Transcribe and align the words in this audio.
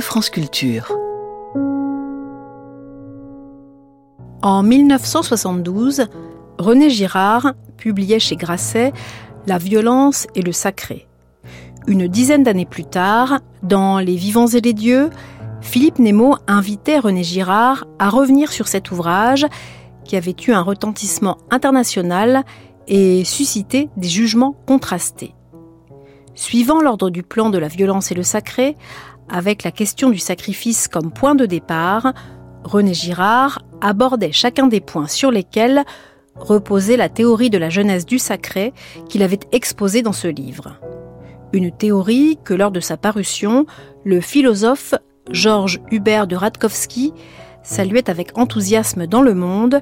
France 0.00 0.30
Culture. 0.30 0.90
En 4.42 4.62
1972, 4.62 6.06
René 6.58 6.90
Girard 6.90 7.52
publiait 7.76 8.18
chez 8.18 8.36
Grasset 8.36 8.92
La 9.46 9.58
violence 9.58 10.26
et 10.34 10.42
le 10.42 10.52
sacré. 10.52 11.06
Une 11.86 12.08
dizaine 12.08 12.42
d'années 12.42 12.66
plus 12.66 12.84
tard, 12.84 13.40
dans 13.62 13.98
Les 13.98 14.16
vivants 14.16 14.46
et 14.46 14.60
les 14.60 14.72
dieux, 14.72 15.10
Philippe 15.60 15.98
Nemo 15.98 16.36
invitait 16.46 16.98
René 16.98 17.22
Girard 17.22 17.86
à 17.98 18.08
revenir 18.08 18.52
sur 18.52 18.68
cet 18.68 18.90
ouvrage 18.90 19.46
qui 20.04 20.16
avait 20.16 20.36
eu 20.46 20.52
un 20.52 20.62
retentissement 20.62 21.38
international 21.50 22.44
et 22.88 23.24
suscité 23.24 23.88
des 23.96 24.08
jugements 24.08 24.56
contrastés. 24.66 25.34
Suivant 26.34 26.80
l'ordre 26.80 27.10
du 27.10 27.22
plan 27.22 27.50
de 27.50 27.58
la 27.58 27.68
violence 27.68 28.10
et 28.10 28.14
le 28.14 28.22
sacré, 28.22 28.76
avec 29.32 29.64
la 29.64 29.70
question 29.70 30.10
du 30.10 30.18
sacrifice 30.18 30.86
comme 30.88 31.10
point 31.10 31.34
de 31.34 31.46
départ, 31.46 32.12
René 32.64 32.92
Girard 32.92 33.62
abordait 33.80 34.30
chacun 34.30 34.66
des 34.66 34.80
points 34.80 35.08
sur 35.08 35.30
lesquels 35.30 35.84
reposait 36.36 36.98
la 36.98 37.08
théorie 37.08 37.50
de 37.50 37.58
la 37.58 37.70
jeunesse 37.70 38.04
du 38.04 38.18
sacré 38.18 38.74
qu'il 39.08 39.22
avait 39.22 39.40
exposée 39.50 40.02
dans 40.02 40.12
ce 40.12 40.28
livre. 40.28 40.78
Une 41.54 41.72
théorie 41.72 42.38
que 42.44 42.54
lors 42.54 42.70
de 42.70 42.80
sa 42.80 42.98
parution, 42.98 43.66
le 44.04 44.20
philosophe 44.20 44.94
Georges 45.30 45.80
Hubert 45.90 46.26
de 46.26 46.36
Radkowski 46.36 47.14
saluait 47.62 48.10
avec 48.10 48.36
enthousiasme 48.36 49.06
dans 49.06 49.22
le 49.22 49.34
monde 49.34 49.80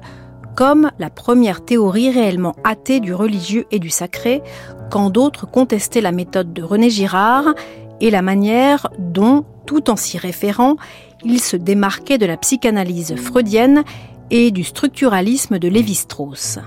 comme 0.55 0.91
la 0.99 1.09
première 1.09 1.63
théorie 1.63 2.11
réellement 2.11 2.55
athée 2.63 2.99
du 2.99 3.13
religieux 3.13 3.65
et 3.71 3.79
du 3.79 3.89
sacré, 3.89 4.41
quand 4.89 5.09
d'autres 5.09 5.49
contestaient 5.49 6.01
la 6.01 6.11
méthode 6.11 6.53
de 6.53 6.61
René 6.61 6.89
Girard 6.89 7.53
et 8.01 8.09
la 8.09 8.21
manière 8.21 8.89
dont, 8.99 9.45
tout 9.65 9.89
en 9.89 9.95
s'y 9.95 10.17
référant, 10.17 10.75
il 11.23 11.39
se 11.39 11.55
démarquait 11.55 12.17
de 12.17 12.25
la 12.25 12.35
psychanalyse 12.35 13.15
freudienne 13.15 13.83
et 14.31 14.51
du 14.51 14.63
structuralisme 14.63 15.59
de 15.59 15.67
Lévi-Strauss. 15.67 16.59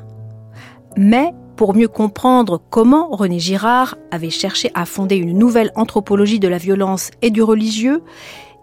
Mais 0.96 1.34
pour 1.56 1.74
mieux 1.74 1.88
comprendre 1.88 2.60
comment 2.70 3.08
René 3.10 3.38
Girard 3.38 3.96
avait 4.10 4.30
cherché 4.30 4.70
à 4.74 4.86
fonder 4.86 5.16
une 5.16 5.36
nouvelle 5.36 5.72
anthropologie 5.74 6.40
de 6.40 6.48
la 6.48 6.58
violence 6.58 7.10
et 7.20 7.30
du 7.30 7.42
religieux, 7.42 8.02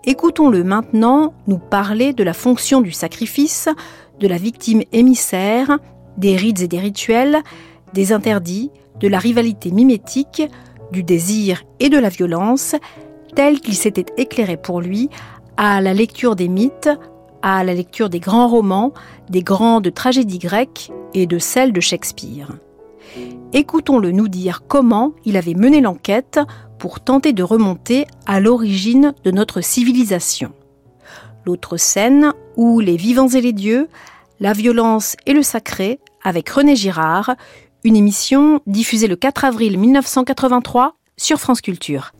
écoutons-le 0.06 0.64
maintenant 0.64 1.34
nous 1.48 1.58
parler 1.58 2.14
de 2.14 2.24
la 2.24 2.34
fonction 2.34 2.82
du 2.82 2.92
sacrifice, 2.92 3.70
de 4.20 4.28
la 4.28 4.38
victime 4.38 4.84
émissaire, 4.94 5.78
des 6.18 6.36
rites 6.36 6.62
et 6.62 6.68
des 6.68 6.80
rituels, 6.80 7.40
des 7.94 8.14
interdits, 8.14 8.72
de 9.00 9.08
la 9.08 9.20
rivalité 9.20 9.72
mimétique, 9.72 10.44
du 10.92 11.04
désir 11.04 11.64
et 11.80 11.90
de 11.90 11.98
la 11.98 12.10
violence, 12.10 12.76
tel 13.36 13.60
qu'il 13.60 13.76
s'était 13.76 14.06
éclairé 14.18 14.58
pour 14.58 14.82
lui 14.82 15.10
à 15.58 15.82
la 15.82 15.94
lecture 15.94 16.36
des 16.36 16.48
mythes, 16.48 16.90
à 17.42 17.64
la 17.64 17.74
lecture 17.74 18.10
des 18.10 18.20
grands 18.20 18.48
romans, 18.48 18.94
des 19.30 19.44
grandes 19.44 19.94
tragédies 19.94 20.40
grecques 20.40 20.92
et 21.14 21.26
de 21.28 21.40
celles 21.40 21.74
de 21.74 21.82
Shakespeare. 21.82 22.52
Écoutons-le 23.54 24.12
nous 24.12 24.28
dire 24.28 24.64
comment 24.68 25.14
il 25.26 25.36
avait 25.36 25.54
mené 25.54 25.82
l'enquête 25.82 26.40
pour 26.80 27.00
tenter 27.00 27.34
de 27.34 27.44
remonter 27.44 28.06
à 28.26 28.40
l'origine 28.40 29.14
de 29.24 29.32
notre 29.32 29.62
civilisation. 29.62 30.54
L'autre 31.46 31.78
scène 31.78 32.34
où 32.56 32.80
les 32.80 32.98
vivants 32.98 33.28
et 33.28 33.42
les 33.42 33.54
dieux, 33.54 33.88
la 34.40 34.54
violence 34.54 35.16
et 35.26 35.34
le 35.34 35.44
sacré, 35.44 36.00
avec 36.24 36.50
René 36.50 36.76
Girard, 36.76 37.36
une 37.84 37.96
émission 37.96 38.62
diffusée 38.68 39.08
le 39.08 39.16
4 39.16 39.46
avril 39.46 39.78
1983 39.78 40.96
sur 41.18 41.40
France 41.40 41.62
Culture. 41.62 42.12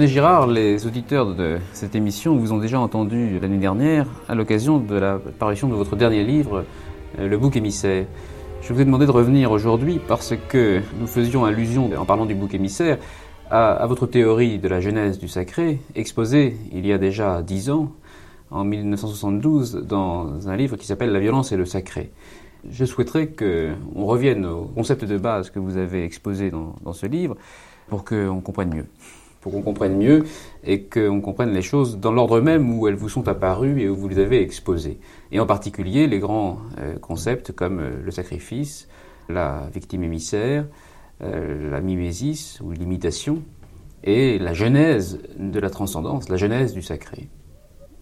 René 0.00 0.12
Girard, 0.12 0.46
les 0.46 0.86
auditeurs 0.86 1.34
de 1.34 1.58
cette 1.74 1.94
émission 1.94 2.34
vous 2.34 2.54
ont 2.54 2.58
déjà 2.58 2.80
entendu 2.80 3.38
l'année 3.38 3.58
dernière 3.58 4.06
à 4.30 4.34
l'occasion 4.34 4.78
de 4.78 4.94
la 4.94 5.18
parution 5.18 5.68
de 5.68 5.74
votre 5.74 5.94
dernier 5.94 6.24
livre, 6.24 6.64
euh, 7.18 7.28
Le 7.28 7.36
bouc 7.36 7.54
émissaire. 7.54 8.06
Je 8.62 8.72
vous 8.72 8.80
ai 8.80 8.86
demandé 8.86 9.04
de 9.04 9.10
revenir 9.10 9.52
aujourd'hui 9.52 10.00
parce 10.08 10.32
que 10.48 10.80
nous 10.98 11.06
faisions 11.06 11.44
allusion, 11.44 11.90
en 11.98 12.06
parlant 12.06 12.24
du 12.24 12.34
bouc 12.34 12.54
émissaire, 12.54 12.96
à, 13.50 13.86
votre 13.86 14.06
théorie 14.06 14.58
de 14.58 14.68
la 14.68 14.80
genèse 14.80 15.18
du 15.18 15.28
sacré, 15.28 15.80
exposée 15.94 16.56
il 16.72 16.86
y 16.86 16.94
a 16.94 16.96
déjà 16.96 17.42
dix 17.42 17.68
ans, 17.68 17.92
en 18.50 18.64
1972, 18.64 19.84
dans 19.86 20.48
un 20.48 20.56
livre 20.56 20.78
qui 20.78 20.86
s'appelle 20.86 21.12
La 21.12 21.20
violence 21.20 21.52
et 21.52 21.58
le 21.58 21.66
sacré. 21.66 22.10
Je 22.70 22.86
souhaiterais 22.86 23.26
qu'on 23.26 24.06
revienne 24.06 24.46
au 24.46 24.62
concept 24.74 25.04
de 25.04 25.18
base 25.18 25.50
que 25.50 25.58
vous 25.58 25.76
avez 25.76 26.04
exposé 26.04 26.50
dans, 26.50 26.74
dans 26.82 26.94
ce 26.94 27.04
livre 27.04 27.36
pour 27.90 28.02
qu'on 28.02 28.40
comprenne 28.40 28.74
mieux 28.74 28.86
pour 29.40 29.52
qu'on 29.52 29.62
comprenne 29.62 29.96
mieux 29.96 30.24
et 30.64 30.82
qu'on 30.82 31.20
comprenne 31.20 31.52
les 31.52 31.62
choses 31.62 31.98
dans 31.98 32.12
l'ordre 32.12 32.40
même 32.40 32.78
où 32.78 32.86
elles 32.88 32.94
vous 32.94 33.08
sont 33.08 33.28
apparues 33.28 33.80
et 33.80 33.88
où 33.88 33.96
vous 33.96 34.08
les 34.08 34.18
avez 34.18 34.42
exposées. 34.42 34.98
Et 35.32 35.40
en 35.40 35.46
particulier 35.46 36.06
les 36.06 36.18
grands 36.18 36.58
euh, 36.78 36.98
concepts 36.98 37.52
comme 37.52 37.80
euh, 37.80 37.90
le 38.02 38.10
sacrifice, 38.10 38.88
la 39.28 39.68
victime 39.72 40.02
émissaire, 40.02 40.66
euh, 41.22 41.70
la 41.70 41.80
mimésis 41.80 42.60
ou 42.60 42.72
l'imitation, 42.72 43.42
et 44.02 44.38
la 44.38 44.54
genèse 44.54 45.20
de 45.38 45.60
la 45.60 45.68
transcendance, 45.68 46.28
la 46.28 46.36
genèse 46.36 46.72
du 46.72 46.82
sacré. 46.82 47.28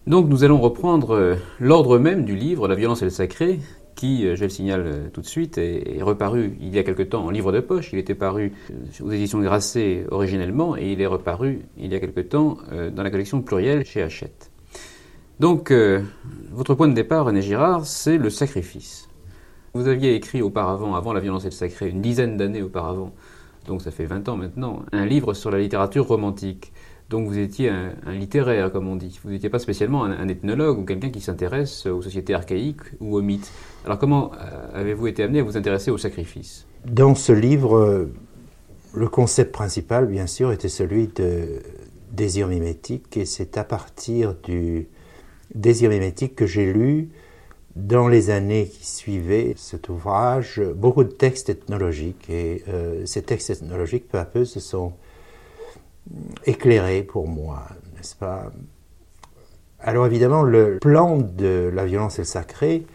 Donc 0.07 0.27
nous 0.29 0.43
allons 0.43 0.59
reprendre 0.59 1.37
l'ordre 1.59 1.99
même 1.99 2.23
du 2.23 2.35
livre 2.35 2.69
La 2.69 2.75
violence 2.75 3.01
et 3.01 3.05
le 3.05 3.11
sacré, 3.11 3.59
qui, 3.95 4.25
euh, 4.25 4.35
je 4.35 4.43
le 4.43 4.49
signale 4.49 4.83
euh, 4.85 5.09
tout 5.11 5.21
de 5.21 5.25
suite, 5.25 5.57
est, 5.57 6.01
reparu 6.01 6.57
il 6.61 6.73
y 6.73 6.79
a 6.79 6.83
quelque 6.83 7.03
temps 7.03 7.25
en 7.25 7.29
livre 7.29 7.51
de 7.51 7.59
poche. 7.59 7.91
Il 7.93 7.99
était 7.99 8.15
paru 8.15 8.53
euh, 8.71 9.05
aux 9.05 9.11
éditions 9.11 9.39
Grasset 9.39 10.05
originellement 10.09 10.77
et 10.77 10.91
il 10.91 11.01
est 11.01 11.05
reparu 11.05 11.61
il 11.77 11.91
y 11.91 11.95
a 11.95 11.99
quelque 11.99 12.21
temps 12.21 12.57
dans 12.95 13.03
la 13.03 13.11
collection 13.11 13.41
plurielle 13.41 13.85
chez 13.85 14.01
Hachette. 14.01 14.51
Donc, 15.39 15.73
votre 16.51 16.75
point 16.75 16.89
de 16.89 16.93
départ, 16.93 17.25
René 17.25 17.41
Girard, 17.41 17.85
c'est 17.85 18.17
le 18.17 18.29
sacrifice. 18.29 19.07
Vous 19.73 19.87
aviez 19.87 20.15
écrit 20.15 20.41
auparavant, 20.41 20.95
avant 20.95 21.13
La 21.13 21.21
violence 21.21 21.43
et 21.43 21.49
le 21.49 21.51
sacré, 21.51 21.89
une 21.89 22.01
dizaine 22.01 22.35
d'années 22.35 22.61
auparavant, 22.61 23.13
donc 23.67 23.81
ça 23.81 23.91
fait 23.91 24.05
20 24.05 24.27
ans 24.29 24.35
maintenant, 24.35 24.83
un 24.91 25.05
livre 25.05 25.33
sur 25.33 25.51
la 25.51 25.59
littérature 25.59 26.07
romantique. 26.07 26.73
Donc 27.09 27.27
vous 27.27 27.39
étiez 27.39 27.69
un, 27.69 28.11
littéraire, 28.11 28.71
comme 28.71 28.87
on 28.87 28.95
dit. 28.95 29.19
Vous 29.23 29.31
n'étiez 29.31 29.49
pas 29.49 29.59
spécialement 29.59 30.03
un, 30.03 30.27
ethnologue 30.27 30.77
ou 30.77 30.83
quelqu'un 30.83 31.09
qui 31.09 31.21
s'intéresse 31.21 31.85
aux 31.87 32.01
sociétés 32.01 32.33
archaïques 32.33 32.83
ou 32.99 33.17
aux 33.17 33.21
mythes. 33.21 33.51
Alors 33.85 33.97
comment 33.97 34.31
euh, 34.33 34.79
avez-vous 34.79 35.07
été 35.07 35.23
amené 35.23 35.39
à 35.39 35.43
vous 35.43 35.57
intéresser 35.57 35.89
au 35.89 35.97
sacrifice? 35.97 36.67
Dans 36.85 37.15
ce 37.15 37.31
livre, 37.31 38.09
le 38.93 39.07
concept 39.07 39.51
principal, 39.51 40.05
bien 40.07 40.27
sûr, 40.27 40.51
était 40.51 40.69
celui 40.69 41.07
de, 41.07 41.61
désir 42.11 42.47
mimétique 42.47 43.17
et 43.17 43.25
c'est 43.25 43.57
à 43.57 43.63
partir 43.63 44.35
du 44.43 44.87
désir 45.53 45.89
mimétique 45.89 46.35
que 46.35 46.45
j'ai 46.45 46.71
lu 46.71 47.09
dans 47.75 48.07
les 48.07 48.29
années 48.29 48.67
qui 48.67 48.85
suivaient 48.85 49.53
cet 49.55 49.89
ouvrage 49.89 50.61
beaucoup 50.75 51.03
de 51.03 51.11
textes 51.11 51.49
ethnologiques 51.49 52.29
et 52.29 52.63
euh, 52.67 53.05
ces 53.05 53.21
textes 53.21 53.51
ethnologiques 53.51 54.07
peu 54.07 54.17
à 54.17 54.25
peu 54.25 54.43
se 54.43 54.59
sont 54.59 54.93
éclairés 56.45 57.03
pour 57.03 57.27
moi, 57.27 57.67
n'est-ce 57.95 58.15
pas? 58.15 58.51
Alors 59.79 60.05
évidemment 60.05 60.43
le 60.43 60.77
plan 60.79 61.17
de 61.17 61.71
la 61.73 61.85
violence 61.85 62.19
et 62.19 62.23
le 62.23 62.25
sacré 62.25 62.85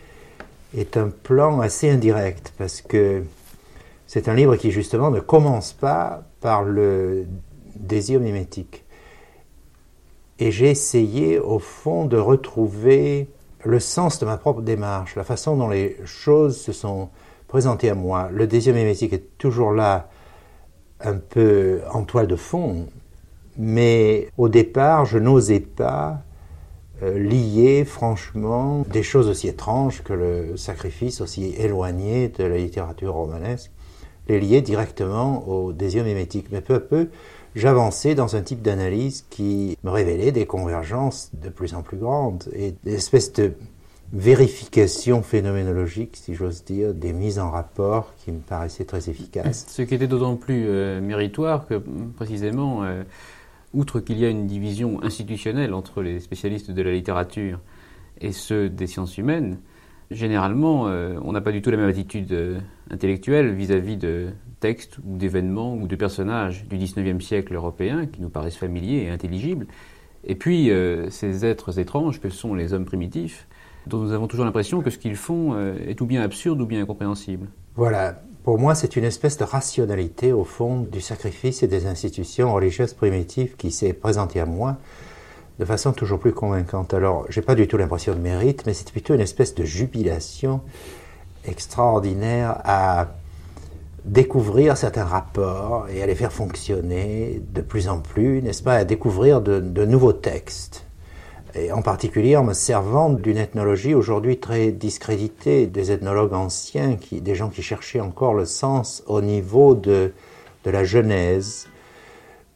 est 0.77 0.97
un 0.97 1.09
plan 1.09 1.61
assez 1.61 1.89
indirect 1.89 2.53
parce 2.59 2.83
que 2.83 3.23
c'est 4.07 4.29
un 4.29 4.35
livre 4.35 4.57
qui 4.57 4.71
justement 4.71 5.11
ne 5.11 5.21
commence 5.21 5.73
pas 5.73 6.25
par 6.41 6.63
le 6.63 7.27
désir 7.77 8.21
mimétique. 8.21 8.85
Et 10.39 10.51
j'ai 10.51 10.71
essayé 10.71 11.39
au 11.39 11.59
fond 11.59 12.07
de 12.07 12.17
retrouver 12.17 13.29
le 13.65 13.81
sens 13.81 14.19
de 14.19 14.27
ma 14.27 14.37
propre 14.37 14.61
démarche, 14.61 15.17
la 15.17 15.25
façon 15.25 15.57
dont 15.57 15.69
les 15.69 15.97
choses 16.05 16.61
se 16.61 16.73
sont 16.73 17.09
présentées 17.49 17.89
à 17.89 17.95
moi. 17.95 18.29
Le 18.33 18.47
désir 18.47 18.75
mimétique 18.75 19.13
est 19.13 19.39
toujours 19.39 19.73
là, 19.73 20.09
un 21.01 21.15
peu 21.15 21.81
en 21.93 22.03
toile 22.03 22.27
de 22.27 22.37
fond, 22.37 22.87
mais 23.59 24.29
au 24.37 24.49
départ, 24.49 25.05
je 25.05 25.19
n'osais 25.19 25.61
pas 25.61 26.23
euh, 27.03 27.19
lier 27.19 27.85
franchement 27.85 28.85
des 28.91 29.03
choses 29.03 29.29
aussi 29.29 29.49
étranges 29.49 30.03
que 30.03 30.13
le 30.13 30.57
sacrifice, 30.57 31.21
aussi 31.21 31.55
éloigné 31.59 32.29
de 32.29 32.45
la 32.45 32.57
littérature 32.57 33.15
romanesque, 33.15 33.71
les 34.29 34.41
lier 34.41 34.63
directement 34.63 35.47
au 35.49 35.73
désir 35.73 36.05
mimétique. 36.05 36.47
Mais 36.51 36.61
peu 36.61 36.75
à 36.75 36.81
peu, 36.81 37.09
j'avançais 37.55 38.15
dans 38.15 38.37
un 38.37 38.43
type 38.43 38.63
d'analyse 38.63 39.27
qui 39.31 39.77
me 39.85 39.91
révélait 39.91 40.33
des 40.33 40.47
convergences 40.47 41.31
de 41.35 41.49
plus 41.49 41.75
en 41.75 41.83
plus 41.83 41.97
grandes 41.97 42.45
et 42.53 42.75
des 42.85 42.95
espèces 42.95 43.33
de 43.33 43.55
vérification 44.13 45.23
phénoménologique, 45.23 46.17
si 46.17 46.35
j'ose 46.35 46.65
dire, 46.65 46.95
des 46.95 47.13
mises 47.13 47.41
en 47.41 47.51
rapport 47.51 48.15
qui 48.19 48.31
me 48.31 48.39
paraissaient 48.39 48.85
très 48.85 49.11
efficaces. 49.11 49.67
Ce 49.69 49.83
qui 49.83 49.95
était 49.95 50.07
d'autant 50.07 50.37
plus 50.37 50.67
euh, 50.69 51.01
méritoire 51.01 51.67
que, 51.67 51.83
précisément, 52.17 52.85
euh, 52.85 53.03
outre 53.75 54.01
qu'il 54.01 54.19
y 54.19 54.25
a 54.25 54.31
une 54.31 54.47
division 54.47 55.03
institutionnelle 55.03 55.75
entre 55.75 56.03
les 56.03 56.21
spécialistes 56.21 56.71
de 56.71 56.83
la 56.83 56.93
littérature 56.93 57.61
et 58.21 58.33
ceux 58.33 58.69
des 58.69 58.87
sciences 58.87 59.19
humaines, 59.19 59.59
généralement, 60.11 60.89
euh, 60.89 61.19
on 61.23 61.33
n'a 61.33 61.41
pas 61.41 61.53
du 61.53 61.63
tout 61.63 61.71
la 61.71 61.77
même 61.77 61.89
attitude 61.89 62.33
euh, 62.33 62.61
intellectuelle 62.91 63.53
vis-à-vis 63.53 63.97
de 63.97 64.29
textes 64.61 64.99
ou 65.05 65.17
d'événements 65.17 65.75
ou 65.75 65.87
de 65.87 65.97
personnages 65.97 66.67
du 66.67 66.77
XIXe 66.79 67.23
siècle 67.23 67.55
européen 67.55 68.07
qui 68.07 68.23
nous 68.23 68.31
paraissent 68.31 68.57
familiers 68.57 69.05
et 69.05 69.11
intelligibles, 69.11 69.67
et 70.25 70.37
puis 70.37 70.71
euh, 70.71 71.11
ces 71.11 71.45
êtres 71.45 71.79
étranges 71.79 72.21
que 72.21 72.31
sont 72.31 72.55
les 72.55 72.73
hommes 72.73 72.87
primitifs, 72.87 73.47
dont 73.87 73.99
nous 73.99 74.13
avons 74.13 74.29
toujours 74.29 74.47
l'impression 74.47 74.81
que 74.81 74.89
ce 74.89 74.97
qu'ils 74.97 75.17
font 75.17 75.59
est 75.77 76.01
ou 76.01 76.07
bien 76.07 76.23
absurde 76.23 76.59
ou 76.63 76.65
bien 76.65 76.81
incompréhensible. 76.81 77.49
Voilà, 77.75 78.23
pour 78.45 78.59
moi, 78.59 78.75
c'est 78.75 78.97
une 78.97 79.05
espèce 79.05 79.39
de 79.39 79.45
rationalité 79.45 80.33
au 80.33 80.45
fond 80.45 80.81
du 80.81 81.01
sacrifice 81.01 81.63
et 81.63 81.67
des 81.67 81.87
institutions 81.87 82.53
religieuses 82.53 82.93
primitives 82.93 83.57
qui 83.57 83.73
s'est 83.73 83.95
présentée 83.95 84.39
à 84.39 84.45
moi 84.45 84.77
de 85.59 85.65
façon 85.65 85.93
toujours 85.93 86.19
plus 86.19 86.35
convaincante. 86.35 86.93
Alors, 86.93 87.25
j'ai 87.31 87.41
pas 87.41 87.55
du 87.55 87.67
tout 87.67 87.79
l'impression 87.79 88.13
de 88.13 88.19
mérite, 88.19 88.65
mais 88.67 88.75
c'est 88.75 88.91
plutôt 88.91 89.15
une 89.15 89.21
espèce 89.21 89.55
de 89.55 89.65
jubilation 89.65 90.61
extraordinaire 91.47 92.61
à 92.65 93.15
découvrir 94.05 94.77
certains 94.77 95.05
rapports 95.05 95.87
et 95.89 96.03
à 96.03 96.07
les 96.07 96.15
faire 96.15 96.33
fonctionner 96.33 97.41
de 97.55 97.63
plus 97.63 97.89
en 97.89 98.01
plus, 98.01 98.43
n'est-ce 98.43 98.63
pas, 98.63 98.75
à 98.75 98.85
découvrir 98.85 99.41
de, 99.41 99.59
de 99.59 99.85
nouveaux 99.87 100.13
textes 100.13 100.85
et 101.55 101.73
en 101.73 101.83
particulier 101.83 102.37
en 102.37 102.45
me 102.45 102.53
servant 102.53 103.11
d'une 103.11 103.37
ethnologie 103.37 103.95
aujourd'hui 103.95 104.39
très 104.39 104.73
discréditée, 104.73 105.67
des 105.67 105.93
ethnologues 105.93 106.35
anciens, 106.35 106.97
des 107.13 107.35
gens 107.35 107.49
qui 107.49 107.63
cherchaient 107.63 108.01
encore 108.01 108.35
le 108.35 108.45
sens 108.45 109.03
au 109.07 109.21
niveau 109.21 109.75
de, 109.75 110.13
de 110.65 110.71
la 110.71 110.85
Genèse, 110.85 111.69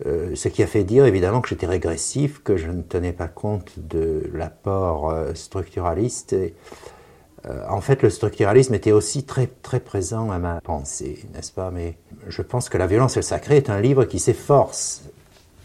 euh, 0.06 0.34
ce 0.34 0.48
qui 0.48 0.62
a 0.62 0.66
fait 0.66 0.84
dire 0.84 1.06
évidemment 1.06 1.40
que 1.40 1.48
j'étais 1.48 1.66
régressif, 1.66 2.42
que 2.42 2.56
je 2.56 2.70
ne 2.70 2.82
tenais 2.82 3.12
pas 3.12 3.28
compte 3.28 3.72
de 3.78 4.30
l'apport 4.32 5.10
euh, 5.10 5.34
structuraliste. 5.34 6.34
Euh, 7.46 7.62
en 7.68 7.80
fait, 7.80 8.02
le 8.02 8.10
structuralisme 8.10 8.74
était 8.74 8.92
aussi 8.92 9.24
très, 9.24 9.46
très 9.46 9.80
présent 9.80 10.30
à 10.30 10.38
ma 10.38 10.60
pensée, 10.60 11.24
n'est-ce 11.34 11.52
pas? 11.52 11.70
Mais 11.70 11.96
je 12.26 12.42
pense 12.42 12.68
que 12.68 12.78
La 12.78 12.86
violence 12.86 13.16
et 13.16 13.20
le 13.20 13.24
sacré 13.24 13.56
est 13.56 13.70
un 13.70 13.80
livre 13.80 14.04
qui 14.04 14.18
s'efforce, 14.18 15.02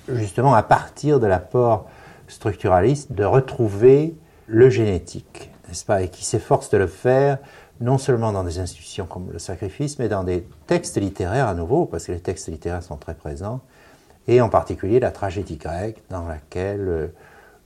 justement, 0.08 0.54
à 0.54 0.64
partir 0.64 1.20
de 1.20 1.26
l'apport 1.26 1.88
structuraliste 2.34 3.12
de 3.14 3.24
retrouver 3.24 4.16
le 4.48 4.70
génétique, 4.70 5.52
n'est-ce 5.68 5.86
pas, 5.86 6.02
et 6.02 6.10
qui 6.10 6.26
s'efforce 6.26 6.70
de 6.70 6.78
le 6.78 6.88
faire 6.88 7.38
non 7.82 7.98
seulement 7.98 8.32
dans 8.32 8.44
des 8.44 8.60
institutions 8.60 9.06
comme 9.06 9.32
le 9.32 9.40
sacrifice, 9.40 10.00
mais 10.00 10.08
dans 10.08 10.24
des 10.24 10.46
textes 10.68 10.98
littéraires 10.98 11.48
à 11.48 11.54
nouveau, 11.54 11.86
parce 11.86 12.06
que 12.06 12.12
les 12.12 12.20
textes 12.20 12.48
littéraires 12.48 12.84
sont 12.84 12.98
très 12.98 13.14
présents, 13.16 13.62
et 14.28 14.42
en 14.42 14.50
particulier 14.50 15.00
la 15.00 15.12
tragédie 15.12 15.58
grecque, 15.58 16.02
dans 16.10 16.26
laquelle 16.28 16.88
euh, 16.88 17.08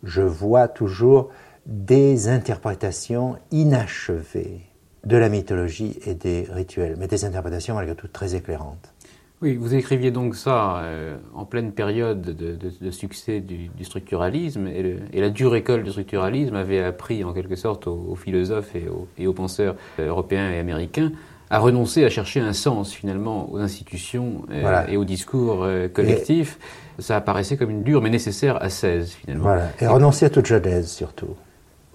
je 0.04 0.22
vois 0.22 0.68
toujours 0.68 1.30
des 1.66 2.30
interprétations 2.30 3.38
inachevées 3.52 4.62
de 5.04 5.18
la 5.18 5.30
mythologie 5.30 6.00
et 6.06 6.16
des 6.16 6.48
rituels, 6.50 6.96
mais 6.98 7.08
des 7.08 7.26
interprétations 7.26 7.76
malgré 7.76 7.96
tout 7.96 8.08
très 8.08 8.36
éclairantes. 8.36 8.94
Oui, 9.42 9.56
vous 9.56 9.76
écriviez 9.76 10.10
donc 10.10 10.36
ça 10.36 10.78
euh, 10.80 11.16
en 11.36 11.46
pleine 11.46 11.72
période 11.72 12.22
de, 12.22 12.92
succès 12.92 13.40
du, 13.40 13.70
structuralisme, 13.84 14.68
et, 14.68 15.22
la 15.22 15.30
dure 15.30 15.56
école 15.56 15.84
du 15.84 15.92
structuralisme 15.92 16.56
avait 16.56 16.84
appris 16.84 17.24
en 17.24 17.34
quelque 17.34 17.56
sorte 17.56 17.86
aux, 17.86 18.16
philosophes 18.16 18.74
et 18.76 19.28
aux, 19.28 19.34
penseurs 19.34 19.76
européens 20.00 20.50
et 20.52 20.58
américains 20.58 21.12
à 21.50 21.60
renoncer 21.60 22.04
à 22.04 22.10
chercher 22.10 22.40
un 22.40 22.52
sens 22.52 22.92
finalement 22.92 23.52
aux 23.54 23.60
institutions 23.60 24.44
euh, 24.52 24.86
et 24.88 24.98
aux 24.98 25.06
discours 25.06 25.64
euh, 25.64 25.88
collectifs. 25.88 26.58
Ça 27.00 27.16
apparaissait 27.16 27.58
comme 27.58 27.70
une 27.70 27.84
dure 27.84 28.02
mais 28.02 28.10
nécessaire 28.10 28.62
ascèse 28.62 29.12
finalement. 29.12 29.44
Voilà. 29.44 29.70
Et, 29.80 29.88
renoncer 29.88 30.26
à 30.26 30.30
toute 30.30 30.48
genèse 30.48 30.90
surtout. 30.90 31.36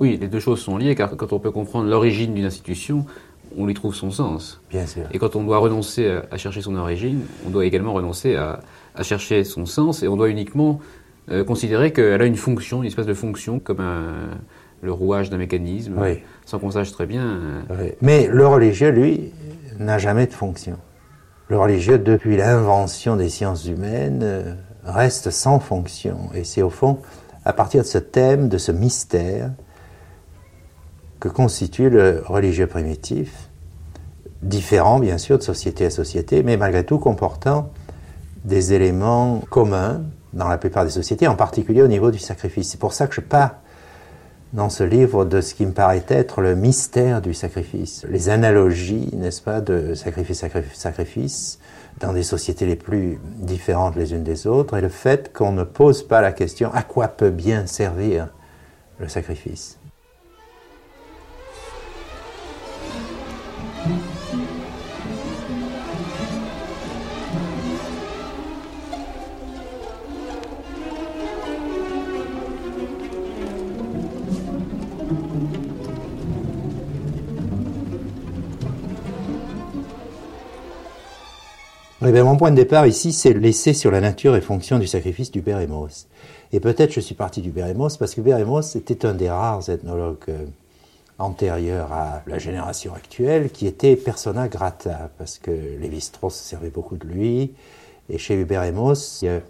Oui, 0.01 0.17
les 0.21 0.29
deux 0.29 0.41
choses 0.41 0.61
sont 0.61 0.77
liées 0.77 0.95
car 0.95 1.17
quand 1.17 1.33
on 1.33 1.39
peut 1.39 1.51
comprendre 1.51 1.89
l'origine 1.89 2.35
d'une 2.35 2.47
institution, 2.47 3.05
on 3.57 3.67
lui 3.67 3.75
trouve 3.75 3.95
son 3.95 4.11
sens. 4.11 4.61
Bien 4.71 4.87
sûr. 4.87 5.05
Et 5.13 5.19
quand 5.19 5.37
on 5.37 5.45
doit 5.45 5.59
renoncer 5.59 6.19
à, 6.31 6.37
chercher 6.37 6.61
son 6.61 6.77
origine, 6.77 7.21
on 7.47 7.51
doit 7.51 7.65
également 7.65 7.93
renoncer 7.93 8.37
à, 8.37 8.61
chercher 9.03 9.45
son 9.45 9.67
sens 9.67 10.03
et 10.03 10.09
on 10.09 10.17
doit 10.17 10.29
uniquement 10.29 10.81
euh, 11.31 11.45
considérer 11.45 11.93
qu'elle 11.93 12.21
a 12.21 12.27
une 12.27 12.37
fonction, 12.37 12.83
une 12.83 12.89
espèce 12.89 13.07
de 13.07 13.15
fonction, 13.15 13.59
comme 13.59 13.81
le 14.83 14.93
rouage 14.93 15.31
d'un 15.31 15.39
mécanisme, 15.39 15.95
sans 16.45 16.59
qu'on 16.59 16.73
sache 16.73 16.93
très 16.93 17.07
bien. 17.07 17.25
Euh, 17.71 17.91
Mais 18.03 18.27
le 18.27 18.47
religieux, 18.47 18.91
lui, 18.91 19.33
n'a 19.79 19.99
jamais 19.99 20.27
de 20.27 20.33
fonction. 20.33 20.77
Le 21.49 21.59
religieux, 21.59 21.99
depuis 21.99 22.37
l'invention 22.37 23.17
des 23.17 23.29
sciences 23.29 23.67
humaines, 23.67 24.21
euh, 24.23 24.55
reste 24.85 25.31
sans 25.31 25.61
fonction. 25.61 26.31
Et 26.35 26.45
c'est 26.45 26.63
au 26.63 26.71
fond, 26.71 26.99
à 27.45 27.53
partir 27.53 27.83
de 27.83 27.87
ce 27.87 27.99
thème, 27.99 28.49
de 28.49 28.59
ce 28.59 28.73
mystère, 28.73 29.51
que 31.23 31.29
constitue 31.29 31.89
le 31.89 32.21
religieux 32.27 32.67
primitif, 32.67 33.49
différent 34.43 34.99
bien 34.99 35.19
sûr 35.19 35.39
de 35.39 35.45
société 35.45 35.87
à 35.87 35.91
société, 35.91 36.43
mais 36.43 36.57
malgré 36.57 36.83
tout 36.83 36.99
comportant 36.99 37.71
des 38.45 38.73
éléments 38.73 39.41
communs 39.49 40.03
dans 40.33 40.49
la 40.49 40.59
plupart 40.59 40.85
des 40.85 40.91
sociétés, 40.91 41.29
en 41.29 41.37
particulier 41.37 41.81
au 41.81 41.87
niveau 41.87 42.11
du 42.11 42.19
sacrifice. 42.19 42.71
C'est 42.71 42.81
pour 42.81 42.93
ça 42.93 43.07
que 43.07 43.15
je 43.15 43.21
pars 43.21 43.55
dans 44.53 44.69
ce 44.69 44.83
livre 44.83 45.25
de 45.25 45.41
ce 45.41 45.55
qui 45.55 45.65
me 45.65 45.71
paraît 45.71 46.05
être 46.09 46.41
le 46.41 46.57
mystère 46.57 47.23
du 47.23 47.35
sacrifice, 47.35 48.05
les 48.09 48.29
analogies, 48.29 49.09
n'est-ce 49.13 49.43
pas, 49.43 49.61
de 49.61 49.95
sacrifice, 49.95 50.41
sacrifice, 50.41 50.77
sacrifice, 50.77 51.59
dans 52.01 52.13
des 52.13 52.25
sociétés 52.25 52.67
les 52.67 52.75
plus 52.75 53.21
différentes 53.37 53.95
les 53.95 54.13
unes 54.13 54.25
des 54.25 54.49
autres, 54.49 54.77
et 54.77 54.81
le 54.81 54.89
fait 54.89 55.33
qu'on 55.33 55.53
ne 55.53 55.63
pose 55.63 56.03
pas 56.03 56.21
la 56.21 56.33
question 56.33 56.75
à 56.75 56.83
quoi 56.83 57.07
peut 57.07 57.31
bien 57.31 57.67
servir 57.67 58.27
le 58.99 59.07
sacrifice? 59.07 59.79
Eh 82.05 82.23
mon 82.23 82.37
point 82.37 82.51
de 82.51 82.57
départ 82.57 82.87
ici, 82.87 83.13
c'est 83.13 83.33
l'essai 83.33 83.75
sur 83.75 83.93
la 83.93 84.01
nature 84.01 84.35
et 84.35 84.41
fonction 84.41 84.81
du 84.81 84.89
sacrifice 84.89 85.31
du 85.31 85.41
Bérémos. 85.41 86.09
Et 86.53 86.59
peut-être 86.59 86.93
je 86.93 86.99
suis 86.99 87.15
parti 87.15 87.43
du 87.43 87.51
Bérémos 87.51 87.97
parce 87.97 88.17
que 88.17 88.21
Bérémos 88.21 88.75
était 88.75 89.07
un 89.07 89.15
des 89.15 89.31
rares 89.31 89.69
ethnologues 89.71 90.17
euh, 90.29 90.47
antérieurs 91.21 91.93
à 91.93 92.23
la 92.27 92.39
génération 92.39 92.93
actuelle 92.93 93.51
qui 93.51 93.69
était 93.69 93.95
persona 93.95 94.49
grata, 94.49 95.11
parce 95.17 95.39
que 95.39 95.53
Lévi-Strauss 95.53 96.35
servait 96.35 96.71
beaucoup 96.71 96.97
de 96.97 97.07
lui. 97.07 97.53
Et 98.11 98.19
chez 98.19 98.45
Bérémos, 98.45 99.23
il 99.23 99.27
y 99.27 99.29
a 99.29 99.41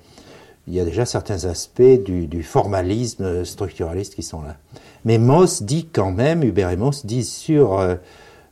il 0.68 0.74
y 0.74 0.80
a 0.80 0.84
déjà 0.84 1.04
certains 1.04 1.44
aspects 1.44 1.82
du, 1.82 2.42
formalisme 2.42 3.44
structuraliste 3.44 4.14
qui 4.14 4.22
sont 4.22 4.42
là. 4.42 4.56
Mais 5.04 5.18
Moss 5.18 5.62
dit 5.62 5.88
quand 5.92 6.12
même, 6.12 6.44
Hubert 6.44 6.70
et 6.70 6.76
Moss 6.76 7.04
disent 7.04 7.32
sur 7.32 7.80
euh, 7.80 7.96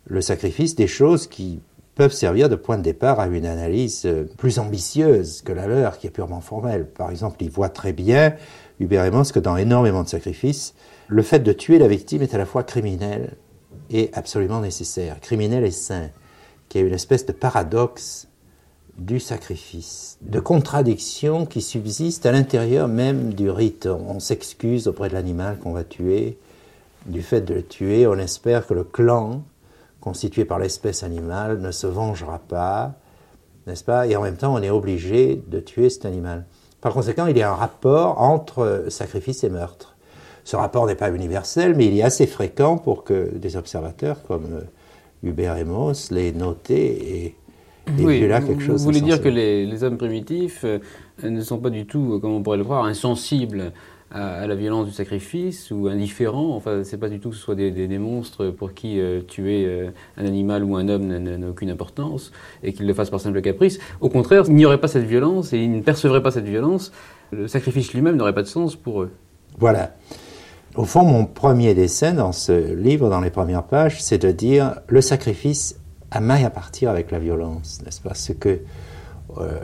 le 0.06 0.20
sacrifice 0.20 0.74
des 0.74 0.88
choses 0.88 1.28
qui 1.28 1.60
peuvent 2.00 2.12
servir 2.12 2.48
de 2.48 2.56
point 2.56 2.78
de 2.78 2.82
départ 2.82 3.20
à 3.20 3.26
une 3.26 3.44
analyse 3.44 4.06
euh, 4.06 4.24
plus 4.38 4.58
ambitieuse 4.58 5.42
que 5.42 5.52
la 5.52 5.66
leur, 5.66 5.98
qui 5.98 6.06
est 6.06 6.10
purement 6.10 6.40
formelle. 6.40 6.86
Par 6.86 7.10
exemple, 7.10 7.36
il 7.40 7.50
voit 7.50 7.68
très 7.68 7.92
bien, 7.92 8.32
Hubert 8.78 9.04
et 9.04 9.10
Moss, 9.10 9.32
que 9.32 9.38
dans 9.38 9.58
énormément 9.58 10.02
de 10.02 10.08
sacrifices, 10.08 10.72
le 11.08 11.20
fait 11.20 11.40
de 11.40 11.52
tuer 11.52 11.78
la 11.78 11.88
victime 11.88 12.22
est 12.22 12.34
à 12.34 12.38
la 12.38 12.46
fois 12.46 12.62
criminel 12.62 13.36
et 13.90 14.08
absolument 14.14 14.60
nécessaire, 14.60 15.20
criminel 15.20 15.62
et 15.62 15.70
saint, 15.70 16.08
qui 16.70 16.78
est 16.78 16.80
une 16.80 16.94
espèce 16.94 17.26
de 17.26 17.32
paradoxe 17.32 18.28
du 18.96 19.20
sacrifice, 19.20 20.16
de 20.22 20.40
contradiction 20.40 21.44
qui 21.44 21.60
subsiste 21.60 22.24
à 22.24 22.32
l'intérieur 22.32 22.88
même 22.88 23.34
du 23.34 23.50
rite. 23.50 23.84
On 23.84 24.20
s'excuse 24.20 24.88
auprès 24.88 25.10
de 25.10 25.14
l'animal 25.14 25.58
qu'on 25.58 25.72
va 25.72 25.84
tuer. 25.84 26.38
Du 27.04 27.20
fait 27.20 27.42
de 27.42 27.52
le 27.52 27.62
tuer, 27.62 28.06
on 28.06 28.16
espère 28.16 28.66
que 28.66 28.72
le 28.72 28.84
clan 28.84 29.42
constitué 30.00 30.44
par 30.44 30.58
l'espèce 30.58 31.02
animale 31.02 31.60
ne 31.60 31.70
se 31.70 31.86
vengera 31.86 32.38
pas, 32.38 32.94
n'est-ce 33.66 33.84
pas? 33.84 34.06
Et 34.06 34.16
en 34.16 34.22
même 34.22 34.36
temps, 34.36 34.54
on 34.54 34.62
est 34.62 34.70
obligé 34.70 35.42
de 35.48 35.60
tuer 35.60 35.90
cet 35.90 36.06
animal. 36.06 36.46
Par 36.80 36.92
conséquent, 36.94 37.26
il 37.26 37.36
y 37.36 37.42
a 37.42 37.50
un 37.50 37.54
rapport 37.54 38.20
entre 38.20 38.86
sacrifice 38.88 39.44
et 39.44 39.50
meurtre. 39.50 39.96
Ce 40.44 40.56
rapport 40.56 40.86
n'est 40.86 40.94
pas 40.94 41.10
universel, 41.10 41.74
mais 41.76 41.86
il 41.86 41.98
est 41.98 42.02
assez 42.02 42.26
fréquent 42.26 42.78
pour 42.78 43.04
que 43.04 43.30
des 43.36 43.56
observateurs 43.56 44.22
comme 44.26 44.46
euh, 44.52 44.60
Hubert 45.22 45.64
Moss 45.66 46.10
l'aient 46.10 46.32
noté 46.32 47.26
et 47.26 47.36
oui, 47.98 48.26
là 48.26 48.40
quelque 48.40 48.62
chose. 48.62 48.80
Vous 48.80 48.84
voulez 48.84 49.00
dire 49.00 49.20
que 49.20 49.28
les, 49.28 49.84
hommes 49.84 49.98
primitifs 49.98 50.64
euh, 50.64 50.78
ne 51.22 51.40
sont 51.40 51.58
pas 51.58 51.70
du 51.70 51.86
tout, 51.86 52.18
comme 52.20 52.32
on 52.32 52.42
pourrait 52.42 52.58
le 52.58 52.62
voir, 52.62 52.84
insensibles 52.84 53.72
à, 54.10 54.46
la 54.46 54.54
violence 54.54 54.86
du 54.86 54.92
sacrifice 54.92 55.70
ou 55.70 55.88
indifférents. 55.88 56.54
Enfin, 56.56 56.82
c'est 56.84 56.98
pas 56.98 57.08
du 57.08 57.20
tout 57.20 57.30
que 57.30 57.36
ce 57.36 57.42
soit 57.42 57.54
des, 57.54 57.98
monstres 57.98 58.50
pour 58.50 58.74
qui 58.74 59.00
euh, 59.00 59.20
tuer 59.20 59.64
euh, 59.66 59.90
un 60.16 60.24
animal 60.24 60.64
ou 60.64 60.76
un 60.76 60.88
homme 60.88 61.06
n'a 61.06 61.48
aucune 61.48 61.70
importance 61.70 62.32
et 62.62 62.72
qu'ils 62.72 62.86
le 62.86 62.94
fassent 62.94 63.10
par 63.10 63.20
simple 63.20 63.40
caprice. 63.40 63.78
Au 64.00 64.08
contraire, 64.08 64.44
il 64.48 64.54
n'y 64.54 64.64
aurait 64.64 64.80
pas 64.80 64.88
cette 64.88 65.06
violence 65.06 65.52
et 65.52 65.58
ils 65.58 65.70
ne 65.70 65.82
percevraient 65.82 66.22
pas 66.22 66.30
cette 66.30 66.46
violence. 66.46 66.92
Le 67.30 67.46
sacrifice 67.46 67.92
lui-même 67.92 68.16
n'aurait 68.16 68.34
pas 68.34 68.42
de 68.42 68.48
sens 68.48 68.76
pour 68.76 69.02
eux. 69.02 69.10
Voilà. 69.58 69.94
Au 70.76 70.84
fond, 70.84 71.04
mon 71.04 71.26
premier 71.26 71.74
dessin 71.74 72.12
dans 72.12 72.32
ce 72.32 72.74
livre, 72.74 73.10
dans 73.10 73.20
les 73.20 73.30
premières 73.30 73.64
pages, 73.64 74.02
c'est 74.02 74.18
de 74.18 74.30
dire 74.30 74.76
le 74.86 75.00
sacrifice 75.00 75.76
à 76.10 76.20
maille 76.20 76.44
à 76.44 76.50
partir 76.50 76.90
avec 76.90 77.10
la 77.10 77.18
violence, 77.18 77.80
n'est-ce 77.84 78.00
pas? 78.00 78.14
Que 78.38 78.60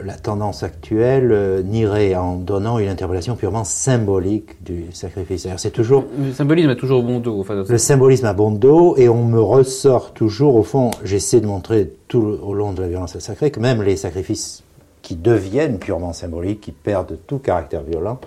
la 0.05 0.15
tendance 0.15 0.63
actuelle 0.63 1.33
euh, 1.33 1.63
nierait 1.63 2.15
en 2.15 2.37
donnant 2.37 2.79
une 2.79 2.89
interprétation 2.89 3.37
purement 3.37 3.65
symbolique 3.65 4.63
du 4.63 4.87
sacrifice. 4.93 5.47
C'est 5.57 5.71
toujours 5.71 6.05
le 6.19 6.33
symbolisme 6.33 6.71
a 6.71 6.77
toujours 6.77 7.03
bon 7.03 7.21
dos. 7.21 7.45
le 7.69 7.79
symbolisme 7.79 8.27
a 8.27 8.33
bon 8.33 8.51
dos 8.51 8.97
et 8.97 9.09
on 9.09 9.25
me 9.25 9.41
ressort 9.41 10.13
toujours 10.13 10.57
au 10.57 10.63
fond. 10.63 10.91
J'essaie 11.05 11.41
de 11.41 11.47
montrer 11.47 11.93
tout 12.09 12.39
au 12.43 12.55
long 12.55 12.73
de 12.73 12.83
la 12.83 12.89
violence 12.89 13.19
sacrée 13.19 13.51
que 13.51 13.61
même 13.61 13.83
les 13.83 13.97
sacrifices 13.97 14.63
qui 15.03 15.15
deviennent 15.15 15.79
purement 15.79 16.13
symboliques, 16.13 16.61
qui 16.61 16.73
perdent 16.73 17.19
tout 17.27 17.39
caractère 17.39 17.83
violent, 17.83 18.19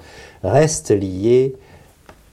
restent 0.44 0.92
liés 0.92 1.56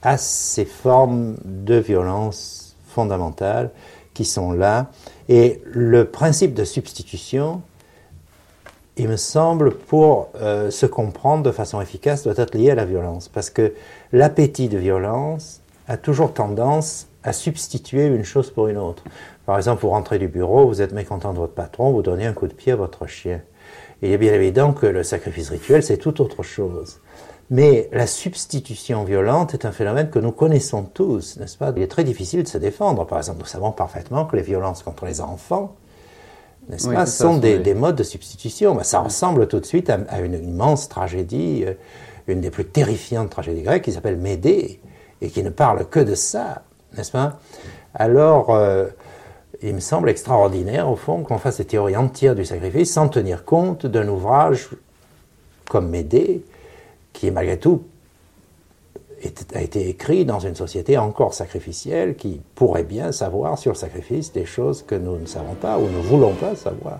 à 0.01 0.17
ces 0.17 0.65
formes 0.65 1.35
de 1.43 1.75
violence 1.75 2.75
fondamentales 2.87 3.71
qui 4.13 4.25
sont 4.25 4.51
là 4.51 4.89
et 5.29 5.61
le 5.65 6.05
principe 6.05 6.53
de 6.53 6.63
substitution, 6.63 7.61
il 8.97 9.07
me 9.07 9.17
semble, 9.17 9.71
pour 9.71 10.29
euh, 10.35 10.71
se 10.71 10.85
comprendre 10.85 11.43
de 11.43 11.51
façon 11.51 11.81
efficace, 11.81 12.23
doit 12.23 12.33
être 12.37 12.55
lié 12.55 12.71
à 12.71 12.75
la 12.75 12.85
violence. 12.85 13.29
Parce 13.29 13.49
que 13.49 13.73
l'appétit 14.11 14.69
de 14.69 14.77
violence 14.77 15.61
a 15.87 15.97
toujours 15.97 16.33
tendance 16.33 17.07
à 17.23 17.33
substituer 17.33 18.07
une 18.07 18.23
chose 18.23 18.51
pour 18.51 18.67
une 18.67 18.77
autre. 18.77 19.03
Par 19.45 19.57
exemple, 19.57 19.81
vous 19.81 19.89
rentrez 19.89 20.19
du 20.19 20.27
bureau, 20.27 20.67
vous 20.67 20.81
êtes 20.81 20.93
mécontent 20.93 21.33
de 21.33 21.37
votre 21.37 21.53
patron, 21.53 21.91
vous 21.91 22.01
donnez 22.01 22.25
un 22.25 22.33
coup 22.33 22.47
de 22.47 22.53
pied 22.53 22.71
à 22.71 22.75
votre 22.75 23.07
chien. 23.07 23.41
il 24.01 24.11
est 24.11 24.17
bien 24.17 24.33
évident 24.33 24.73
que 24.73 24.85
le 24.85 25.03
sacrifice 25.03 25.49
rituel, 25.49 25.83
c'est 25.83 25.97
tout 25.97 26.21
autre 26.21 26.43
chose. 26.43 26.99
Mais 27.49 27.89
la 27.93 28.07
substitution 28.07 29.05
violente 29.05 29.53
est 29.53 29.65
un 29.65 29.71
phénomène 29.71 30.09
que 30.09 30.19
nous 30.19 30.33
connaissons 30.33 30.83
tous, 30.83 31.37
n'est-ce 31.37 31.57
pas? 31.57 31.71
Il 31.75 31.81
est 31.81 31.87
très 31.87 32.03
difficile 32.03 32.43
de 32.43 32.47
se 32.47 32.57
défendre. 32.57 33.05
Par 33.05 33.19
exemple, 33.19 33.39
nous 33.39 33.45
savons 33.45 33.71
parfaitement 33.71 34.25
que 34.25 34.35
les 34.35 34.41
violences 34.41 34.83
contre 34.83 35.05
les 35.05 35.21
enfants, 35.21 35.75
n'est-ce 36.69 36.89
pas, 36.89 37.05
sont 37.05 37.37
des, 37.37 37.73
modes 37.73 37.95
de 37.95 38.03
substitution. 38.03 38.75
Ben, 38.75 38.83
ça 38.83 38.99
ressemble 38.99 39.47
tout 39.47 39.59
de 39.59 39.65
suite 39.65 39.89
à, 39.89 40.19
une 40.19 40.33
immense 40.33 40.89
tragédie, 40.89 41.63
euh, 41.65 41.73
une 42.27 42.41
des 42.41 42.49
plus 42.49 42.65
terrifiantes 42.65 43.29
tragédies 43.29 43.61
grecques 43.61 43.83
qui 43.83 43.91
s'appelle 43.91 44.17
Médée 44.17 44.81
et 45.21 45.29
qui 45.29 45.43
ne 45.43 45.49
parle 45.49 45.87
que 45.87 45.99
de 45.99 46.15
ça, 46.15 46.63
n'est-ce 46.95 47.11
pas? 47.11 47.39
Alors, 47.93 48.53
euh, 48.53 48.87
il 49.61 49.73
me 49.73 49.79
semble 49.79 50.09
extraordinaire, 50.09 50.89
au 50.89 50.95
fond, 50.95 51.23
qu'on 51.23 51.37
fasse 51.37 51.57
des 51.57 51.65
théories 51.65 51.97
entières 51.97 52.35
du 52.35 52.45
sacrifice 52.45 52.93
sans 52.93 53.07
tenir 53.07 53.45
compte 53.45 53.85
d'un 53.85 54.07
ouvrage 54.07 54.69
comme 55.69 55.89
Médée, 55.89 56.43
qui 57.13 57.31
malgré 57.31 57.57
tout 57.57 57.83
a 59.53 59.61
été 59.61 59.89
écrit 59.89 60.25
dans 60.25 60.39
une 60.39 60.55
société 60.55 60.97
encore 60.97 61.33
sacrificielle 61.33 62.15
qui 62.15 62.41
pourrait 62.55 62.83
bien 62.83 63.11
savoir 63.11 63.57
sur 63.57 63.71
le 63.71 63.77
sacrifice 63.77 64.31
des 64.31 64.45
choses 64.45 64.83
que 64.83 64.95
nous 64.95 65.17
ne 65.17 65.25
savons 65.25 65.55
pas 65.55 65.77
ou 65.77 65.83
ne 65.83 66.01
voulons 66.01 66.33
pas 66.33 66.55
savoir. 66.55 66.99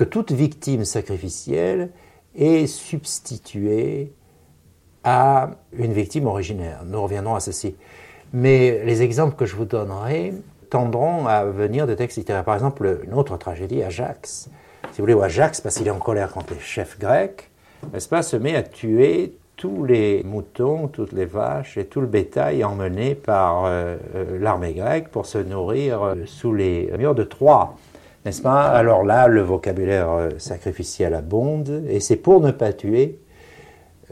Que 0.00 0.04
toute 0.06 0.32
victime 0.32 0.86
sacrificielle 0.86 1.90
est 2.34 2.66
substituée 2.66 4.14
à 5.04 5.50
une 5.76 5.92
victime 5.92 6.26
originaire. 6.26 6.84
Nous 6.86 7.02
reviendrons 7.02 7.34
à 7.34 7.40
ceci. 7.40 7.76
Mais 8.32 8.82
les 8.86 9.02
exemples 9.02 9.36
que 9.36 9.44
je 9.44 9.56
vous 9.56 9.66
donnerai 9.66 10.32
tendront 10.70 11.26
à 11.26 11.44
venir 11.44 11.86
de 11.86 11.92
textes 11.92 12.16
littéraires. 12.16 12.44
Par 12.44 12.54
exemple, 12.54 13.00
une 13.04 13.12
autre 13.12 13.36
tragédie, 13.36 13.82
Ajax. 13.82 14.48
Si 14.90 15.02
vous 15.02 15.06
voulez, 15.06 15.22
Ajax, 15.22 15.60
parce 15.60 15.76
qu'il 15.76 15.86
est 15.86 15.90
en 15.90 15.98
colère 15.98 16.32
contre 16.32 16.54
les 16.54 16.60
chefs 16.60 16.98
grecs, 16.98 17.50
n'est-ce 17.92 18.08
pas, 18.08 18.22
se 18.22 18.36
met 18.36 18.56
à 18.56 18.62
tuer 18.62 19.36
tous 19.56 19.84
les 19.84 20.22
moutons, 20.24 20.88
toutes 20.88 21.12
les 21.12 21.26
vaches 21.26 21.76
et 21.76 21.84
tout 21.84 22.00
le 22.00 22.06
bétail 22.06 22.64
emmené 22.64 23.14
par 23.14 23.66
euh, 23.66 23.98
euh, 24.14 24.38
l'armée 24.40 24.72
grecque 24.72 25.08
pour 25.10 25.26
se 25.26 25.36
nourrir 25.36 26.02
euh, 26.02 26.14
sous 26.24 26.54
les 26.54 26.90
murs 26.96 27.14
de 27.14 27.24
Troie 27.24 27.76
n'est-ce 28.24 28.42
pas? 28.42 28.64
Alors 28.64 29.04
là, 29.04 29.28
le 29.28 29.40
vocabulaire 29.42 30.10
euh, 30.10 30.30
sacrificiel 30.38 31.14
abonde, 31.14 31.84
et 31.88 32.00
c'est 32.00 32.16
pour 32.16 32.40
ne 32.40 32.50
pas 32.50 32.72
tuer 32.72 33.18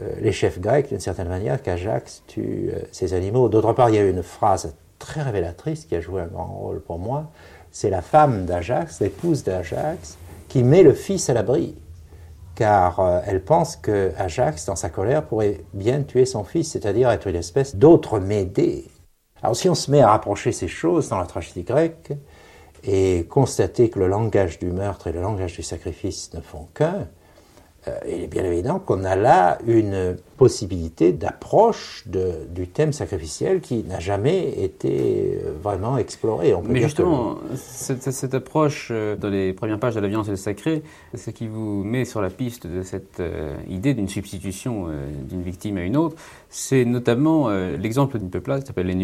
euh, 0.01 0.09
les 0.21 0.31
chefs 0.31 0.59
grecs, 0.59 0.89
d'une 0.89 0.99
certaine 0.99 1.27
manière, 1.27 1.61
qu'Ajax 1.61 2.23
tue 2.27 2.71
euh, 2.73 2.79
ces 2.91 3.13
animaux. 3.13 3.49
D'autre 3.49 3.73
part, 3.73 3.89
il 3.89 3.95
y 3.95 3.99
a 3.99 4.03
une 4.03 4.23
phrase 4.23 4.75
très 4.97 5.21
révélatrice 5.21 5.85
qui 5.85 5.95
a 5.95 6.01
joué 6.01 6.21
un 6.21 6.27
grand 6.27 6.45
rôle 6.45 6.81
pour 6.81 6.99
moi. 6.99 7.31
C'est 7.71 7.89
la 7.89 8.01
femme 8.01 8.45
d'Ajax, 8.45 8.99
l'épouse 8.99 9.43
d'Ajax, 9.43 10.17
qui 10.47 10.63
met 10.63 10.83
le 10.83 10.93
fils 10.93 11.29
à 11.29 11.33
l'abri, 11.33 11.75
car 12.55 13.21
elle 13.25 13.43
pense 13.43 13.75
que 13.77 14.11
Ajax, 14.17 14.65
dans 14.65 14.75
sa 14.75 14.89
colère, 14.89 15.23
pourrait 15.23 15.61
bien 15.73 16.01
tuer 16.01 16.25
son 16.25 16.43
fils, 16.43 16.71
c'est-à-dire 16.71 17.11
être 17.11 17.27
une 17.27 17.35
espèce 17.35 17.75
d'autre 17.75 18.19
Médée. 18.19 18.89
Alors 19.41 19.55
si 19.55 19.69
on 19.69 19.75
se 19.75 19.89
met 19.91 20.01
à 20.01 20.09
rapprocher 20.09 20.51
ces 20.51 20.67
choses 20.67 21.09
dans 21.09 21.19
la 21.19 21.25
tragédie 21.25 21.63
grecque, 21.63 22.11
et 22.83 23.25
constater 23.29 23.89
que 23.89 23.99
le 23.99 24.07
langage 24.07 24.59
du 24.59 24.67
meurtre 24.67 25.07
et 25.07 25.11
le 25.11 25.21
langage 25.21 25.55
du 25.55 25.63
sacrifice 25.63 26.31
ne 26.33 26.41
font 26.41 26.67
qu'un, 26.73 27.07
euh, 27.87 27.97
il 28.07 28.23
est 28.23 28.27
bien 28.27 28.43
évident 28.43 28.79
qu'on 28.79 29.05
a 29.05 29.15
là 29.15 29.57
une 29.65 30.17
possibilité 30.37 31.13
d'approche 31.13 32.05
du 32.07 32.67
thème 32.67 32.91
sacrificiel 32.91 33.61
qui 33.61 33.83
n'a 33.83 33.99
jamais 33.99 34.63
été 34.63 35.39
euh, 35.45 35.53
vraiment 35.61 35.97
exploré. 35.97 36.53
Mais 36.65 36.81
justement, 36.81 37.37
cette, 37.55 38.33
approche 38.33 38.89
euh, 38.91 39.15
dans 39.15 39.29
les 39.29 39.53
premières 39.53 39.79
pages 39.79 39.95
de 39.95 40.01
la 40.01 40.09
violence 40.09 40.27
et 40.27 40.31
le 40.31 40.37
sacré, 40.37 40.83
ce 41.15 41.29
qui 41.29 41.47
vous 41.47 41.83
met 41.85 42.03
sur 42.03 42.21
la 42.21 42.29
piste 42.29 42.67
de 42.67 42.83
cette 42.83 43.21
idée 43.69 43.93
d'une 43.93 44.09
substitution 44.09 44.87
d'une 45.23 45.41
victime 45.41 45.77
à 45.77 45.83
une 45.83 45.97
autre, 45.97 46.15
c'est 46.49 46.85
notamment 46.85 47.49
l'exemple 47.49 48.19
d'une 48.19 48.29
peuplade 48.29 48.61
qui 48.61 48.67
s'appelle 48.67 48.87
les 48.87 48.95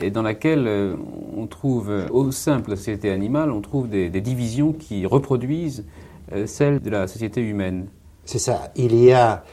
et 0.00 0.10
dans 0.10 0.22
laquelle 0.22 0.96
on 1.36 1.46
trouve, 1.46 1.92
au 2.10 2.30
sein 2.32 2.60
de 2.60 2.70
la 2.70 2.76
société 2.76 3.10
animale, 3.10 3.50
on 3.50 3.60
trouve 3.60 3.88
des 3.88 4.10
divisions 4.20 4.72
qui 4.72 5.06
reproduisent 5.06 5.84
euh, 6.32 6.46
celle 6.46 6.80
de 6.80 6.90
la 6.90 7.06
société 7.06 7.42
humaine. 7.42 7.86
C'est 8.24 8.38
ça. 8.38 8.72
Il 8.76 8.94
y 8.96 9.12
a 9.12 9.44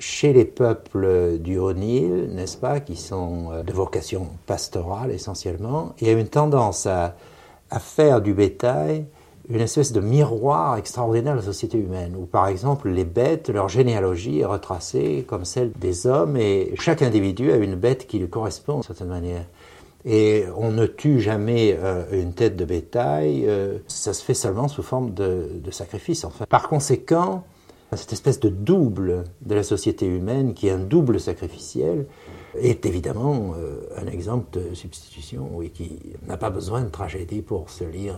chez 0.00 0.32
les 0.32 0.44
peuples 0.44 1.38
du 1.38 1.58
Haut-Nil, 1.58 2.30
n'est-ce 2.32 2.56
pas, 2.56 2.80
qui 2.80 2.96
sont 2.96 3.50
euh, 3.52 3.62
de 3.62 3.72
vocation 3.72 4.28
pastorale 4.46 5.10
essentiellement, 5.12 5.94
il 6.00 6.08
y 6.08 6.10
a 6.10 6.14
une 6.14 6.28
tendance 6.28 6.86
à, 6.86 7.16
faire 7.80 8.22
du 8.22 8.32
bétail 8.32 9.04
une 9.50 9.60
espèce 9.60 9.92
de 9.92 10.00
miroir 10.00 10.76
extraordinaire 10.76 11.32
de 11.32 11.38
la 11.38 11.44
société 11.44 11.78
humaine, 11.78 12.14
où 12.18 12.26
par 12.26 12.48
exemple 12.48 12.90
les 12.90 13.04
bêtes, 13.04 13.48
leur 13.48 13.68
généalogie 13.68 14.40
est 14.40 14.44
retracée 14.44 15.24
comme 15.26 15.46
celle 15.46 15.72
des 15.72 16.06
hommes, 16.06 16.36
et 16.36 16.74
chaque 16.78 17.00
individu 17.00 17.50
a 17.50 17.56
une 17.56 17.74
bête 17.74 18.06
qui 18.06 18.18
lui 18.18 18.28
correspond 18.28 18.74
d'une 18.74 18.82
certaine 18.82 19.08
manière. 19.08 19.46
Et 20.10 20.44
on 20.56 20.70
ne 20.70 20.86
tue 20.86 21.20
jamais 21.20 21.76
euh, 21.78 22.04
une 22.12 22.32
tête 22.32 22.56
de 22.56 22.64
bétail, 22.64 23.44
euh, 23.46 23.76
ça 23.88 24.14
se 24.14 24.24
fait 24.24 24.32
seulement 24.32 24.66
sous 24.66 24.82
forme 24.82 25.12
de, 25.12 25.60
sacrifice. 25.70 26.24
Enfin. 26.24 26.46
Par 26.48 26.66
conséquent, 26.66 27.44
cette 27.92 28.14
espèce 28.14 28.40
de 28.40 28.48
double 28.48 29.24
de 29.42 29.54
la 29.54 29.62
société 29.62 30.06
humaine, 30.06 30.54
qui 30.54 30.68
est 30.68 30.70
un 30.70 30.78
double 30.78 31.20
sacrificiel, 31.20 32.06
est 32.58 32.86
évidemment 32.86 33.52
euh, 33.58 33.80
un 33.98 34.06
exemple 34.06 34.58
de 34.58 34.74
substitution 34.74 35.50
oui, 35.52 35.68
qui 35.68 35.98
n'a 36.26 36.38
pas 36.38 36.48
besoin 36.48 36.80
de 36.80 36.88
tragédie 36.88 37.42
pour 37.42 37.68
se 37.68 37.84
lire 37.84 38.16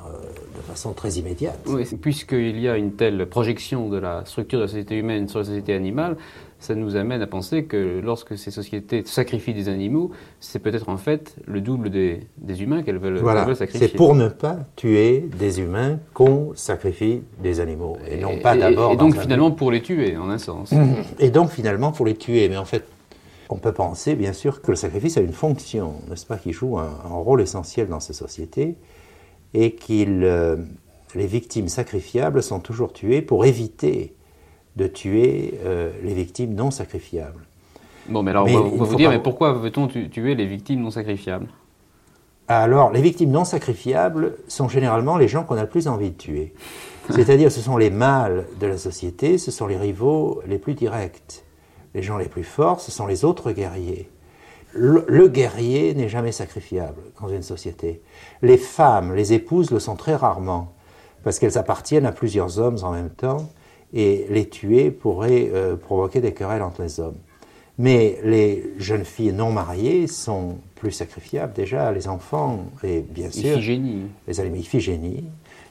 de 0.57 0.63
façon 0.63 0.93
très 0.93 1.15
immédiate. 1.15 1.59
Oui, 1.67 1.85
puisqu'il 2.01 2.61
y 2.61 2.69
a 2.69 2.77
une 2.77 2.93
telle 2.93 3.29
projection 3.29 3.89
de 3.89 3.99
la 3.99 4.25
structure 4.27 4.61
de 4.61 4.65
la 4.65 4.69
société 4.69 4.97
humaine 4.97 5.27
sur 5.27 5.41
la 5.41 5.45
société 5.45 5.75
animale, 5.75 6.17
ça 6.61 6.75
nous 6.75 6.95
amène 6.95 7.23
à 7.23 7.27
penser 7.27 7.65
que 7.65 8.01
lorsque 8.05 8.37
ces 8.37 8.51
sociétés 8.51 9.03
sacrifient 9.07 9.55
des 9.55 9.69
animaux, 9.69 10.11
c'est 10.41 10.59
peut-être 10.59 10.91
en 10.91 10.99
fait 10.99 11.35
le 11.47 11.63
double 11.63 11.89
des, 11.91 12.23
humains 12.63 12.83
qu'elles 12.83 12.99
veulent, 12.99 13.19
voilà. 13.19 13.53
sacrifier. 13.55 13.89
C'est 13.89 13.97
pour 13.97 14.15
ne 14.15 14.29
pas 14.29 14.59
tuer 14.77 15.29
des 15.39 15.61
humains 15.61 15.99
qu'on 16.13 16.53
sacrifie 16.55 17.23
des 17.43 17.61
animaux, 17.61 17.97
et, 18.07 18.19
non 18.19 18.39
pas 18.39 18.57
d'abord. 18.57 18.93
Et, 18.93 18.97
donc 18.97 19.17
finalement 19.17 19.51
pour 19.51 19.71
les 19.71 19.81
tuer, 19.81 20.17
en 20.19 20.29
un 20.29 20.39
sens. 20.39 20.73
Et 21.19 21.31
donc 21.31 21.51
finalement 21.51 21.93
pour 21.93 22.05
les 22.05 22.15
tuer, 22.15 22.49
mais 22.51 22.59
en 22.59 22.67
fait, 22.67 22.85
on 23.49 23.57
peut 23.57 23.73
penser 23.73 24.15
bien 24.15 24.35
sûr 24.35 24.61
que 24.61 24.71
le 24.71 24.77
sacrifice 24.77 25.17
a 25.17 25.23
une 25.23 25.33
fonction, 25.33 25.95
n'est-ce 26.11 26.27
pas, 26.27 26.37
qui 26.37 26.53
joue 26.53 26.79
un, 26.79 26.91
rôle 27.09 27.41
essentiel 27.41 27.89
dans 27.89 28.01
ces 28.01 28.13
sociétés, 28.13 28.77
et 29.55 29.73
que 29.73 29.85
euh, 29.91 30.57
les 31.15 31.27
victimes 31.27 31.69
sacrifiables 31.69 32.43
sont 32.43 32.61
toujours 32.61 32.93
tuées 32.93 33.23
pour 33.23 33.47
éviter 33.47 34.15
de 34.81 34.87
tuer 34.87 35.61
euh, 35.65 35.91
les 36.03 36.15
victimes 36.15 36.55
non 36.55 36.71
sacrifiables. 36.71 37.45
Bon, 38.09 38.23
mais 38.23 38.31
alors 38.31 38.47
on 38.49 38.77
va, 38.77 38.85
vous 38.85 38.95
dire, 38.97 39.11
mais 39.11 39.19
pourquoi 39.19 39.53
veut-on 39.53 39.87
tuer 39.87 40.35
les 40.35 40.47
victimes 40.47 40.81
non 40.81 40.91
sacrifiables? 40.91 41.49
Alors, 42.49 42.91
les 42.91 43.03
victimes 43.03 43.31
non 43.31 43.45
sacrifiables 43.45 44.37
sont 44.49 44.69
généralement 44.69 45.19
les 45.19 45.29
gens 45.29 45.45
qu'on 45.45 45.57
a 45.57 45.63
le 45.63 45.69
plus 45.69 45.87
envie 45.87 46.11
de 46.11 46.17
tuer. 46.17 46.55
C'est-à-dire, 47.11 47.53
ce 47.53 47.61
sont 47.61 47.77
les 47.77 47.91
mâles 47.91 48.47
de 48.59 48.67
la 48.67 48.79
société, 48.79 49.37
ce 49.37 49.51
sont 49.51 49.67
les 49.67 49.77
rivaux 49.77 50.43
les 50.47 50.59
plus 50.59 50.75
directs. 50.75 51.45
Les 51.95 52.03
gens 52.03 52.17
les 52.17 52.29
plus 52.29 52.43
forts, 52.43 52.81
ce 52.81 52.91
sont 52.91 53.07
les 53.07 53.25
autres 53.25 53.53
guerriers. 53.53 54.09
le 54.73 55.29
guerrier 55.29 55.95
n'est 55.95 56.09
jamais 56.09 56.33
sacrifiable 56.33 57.03
dans 57.21 57.29
une 57.29 57.43
société. 57.43 58.01
Les 58.41 58.57
femmes, 58.57 59.15
les 59.15 59.33
épouses 59.35 59.71
le 59.71 59.79
sont 59.79 59.97
très 59.97 60.15
rarement, 60.15 60.73
parce 61.23 61.39
qu'elles 61.39 61.59
appartiennent 61.59 62.07
à 62.07 62.13
plusieurs 62.13 62.59
hommes 62.59 62.79
en 62.83 62.93
même 62.93 63.11
temps 63.11 63.51
et 63.93 64.27
les 64.31 64.49
tuer 64.49 64.91
pourrait 64.91 65.51
euh, 65.53 65.77
provoquer 65.77 66.21
des 66.21 66.33
querelles 66.33 66.63
entre 66.63 66.83
les 66.83 67.01
hommes. 67.01 67.17
Mais 67.79 68.19
les 68.25 68.75
jeunes 68.79 69.05
filles 69.05 69.33
non 69.33 69.53
mariées 69.53 70.07
sont 70.07 70.59
plus 70.77 70.91
sacrifiables 70.93 71.55
déjà, 71.55 71.91
les 71.93 72.09
enfants, 72.09 72.67
et 72.85 73.01
bien 73.01 73.31
sûr... 73.31 73.53
Iphigénie. 73.53 74.03
Les 74.29 74.39
animaux, 74.41 74.57
Iphigénie, 74.57 75.25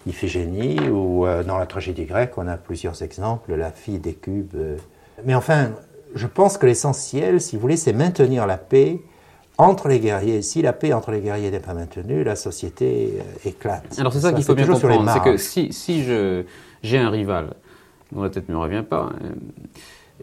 Iphigénie, 0.07 0.79
ou 0.89 1.25
euh, 1.25 1.43
dans 1.43 1.57
la 1.57 1.65
tragédie 1.65 2.05
grecque, 2.05 2.33
on 2.37 2.47
a 2.47 2.57
plusieurs 2.57 3.01
exemples, 3.03 3.53
la 3.53 3.71
fille 3.71 3.99
des 3.99 4.13
cubes. 4.13 4.55
Euh. 4.55 4.77
Mais 5.23 5.35
enfin, 5.35 5.71
je 6.15 6.25
pense 6.25 6.57
que 6.57 6.65
l'essentiel, 6.65 7.39
si 7.39 7.55
vous 7.55 7.61
voulez, 7.61 7.77
c'est 7.77 7.93
maintenir 7.93 8.47
la 8.47 8.57
paix 8.57 9.01
entre 9.59 9.87
les 9.87 9.99
guerriers. 9.99 10.41
Si 10.41 10.61
la 10.61 10.73
paix 10.73 10.93
entre 10.93 11.11
les 11.11 11.19
guerriers 11.19 11.51
n'est 11.51 11.59
pas 11.59 11.73
maintenue, 11.73 12.23
la 12.23 12.35
société 12.35 13.19
éclate. 13.45 13.99
Alors 13.99 14.13
c'est 14.13 14.21
ça, 14.21 14.33
qu'il 14.33 14.43
faut 14.43 14.55
bien 14.55 14.65
comprendre, 14.65 15.11
c'est 15.13 15.31
que 15.31 15.37
si, 15.37 15.73
si 15.73 16.03
j'ai 16.81 16.97
un 16.97 17.09
rival 17.09 17.49
dont 18.11 18.23
la 18.23 18.29
tête 18.29 18.49
ne 18.49 18.53
me 18.53 18.59
revient 18.59 18.83
pas, 18.87 19.11
euh, 19.23 19.31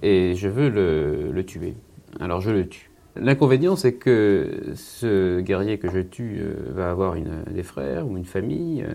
et 0.03 0.35
je 0.35 0.49
veux 0.49 0.69
le, 0.69 1.45
tuer. 1.45 1.75
Alors 2.21 2.41
je 2.41 2.51
le 2.51 2.69
tue. 2.69 2.91
L'inconvénient, 3.17 3.77
c'est 3.77 3.95
que 3.95 4.73
ce 4.75 5.41
guerrier 5.41 5.79
que 5.79 5.91
je 5.91 6.01
tue 6.01 6.39
euh, 6.41 6.55
va 6.75 6.91
avoir 6.91 7.15
une, 7.15 7.45
des 7.51 7.63
frères 7.63 8.07
ou 8.07 8.17
une 8.17 8.25
famille, 8.25 8.83
euh, 8.83 8.95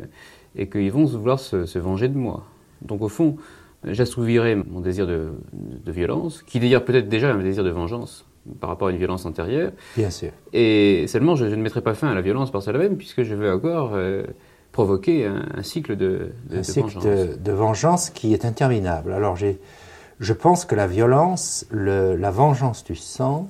et 0.56 0.68
qu'ils 0.70 0.92
vont 0.92 1.06
vouloir 1.06 1.40
se, 1.40 1.80
venger 1.80 2.08
de 2.08 2.18
moi. 2.18 2.46
Donc 2.82 3.02
au 3.02 3.08
fond, 3.08 3.38
j'assouvirai 3.86 4.56
mon 4.56 4.82
désir 4.82 5.08
de, 5.08 5.32
violence, 5.88 6.44
qui 6.44 6.60
d'ailleurs 6.60 6.86
peut-être 6.86 7.10
déjà 7.10 7.34
un 7.34 7.42
désir 7.42 7.64
de 7.64 7.70
vengeance 7.70 8.26
par 8.60 8.70
rapport 8.70 8.90
à 8.90 8.92
une 8.92 8.98
violence 8.98 9.26
antérieure. 9.26 9.72
Bien 9.96 10.10
sûr. 10.10 10.32
Et 10.52 11.06
seulement, 11.08 11.36
je, 11.36 11.46
ne 11.46 11.56
mettrai 11.62 11.82
pas 11.82 11.94
fin 11.94 12.10
à 12.10 12.16
la 12.16 12.22
violence 12.22 12.52
par 12.52 12.62
cela 12.62 12.80
même, 12.80 12.98
puisque 12.98 13.24
je 13.24 13.36
veux 13.36 13.52
encore 13.52 13.96
provoquer 14.72 15.26
un, 15.26 15.64
cycle 15.64 15.96
de, 15.96 16.32
de, 16.50 16.60
un 16.60 16.64
cycle 16.64 17.00
De, 17.00 17.52
vengeance 17.52 18.10
qui 18.10 18.34
est 18.34 18.46
interminable. 18.46 19.14
Alors 19.14 19.36
je 19.36 20.34
pense 20.34 20.66
que 20.66 20.76
la 20.76 20.88
violence, 20.88 21.66
la 21.72 22.32
vengeance 22.32 22.84
du 22.84 22.96
sang, 22.96 23.48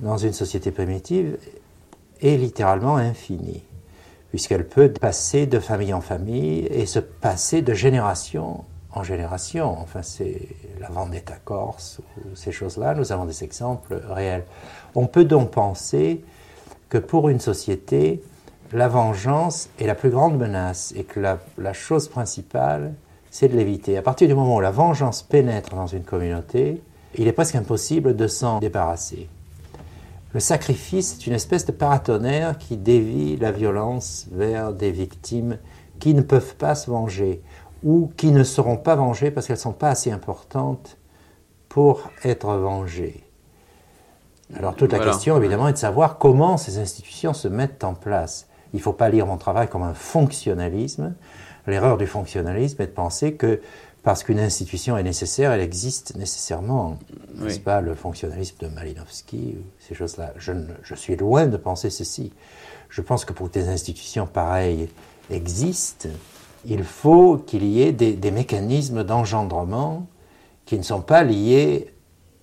dans 0.00 0.18
une 0.18 0.32
société 0.32 0.70
primitive, 0.70 1.38
est 2.20 2.36
littéralement 2.36 2.96
infinie, 2.96 3.62
puisqu'elle 4.30 4.66
peut 4.66 4.90
passer 4.92 5.46
de 5.46 5.60
famille 5.60 5.94
en 5.94 6.00
famille 6.00 6.66
et 6.66 6.86
se 6.86 6.98
passer 6.98 7.62
de 7.62 7.74
génération 7.74 8.64
en 8.92 9.02
génération. 9.02 9.78
Enfin, 9.80 10.02
c'est 10.02 10.48
la 10.80 10.88
vendetta 10.88 11.36
corse 11.44 12.00
ou 12.18 12.34
ces 12.34 12.52
choses-là, 12.52 12.94
nous 12.94 13.12
avons 13.12 13.24
des 13.24 13.44
exemples 13.44 14.00
réels. 14.08 14.44
On 14.94 15.06
peut 15.06 15.24
donc 15.24 15.50
penser 15.50 16.24
que 16.88 16.98
pour 16.98 17.28
une 17.28 17.40
société, 17.40 18.22
la 18.72 18.88
vengeance 18.88 19.70
est 19.78 19.86
la 19.86 19.94
plus 19.94 20.10
grande 20.10 20.36
menace 20.36 20.92
et 20.96 21.04
que 21.04 21.20
la, 21.20 21.72
chose 21.72 22.08
principale, 22.08 22.94
c'est 23.30 23.48
de 23.48 23.56
l'éviter. 23.56 23.96
À 23.96 24.02
partir 24.02 24.28
du 24.28 24.34
moment 24.34 24.56
où 24.56 24.60
la 24.60 24.70
vengeance 24.70 25.22
pénètre 25.22 25.74
dans 25.74 25.86
une 25.86 26.04
communauté, 26.04 26.82
il 27.14 27.26
est 27.26 27.32
presque 27.32 27.54
impossible 27.54 28.14
de 28.14 28.26
s'en 28.26 28.58
débarrasser. 28.58 29.28
Le 30.34 30.40
sacrifice 30.40 31.14
est 31.14 31.26
une 31.26 31.32
espèce 31.32 31.64
de 31.64 31.72
paratonnerre 31.72 32.58
qui 32.58 32.76
dévie 32.76 33.38
la 33.38 33.50
violence 33.50 34.26
vers 34.30 34.74
des 34.74 34.90
victimes 34.90 35.58
qui 35.98 36.12
ne 36.12 36.20
peuvent 36.20 36.56
pas 36.56 36.74
se 36.74 36.90
venger 36.90 37.42
ou 37.82 38.10
qui 38.16 38.30
ne 38.30 38.44
seront 38.44 38.76
pas 38.76 38.96
vengées 38.96 39.30
parce 39.30 39.46
qu'elles 39.46 39.56
ne 39.56 39.62
sont 39.62 39.72
pas 39.72 39.88
assez 39.88 40.10
importantes 40.10 40.98
pour 41.70 42.10
être 42.24 42.54
vengées. 42.56 43.24
Alors 44.54 44.74
toute 44.74 44.92
la 44.92 44.98
question 44.98 45.36
évidemment 45.36 45.68
est 45.68 45.74
de 45.74 45.78
savoir 45.78 46.18
comment 46.18 46.56
ces 46.56 46.78
institutions 46.78 47.32
se 47.32 47.48
mettent 47.48 47.84
en 47.84 47.94
place. 47.94 48.47
Il 48.72 48.78
ne 48.78 48.82
faut 48.82 48.92
pas 48.92 49.08
lire 49.08 49.26
mon 49.26 49.36
travail 49.36 49.68
comme 49.68 49.82
un 49.82 49.94
fonctionnalisme. 49.94 51.14
L'erreur 51.66 51.98
du 51.98 52.06
fonctionnalisme 52.06 52.80
est 52.82 52.86
de 52.86 52.92
penser 52.92 53.34
que 53.34 53.60
parce 54.02 54.22
qu'une 54.22 54.38
institution 54.38 54.96
est 54.96 55.02
nécessaire, 55.02 55.52
elle 55.52 55.60
existe 55.60 56.16
nécessairement. 56.16 56.98
N'est-ce 57.34 57.60
pas 57.60 57.80
le 57.80 57.94
fonctionnalisme 57.94 58.56
de 58.60 58.68
Malinowski, 58.68 59.56
ces 59.78 59.94
choses-là? 59.94 60.32
Je, 60.38 60.52
je, 60.82 60.94
suis 60.94 61.16
loin 61.16 61.46
de 61.46 61.56
penser 61.56 61.90
ceci. 61.90 62.32
Je 62.88 63.02
pense 63.02 63.24
que 63.24 63.32
pour 63.32 63.50
que 63.50 63.58
des 63.58 63.68
institutions 63.68 64.26
pareilles 64.26 64.88
existent, 65.30 66.08
il 66.64 66.84
faut 66.84 67.36
qu'il 67.36 67.64
y 67.64 67.82
ait 67.82 67.92
des, 67.92 68.14
des 68.14 68.30
mécanismes 68.30 69.04
d'engendrement 69.04 70.06
qui 70.64 70.78
ne 70.78 70.82
sont 70.82 71.02
pas 71.02 71.22
liés 71.22 71.92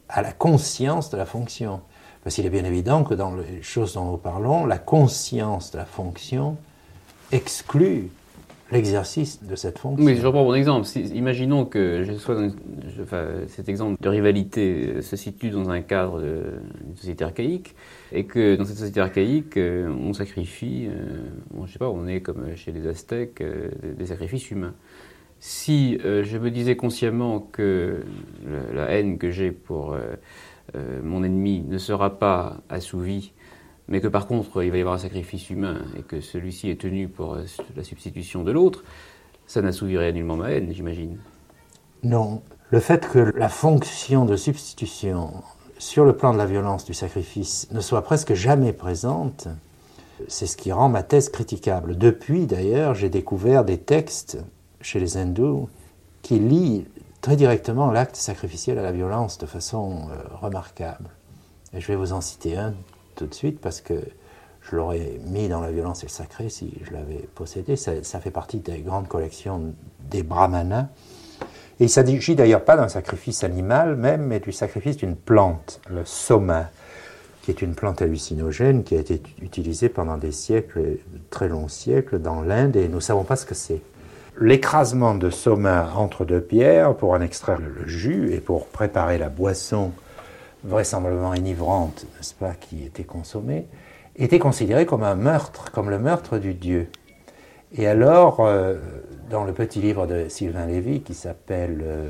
à 0.09 0.21
la 0.21 0.33
conscience 0.33 1.09
de 1.09 1.17
la 1.17 1.25
fonction. 1.25 1.81
Parce 2.25 2.33
qu'il 2.33 2.45
est 2.47 2.49
bien 2.49 2.65
évident 2.65 3.03
que 3.03 3.13
dans 3.13 3.35
les 3.35 3.61
choses 3.61 3.93
dont 3.93 4.11
nous 4.11 4.17
parlons, 4.17 4.65
la 4.65 4.79
conscience 4.79 5.71
de 5.71 5.77
la 5.77 5.85
fonction 5.85 6.57
exclut 7.31 8.09
l'exercice 8.71 9.43
de 9.43 9.55
cette 9.55 9.77
fonction. 9.77 10.03
Oui, 10.03 10.17
je 10.19 10.25
reprends 10.25 10.43
mon 10.43 10.55
exemple. 10.55 10.87
imaginons 11.13 11.65
que 11.65 12.03
cet 13.47 13.69
exemple 13.69 14.01
de 14.01 14.09
rivalité 14.09 15.03
se 15.03 15.15
situe 15.15 15.51
dans 15.51 15.69
un 15.69 15.81
cadre 15.81 16.19
d'une 16.19 16.95
société 16.95 17.23
archaïque 17.23 17.75
et 18.11 18.25
que 18.25 18.55
dans 18.55 18.65
cette 18.65 18.77
société 18.77 19.01
archaïque, 19.01 19.57
euh, 19.57 19.87
on 19.89 20.13
sacrifie, 20.13 20.87
euh, 20.89 21.65
je 21.67 21.73
sais 21.73 21.77
pas, 21.77 21.91
on 21.91 22.07
est 22.07 22.21
comme 22.21 22.55
chez 22.55 22.71
les 22.71 22.87
Aztèques, 22.87 23.41
euh, 23.41 23.69
des 23.83 24.07
sacrifices 24.07 24.49
humains. 24.49 24.73
si 25.39 25.99
je 26.01 26.37
me 26.39 26.49
disais 26.49 26.75
consciemment 26.75 27.39
que 27.39 28.01
la, 28.73 28.89
haine 28.89 29.19
que 29.19 29.29
j'ai 29.29 29.51
pour 29.51 29.95
mon 31.03 31.23
ennemi 31.23 31.63
ne 31.67 31.77
sera 31.77 32.19
pas 32.19 32.57
assouvie, 32.69 33.33
mais 33.87 34.01
que 34.01 34.07
par 34.07 34.27
contre 34.27 34.63
il 34.63 34.71
va 34.71 34.77
y 34.77 34.81
avoir 34.81 34.95
un 34.95 34.99
sacrifice 34.99 35.49
humain 35.49 35.81
et 35.97 36.01
que 36.01 36.21
celui-ci 36.21 36.69
est 36.69 36.81
tenu 36.81 37.07
pour 37.07 37.37
la 37.75 37.83
substitution 37.83 38.43
de 38.43 38.51
l'autre, 38.51 38.83
ça 39.47 39.61
n'assouvirait 39.61 40.11
nullement 40.11 40.37
ma 40.37 40.51
haine, 40.51 40.73
j'imagine. 40.73 41.17
Non. 42.03 42.41
Le 42.71 42.79
fait 42.79 43.07
que 43.07 43.19
la 43.19 43.49
fonction 43.49 44.25
de 44.25 44.35
substitution 44.35 45.31
sur 45.77 46.05
le 46.05 46.15
plan 46.15 46.33
de 46.33 46.37
la 46.37 46.45
violence 46.45 46.85
du 46.85 46.93
sacrifice 46.93 47.67
ne 47.71 47.79
soit 47.79 48.01
presque 48.01 48.33
jamais 48.33 48.73
présente, 48.73 49.47
c'est 50.27 50.45
ce 50.45 50.57
qui 50.57 50.71
rend 50.71 50.89
ma 50.89 51.03
thèse 51.03 51.29
critiquable. 51.29 51.97
Depuis, 51.97 52.45
d'ailleurs, 52.45 52.95
j'ai 52.95 53.09
découvert 53.09 53.65
des 53.65 53.77
textes 53.77 54.37
chez 54.81 54.99
les 54.99 55.17
hindous 55.17 55.69
qui 56.21 56.39
lient 56.39 56.85
très 57.25 57.35
directement 57.35 57.89
l'acte 57.89 58.17
sacrificiel 58.17 58.77
à 58.77 58.83
la 58.83 58.91
violence 58.91 59.39
de 59.39 59.47
façon 59.47 60.09
euh, 60.11 60.35
remarquable. 60.41 61.09
Et 61.73 61.81
je 61.81 61.87
vais 61.87 61.95
vous 61.95 62.13
en 62.13 62.21
citer 62.21 62.55
un 62.55 62.75
tout 63.15 63.25
de 63.25 63.33
suite 63.33 63.59
parce 63.59 63.81
que 63.81 63.95
je 64.61 64.75
l'aurais 64.75 65.19
mis 65.25 65.47
dans 65.47 65.59
la 65.59 65.71
violence 65.71 66.03
et 66.03 66.05
le 66.05 66.11
sacré 66.11 66.49
si 66.49 66.71
je 66.83 66.93
l'avais 66.93 67.27
possédé. 67.33 67.77
Ça, 67.77 67.93
ça, 68.03 68.19
fait 68.19 68.29
partie 68.29 68.59
des 68.59 68.77
grandes 68.81 69.07
collections 69.07 69.73
des 70.01 70.21
brahmanas. 70.21 70.89
Et 71.79 71.85
il 71.85 71.85
ne 71.85 71.89
s'agit 71.89 72.35
d'ailleurs 72.35 72.63
pas 72.63 72.77
d'un 72.77 72.89
sacrifice 72.89 73.43
animal 73.43 73.95
même, 73.95 74.27
mais 74.27 74.39
du 74.39 74.51
sacrifice 74.51 74.97
d'une 74.97 75.15
plante, 75.15 75.81
le 75.89 76.05
soma, 76.05 76.69
qui 77.41 77.49
est 77.49 77.63
une 77.63 77.73
plante 77.73 78.03
hallucinogène 78.03 78.83
qui 78.83 78.95
a 78.95 78.99
été 78.99 79.23
utilisée 79.41 79.89
pendant 79.89 80.19
des 80.19 80.31
siècles, 80.31 80.99
très 81.31 81.47
longs 81.47 81.69
siècles, 81.69 82.19
dans 82.19 82.43
l'Inde, 82.43 82.75
et 82.75 82.87
nous 82.87 82.97
ne 82.97 82.99
savons 82.99 83.23
pas 83.23 83.35
ce 83.35 83.47
que 83.47 83.55
c'est. 83.55 83.81
L'écrasement 84.39 85.15
de 85.15 85.29
soma 85.29 85.93
entre 85.95 86.25
deux 86.25 86.41
pierres 86.41 86.95
pour 86.95 87.11
en 87.11 87.21
extraire 87.21 87.59
le 87.59 87.87
jus 87.87 88.33
et 88.33 88.41
pour 88.41 88.67
préparer 88.67 89.17
la 89.17 89.29
boisson 89.29 89.91
vraisemblablement 90.65 91.29
enivrante, 91.29 92.05
n'est-ce 92.17 92.33
pas, 92.33 92.53
qui 92.53 92.83
était 92.83 93.05
consommée, 93.05 93.65
était 94.17 94.39
considéré 94.39 94.85
comme 94.85 95.03
un 95.03 95.15
meurtre, 95.15 95.71
comme 95.71 95.89
le 95.89 95.99
meurtre 95.99 96.37
du 96.37 96.53
dieu. 96.53 96.89
Et 97.77 97.87
alors, 97.87 98.41
euh, 98.41 98.75
dans 99.29 99.45
le 99.45 99.53
petit 99.53 99.79
livre 99.79 100.05
de 100.05 100.27
Sylvain 100.27 100.65
Lévy 100.65 101.01
qui 101.01 101.13
s'appelle 101.13 101.81
euh, 101.83 102.09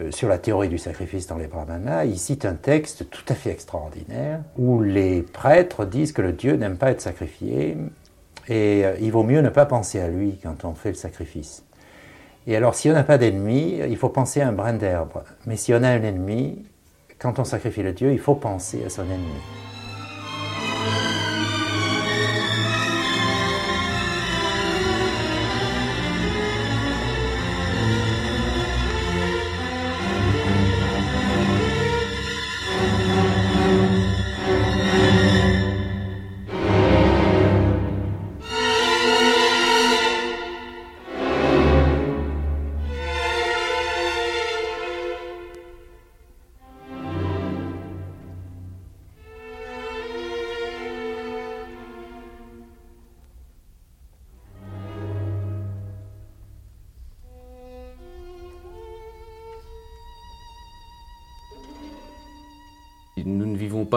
euh, 0.00 0.10
Sur 0.10 0.28
la 0.28 0.38
théorie 0.38 0.68
du 0.68 0.78
sacrifice 0.78 1.26
dans 1.28 1.38
les 1.38 1.46
brahmanas, 1.46 2.04
il 2.04 2.18
cite 2.18 2.44
un 2.44 2.54
texte 2.54 3.10
tout 3.10 3.24
à 3.28 3.34
fait 3.34 3.50
extraordinaire 3.50 4.40
où 4.56 4.80
les 4.80 5.22
prêtres 5.22 5.84
disent 5.84 6.12
que 6.12 6.22
le 6.22 6.32
dieu 6.32 6.54
n'aime 6.56 6.76
pas 6.76 6.90
être 6.90 7.00
sacrifié 7.00 7.76
et 8.48 8.84
il 9.00 9.12
vaut 9.12 9.22
mieux 9.22 9.40
ne 9.40 9.48
pas 9.48 9.66
penser 9.66 10.00
à 10.00 10.08
lui 10.08 10.38
quand 10.42 10.64
on 10.64 10.74
fait 10.74 10.90
le 10.90 10.94
sacrifice. 10.94 11.64
Et 12.46 12.56
alors, 12.56 12.74
si 12.74 12.90
on 12.90 12.92
n'a 12.92 13.04
pas 13.04 13.18
d'ennemi, 13.18 13.78
il 13.88 13.96
faut 13.96 14.08
penser 14.08 14.40
à 14.40 14.48
un 14.48 14.52
brin 14.52 14.72
d'herbe. 14.72 15.22
Mais 15.46 15.56
si 15.56 15.72
on 15.72 15.82
a 15.82 15.88
un 15.88 16.02
ennemi, 16.02 16.64
quand 17.18 17.38
on 17.38 17.44
sacrifie 17.44 17.84
le 17.84 17.92
dieu, 17.92 18.12
il 18.12 18.18
faut 18.18 18.34
penser 18.34 18.82
à 18.84 18.90
son 18.90 19.04
ennemi. 19.04 19.40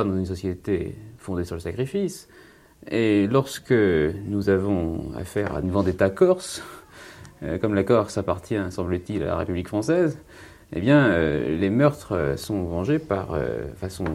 Dans 0.04 0.18
une 0.18 0.26
société 0.26 0.96
fondée 1.18 1.46
sur 1.46 1.56
le 1.56 1.62
sacrifice. 1.62 2.28
Et 2.90 3.28
lorsque 3.28 3.72
nous 3.72 4.50
avons 4.50 5.12
affaire 5.16 5.56
à 5.56 5.62
une 5.62 5.72
vendetta 5.72 6.10
corse, 6.10 6.62
euh, 7.44 7.58
comme 7.58 7.74
la 7.74 7.84
Corse 7.84 8.18
appartient, 8.18 8.60
semble-t-il, 8.70 9.24
à 9.24 9.28
la 9.28 9.38
République 9.38 9.68
française, 9.68 10.20
eh 10.74 10.80
bien, 10.80 11.06
euh, 11.08 11.58
les 11.58 11.70
meurtres 11.70 12.34
sont 12.38 12.64
vengés 12.64 13.00
par 13.00 13.34
euh, 13.34 13.68
façon. 13.76 14.06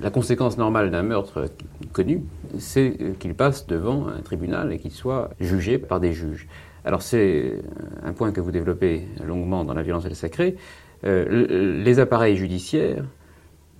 La 0.00 0.10
conséquence 0.10 0.56
normale 0.56 0.90
d'un 0.90 1.02
meurtre 1.02 1.50
connu, 1.92 2.22
c'est 2.58 2.96
qu'il 3.18 3.34
passe 3.34 3.66
devant 3.66 4.08
un 4.08 4.20
tribunal 4.22 4.72
et 4.72 4.78
qu'il 4.78 4.90
soit 4.90 5.30
jugé 5.38 5.76
par 5.76 6.00
des 6.00 6.14
juges. 6.14 6.48
Alors, 6.84 7.02
c'est 7.02 7.58
un 8.02 8.12
point 8.14 8.32
que 8.32 8.40
vous 8.40 8.50
développez 8.50 9.06
longuement 9.22 9.64
dans 9.64 9.74
la 9.74 9.82
violence 9.82 10.06
et 10.06 10.08
le 10.08 10.14
sacré. 10.14 10.56
les 11.04 11.98
appareils 12.00 12.36
judiciaires 12.36 13.04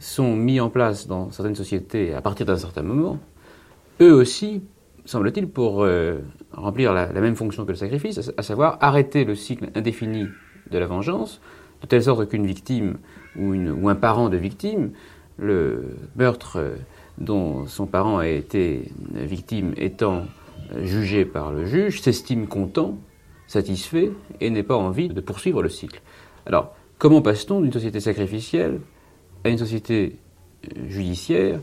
sont 0.02 0.34
mis 0.34 0.58
en 0.60 0.68
place 0.68 1.06
dans 1.06 1.30
certaines 1.30 1.54
sociétés 1.54 2.12
à 2.12 2.20
partir 2.20 2.44
d'un 2.44 2.56
certain 2.56 2.82
moment, 2.82 3.18
eux 4.00 4.12
aussi, 4.12 4.62
semble-t-il, 5.04 5.48
pour 5.48 5.84
euh, 5.84 6.18
remplir 6.50 6.92
la, 6.92 7.06
même 7.12 7.36
fonction 7.36 7.64
que 7.64 7.70
le 7.70 7.76
sacrifice, 7.76 8.32
à, 8.36 8.42
savoir 8.42 8.78
arrêter 8.80 9.24
le 9.24 9.36
cycle 9.36 9.70
indéfini 9.76 10.26
de 10.70 10.78
la 10.78 10.86
vengeance, 10.86 11.40
de 11.82 11.86
telle 11.86 12.02
sorte 12.02 12.28
qu'une 12.28 12.46
victime 12.46 12.98
ou, 13.36 13.54
ou, 13.54 13.88
un 13.88 13.94
parent 13.94 14.28
de 14.28 14.36
victime, 14.36 14.90
le 15.38 15.96
meurtre 16.16 16.58
dont 17.18 17.66
son 17.66 17.86
parent 17.86 18.18
a 18.18 18.26
été 18.26 18.90
victime 19.14 19.72
étant 19.76 20.24
jugé 20.82 21.24
par 21.24 21.52
le 21.52 21.64
juge, 21.64 22.00
s'estime 22.00 22.48
content, 22.48 22.98
satisfait 23.46 24.10
et 24.40 24.50
n'ait 24.50 24.62
pas 24.62 24.76
envie 24.76 25.08
de 25.08 25.20
poursuivre 25.20 25.62
le 25.62 25.68
cycle. 25.68 26.02
Alors, 26.46 26.74
comment 26.98 27.22
passe-t-on 27.22 27.60
d'une 27.60 27.72
société 27.72 28.00
sacrificielle 28.00 28.80
à 29.44 29.48
une 29.48 29.58
société 29.58 30.16
euh, 30.64 30.88
judiciaire 30.88 31.60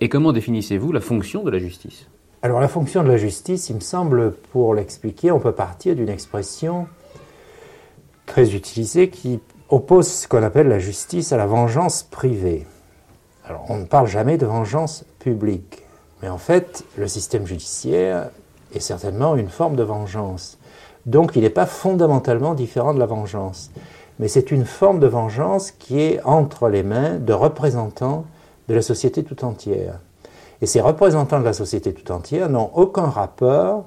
et 0.00 0.08
comment 0.08 0.32
définissez-vous 0.32 0.92
la 0.92 1.00
fonction 1.00 1.42
de 1.42 1.50
la 1.50 1.58
justice? 1.58 2.06
Alors 2.42 2.60
la 2.60 2.68
fonction 2.68 3.02
de 3.02 3.08
la 3.08 3.16
justice, 3.16 3.68
il 3.68 3.76
me 3.76 3.80
semble, 3.80 4.32
pour 4.52 4.74
l'expliquer, 4.74 5.32
on 5.32 5.40
peut 5.40 5.52
partir 5.52 5.96
d'une 5.96 6.08
expression 6.08 6.86
très 8.26 8.54
utilisée 8.54 9.10
qui 9.10 9.40
oppose 9.70 10.06
ce 10.06 10.28
qu'on 10.28 10.42
appelle 10.42 10.68
la 10.68 10.78
justice 10.78 11.32
à 11.32 11.36
la 11.36 11.46
vengeance 11.46 12.04
privée. 12.04 12.64
Alors 13.44 13.64
on 13.68 13.78
ne 13.78 13.86
parle 13.86 14.06
jamais 14.06 14.38
de 14.38 14.46
vengeance 14.46 15.04
publique, 15.18 15.82
mais 16.22 16.28
en 16.28 16.38
fait 16.38 16.84
le 16.96 17.08
système 17.08 17.46
judiciaire 17.46 18.30
est 18.74 18.80
certainement 18.80 19.34
une 19.34 19.48
forme 19.48 19.74
de 19.74 19.82
vengeance. 19.82 20.58
Donc 21.06 21.32
il 21.34 21.42
n'est 21.42 21.50
pas 21.50 21.66
fondamentalement 21.66 22.54
différent 22.54 22.94
de 22.94 22.98
la 23.00 23.06
vengeance 23.06 23.70
mais 24.18 24.28
c'est 24.28 24.50
une 24.50 24.64
forme 24.64 25.00
de 25.00 25.06
vengeance 25.06 25.70
qui 25.70 26.00
est 26.00 26.20
entre 26.24 26.68
les 26.68 26.82
mains 26.82 27.16
de 27.16 27.32
représentants 27.32 28.24
de 28.68 28.74
la 28.74 28.82
société 28.82 29.22
tout 29.22 29.44
entière. 29.44 30.00
Et 30.60 30.66
ces 30.66 30.80
représentants 30.80 31.40
de 31.40 31.44
la 31.44 31.52
société 31.52 31.92
tout 31.92 32.10
entière 32.12 32.48
n'ont 32.48 32.70
aucun 32.74 33.06
rapport 33.06 33.84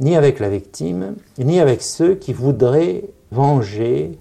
ni 0.00 0.16
avec 0.16 0.40
la 0.40 0.48
victime, 0.48 1.14
ni 1.38 1.60
avec 1.60 1.82
ceux 1.82 2.14
qui 2.14 2.32
voudraient 2.32 3.04
venger 3.32 4.18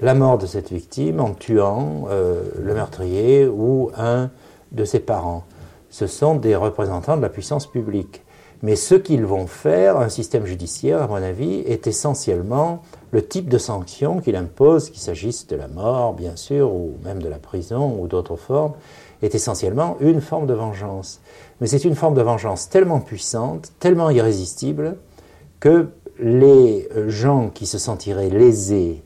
la 0.00 0.14
mort 0.14 0.38
de 0.38 0.46
cette 0.46 0.72
victime 0.72 1.20
en 1.20 1.30
tuant 1.30 2.06
euh, 2.10 2.42
le 2.60 2.74
meurtrier 2.74 3.46
ou 3.46 3.90
un 3.96 4.30
de 4.72 4.84
ses 4.84 5.00
parents. 5.00 5.44
Ce 5.90 6.06
sont 6.06 6.34
des 6.34 6.54
représentants 6.54 7.16
de 7.16 7.22
la 7.22 7.28
puissance 7.28 7.66
publique. 7.66 8.22
Mais 8.62 8.76
ce 8.76 8.94
qu'ils 8.94 9.24
vont 9.24 9.46
faire, 9.46 9.98
un 9.98 10.08
système 10.08 10.46
judiciaire, 10.46 11.02
à 11.02 11.06
mon 11.06 11.16
avis, 11.16 11.60
est 11.60 11.86
essentiellement 11.86 12.82
le 13.16 13.26
type 13.26 13.48
de 13.48 13.56
sanction 13.56 14.20
qu'il 14.20 14.36
impose, 14.36 14.90
qu'il 14.90 15.00
s'agisse 15.00 15.46
de 15.46 15.56
la 15.56 15.68
mort, 15.68 16.12
bien 16.12 16.36
sûr, 16.36 16.70
ou 16.70 16.98
même 17.02 17.22
de 17.22 17.30
la 17.30 17.38
prison 17.38 17.98
ou 17.98 18.08
d'autres 18.08 18.36
formes, 18.36 18.74
est 19.22 19.34
essentiellement 19.34 19.96
une 20.00 20.20
forme 20.20 20.46
de 20.46 20.52
vengeance. 20.52 21.22
Mais 21.58 21.66
c'est 21.66 21.86
une 21.86 21.94
forme 21.94 22.12
de 22.12 22.20
vengeance 22.20 22.68
tellement 22.68 23.00
puissante, 23.00 23.72
tellement 23.80 24.10
irrésistible, 24.10 24.98
que 25.60 25.88
les 26.20 26.90
gens 27.06 27.48
qui 27.48 27.64
se 27.64 27.78
sentiraient 27.78 28.28
lésés 28.28 29.02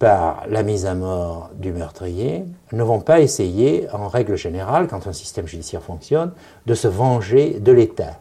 par 0.00 0.42
la 0.48 0.64
mise 0.64 0.84
à 0.84 0.96
mort 0.96 1.50
du 1.54 1.72
meurtrier 1.72 2.42
ne 2.72 2.82
vont 2.82 3.00
pas 3.00 3.20
essayer, 3.20 3.86
en 3.92 4.08
règle 4.08 4.34
générale, 4.34 4.88
quand 4.88 5.06
un 5.06 5.12
système 5.12 5.46
judiciaire 5.46 5.84
fonctionne, 5.84 6.32
de 6.66 6.74
se 6.74 6.88
venger 6.88 7.60
de 7.60 7.70
l'État 7.70 8.18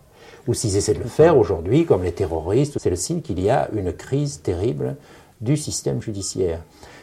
ou 0.48 0.54
s'ils 0.54 0.78
essaient 0.78 0.94
de 0.94 1.00
le 1.00 1.06
faire 1.06 1.38
aujourd'hui, 1.38 1.86
comme 1.86 2.04
les 2.04 2.12
terroristes, 2.12 2.78
c'est 2.80 2.90
le 2.90 2.96
signe 2.96 3.22
qu'il 3.22 3.40
y 3.40 3.50
a 3.50 3.70
une 3.74 3.92
crise 3.92 4.42
terrible 4.42 4.96
du 5.42 5.58
système 5.58 6.02
judiciaire. 6.02 6.62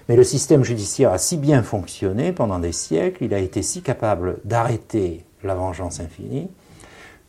Mais 0.08 0.16
le 0.16 0.24
système 0.24 0.64
judiciaire 0.64 1.12
a 1.12 1.18
si 1.18 1.36
bien 1.36 1.62
fonctionné 1.62 2.32
pendant 2.32 2.58
des 2.58 2.72
siècles, 2.72 3.24
il 3.24 3.34
a 3.34 3.38
été 3.38 3.62
si 3.62 3.82
capable 3.82 4.38
d'arrêter 4.44 5.24
la 5.42 5.54
vengeance 5.54 6.00
infinie, 6.00 6.48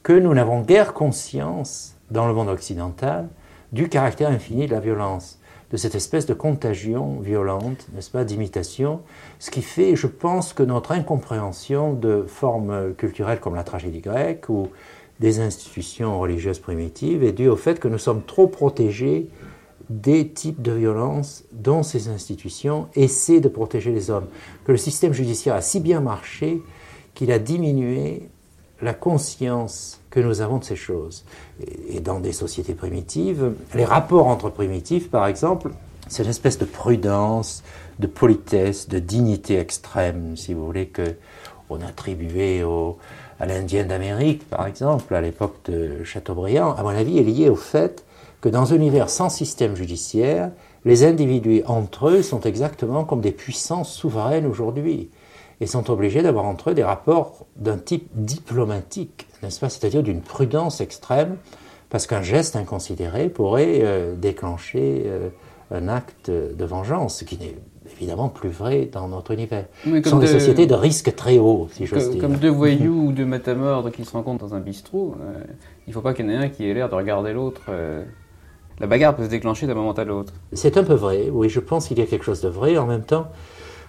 que 0.02 0.14
nous 0.14 0.34
n'avons 0.34 0.62
guère 0.62 0.94
conscience, 0.94 1.96
dans 2.12 2.28
le 2.28 2.34
monde 2.34 2.50
occidental, 2.50 3.28
du 3.72 3.90
caractère 3.90 4.30
infini 4.30 4.68
de 4.68 4.72
la 4.72 4.80
violence. 4.80 5.40
de 5.72 5.78
cette 5.78 5.96
espèce 5.96 6.28
de 6.28 6.36
contagion 6.36 7.20
violente, 7.20 7.88
n'est-ce 7.96 8.12
pas, 8.12 8.24
d'imitation, 8.24 9.02
ce 9.40 9.50
qui 9.50 9.64
fait, 9.64 9.96
je 9.96 10.06
pense, 10.06 10.54
que 10.54 10.62
notre 10.62 10.92
incompréhension 10.92 11.94
de 11.94 12.26
formes 12.28 12.94
culturelles 12.94 13.40
comme 13.40 13.56
la 13.56 13.64
tragédie 13.64 14.02
grecque 14.02 14.50
ou 14.50 14.68
des 15.20 15.40
institutions 15.40 16.20
religieuses 16.20 16.60
primitives 16.60 17.24
est 17.24 17.32
due 17.32 17.48
au 17.48 17.56
fait 17.56 17.80
que 17.80 17.88
nous 17.88 17.98
sommes 17.98 18.22
trop 18.22 18.46
protégés 18.46 19.30
des 19.90 20.30
types 20.30 20.62
de 20.62 20.72
violences 20.72 21.44
dont 21.52 21.84
ces 21.84 22.08
institutions 22.08 22.88
essaient 22.96 23.42
de 23.42 23.50
protéger 23.50 23.92
les 23.92 24.10
hommes. 24.10 24.28
Que 24.66 24.72
le 24.72 24.78
système 24.78 25.14
judiciaire 25.14 25.56
a 25.56 25.62
si 25.62 25.80
bien 25.80 26.00
marché 26.00 26.62
qu'il 27.14 27.32
a 27.32 27.40
diminué 27.40 28.30
la 28.82 28.94
conscience 28.94 30.02
que 30.10 30.20
nous 30.20 30.42
avons 30.42 30.58
de 30.58 30.64
ces 30.64 30.76
choses. 30.76 31.26
Et 31.88 32.00
dans 32.00 32.20
des 32.20 32.34
sociétés 32.34 32.74
primitives, 32.74 33.54
les 33.74 33.86
rapports 33.86 34.28
entre 34.28 34.50
primitifs, 34.50 35.10
par 35.10 35.28
exemple, 35.28 35.72
c'est 36.08 36.28
espèce 36.28 36.58
de 36.58 36.66
prudence, 36.66 37.64
de 38.00 38.08
politesse, 38.08 38.90
de 38.90 39.00
dignité 39.00 39.58
extrême, 39.58 40.36
si 40.36 40.54
vous 40.54 40.66
voulez, 40.66 40.88
que 40.88 41.16
on 41.70 41.82
attribuait 41.82 42.64
à 43.40 43.46
l'Indien 43.46 43.86
d'Amérique, 43.86 44.48
par 44.50 44.68
exemple, 44.68 45.16
à 45.16 45.22
l'époque 45.22 45.56
de 45.66 46.04
Chateaubriand, 46.04 46.76
à 46.76 46.84
mon 46.84 46.90
avis, 46.90 47.18
est 47.18 47.24
lié 47.24 47.50
au 47.50 47.56
fait 47.56 48.04
que 48.44 48.50
dans 48.50 48.74
un 48.74 48.76
univers 48.76 49.10
sans 49.10 49.30
système 49.30 49.74
judiciaire, 49.74 50.52
les 50.84 51.06
individus 51.06 51.64
entre 51.66 52.10
eux 52.10 52.22
sont 52.22 52.42
exactement 52.42 53.06
comme 53.06 53.22
des 53.22 53.32
puissances 53.32 53.94
souveraines 53.94 54.46
aujourd'hui 54.46 55.10
et 55.62 55.66
sont 55.66 55.90
obligés 55.90 56.22
d'avoir 56.24 56.44
entre 56.44 56.72
eux 56.72 56.74
des 56.74 56.84
rapports 56.84 57.46
d'un 57.56 57.78
type 57.78 58.10
diplomatique, 58.14 59.28
n'est-ce 59.44 59.62
pas 59.62 59.70
C'est-à-dire 59.70 60.04
d'une 60.04 60.20
prudence 60.20 60.82
extrême, 60.82 61.38
parce 61.90 62.06
qu'un 62.06 62.22
geste 62.22 62.58
inconsidéré 62.58 63.30
pourrait 63.30 63.80
euh, 63.82 64.14
déclencher 64.14 65.04
euh, 65.06 65.30
un 65.72 65.88
acte 65.88 66.30
de 66.30 66.66
vengeance, 66.66 67.20
ce 67.20 67.24
qui 67.24 67.38
n'est 67.38 67.56
évidemment 67.96 68.28
plus 68.28 68.50
vrai 68.50 68.90
dans 68.92 69.08
notre 69.08 69.32
univers. 69.32 69.68
Ce 69.86 70.10
sont 70.10 70.20
des 70.20 70.28
sociétés 70.28 70.66
de 70.66 70.74
risque 70.74 71.16
très 71.16 71.38
haut, 71.38 71.70
si 71.72 71.86
j'ose 71.86 72.10
dire. 72.10 72.20
Comme 72.20 72.36
deux 72.36 72.50
voyous 72.50 73.04
ou 73.08 73.12
deux 73.14 73.26
matamordes 73.26 73.92
qui 73.92 74.04
se 74.04 74.12
rencontrent 74.12 74.46
dans 74.46 74.54
un 74.54 74.60
bistrot, 74.60 75.16
euh, 75.22 75.42
il 75.88 75.92
ne 75.92 75.94
faut 75.94 76.02
pas 76.02 76.14
qu'il 76.14 76.26
y 76.26 76.28
en 76.28 76.32
ait 76.32 76.36
un 76.36 76.50
qui 76.50 76.70
ait 76.70 76.74
l'air 76.74 76.90
de 76.90 76.96
regarder 76.96 77.32
l'autre. 77.32 77.62
La 78.80 78.88
bagarre 78.88 79.16
peut 79.16 79.24
se 79.24 79.30
déclencher 79.30 79.68
d'un 79.68 79.76
moment 79.76 79.94
à 79.94 80.04
l'autre. 80.04 80.34
C'est 80.54 80.78
un 80.78 80.84
peu 80.84 80.94
vrai, 80.94 81.30
oui, 81.32 81.50
je 81.50 81.60
pense 81.60 81.88
qu'il 81.88 82.00
y 82.00 82.02
a 82.02 82.06
quelque 82.06 82.26
chose 82.26 82.42
de 82.42 82.50
vrai. 82.50 82.78
En 82.78 82.86
même 82.86 83.04
temps, 83.04 83.28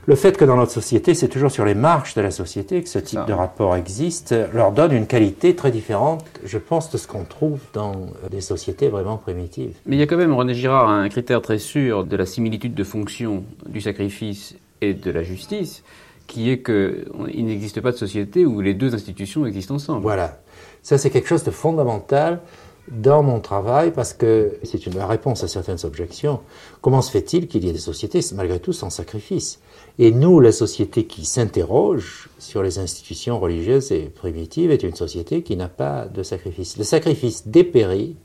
le 0.07 0.17
fait 0.17 0.37
que 0.37 0.45
dans 0.45 0.57
notre 0.57 0.73
société, 0.73 1.15
c'est 1.15 1.29
toujours 1.29 1.51
sur 1.51 1.65
les 1.65 1.75
marches 1.75 2.15
de 2.15 2.21
la 2.21 2.31
société 2.31 2.83
que 2.83 2.89
ce 2.89 2.99
type 2.99 3.25
de 3.27 3.33
rapport 3.33 3.75
existe, 3.75 4.35
leur 4.53 4.73
donne 4.73 4.93
une 4.93 5.07
qualité 5.07 5.57
très 5.57 5.71
différente, 5.71 6.25
je 6.45 6.59
pense, 6.59 6.91
de 6.91 6.99
ce 6.99 7.09
qu'on 7.09 7.25
trouve 7.25 7.59
dans 7.73 8.09
des 8.31 8.43
sociétés 8.43 8.89
vraiment 8.89 9.17
primitives. 9.17 9.75
Mais 9.87 9.97
il 9.97 9.99
y 9.99 10.03
a 10.03 10.07
quand 10.07 10.19
même, 10.19 10.35
René 10.35 10.53
Girard, 10.53 10.91
un 10.91 11.09
critère 11.09 11.41
très 11.41 11.59
sûr 11.59 12.05
de 12.05 12.17
la 12.17 12.27
similitude 12.27 12.75
de 12.75 12.85
fonction 12.85 13.45
du 13.67 13.81
sacrifice 13.81 14.57
et 14.83 14.93
de 14.93 15.11
la 15.11 15.23
justice, 15.23 15.83
qui 16.27 16.51
est 16.51 16.63
qu'il 16.63 17.47
n'existe 17.47 17.81
pas 17.81 17.93
de 17.93 17.97
société 17.97 18.45
où 18.45 18.61
les 18.61 18.75
deux 18.75 18.95
institutions 18.95 19.47
existent 19.47 19.75
ensemble. 19.75 20.03
Voilà. 20.03 20.39
Ça, 20.83 20.99
c'est 20.99 21.09
quelque 21.09 21.29
chose 21.29 21.45
de 21.45 21.51
fondamental 21.51 22.41
dans 22.89 23.23
mon 23.23 23.41
travail 23.41 23.93
parce 23.93 24.13
que 24.13 24.59
c'est 24.63 24.87
une 24.87 24.99
réponse 24.99 25.43
à 25.43 25.49
certaines 25.49 25.85
objections. 25.85 26.41
Comment 26.81 27.03
se 27.03 27.11
fait-il 27.11 27.49
qu'il 27.49 27.65
y 27.65 27.69
ait 27.69 27.73
des 27.73 27.79
sociétés 27.79 28.21
malgré 28.35 28.61
tout 28.61 28.73
sans 28.73 28.91
sacrifice? 28.91 29.61
Et 29.99 30.11
nous, 30.11 30.41
la 30.41 30.53
société 30.53 31.07
qui 31.07 31.25
s'interroge 31.25 32.29
sur 32.39 32.63
les 32.63 32.79
institutions 32.79 33.39
religieuses 33.39 33.93
et 33.93 34.11
primitives 34.11 34.71
est 34.71 34.83
une 34.83 34.97
société 34.97 35.43
qui 35.43 35.57
n'a 35.57 35.69
pas 35.69 36.07
de 36.07 36.23
sacrifice. 36.23 36.77
Le 36.77 36.85
sacrifice 36.85 37.47
dépérit. 37.47 38.17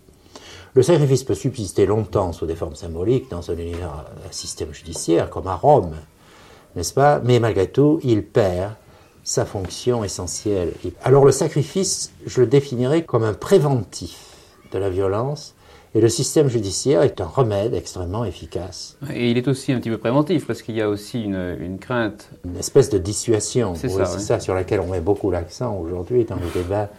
Le 0.73 0.83
sacrifice 0.83 1.23
peut 1.23 1.35
subsister 1.35 1.85
longtemps 1.85 2.33
sous 2.33 2.45
des 2.45 2.55
formes 2.55 2.75
symboliques 2.75 3.29
dans 3.29 3.49
un 3.49 3.57
univers, 3.57 4.05
un 4.27 4.31
système 4.31 4.73
judiciaire 4.73 5.29
comme 5.29 5.47
à 5.47 5.55
Rome, 5.55 5.95
n'est-ce 6.75 6.93
pas? 6.93 7.19
Mais 7.23 7.39
malgré 7.39 7.67
tout, 7.67 7.99
il 8.03 8.23
perd 8.23 8.73
sa 9.23 9.45
fonction 9.45 10.03
essentielle. 10.03 10.73
Alors 11.03 11.25
le 11.25 11.31
sacrifice, 11.31 12.11
je 12.25 12.41
le 12.41 12.47
définirais 12.47 13.03
comme 13.03 13.23
un 13.23 13.33
préventif 13.33 14.28
de 14.71 14.77
la 14.77 14.89
violence. 14.89 15.55
Et 15.95 16.01
le 16.01 16.09
système 16.09 16.49
judiciaire 16.49 17.01
est 17.01 17.19
un 17.19 17.25
remède 17.25 17.73
extrêmement 17.73 18.23
efficace. 18.23 18.95
Et 19.11 19.31
il 19.31 19.39
est 19.39 19.47
aussi 19.47 19.71
un 19.71 19.79
petit 19.79 19.89
peu 19.89 19.97
préventif, 19.97 20.45
parce 20.45 20.61
qu'il 20.61 20.75
y 20.75 20.81
a 20.81 20.89
aussi 20.89 21.23
une, 21.23 21.79
crainte. 21.79 22.29
Une 22.45 22.57
espèce 22.57 22.91
de 22.91 22.99
dissuasion. 22.99 23.73
C'est 23.73 23.89
ça, 23.89 24.05
ça, 24.05 24.39
sur 24.39 24.53
laquelle 24.53 24.81
on 24.81 24.87
met 24.87 25.01
beaucoup 25.01 25.31
l'accent 25.31 25.75
aujourd'hui 25.75 26.25
dans 26.25 26.35
le 26.35 26.47
débat 26.53 26.89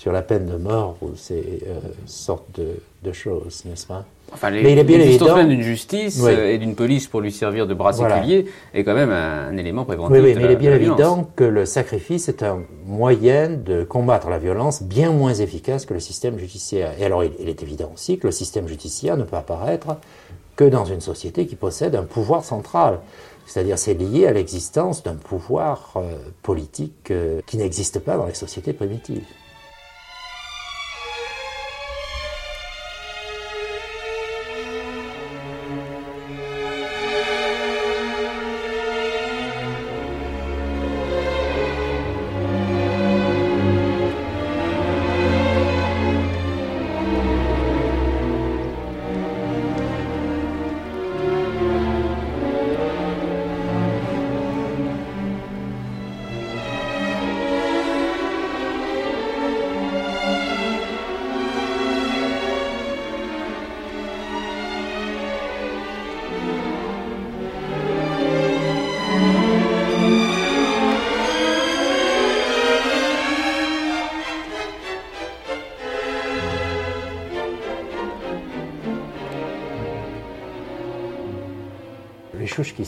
sur 0.00 0.12
la 0.12 0.22
peine 0.22 0.46
de 0.46 0.56
mort 0.56 0.96
ou 1.02 1.10
ces 1.14 1.60
euh, 1.66 1.78
sortes 2.06 2.58
de, 2.58 3.12
choses, 3.12 3.64
n'est-ce 3.66 3.86
pas? 3.86 4.06
Enfin, 4.32 4.50
mais 4.50 4.72
il 4.72 4.78
est 4.78 4.84
bien 4.84 4.98
évident 4.98 5.44
d'une 5.44 5.60
justice 5.60 6.24
et 6.24 6.56
d'une 6.56 6.74
police 6.74 7.06
pour 7.06 7.20
lui 7.20 7.30
servir 7.30 7.66
de 7.66 7.74
bras 7.74 7.92
séculier 7.92 8.46
est 8.72 8.82
quand 8.82 8.94
même 8.94 9.10
un, 9.10 9.54
élément 9.58 9.84
préventif. 9.84 10.16
Oui, 10.16 10.22
mais 10.22 10.30
il 10.30 10.50
est 10.50 10.56
bien 10.56 10.74
évident 10.74 11.28
que 11.36 11.44
le 11.44 11.66
sacrifice 11.66 12.30
est 12.30 12.42
un 12.42 12.62
moyen 12.86 13.50
de 13.50 13.84
combattre 13.84 14.30
la 14.30 14.38
violence 14.38 14.82
bien 14.82 15.10
moins 15.10 15.34
efficace 15.34 15.84
que 15.84 15.92
le 15.92 16.00
système 16.00 16.38
judiciaire. 16.38 16.92
Et 16.98 17.04
alors, 17.04 17.22
il, 17.22 17.48
est 17.48 17.62
évident 17.62 17.90
aussi 17.92 18.16
que 18.18 18.26
le 18.26 18.32
système 18.32 18.68
judiciaire 18.68 19.18
ne 19.18 19.24
peut 19.24 19.36
apparaître 19.36 19.96
que 20.56 20.64
dans 20.64 20.86
une 20.86 21.02
société 21.02 21.46
qui 21.46 21.56
possède 21.56 21.94
un 21.94 22.04
pouvoir 22.04 22.42
central. 22.44 23.00
C'est-à-dire, 23.46 23.78
c'est 23.78 23.94
lié 23.94 24.26
à 24.26 24.32
l'existence 24.32 25.02
d'un 25.02 25.16
pouvoir 25.16 25.92
euh, 25.96 26.14
politique 26.42 27.10
euh, 27.10 27.40
qui 27.46 27.58
n'existe 27.58 27.98
pas 27.98 28.16
dans 28.16 28.26
les 28.26 28.34
sociétés 28.34 28.72
primitives. 28.72 29.26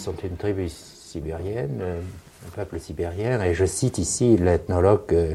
Sont 0.02 0.14
une 0.24 0.36
tribu 0.36 0.68
sibérienne, 0.68 1.80
un 1.80 2.50
peuple 2.56 2.80
sibérien, 2.80 3.40
et 3.40 3.54
je 3.54 3.64
cite 3.64 3.98
ici 3.98 4.36
l'ethnologue 4.36 5.12
euh, 5.12 5.34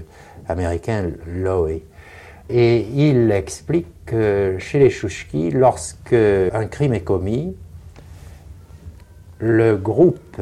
américain 0.49 1.10
Lowe. 1.25 1.80
Et 2.49 2.80
il 2.93 3.32
explique 3.32 3.88
que 4.06 4.58
chez 4.60 4.80
les 4.80 4.89
Chouchki, 4.89 5.51
lorsque 5.51 6.13
un 6.13 6.65
crime 6.65 6.93
est 6.93 7.01
commis, 7.01 7.56
le 9.39 9.77
groupe 9.77 10.41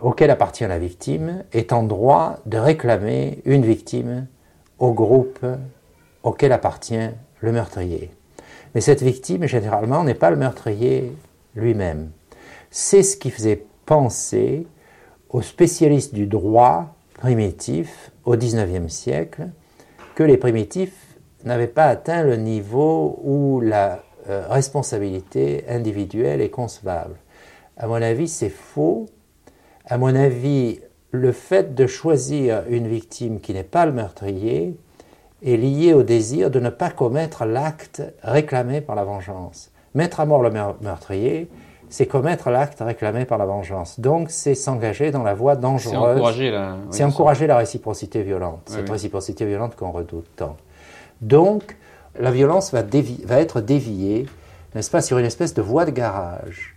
auquel 0.00 0.30
appartient 0.30 0.66
la 0.66 0.78
victime 0.78 1.42
est 1.52 1.72
en 1.72 1.82
droit 1.82 2.38
de 2.46 2.58
réclamer 2.58 3.42
une 3.46 3.64
victime 3.64 4.26
au 4.78 4.92
groupe 4.92 5.44
auquel 6.22 6.52
appartient 6.52 7.10
le 7.40 7.52
meurtrier. 7.52 8.10
Mais 8.76 8.80
cette 8.80 9.02
victime, 9.02 9.46
généralement, 9.46 10.04
n'est 10.04 10.14
pas 10.14 10.30
le 10.30 10.36
meurtrier 10.36 11.16
lui-même 11.56 12.10
c'est 12.78 13.02
ce 13.02 13.16
qui 13.16 13.30
faisait 13.30 13.64
penser 13.86 14.66
aux 15.30 15.40
spécialistes 15.40 16.12
du 16.12 16.26
droit 16.26 16.94
primitif 17.14 18.12
au 18.26 18.36
XIXe 18.36 18.92
siècle 18.92 19.48
que 20.14 20.22
les 20.22 20.36
primitifs 20.36 21.16
n'avaient 21.44 21.68
pas 21.68 21.86
atteint 21.86 22.22
le 22.22 22.36
niveau 22.36 23.18
où 23.24 23.62
la 23.62 24.04
euh, 24.28 24.44
responsabilité 24.50 25.64
individuelle 25.70 26.42
est 26.42 26.50
concevable. 26.50 27.16
À 27.78 27.86
mon 27.86 27.94
avis, 27.94 28.28
c'est 28.28 28.50
faux. 28.50 29.06
À 29.86 29.96
mon 29.96 30.14
avis, 30.14 30.80
le 31.12 31.32
fait 31.32 31.74
de 31.74 31.86
choisir 31.86 32.64
une 32.68 32.88
victime 32.88 33.40
qui 33.40 33.54
n'est 33.54 33.64
pas 33.64 33.86
le 33.86 33.92
meurtrier 33.92 34.76
est 35.42 35.56
lié 35.56 35.94
au 35.94 36.02
désir 36.02 36.50
de 36.50 36.60
ne 36.60 36.68
pas 36.68 36.90
commettre 36.90 37.46
l'acte 37.46 38.02
réclamé 38.22 38.82
par 38.82 38.96
la 38.96 39.04
vengeance. 39.04 39.72
Mettre 39.94 40.20
à 40.20 40.26
mort 40.26 40.42
le 40.42 40.50
meurtrier, 40.82 41.48
c'est 41.88 42.06
commettre 42.06 42.50
l'acte 42.50 42.80
réclamé 42.80 43.24
par 43.24 43.38
la 43.38 43.46
vengeance. 43.46 44.00
Donc, 44.00 44.30
c'est 44.30 44.54
s'engager 44.54 45.10
dans 45.10 45.22
la 45.22 45.34
voie 45.34 45.56
dangereuse. 45.56 45.90
C'est 45.90 45.96
encourager 45.96 46.50
la, 46.50 46.76
c'est 46.90 47.04
encourager 47.04 47.46
la 47.46 47.56
réciprocité 47.58 48.22
violente, 48.22 48.62
cette 48.66 48.90
réciprocité 48.90 49.44
violente 49.46 49.76
qu'on 49.76 49.92
redoute 49.92 50.26
tant. 50.36 50.56
Donc, 51.20 51.76
la 52.18 52.30
violence 52.30 52.72
va, 52.72 52.82
va 52.82 53.40
être 53.40 53.60
déviée, 53.60 54.26
n'est-ce 54.74 54.90
pas, 54.90 55.02
sur 55.02 55.18
une 55.18 55.26
espèce 55.26 55.54
de 55.54 55.62
voie 55.62 55.84
de 55.84 55.90
garage 55.90 56.76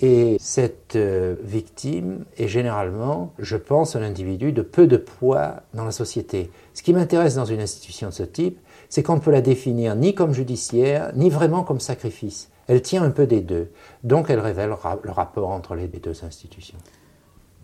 Et 0.00 0.36
cette 0.40 0.96
euh, 0.96 1.34
victime 1.42 2.24
est 2.36 2.48
généralement, 2.48 3.32
je 3.38 3.56
pense, 3.56 3.96
un 3.96 4.02
individu 4.02 4.52
de 4.52 4.62
peu 4.62 4.86
de 4.86 4.96
poids 4.96 5.56
dans 5.74 5.84
la 5.84 5.90
société. 5.90 6.50
Ce 6.74 6.82
qui 6.82 6.92
m'intéresse 6.92 7.34
dans 7.34 7.44
une 7.44 7.60
institution 7.60 8.08
de 8.08 8.14
ce 8.14 8.22
type, 8.22 8.58
c'est 8.88 9.02
qu'on 9.02 9.16
ne 9.16 9.20
peut 9.20 9.32
la 9.32 9.40
définir 9.40 9.96
ni 9.96 10.14
comme 10.14 10.32
judiciaire, 10.32 11.12
ni 11.14 11.28
vraiment 11.28 11.62
comme 11.62 11.80
sacrifice. 11.80 12.50
Elle 12.68 12.82
tient 12.82 13.02
un 13.02 13.10
peu 13.10 13.26
des 13.26 13.40
deux. 13.40 13.70
Donc 14.04 14.30
elle 14.30 14.40
révèle 14.40 14.70
le 15.02 15.10
rapport 15.10 15.48
entre 15.48 15.74
les 15.74 15.88
deux 15.88 16.24
institutions. 16.24 16.78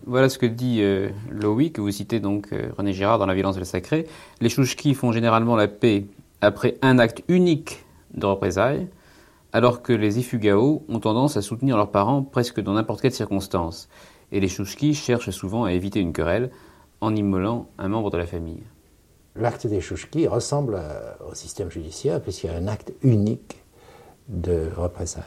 Voilà 0.07 0.29
ce 0.29 0.37
que 0.37 0.45
dit 0.45 0.81
euh, 0.81 1.09
Loïc, 1.31 1.73
que 1.73 1.81
vous 1.81 1.91
citez 1.91 2.19
donc 2.19 2.53
euh, 2.53 2.69
René 2.77 2.93
Girard 2.93 3.17
dans 3.17 3.25
La 3.25 3.33
violence 3.33 3.55
et 3.55 3.59
le 3.59 3.65
sacré. 3.65 4.07
Les 4.41 4.49
chouchkis 4.49 4.93
font 4.93 5.11
généralement 5.11 5.55
la 5.55 5.67
paix 5.67 6.05
après 6.41 6.77
un 6.81 6.99
acte 6.99 7.23
unique 7.27 7.85
de 8.13 8.25
représailles, 8.25 8.87
alors 9.53 9.81
que 9.81 9.93
les 9.93 10.19
ifugao 10.19 10.83
ont 10.89 10.99
tendance 10.99 11.37
à 11.37 11.41
soutenir 11.41 11.77
leurs 11.77 11.91
parents 11.91 12.21
presque 12.21 12.59
dans 12.59 12.73
n'importe 12.73 13.01
quelle 13.01 13.13
circonstance. 13.13 13.89
Et 14.31 14.39
les 14.39 14.47
chouchkis 14.47 14.93
cherchent 14.93 15.31
souvent 15.31 15.63
à 15.63 15.71
éviter 15.71 15.99
une 15.99 16.13
querelle 16.13 16.51
en 17.01 17.15
immolant 17.15 17.67
un 17.77 17.87
membre 17.87 18.11
de 18.11 18.17
la 18.17 18.25
famille. 18.25 18.63
L'acte 19.35 19.67
des 19.67 19.81
chouchkis 19.81 20.27
ressemble 20.27 20.79
au 21.29 21.33
système 21.33 21.69
judiciaire 21.69 22.21
puisqu'il 22.21 22.47
y 22.47 22.49
a 22.49 22.55
un 22.55 22.67
acte 22.67 22.93
unique 23.01 23.64
de 24.27 24.69
représailles. 24.75 25.23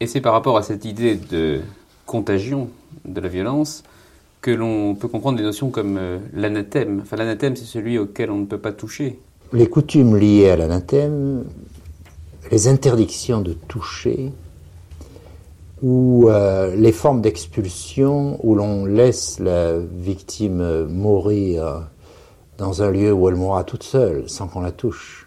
Et 0.00 0.06
c'est 0.06 0.20
par 0.20 0.32
rapport 0.32 0.56
à 0.56 0.62
cette 0.62 0.84
idée 0.84 1.16
de 1.16 1.60
contagion 2.06 2.68
de 3.04 3.20
la 3.20 3.28
violence 3.28 3.82
que 4.40 4.50
l'on 4.50 4.94
peut 4.94 5.08
comprendre 5.08 5.38
des 5.38 5.44
notions 5.44 5.70
comme 5.70 5.96
euh, 5.96 6.18
l'anathème. 6.34 7.00
Enfin, 7.02 7.16
l'anathème, 7.16 7.56
c'est 7.56 7.64
celui 7.64 7.98
auquel 7.98 8.30
on 8.30 8.36
ne 8.36 8.44
peut 8.44 8.58
pas 8.58 8.72
toucher. 8.72 9.18
Les 9.52 9.68
coutumes 9.68 10.16
liées 10.16 10.50
à 10.50 10.56
l'anathème, 10.56 11.44
les 12.50 12.68
interdictions 12.68 13.40
de 13.40 13.54
toucher, 13.54 14.32
ou 15.82 16.28
euh, 16.28 16.74
les 16.76 16.92
formes 16.92 17.20
d'expulsion 17.20 18.38
où 18.42 18.54
l'on 18.54 18.84
laisse 18.84 19.38
la 19.38 19.78
victime 19.78 20.86
mourir 20.86 21.88
dans 22.58 22.82
un 22.82 22.90
lieu 22.90 23.12
où 23.12 23.28
elle 23.28 23.34
mourra 23.34 23.64
toute 23.64 23.82
seule, 23.82 24.28
sans 24.28 24.46
qu'on 24.46 24.60
la 24.60 24.72
touche, 24.72 25.23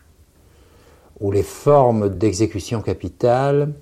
ou 1.20 1.32
les 1.32 1.44
formes 1.44 2.10
d'exécution 2.10 2.82
capitale 2.82 3.74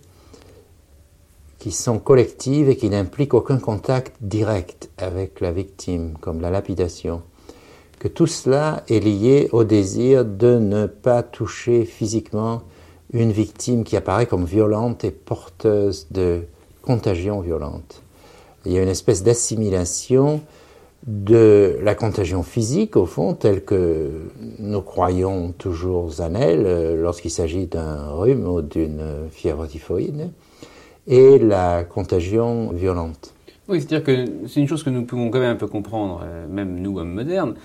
qui 1.59 1.71
sont 1.71 1.99
collectives 1.99 2.69
et 2.69 2.77
qui 2.77 2.89
n'impliquent 2.89 3.33
aucun 3.33 3.57
contact 3.57 4.15
direct 4.21 4.89
avec 4.97 5.41
la 5.41 5.51
victime, 5.51 6.13
comme 6.21 6.41
la 6.41 6.51
lapidation, 6.51 7.23
que 7.99 8.07
tout 8.07 8.27
cela 8.27 8.83
est 8.87 8.99
lié 8.99 9.49
au 9.51 9.63
désir 9.63 10.25
de 10.25 10.59
ne 10.59 10.85
pas 10.85 11.23
toucher 11.23 11.85
physiquement 11.85 12.61
une 13.11 13.31
victime 13.31 13.83
qui 13.83 13.97
apparaît 13.97 14.25
comme 14.27 14.45
violente 14.45 15.03
et 15.03 15.11
porteuse 15.11 16.07
de 16.11 16.43
contagion 16.81 17.41
violente. 17.41 18.03
Il 18.65 18.71
y 18.71 18.77
a 18.77 18.83
une 18.83 18.89
espèce 18.89 19.23
d'assimilation 19.23 20.41
de 21.05 21.77
la 21.84 21.93
contagion 21.93 22.41
physique, 22.41 22.95
au 22.95 23.05
fond, 23.05 23.34
telle 23.34 23.63
que 23.63 24.10
nous 24.60 24.81
croyons 24.81 25.53
toujours 25.58 26.12
en 26.19 26.34
elle 26.34 26.65
euh, 26.65 27.01
lorsqu'il 27.01 27.31
s'agit 27.31 27.67
d'un 27.67 28.10
rhume 28.12 28.47
ou 28.47 28.62
d'une 28.62 29.29
fièvre 29.29 29.67
typhoïde, 29.67 30.31
et 31.08 31.38
la 31.38 31.84
contagion 31.84 32.71
violente. 32.71 33.34
Oui, 33.67 33.81
c'est-à-dire 33.81 34.03
que 34.03 34.47
c'est 34.47 34.60
une 34.60 34.67
chose 34.67 34.84
que 34.84 34.89
nous 34.89 35.05
pouvons 35.05 35.29
quand 35.31 35.39
même 35.39 35.53
un 35.53 35.55
peu 35.55 35.67
comprendre, 35.67 36.21
euh, 36.23 36.47
même 36.47 36.79
nous, 36.79 36.99
hommes 36.99 37.13
modernes. 37.13 37.55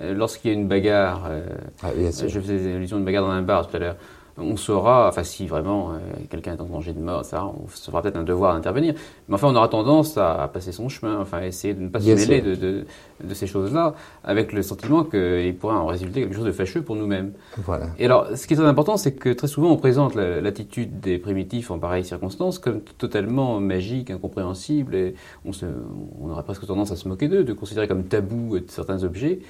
Euh, 0.00 0.14
lorsqu'il 0.14 0.52
y 0.52 0.54
a 0.54 0.56
une 0.56 0.68
bagarre, 0.68 1.26
euh, 1.28 1.46
ah, 1.82 1.90
je 1.96 2.40
faisais 2.40 2.74
allusion 2.74 2.96
à 2.96 3.00
une 3.00 3.04
bagarre 3.04 3.24
dans 3.24 3.32
un 3.32 3.42
bar 3.42 3.66
tout 3.66 3.76
à 3.76 3.80
l'heure, 3.80 3.96
on 4.40 4.56
saura, 4.56 5.08
enfin 5.08 5.24
si 5.24 5.46
vraiment 5.46 5.90
euh, 5.90 5.98
quelqu'un 6.30 6.56
est 6.56 6.60
en 6.60 6.66
danger 6.66 6.92
de 6.92 7.00
mort, 7.00 7.24
ça, 7.24 7.44
on 7.44 7.68
se 7.68 7.90
fera 7.90 8.02
peut-être 8.02 8.16
un 8.16 8.22
devoir 8.22 8.54
d'intervenir. 8.54 8.94
Mais 9.28 9.34
enfin, 9.34 9.48
on 9.48 9.56
aura 9.56 9.68
tendance 9.68 10.16
à, 10.16 10.48
passer 10.52 10.72
son 10.72 10.88
chemin, 10.88 11.18
enfin 11.20 11.42
essayer 11.42 11.74
de 11.74 11.82
ne 11.82 11.88
pas 11.88 12.00
se 12.00 12.06
mêler 12.06 12.40
de, 12.40 12.84
de, 13.24 13.34
ces 13.34 13.46
choses-là, 13.46 13.94
avec 14.24 14.52
le 14.52 14.62
sentiment 14.62 15.04
qu'il 15.04 15.54
pourrait 15.56 15.74
en 15.74 15.86
résulter 15.86 16.20
quelque 16.20 16.34
chose 16.34 16.44
de 16.44 16.52
fâcheux 16.52 16.82
pour 16.82 16.96
nous-mêmes. 16.96 17.32
Voilà. 17.58 17.86
Et 17.98 18.04
alors, 18.04 18.28
ce 18.36 18.46
qui 18.46 18.54
est 18.54 18.56
très 18.56 18.66
important, 18.66 18.96
c'est 18.96 19.12
que 19.12 19.30
très 19.30 19.48
souvent, 19.48 19.70
on 19.70 19.76
présente 19.76 20.14
l'attitude 20.14 21.00
des 21.00 21.18
primitifs 21.18 21.70
en 21.70 21.78
pareilles 21.78 22.04
circonstances 22.04 22.58
comme 22.58 22.80
totalement 22.80 23.60
magique, 23.60 24.10
incompréhensible, 24.10 24.94
et 24.94 25.14
on, 25.44 25.52
se, 25.52 25.66
on 26.20 26.30
aurait 26.30 26.44
presque 26.44 26.66
tendance 26.66 26.92
à 26.92 26.96
se 26.96 27.08
moquer 27.08 27.28
d'eux, 27.28 27.44
de 27.44 27.52
considérer 27.52 27.88
comme 27.88 28.04
tabou 28.04 28.56
certains 28.68 29.02
objets. 29.04 29.40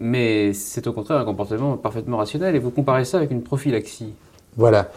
Mais 0.00 0.52
c'est 0.52 0.86
au 0.86 0.92
contraire 0.92 1.18
un 1.18 1.24
comportement 1.24 1.76
parfaitement 1.76 2.18
rationnel, 2.18 2.54
et 2.54 2.60
vous 2.60 2.70
comparez 2.70 3.04
ça 3.04 3.16
avec 3.16 3.32
une 3.32 3.42
prophylaxie. 3.42 4.14
Voilà. 4.58 4.90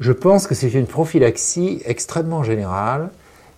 Je 0.00 0.12
pense 0.12 0.46
que 0.46 0.54
c'est 0.54 0.74
une 0.74 0.86
prophylaxie 0.86 1.80
extrêmement 1.86 2.42
générale. 2.42 3.10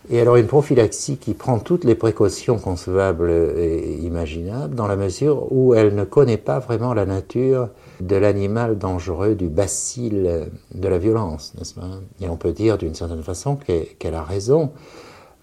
Et 0.08 0.20
alors 0.20 0.36
une 0.36 0.46
prophylaxie 0.46 1.16
qui 1.16 1.34
prend 1.34 1.58
toutes 1.58 1.82
les 1.82 1.96
précautions 1.96 2.58
concevables 2.58 3.28
et 3.58 3.98
imaginables 4.02 4.76
dans 4.76 4.86
la 4.86 4.94
mesure 4.94 5.50
où 5.50 5.74
elle 5.74 5.96
ne 5.96 6.04
connaît 6.04 6.36
pas 6.36 6.60
vraiment 6.60 6.94
la 6.94 7.06
nature 7.06 7.70
de 8.00 8.14
l'animal 8.14 8.78
dangereux, 8.78 9.34
du 9.34 9.48
bacille 9.48 10.30
de 10.72 10.88
la 10.88 10.98
violence, 10.98 11.54
n'est-ce 11.58 11.74
pas? 11.74 11.90
Et 12.20 12.28
on 12.28 12.36
peut 12.36 12.52
dire 12.52 12.78
d'une 12.78 12.94
certaine 12.94 13.24
façon 13.24 13.56
qu'elle 13.56 14.14
a 14.14 14.22
raison 14.22 14.70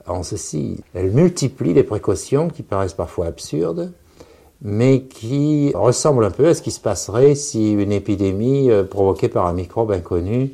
en 0.07 0.23
ceci. 0.23 0.81
Elle 0.93 1.11
multiplie 1.11 1.73
les 1.73 1.83
précautions 1.83 2.47
qui 2.47 2.63
paraissent 2.63 2.93
parfois 2.93 3.25
absurdes 3.25 3.91
mais 4.63 5.01
qui 5.01 5.73
ressemble 5.75 6.23
un 6.23 6.31
peu 6.31 6.47
à 6.47 6.53
ce 6.53 6.61
qui 6.61 6.71
se 6.71 6.79
passerait 6.79 7.35
si 7.35 7.73
une 7.73 7.91
épidémie 7.91 8.71
euh, 8.71 8.83
provoquée 8.83 9.27
par 9.27 9.45
un 9.45 9.53
microbe 9.53 9.91
inconnu 9.91 10.53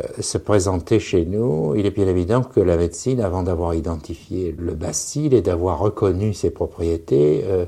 euh, 0.00 0.02
se 0.18 0.38
présentait 0.38 0.98
chez 0.98 1.26
nous. 1.26 1.74
Il 1.76 1.84
est 1.84 1.90
bien 1.90 2.08
évident 2.08 2.42
que 2.42 2.60
la 2.60 2.78
médecine, 2.78 3.20
avant 3.20 3.42
d'avoir 3.42 3.74
identifié 3.74 4.54
le 4.58 4.72
bacille 4.72 5.34
et 5.34 5.42
d'avoir 5.42 5.78
reconnu 5.78 6.32
ses 6.32 6.50
propriétés, 6.50 7.44
euh, 7.44 7.66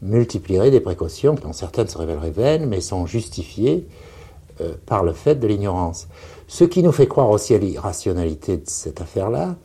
multiplierait 0.00 0.70
des 0.70 0.80
précautions, 0.80 1.34
dont 1.34 1.52
certaines 1.52 1.88
se 1.88 1.98
révéleraient 1.98 2.30
vaines, 2.30 2.66
mais 2.66 2.80
sont 2.80 3.06
justifiées 3.06 3.86
par 4.84 5.02
le 5.02 5.12
fait 5.12 5.36
de 5.36 5.46
l'ignorance. 5.46 6.08
Ce 6.46 6.64
qui 6.64 6.82
nous 6.82 6.92
fait 6.92 7.06
croire 7.06 7.30
aussi 7.30 7.54
à 7.54 7.58
l'irrationalité 7.58 8.58
de 8.58 8.64
cette 8.66 9.00
affaire-là, 9.00 9.56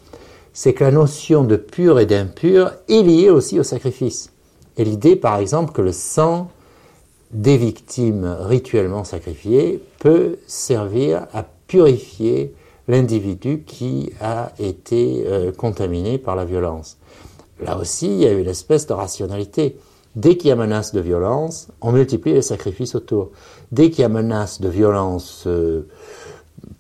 c'est 0.54 0.74
que 0.74 0.84
la 0.84 0.92
notion 0.92 1.44
de 1.44 1.56
pur 1.56 2.00
et 2.00 2.06
d'impur 2.06 2.72
est 2.88 3.02
liée 3.02 3.30
aussi 3.30 3.60
au 3.60 3.64
sacrifice. 3.64 4.32
Et 4.78 4.84
l'idée, 4.84 5.16
par 5.16 5.38
exemple, 5.38 5.74
que 5.74 5.82
le 5.82 5.92
sang 5.92 6.50
des 7.32 7.58
victimes 7.58 8.38
rituellement 8.40 9.04
sacrifiées 9.04 9.82
peut 10.00 10.38
servir 10.48 11.28
à 11.34 11.44
purifier 11.68 12.54
l'individu 12.88 13.64
qui 13.66 14.12
a 14.22 14.52
été 14.60 15.26
euh, 15.28 15.52
contaminé 15.52 16.18
par 16.18 16.36
la 16.36 16.46
violence. 16.46 16.98
Là 17.62 17.78
aussi, 17.78 18.08
il 18.08 18.20
y 18.20 18.28
a 18.28 18.32
une 18.32 18.48
espèce 18.48 18.88
de 18.88 18.94
rationalité. 18.94 19.78
Dès 20.16 20.38
qu'il 20.38 20.50
y 20.50 20.52
a 20.52 20.56
menace 20.56 20.94
de 20.94 21.02
violence, 21.02 21.68
on 21.82 21.92
multiplie 21.92 22.34
les 22.34 22.42
sacrifices 22.42 22.96
autour. 22.96 23.32
Dès 23.72 23.90
qu'il 23.90 24.02
y 24.02 24.06
a 24.06 24.10
menace 24.10 24.62
de 24.62 24.70
violence 24.70 25.44
euh, 25.48 25.88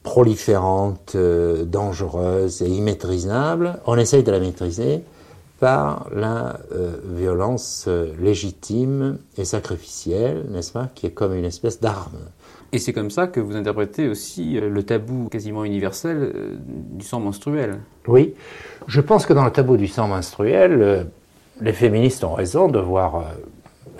proliférante, 0.04 1.14
euh, 1.16 1.66
dangereuse 1.66 2.62
et 2.62 2.70
immaîtrisable, 2.70 3.80
on 3.86 3.98
essaye 3.98 4.24
de 4.24 4.32
la 4.32 4.40
maîtriser 4.40 5.04
par 5.60 6.08
la 6.14 6.60
euh, 6.72 6.98
violence 7.04 7.86
euh, 7.88 8.14
légitime 8.20 9.18
et 9.38 9.46
sacrificielle, 9.46 10.46
n'est-ce 10.50 10.72
pas, 10.72 10.90
qui 10.94 11.08
est 11.08 11.12
comme 11.12 11.34
une 11.34 11.46
espèce 11.46 11.80
d'arme. 11.80 12.20
Et 12.72 12.80
c'est 12.80 12.94
comme 12.94 13.10
ça 13.10 13.28
que 13.28 13.40
vous 13.40 13.56
interprétez 13.56 14.08
aussi 14.08 14.58
euh, 14.58 14.70
le 14.70 14.84
tabou 14.84 15.30
quasiment 15.30 15.64
universel 15.64 16.60
du 16.68 17.06
sang 17.06 17.20
menstruel. 17.20 17.80
Oui, 18.08 18.34
je 18.88 19.02
pense 19.02 19.26
que 19.26 19.34
dans 19.34 19.46
le 19.46 19.52
tabou 19.52 19.78
du 19.78 19.88
sang 19.88 20.08
menstruel, 20.08 21.08
les 21.62 21.74
féministes 21.74 22.24
ont 22.24 22.34
raison 22.34 22.68
de 22.68 22.80
voir 22.80 23.26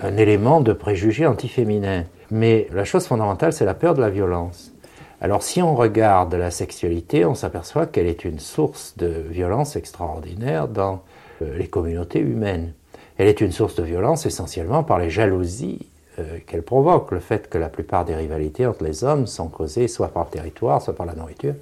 un 0.00 0.16
élément 0.16 0.60
de 0.60 0.72
préjugé 0.72 1.26
antiféminin. 1.26 2.04
Mais 2.30 2.68
la 2.72 2.84
chose 2.84 3.06
fondamentale, 3.06 3.52
c'est 3.52 3.64
la 3.64 3.74
peur 3.74 3.94
de 3.94 4.00
la 4.00 4.10
violence. 4.10 4.72
Alors 5.20 5.42
si 5.42 5.60
on 5.62 5.74
regarde 5.74 6.34
la 6.34 6.52
sexualité, 6.52 7.24
on 7.24 7.34
s'aperçoit 7.34 7.86
qu'elle 7.86 8.06
est 8.06 8.24
une 8.24 8.38
source 8.38 8.94
de 8.96 9.08
violence 9.08 9.74
extraordinaire 9.74 10.68
dans 10.68 11.02
les 11.40 11.68
communautés 11.68 12.20
humaines. 12.20 12.72
Elle 13.18 13.26
est 13.26 13.40
une 13.40 13.52
source 13.52 13.74
de 13.74 13.82
violence 13.82 14.26
essentiellement 14.26 14.84
par 14.84 14.98
les 14.98 15.10
jalousies 15.10 15.86
euh, 16.18 16.38
qu'elle 16.46 16.62
provoque, 16.62 17.10
le 17.10 17.18
fait 17.18 17.48
que 17.48 17.58
la 17.58 17.68
plupart 17.68 18.04
des 18.04 18.14
rivalités 18.14 18.64
entre 18.64 18.84
les 18.84 19.04
hommes 19.04 19.26
sont 19.26 19.48
causées 19.48 19.88
soit 19.88 20.08
par 20.08 20.24
le 20.24 20.30
territoire, 20.30 20.80
soit 20.80 20.94
par 20.94 21.04
la 21.04 21.14
nourriture, 21.14 21.54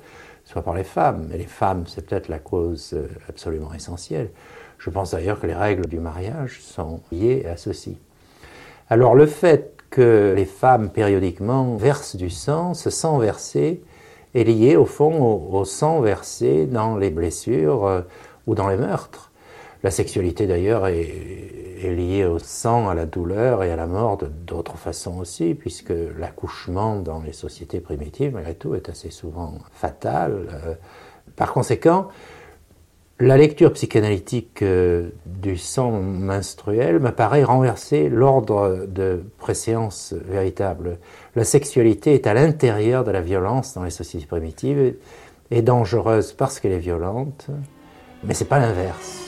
soit 0.45 0.63
par 0.63 0.75
les 0.75 0.85
femmes. 0.85 1.31
Et 1.33 1.39
les 1.39 1.45
femmes, 1.45 1.85
c'est 1.87 2.07
peut-être 2.07 2.29
la 2.29 2.39
cause 2.39 2.93
euh, 2.93 3.09
absolument 3.29 3.73
essentielle. 3.73 4.29
Je 4.79 4.91
pense 4.91 5.13
d'ailleurs 5.13 5.41
que 5.41 5.47
les 5.47 5.55
règles 5.55 5.87
du 5.87 5.99
mariage 5.99 6.61
sont 6.61 7.01
liées 7.11 7.47
à 7.47 7.57
ceci. 7.57 7.99
Alors 8.91 9.15
le 9.15 9.27
fait 9.27 9.75
que 9.89 10.35
les 10.37 10.45
femmes 10.45 10.91
périodiquement 10.91 11.77
versent 11.77 12.17
du 12.17 12.29
sang, 12.29 12.75
ce 12.75 12.91
sang 12.91 13.19
versé 13.19 13.83
est 14.35 14.45
lié 14.45 14.77
au 14.77 14.85
fond 14.85 15.49
au, 15.51 15.65
sang 15.65 16.01
versé 16.01 16.67
dans 16.67 16.97
les 16.99 17.09
blessures 17.09 18.05
ou 18.47 18.55
dans 18.55 18.69
les 18.69 18.77
meurtres. 18.77 19.26
La 19.83 19.91
sexualité 19.91 20.47
d'ailleurs 20.47 20.87
est, 20.87 21.53
liée 21.83 22.25
au 22.25 22.39
sang, 22.39 22.89
à 22.89 22.95
la 22.95 23.07
douleur 23.07 23.63
et 23.63 23.71
à 23.71 23.77
la 23.77 23.87
mort 23.87 24.19
d'autres 24.47 24.77
façons 24.77 25.19
aussi, 25.19 25.55
puisque 25.55 25.93
l'accouchement 26.19 26.97
dans 26.97 27.21
les 27.21 27.33
sociétés 27.33 27.81
primitives, 27.81 28.33
malgré 28.33 28.55
tout, 28.55 28.75
est 28.75 28.89
assez 28.89 29.11
souvent 29.11 29.55
fatal. 29.73 30.49
Euh, 30.53 30.75
par 31.37 31.53
conséquent, 31.53 32.09
La 33.19 33.39
lecture 33.39 33.73
psychanalytique 33.73 34.61
euh, 34.61 35.09
du 35.25 35.57
sang 35.57 35.91
menstruel 35.91 37.01
me 37.01 37.13
paraît 37.13 37.45
renverser 37.45 38.11
l'ordre 38.11 38.85
de 38.87 39.25
préséance 39.39 40.13
véritable. 40.13 40.99
La 41.35 41.45
sexualité 41.45 42.13
est 42.13 42.27
à 42.27 42.35
l'intérieur 42.35 43.05
de 43.05 43.11
la 43.11 43.23
violence 43.23 43.73
dans 43.73 43.85
les 43.85 43.91
sociétés 43.91 44.27
primitives 44.27 44.97
et 45.51 45.63
dangereuse 45.63 46.35
parce 46.35 46.61
qu'elle 46.61 46.73
est 46.73 46.79
violente, 46.79 47.47
mais 48.23 48.35
c'est 48.35 48.45
pas 48.45 48.59
l'inverse. 48.59 49.26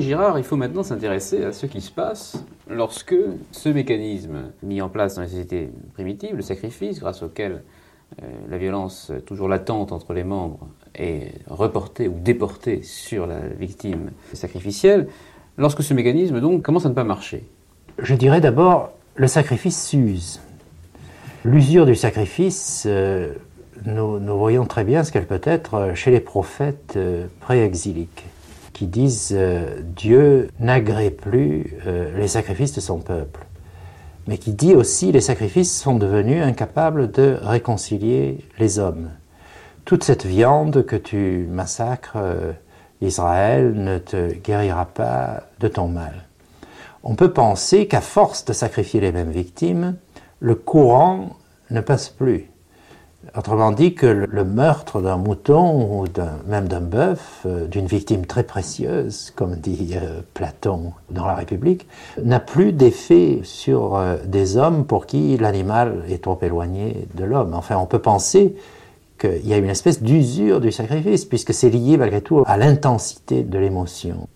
Girard, 0.00 0.38
il 0.38 0.44
faut 0.44 0.56
maintenant 0.56 0.82
s'intéresser 0.82 1.44
à 1.44 1.52
ce 1.52 1.66
qui 1.66 1.80
se 1.80 1.90
passe 1.90 2.44
lorsque 2.68 3.16
ce 3.52 3.68
mécanisme 3.68 4.50
mis 4.62 4.80
en 4.80 4.88
place 4.88 5.16
dans 5.16 5.22
les 5.22 5.28
sociétés 5.28 5.70
primitives, 5.94 6.36
le 6.36 6.42
sacrifice, 6.42 7.00
grâce 7.00 7.22
auquel 7.22 7.62
euh, 8.22 8.26
la 8.48 8.58
violence 8.58 9.12
toujours 9.26 9.48
latente 9.48 9.92
entre 9.92 10.12
les 10.14 10.24
membres 10.24 10.66
est 10.94 11.32
reportée 11.48 12.08
ou 12.08 12.14
déportée 12.18 12.82
sur 12.82 13.26
la 13.26 13.40
victime 13.40 14.10
sacrificielle, 14.32 15.08
lorsque 15.56 15.82
ce 15.82 15.94
mécanisme 15.94 16.40
donc 16.40 16.62
commence 16.62 16.86
à 16.86 16.88
ne 16.88 16.94
pas 16.94 17.04
marcher. 17.04 17.44
Je 17.98 18.14
dirais 18.14 18.40
d'abord, 18.40 18.92
le 19.16 19.26
sacrifice 19.26 19.86
s'use. 19.86 20.40
L'usure 21.44 21.86
du 21.86 21.94
sacrifice, 21.94 22.84
euh, 22.86 23.32
nous, 23.84 24.18
nous, 24.18 24.38
voyons 24.38 24.66
très 24.66 24.84
bien 24.84 25.04
ce 25.04 25.12
qu'elle 25.12 25.26
peut 25.26 25.40
être 25.44 25.92
chez 25.94 26.10
les 26.10 26.20
prophètes 26.20 26.94
euh, 26.96 27.26
pré-exiliques 27.40 28.24
qui 28.78 28.86
disent 28.86 29.30
euh, 29.32 29.80
Dieu 29.82 30.50
n'agrée 30.60 31.10
plus 31.10 31.74
euh, 31.84 32.16
les 32.16 32.28
sacrifices 32.28 32.72
de 32.74 32.80
son 32.80 33.00
peuple, 33.00 33.44
mais 34.28 34.38
qui 34.38 34.52
dit 34.52 34.76
aussi 34.76 35.10
les 35.10 35.20
sacrifices 35.20 35.76
sont 35.76 35.96
devenus 35.96 36.44
incapables 36.44 37.10
de 37.10 37.36
réconcilier 37.42 38.38
les 38.60 38.78
hommes. 38.78 39.10
Toute 39.84 40.04
cette 40.04 40.24
viande 40.24 40.86
que 40.86 40.94
tu 40.94 41.48
massacres, 41.50 42.18
euh, 42.18 42.52
Israël, 43.00 43.72
ne 43.74 43.98
te 43.98 44.32
guérira 44.32 44.86
pas 44.86 45.42
de 45.58 45.66
ton 45.66 45.88
mal. 45.88 46.28
On 47.02 47.16
peut 47.16 47.32
penser 47.32 47.88
qu'à 47.88 48.00
force 48.00 48.44
de 48.44 48.52
sacrifier 48.52 49.00
les 49.00 49.10
mêmes 49.10 49.32
victimes, 49.32 49.96
le 50.38 50.54
courant 50.54 51.30
ne 51.70 51.80
passe 51.80 52.10
plus. 52.10 52.48
Autrement 53.36 53.72
dit 53.72 53.94
que 53.94 54.06
le 54.06 54.44
meurtre 54.44 55.02
d'un 55.02 55.18
mouton 55.18 56.02
ou 56.02 56.04
même 56.46 56.66
d'un 56.66 56.80
bœuf, 56.80 57.42
euh, 57.44 57.66
d'une 57.66 57.86
victime 57.86 58.24
très 58.24 58.42
précieuse, 58.42 59.32
comme 59.36 59.56
dit 59.56 59.94
euh, 59.96 60.20
Platon 60.32 60.92
dans 61.10 61.26
la 61.26 61.34
République, 61.34 61.86
n'a 62.22 62.40
plus 62.40 62.72
d'effet 62.72 63.40
sur 63.42 63.96
euh, 63.96 64.16
des 64.24 64.56
hommes 64.56 64.86
pour 64.86 65.04
qui 65.04 65.36
l'animal 65.36 66.04
est 66.08 66.22
trop 66.22 66.38
éloigné 66.40 67.06
de 67.14 67.24
l'homme. 67.24 67.52
Enfin, 67.54 67.76
on 67.76 67.86
peut 67.86 67.98
penser 67.98 68.56
qu'il 69.18 69.46
y 69.46 69.52
a 69.52 69.58
une 69.58 69.68
espèce 69.68 70.02
d'usure 70.02 70.60
du 70.60 70.72
sacrifice, 70.72 71.24
puisque 71.24 71.52
c'est 71.52 71.70
lié 71.70 71.98
malgré 71.98 72.22
tout 72.22 72.44
à 72.46 72.56
l'intensité 72.56 73.42
de 73.42 73.58
l'émotion. 73.58 74.28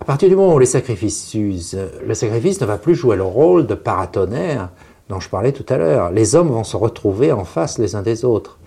À 0.00 0.04
partir 0.04 0.28
du 0.28 0.36
moment 0.36 0.54
où 0.54 0.58
les 0.60 0.66
sacrifices 0.66 1.26
s'usent, 1.26 1.78
le 2.06 2.14
sacrifice 2.14 2.60
ne 2.60 2.66
va 2.66 2.78
plus 2.78 2.94
jouer 2.94 3.16
le 3.16 3.24
rôle 3.24 3.66
de 3.66 3.74
paratonnerre 3.74 4.70
dont 5.08 5.20
je 5.20 5.28
parlais 5.28 5.52
tout 5.52 5.66
à 5.68 5.78
l'heure. 5.78 6.10
Les 6.10 6.34
hommes 6.34 6.48
vont 6.48 6.64
se 6.64 6.76
retrouver 6.76 7.32
en 7.32 7.44
face 7.44 7.78
les 7.78 7.94
uns 7.94 8.02
des 8.02 8.24
autres. 8.24 8.58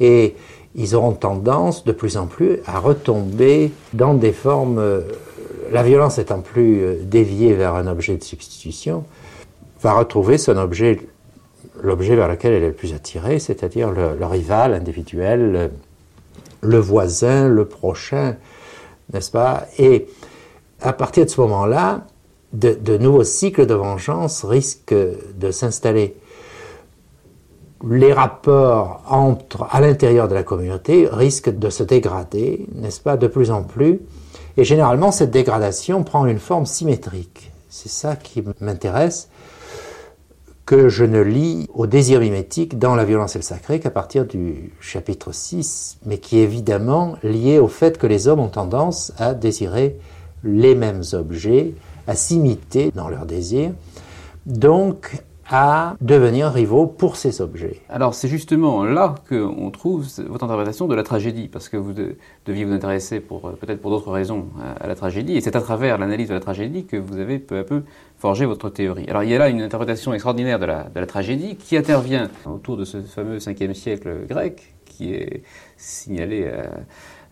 Et 0.00 0.34
ils 0.74 0.96
auront 0.96 1.12
tendance 1.12 1.84
de 1.84 1.92
plus 1.92 2.16
en 2.16 2.26
plus 2.26 2.58
à 2.66 2.78
retomber 2.78 3.72
dans 3.92 4.14
des 4.14 4.32
formes, 4.32 4.78
euh, 4.78 5.02
la 5.70 5.82
violence 5.82 6.18
étant 6.18 6.40
plus 6.40 6.82
euh, 6.82 6.96
déviée 7.04 7.54
vers 7.54 7.74
un 7.74 7.86
objet 7.86 8.16
de 8.16 8.24
substitution, 8.24 9.04
va 9.80 9.92
retrouver 9.92 10.38
son 10.38 10.56
objet, 10.56 11.00
l'objet 11.82 12.16
vers 12.16 12.28
lequel 12.28 12.54
elle 12.54 12.62
est 12.64 12.68
le 12.68 12.72
plus 12.72 12.94
attirée, 12.94 13.38
c'est-à-dire 13.38 13.90
le, 13.90 14.24
rival 14.24 14.74
individuel, 14.74 15.70
le 16.62 16.78
voisin, 16.78 17.48
le 17.48 17.66
prochain, 17.66 18.36
n'est-ce 19.12 19.30
pas? 19.30 19.66
Et 19.78 20.06
à 20.80 20.92
partir 20.92 21.26
de 21.26 21.30
ce 21.30 21.40
moment-là, 21.42 22.06
de, 22.54 22.96
nouveaux 22.96 23.24
cycles 23.24 23.66
de 23.66 23.74
vengeance 23.74 24.44
risquent 24.44 24.94
de 24.94 25.50
s'installer. 25.50 26.16
Les 27.86 28.12
rapports 28.12 29.02
entre, 29.08 29.66
à 29.70 29.80
l'intérieur 29.80 30.28
de 30.28 30.34
la 30.34 30.42
communauté 30.42 31.08
risquent 31.10 31.56
de 31.56 31.68
se 31.68 31.82
dégrader, 31.82 32.66
n'est-ce 32.74 33.00
pas, 33.00 33.16
de 33.16 33.26
plus 33.26 33.50
en 33.50 33.62
plus. 33.62 34.00
Et 34.56 34.64
généralement, 34.64 35.12
cette 35.12 35.30
dégradation 35.30 36.02
prend 36.04 36.26
une 36.26 36.38
forme 36.38 36.64
symétrique. 36.64 37.50
C'est 37.68 37.90
ça 37.90 38.16
qui 38.16 38.42
m'intéresse, 38.60 39.28
que 40.64 40.88
je 40.88 41.04
ne 41.04 41.20
lis 41.20 41.68
au 41.74 41.86
désir 41.86 42.20
mimétique 42.20 42.78
dans 42.78 42.94
La 42.94 43.04
violence 43.04 43.36
et 43.36 43.40
le 43.40 43.44
sacré 43.44 43.80
qu'à 43.80 43.90
partir 43.90 44.24
du 44.24 44.72
chapitre 44.80 45.32
6, 45.32 45.98
mais 46.06 46.18
qui 46.18 46.38
est 46.38 46.44
évidemment 46.44 47.16
lié 47.22 47.58
au 47.58 47.68
fait 47.68 47.98
que 47.98 48.06
les 48.06 48.28
hommes 48.28 48.40
ont 48.40 48.48
tendance 48.48 49.12
à 49.18 49.34
désirer 49.34 49.98
les 50.42 50.74
mêmes 50.74 51.02
objets, 51.12 51.74
à 52.06 52.14
s'imiter 52.14 52.90
dans 52.94 53.08
leurs 53.08 53.26
désirs, 53.26 53.72
donc 54.46 55.24
à 55.46 55.96
devenir 56.00 56.50
rivaux 56.50 56.86
pour 56.86 57.16
ces 57.16 57.40
objets. 57.40 57.80
Alors 57.90 58.14
c'est 58.14 58.28
justement 58.28 58.84
là 58.84 59.14
qu'on 59.28 59.70
trouve 59.70 60.06
votre 60.26 60.44
interprétation 60.44 60.86
de 60.86 60.94
la 60.94 61.02
tragédie, 61.02 61.48
parce 61.48 61.68
que 61.68 61.76
vous 61.76 61.92
deviez 62.46 62.64
vous 62.64 62.72
intéresser 62.72 63.20
pour 63.20 63.52
peut-être 63.52 63.80
pour 63.80 63.90
d'autres 63.90 64.10
raisons 64.10 64.46
à, 64.80 64.86
la 64.86 64.94
tragédie, 64.94 65.36
et 65.36 65.40
c'est 65.40 65.56
à 65.56 65.60
travers 65.60 65.98
l'analyse 65.98 66.28
de 66.28 66.34
la 66.34 66.40
tragédie 66.40 66.86
que 66.86 66.96
vous 66.96 67.18
avez 67.18 67.38
peu 67.38 67.58
à 67.58 67.64
peu 67.64 67.82
forgé 68.16 68.46
votre 68.46 68.70
théorie. 68.70 69.06
Alors 69.08 69.22
il 69.22 69.30
y 69.30 69.34
a 69.34 69.38
là 69.38 69.48
une 69.48 69.60
interprétation 69.60 70.14
extraordinaire 70.14 70.58
de 70.58 70.66
la, 70.66 70.84
de 70.84 71.00
la 71.00 71.06
tragédie 71.06 71.56
qui 71.56 71.76
intervient 71.76 72.30
autour 72.46 72.78
de 72.78 72.84
ce 72.84 73.02
fameux 73.02 73.36
5e 73.36 73.74
siècle 73.74 74.26
grec, 74.26 74.74
qui 74.86 75.12
est 75.12 75.42
signalé 75.76 76.44
euh, 76.44 76.64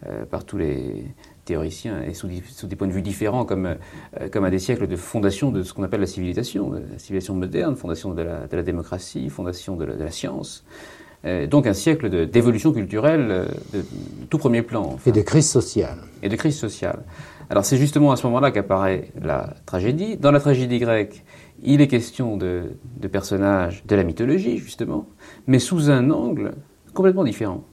euh, 0.07 0.25
par 0.27 0.45
tous 0.45 0.59
les 0.59 1.05
théoriciens 1.45 2.03
et 2.03 2.15
sous, 2.15 2.29
des 2.29 2.77
points 2.77 2.89
de 2.89 2.93
vue 2.93 3.03
différents, 3.03 3.45
comme, 3.45 3.67
euh, 3.67 4.29
comme 4.31 4.45
à 4.45 4.51
des 4.51 4.59
siècles 4.59 4.87
de 4.87 4.97
fondation 4.97 5.51
de 5.51 5.63
ce 5.63 5.73
qu'on 5.73 5.83
appelle 5.83 6.01
la 6.01 6.07
civilisation, 6.07 6.73
la 6.73 6.99
civilisation 6.99 7.35
moderne, 7.35 7.77
fondation 7.77 8.15
de 8.15 8.23
la, 8.23 8.47
de 8.47 8.57
la 8.57 8.63
démocratie, 8.63 9.29
fondation 9.29 9.77
de 9.77 9.85
la, 9.85 9.95
de 9.95 10.05
la 10.05 10.11
science. 10.11 10.65
Euh, 11.25 11.47
donc 11.47 11.67
un 11.67 11.73
siècle 11.73 12.27
d'évolution 12.27 12.73
culturelle 12.73 13.29
euh, 13.31 13.47
de, 13.73 13.85
tout 14.29 14.39
premier 14.39 14.63
plan. 14.63 14.97
Et 15.07 15.13
de 15.13 15.21
crise 15.21 15.49
sociale. 15.49 15.99
Et 16.23 16.29
de 16.29 16.37
crise 16.37 16.57
sociale. 16.57 17.05
Alors 17.49 17.65
c'est 17.65 17.77
justement 17.77 18.13
à 18.13 18.17
ce 18.17 18.27
moment-là 18.27 18.51
qu'apparaît 18.51 19.11
la 19.21 19.55
tragédie. 19.67 20.17
Dans 20.17 20.33
la 20.33 20.41
tragédie 20.41 20.79
grecque, 20.79 21.25
il 21.63 21.81
est 21.81 21.89
question 21.89 22.37
de, 22.37 22.73
de 23.01 23.09
personnages 23.09 23.85
de 23.87 23.95
la 23.95 24.03
mythologie, 24.03 24.59
justement, 24.59 25.07
mais 25.47 25.59
sous 25.61 25.91
un 25.91 26.11
angle 26.11 26.55
complètement 26.93 27.25
différent. 27.25 27.65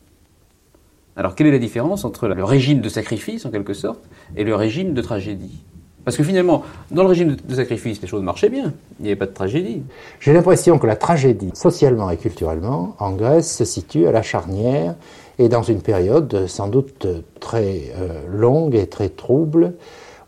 Alors 1.19 1.35
quelle 1.35 1.47
est 1.47 1.51
la 1.51 1.59
différence 1.59 2.05
entre 2.05 2.29
le 2.29 2.45
régime 2.45 2.79
de 2.79 2.87
sacrifice, 2.87 3.45
en 3.45 3.49
quelque 3.49 3.73
sorte, 3.73 3.99
et 4.37 4.45
le 4.45 4.55
régime 4.55 4.93
de 4.93 5.01
tragédie? 5.01 5.65
Parce 6.05 6.15
que 6.15 6.23
finalement, 6.23 6.63
dans 6.91 7.03
le 7.03 7.09
régime 7.09 7.35
de 7.35 7.55
sacrifice, 7.55 8.01
les 8.01 8.07
choses 8.07 8.23
marchaient 8.23 8.47
bien. 8.47 8.71
Il 8.99 9.03
n'y 9.03 9.09
avait 9.09 9.17
pas 9.17 9.25
de 9.25 9.33
tragédie. 9.33 9.83
J'ai 10.21 10.31
l'impression 10.31 10.79
que 10.79 10.87
la 10.87 10.95
tragédie, 10.95 11.51
socialement 11.55 12.09
et 12.09 12.15
culturellement, 12.15 12.95
en 12.99 13.11
Grèce, 13.11 13.53
se 13.53 13.65
situe 13.65 14.07
à 14.07 14.13
la 14.13 14.21
charnière 14.21 14.95
et 15.39 15.49
dans 15.49 15.61
une 15.61 15.81
période 15.81 16.47
sans 16.47 16.69
doute 16.69 17.05
très 17.41 17.91
euh, 17.97 18.21
longue 18.29 18.75
et 18.75 18.87
très 18.87 19.09
trouble, 19.09 19.73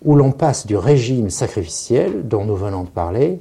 où 0.04 0.18
l'on 0.18 0.34
passe 0.34 0.68
du 0.68 0.76
régime 0.76 1.30
sacrificiel, 1.30 2.28
dont 2.28 2.44
nous 2.44 2.58
venons 2.58 2.84
de 2.84 2.89
parler, 2.89 3.39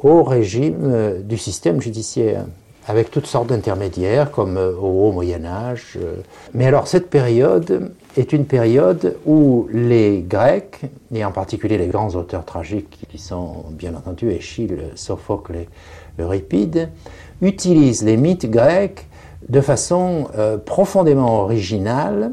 au 0.00 0.24
régime 0.24 0.80
euh, 0.82 1.22
du 1.22 1.38
système 1.38 1.80
judiciaire. 1.80 2.46
Avec 2.86 3.10
toutes 3.10 3.26
sortes 3.26 3.48
d'intermédiaires, 3.48 4.30
comme 4.30 4.56
euh, 4.56 4.72
au 4.72 5.08
Haut 5.08 5.12
Moyen 5.12 5.44
Âge. 5.44 5.96
Euh. 5.96 6.16
Mais 6.54 6.66
alors 6.66 6.86
cette 6.86 7.10
période 7.10 7.92
est 8.16 8.32
une 8.32 8.46
période 8.46 9.16
où 9.26 9.68
les 9.72 10.22
Grecs, 10.22 10.80
et 11.14 11.24
en 11.24 11.32
particulier 11.32 11.78
les 11.78 11.88
grands 11.88 12.14
auteurs 12.14 12.44
tragiques 12.44 13.06
qui 13.10 13.18
sont 13.18 13.64
bien 13.70 13.94
entendu 13.94 14.30
Échille, 14.30 14.76
Sophocle 14.94 15.66
Euripide, 16.18 16.88
utilisent 17.42 18.04
les 18.04 18.16
mythes 18.16 18.50
grecs 18.50 19.06
de 19.48 19.60
façon 19.60 20.28
euh, 20.36 20.58
profondément 20.58 21.42
originale, 21.42 22.32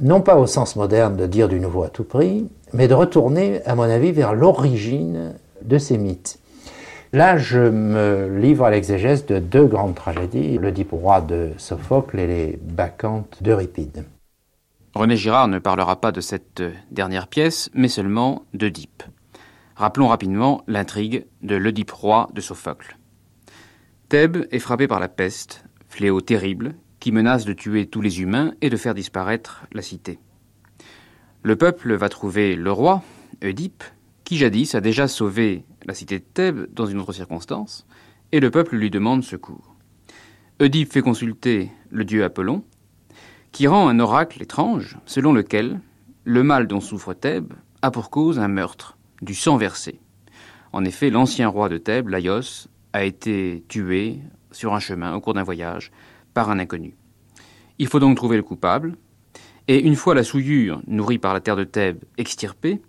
non 0.00 0.20
pas 0.20 0.36
au 0.36 0.46
sens 0.46 0.76
moderne 0.76 1.16
de 1.16 1.26
dire 1.26 1.48
du 1.48 1.60
nouveau 1.60 1.82
à 1.82 1.88
tout 1.88 2.04
prix, 2.04 2.48
mais 2.72 2.88
de 2.88 2.94
retourner, 2.94 3.62
à 3.66 3.74
mon 3.74 3.82
avis, 3.82 4.12
vers 4.12 4.34
l'origine 4.34 5.34
de 5.62 5.78
ces 5.78 5.98
mythes. 5.98 6.38
Là, 7.14 7.36
je 7.36 7.58
me 7.58 8.38
livre 8.38 8.64
à 8.64 8.70
l'exégèse 8.70 9.26
de 9.26 9.38
deux 9.38 9.66
grandes 9.66 9.94
tragédies, 9.94 10.56
l'Oedipe 10.56 10.92
roi 10.92 11.20
de 11.20 11.50
Sophocle 11.58 12.18
et 12.18 12.26
les 12.26 12.58
Bacchantes 12.62 13.36
d'Euripide. 13.42 14.06
René 14.94 15.16
Girard 15.16 15.48
ne 15.48 15.58
parlera 15.58 16.00
pas 16.00 16.10
de 16.10 16.22
cette 16.22 16.62
dernière 16.90 17.28
pièce, 17.28 17.68
mais 17.74 17.88
seulement 17.88 18.46
d'Oedipe. 18.54 19.02
Rappelons 19.76 20.08
rapidement 20.08 20.64
l'intrigue 20.66 21.26
de 21.42 21.54
l'Oedipe 21.54 21.90
roi 21.90 22.30
de 22.32 22.40
Sophocle. 22.40 22.96
Thèbes 24.08 24.46
est 24.50 24.58
frappé 24.58 24.88
par 24.88 24.98
la 24.98 25.08
peste, 25.08 25.66
fléau 25.90 26.22
terrible, 26.22 26.74
qui 26.98 27.12
menace 27.12 27.44
de 27.44 27.52
tuer 27.52 27.84
tous 27.84 28.00
les 28.00 28.22
humains 28.22 28.54
et 28.62 28.70
de 28.70 28.76
faire 28.78 28.94
disparaître 28.94 29.66
la 29.72 29.82
cité. 29.82 30.18
Le 31.42 31.56
peuple 31.56 31.92
va 31.92 32.08
trouver 32.08 32.56
le 32.56 32.72
roi, 32.72 33.02
Oedipe, 33.44 33.84
qui 34.24 34.38
jadis 34.38 34.74
a 34.74 34.80
déjà 34.80 35.08
sauvé 35.08 35.66
la 35.84 35.94
cité 35.94 36.18
de 36.18 36.24
Thèbes 36.24 36.66
dans 36.72 36.86
une 36.86 37.00
autre 37.00 37.12
circonstance, 37.12 37.86
et 38.32 38.40
le 38.40 38.50
peuple 38.50 38.76
lui 38.76 38.90
demande 38.90 39.22
secours. 39.22 39.74
Oedipe 40.60 40.92
fait 40.92 41.02
consulter 41.02 41.70
le 41.90 42.04
dieu 42.04 42.24
Apollon, 42.24 42.64
qui 43.50 43.66
rend 43.66 43.88
un 43.88 44.00
oracle 44.00 44.42
étrange, 44.42 44.98
selon 45.06 45.32
lequel 45.32 45.80
le 46.24 46.42
mal 46.42 46.66
dont 46.66 46.80
souffre 46.80 47.14
Thèbes 47.14 47.52
a 47.82 47.90
pour 47.90 48.10
cause 48.10 48.38
un 48.38 48.48
meurtre, 48.48 48.96
du 49.20 49.34
sang 49.34 49.56
versé. 49.56 50.00
En 50.72 50.84
effet, 50.84 51.10
l'ancien 51.10 51.48
roi 51.48 51.68
de 51.68 51.78
Thèbes, 51.78 52.08
Laios, 52.08 52.68
a 52.92 53.04
été 53.04 53.64
tué 53.68 54.20
sur 54.50 54.74
un 54.74 54.80
chemin 54.80 55.14
au 55.14 55.20
cours 55.20 55.34
d'un 55.34 55.42
voyage 55.42 55.90
par 56.34 56.50
un 56.50 56.58
inconnu. 56.58 56.96
Il 57.78 57.88
faut 57.88 58.00
donc 58.00 58.16
trouver 58.16 58.36
le 58.36 58.42
coupable, 58.42 58.96
et 59.68 59.80
une 59.80 59.96
fois 59.96 60.14
la 60.14 60.24
souillure 60.24 60.80
nourrie 60.86 61.18
par 61.18 61.34
la 61.34 61.40
terre 61.40 61.56
de 61.56 61.64
Thèbes 61.64 62.04
extirpée, 62.18 62.80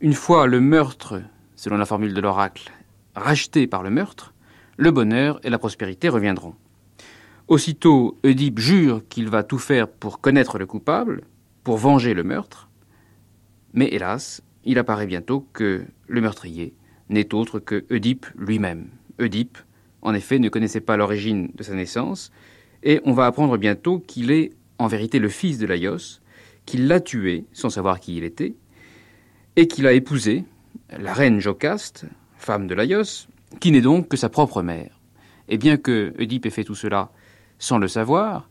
une 0.00 0.14
fois 0.14 0.46
le 0.46 0.60
meurtre 0.60 1.20
selon 1.60 1.76
la 1.76 1.84
formule 1.84 2.14
de 2.14 2.22
l'oracle, 2.22 2.72
racheté 3.14 3.66
par 3.66 3.82
le 3.82 3.90
meurtre, 3.90 4.32
le 4.78 4.90
bonheur 4.90 5.38
et 5.44 5.50
la 5.50 5.58
prospérité 5.58 6.08
reviendront. 6.08 6.54
Aussitôt, 7.48 8.18
Oedipe 8.24 8.58
jure 8.58 9.02
qu'il 9.10 9.28
va 9.28 9.42
tout 9.42 9.58
faire 9.58 9.86
pour 9.86 10.22
connaître 10.22 10.58
le 10.58 10.64
coupable, 10.64 11.20
pour 11.62 11.76
venger 11.76 12.14
le 12.14 12.24
meurtre, 12.24 12.70
mais 13.74 13.88
hélas, 13.92 14.42
il 14.64 14.78
apparaît 14.78 15.06
bientôt 15.06 15.46
que 15.52 15.84
le 16.08 16.20
meurtrier 16.22 16.72
n'est 17.10 17.34
autre 17.34 17.58
que 17.58 17.84
Oedipe 17.90 18.24
lui-même. 18.38 18.88
Oedipe, 19.20 19.58
en 20.00 20.14
effet, 20.14 20.38
ne 20.38 20.48
connaissait 20.48 20.80
pas 20.80 20.96
l'origine 20.96 21.50
de 21.54 21.62
sa 21.62 21.74
naissance, 21.74 22.32
et 22.82 23.02
on 23.04 23.12
va 23.12 23.26
apprendre 23.26 23.58
bientôt 23.58 23.98
qu'il 23.98 24.30
est 24.30 24.54
en 24.78 24.86
vérité 24.86 25.18
le 25.18 25.28
fils 25.28 25.58
de 25.58 25.66
Laios, 25.66 26.22
qu'il 26.64 26.86
l'a 26.86 27.00
tué 27.00 27.44
sans 27.52 27.68
savoir 27.68 28.00
qui 28.00 28.16
il 28.16 28.24
était, 28.24 28.54
et 29.56 29.68
qu'il 29.68 29.86
a 29.86 29.92
épousé, 29.92 30.46
la 30.98 31.12
reine 31.12 31.40
Jocaste, 31.40 32.06
femme 32.36 32.66
de 32.66 32.74
Laios, 32.74 33.28
qui 33.60 33.72
n'est 33.72 33.80
donc 33.80 34.08
que 34.08 34.16
sa 34.16 34.28
propre 34.28 34.62
mère. 34.62 35.00
Et 35.48 35.58
bien 35.58 35.76
que 35.76 36.14
Oedipe 36.18 36.46
ait 36.46 36.50
fait 36.50 36.64
tout 36.64 36.74
cela 36.74 37.10
sans 37.58 37.78
le 37.78 37.88
savoir, 37.88 38.48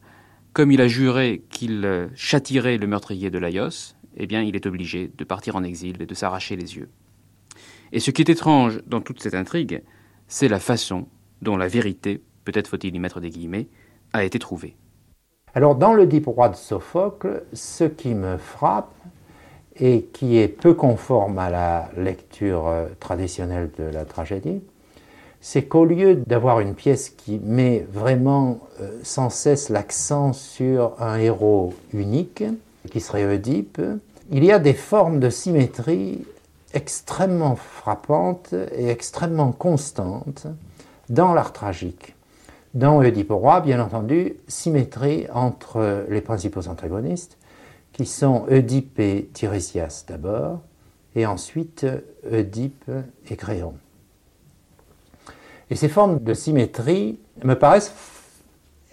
comme 0.53 0.71
il 0.71 0.81
a 0.81 0.87
juré 0.87 1.43
qu'il 1.49 2.09
châtirait 2.15 2.77
le 2.77 2.87
meurtrier 2.87 3.29
de 3.29 3.39
Laios, 3.39 3.95
eh 4.17 4.27
bien 4.27 4.41
il 4.41 4.55
est 4.55 4.65
obligé 4.65 5.11
de 5.17 5.23
partir 5.23 5.55
en 5.55 5.63
exil 5.63 6.01
et 6.01 6.05
de 6.05 6.13
s'arracher 6.13 6.55
les 6.55 6.75
yeux. 6.75 6.89
Et 7.91 7.99
ce 7.99 8.11
qui 8.11 8.21
est 8.21 8.29
étrange 8.29 8.81
dans 8.85 9.01
toute 9.01 9.21
cette 9.21 9.35
intrigue, 9.35 9.83
c'est 10.27 10.47
la 10.47 10.59
façon 10.59 11.07
dont 11.41 11.57
la 11.57 11.67
vérité, 11.67 12.21
peut-être 12.43 12.67
faut-il 12.67 12.95
y 12.95 12.99
mettre 12.99 13.19
des 13.19 13.29
guillemets, 13.29 13.67
a 14.13 14.23
été 14.23 14.39
trouvée. 14.39 14.75
Alors 15.55 15.75
dans 15.75 15.93
le 15.93 16.05
Dip 16.05 16.27
roi 16.27 16.49
de 16.49 16.55
Sophocle, 16.55 17.43
ce 17.53 17.83
qui 17.83 18.13
me 18.13 18.37
frappe, 18.37 18.93
et 19.79 20.03
qui 20.13 20.37
est 20.37 20.47
peu 20.47 20.73
conforme 20.73 21.39
à 21.39 21.49
la 21.49 21.89
lecture 21.97 22.67
euh, 22.67 22.85
traditionnelle 22.99 23.69
de 23.77 23.83
la 23.85 24.05
tragédie, 24.05 24.61
c'est 25.41 25.63
qu'au 25.63 25.85
lieu 25.85 26.15
d'avoir 26.15 26.59
une 26.59 26.75
pièce 26.75 27.09
qui 27.09 27.39
met 27.39 27.85
vraiment 27.91 28.59
euh, 28.81 28.99
sans 29.03 29.29
cesse 29.29 29.69
l'accent 29.69 30.33
sur 30.33 31.01
un 31.01 31.17
héros 31.17 31.73
unique, 31.93 32.43
qui 32.91 32.99
serait 32.99 33.25
Oedipe, 33.25 33.81
il 34.31 34.43
y 34.43 34.51
a 34.51 34.59
des 34.59 34.73
formes 34.73 35.19
de 35.19 35.29
symétrie 35.29 36.25
extrêmement 36.73 37.55
frappantes 37.55 38.53
et 38.75 38.89
extrêmement 38.89 39.51
constantes 39.51 40.47
dans 41.09 41.33
l'art 41.33 41.53
tragique. 41.53 42.15
Dans 42.75 43.01
Oedipe 43.01 43.31
roi, 43.31 43.61
bien 43.61 43.83
entendu, 43.83 44.35
symétrie 44.47 45.25
entre 45.33 46.05
les 46.09 46.21
principaux 46.21 46.67
antagonistes, 46.67 47.38
qui 47.99 48.05
sont 48.05 48.45
Oedipe 48.49 48.97
et 49.01 49.29
Tiresias 49.33 50.05
d'abord, 50.07 50.61
et 51.17 51.25
ensuite 51.25 51.85
Oedipe 52.31 52.89
et 53.29 53.35
Créon. 53.35 53.73
Et 55.69 55.75
ces 55.75 55.89
formes 55.89 56.23
de 56.23 56.33
symétrie 56.33 57.19
me 57.43 57.55
paraissent 57.55 57.93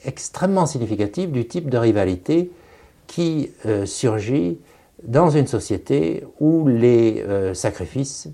extrêmement 0.04 0.66
significatives 0.66 1.30
du 1.30 1.46
type 1.46 1.70
de 1.70 1.78
rivalité 1.78 2.50
qui 3.06 3.52
euh, 3.64 3.86
surgit 3.86 4.58
dans 5.04 5.30
une 5.30 5.46
société 5.46 6.24
où 6.40 6.66
les 6.66 7.22
euh, 7.22 7.54
sacrifices, 7.54 8.26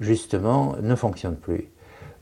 justement, 0.00 0.74
ne 0.82 0.96
fonctionnent 0.96 1.36
plus. 1.36 1.70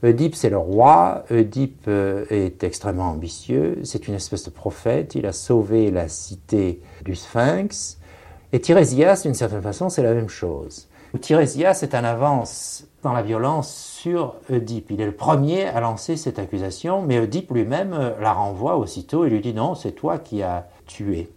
Oedipe, 0.04 0.34
c'est 0.34 0.50
le 0.50 0.58
roi. 0.58 1.24
Oedipe 1.30 1.84
euh, 1.88 2.26
est 2.28 2.62
extrêmement 2.62 3.10
ambitieux. 3.10 3.78
C'est 3.84 4.06
une 4.06 4.14
espèce 4.14 4.44
de 4.44 4.50
prophète. 4.50 5.14
Il 5.14 5.24
a 5.24 5.32
sauvé 5.32 5.90
la 5.90 6.08
cité 6.08 6.82
du 7.04 7.14
Sphinx. 7.14 7.98
Et 8.52 8.60
Tirésias, 8.60 9.22
d'une 9.22 9.34
certaine 9.34 9.62
façon, 9.62 9.88
c'est 9.88 10.02
la 10.02 10.12
même 10.12 10.28
chose. 10.28 10.88
Tirésias 11.20 11.80
est 11.82 11.94
en 11.94 12.04
avance 12.04 12.86
dans 13.02 13.12
la 13.12 13.22
violence 13.22 13.74
sur 13.74 14.34
Oedipe. 14.50 14.90
Il 14.90 15.00
est 15.00 15.06
le 15.06 15.12
premier 15.12 15.64
à 15.64 15.80
lancer 15.80 16.16
cette 16.16 16.38
accusation, 16.38 17.00
mais 17.00 17.18
Oedipe 17.18 17.50
lui-même 17.52 17.94
euh, 17.94 18.10
la 18.20 18.32
renvoie 18.32 18.76
aussitôt 18.76 19.24
et 19.24 19.30
lui 19.30 19.40
dit 19.40 19.54
non, 19.54 19.74
c'est 19.74 19.92
toi 19.92 20.18
qui 20.18 20.42
as 20.42 20.66
tué. 20.86 21.30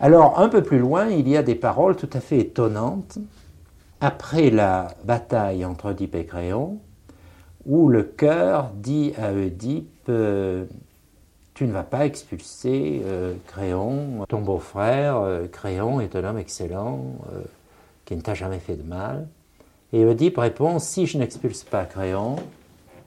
Alors, 0.00 0.40
un 0.40 0.48
peu 0.48 0.62
plus 0.62 0.78
loin, 0.78 1.06
il 1.06 1.28
y 1.28 1.36
a 1.36 1.42
des 1.42 1.54
paroles 1.54 1.94
tout 1.94 2.10
à 2.14 2.20
fait 2.20 2.38
étonnantes. 2.38 3.18
Après 4.00 4.50
la 4.50 4.88
bataille 5.04 5.64
entre 5.64 5.90
Oedipe 5.90 6.14
et 6.14 6.24
Créon, 6.24 6.80
où 7.70 7.88
le 7.88 8.02
cœur 8.02 8.72
dit 8.74 9.14
à 9.16 9.32
Oedipe 9.32 10.08
euh, 10.08 10.64
Tu 11.54 11.66
ne 11.66 11.72
vas 11.72 11.84
pas 11.84 12.04
expulser 12.04 13.00
euh, 13.04 13.34
Créon, 13.46 14.26
ton 14.28 14.40
beau-frère. 14.40 15.18
Euh, 15.18 15.46
Créon 15.46 16.00
est 16.00 16.16
un 16.16 16.24
homme 16.24 16.38
excellent 16.38 17.14
qui 18.04 18.16
ne 18.16 18.22
t'a 18.22 18.34
jamais 18.34 18.58
fait 18.58 18.74
de 18.74 18.82
mal. 18.82 19.28
Et 19.92 20.04
Oedipe 20.04 20.38
répond 20.38 20.80
Si 20.80 21.06
je 21.06 21.16
n'expulse 21.16 21.62
pas 21.62 21.84
Créon, 21.84 22.36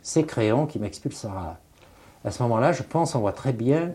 c'est 0.01 0.24
Créon 0.24 0.66
qui 0.66 0.80
m'expulsera. 0.80 1.57
À 2.24 2.32
ce 2.32 2.41
moment-là, 2.43 2.72
je 2.72 2.84
pense 2.84 3.16
on 3.16 3.20
voit 3.20 3.34
très 3.34 3.51
bien 3.51 3.91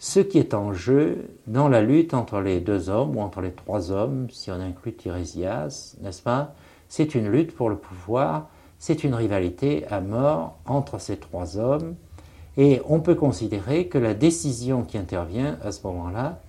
ce 0.00 0.18
qui 0.18 0.38
est 0.38 0.54
en 0.54 0.72
jeu 0.72 1.28
dans 1.46 1.68
la 1.68 1.82
lutte 1.82 2.14
entre 2.14 2.40
les 2.40 2.58
deux 2.58 2.90
hommes 2.90 3.16
ou 3.16 3.20
entre 3.20 3.42
les 3.42 3.52
trois 3.52 3.92
hommes, 3.92 4.26
si 4.30 4.50
on 4.50 4.54
inclut 4.54 4.94
Tirésias, 4.94 5.94
n'est-ce 6.00 6.22
pas? 6.22 6.54
C'est 6.88 7.14
une 7.14 7.28
lutte 7.28 7.54
pour 7.54 7.70
le 7.70 7.76
pouvoir 7.76 8.48
c'est 8.80 9.04
une 9.04 9.14
rivalité 9.14 9.86
à 9.88 10.00
mort 10.00 10.56
entre 10.66 10.98
ces 10.98 11.18
trois 11.18 11.58
hommes. 11.58 11.94
Et 12.56 12.80
on 12.88 12.98
peut 13.00 13.14
considérer 13.14 13.86
que 13.86 13.98
la 13.98 14.14
décision 14.14 14.82
qui 14.82 14.98
intervient 14.98 15.58
à 15.62 15.70
ce 15.70 15.86
moment-là, 15.86 16.40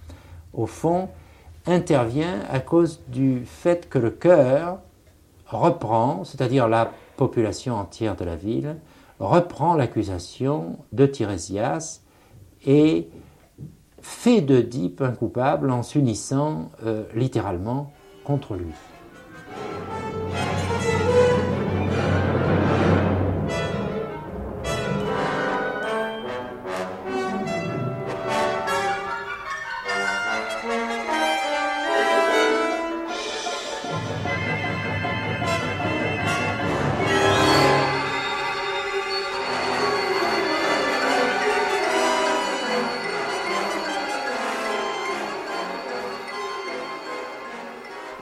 au 0.53 0.65
fond, 0.65 1.09
intervient 1.67 2.39
à 2.49 2.59
cause 2.59 3.01
du 3.09 3.45
fait 3.45 3.87
que 3.89 3.99
le 3.99 4.09
cœur 4.09 4.79
reprend, 5.45 6.23
c'est-à-dire 6.23 6.67
la 6.67 6.91
population 7.17 7.75
entière 7.75 8.15
de 8.15 8.23
la 8.23 8.37
ville, 8.37 8.77
reprend 9.19 9.75
l'accusation 9.75 10.77
de 10.93 11.05
Tirésias 11.05 12.01
et 12.65 13.09
fait 14.01 14.41
d'Oedipe 14.41 15.01
un 15.01 15.11
coupable 15.11 15.69
en 15.69 15.83
s'unissant 15.83 16.71
euh, 16.85 17.03
littéralement 17.13 17.91
contre 18.23 18.55
lui. 18.55 18.73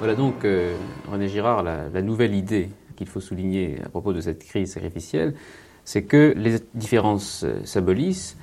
Voilà 0.10 0.24
donc, 0.24 0.44
euh, 0.44 0.74
René 1.12 1.28
Girard, 1.28 1.62
la, 1.62 2.02
nouvelle 2.02 2.34
idée 2.34 2.70
qu'il 2.96 3.06
faut 3.06 3.20
souligner 3.20 3.76
à 3.86 3.90
propos 3.90 4.12
de 4.12 4.22
cette 4.22 4.44
crise 4.44 4.74
sacrificielle, 4.74 5.36
c'est 5.86 6.02
que 6.02 6.34
les 6.36 6.56
différences 6.74 7.44
euh, 7.44 7.60
s'abolissent, 7.64 8.36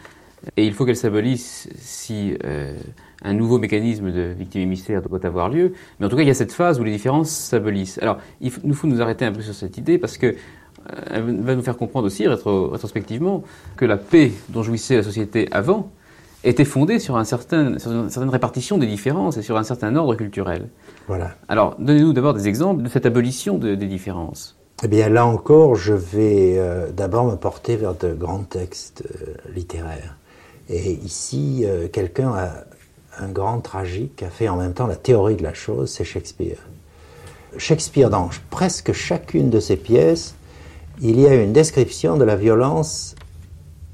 et 0.56 0.64
il 0.64 0.72
faut 0.74 0.84
qu'elles 0.84 0.94
s'abolissent 0.94 1.68
si 1.74 2.36
euh, 2.44 2.76
un 3.24 3.32
nouveau 3.32 3.58
mécanisme 3.58 4.12
de 4.12 4.32
victime 4.38 4.60
émissaire 4.60 5.02
doit 5.02 5.26
avoir 5.26 5.48
lieu. 5.48 5.72
Mais 5.98 6.06
en 6.06 6.08
tout 6.08 6.14
cas, 6.14 6.22
il 6.22 6.28
y 6.28 6.30
a 6.30 6.34
cette 6.34 6.52
phase 6.52 6.78
où 6.78 6.84
les 6.84 6.92
différences 6.92 7.30
s'abolissent. 7.30 7.98
Alors, 8.00 8.18
il 8.40 8.52
nous 8.62 8.74
faut 8.74 8.86
nous 8.86 9.02
arrêter 9.02 9.24
un 9.24 9.32
peu 9.32 9.42
sur 9.42 9.52
cette 9.52 9.76
idée 9.76 9.98
parce 9.98 10.18
que 10.18 10.36
elle 11.10 11.40
va 11.40 11.56
nous 11.56 11.62
faire 11.62 11.76
comprendre 11.76 12.06
aussi, 12.06 12.28
rétrospectivement, 12.28 13.42
que 13.76 13.84
la 13.84 13.96
paix 13.96 14.30
dont 14.50 14.62
jouissait 14.62 14.94
la 14.94 15.02
société 15.02 15.48
avant 15.50 15.90
était 16.44 16.64
fondée 16.64 17.00
sur, 17.00 17.16
un 17.16 17.24
certain, 17.24 17.78
sur 17.80 17.90
une 17.90 18.08
certaine 18.08 18.30
répartition 18.30 18.78
des 18.78 18.86
différences 18.86 19.36
et 19.36 19.42
sur 19.42 19.56
un 19.56 19.64
certain 19.64 19.96
ordre 19.96 20.14
culturel. 20.14 20.68
Voilà. 21.06 21.30
Alors, 21.48 21.76
donnez-nous 21.78 22.12
d'abord 22.12 22.34
des 22.34 22.48
exemples 22.48 22.82
de 22.82 22.88
cette 22.88 23.06
abolition 23.06 23.58
des 23.58 23.76
différences. 23.76 24.56
Eh 24.84 24.88
bien, 24.88 25.08
là 25.08 25.24
encore, 25.24 25.74
je 25.74 25.94
vais 25.94 26.58
euh, 26.58 26.90
d'abord 26.90 27.24
me 27.24 27.36
porter 27.36 27.76
vers 27.76 27.94
de 27.94 28.12
grands 28.12 28.42
textes 28.42 29.04
euh, 29.06 29.34
littéraires. 29.54 30.16
Et 30.68 30.92
ici, 30.92 31.62
euh, 31.64 31.88
quelqu'un 31.88 32.34
a 32.34 32.50
un 33.18 33.28
grand 33.28 33.60
tragique 33.60 34.22
a 34.22 34.28
fait 34.28 34.50
en 34.50 34.56
même 34.56 34.74
temps 34.74 34.86
la 34.86 34.96
théorie 34.96 35.36
de 35.36 35.42
la 35.42 35.54
chose, 35.54 35.90
c'est 35.90 36.04
Shakespeare. 36.04 36.58
Shakespeare, 37.56 38.10
dans 38.10 38.28
presque 38.50 38.92
chacune 38.92 39.48
de 39.48 39.60
ses 39.60 39.76
pièces, 39.76 40.34
il 41.00 41.18
y 41.18 41.26
a 41.26 41.34
une 41.34 41.54
description 41.54 42.18
de 42.18 42.24
la 42.24 42.36
violence 42.36 43.14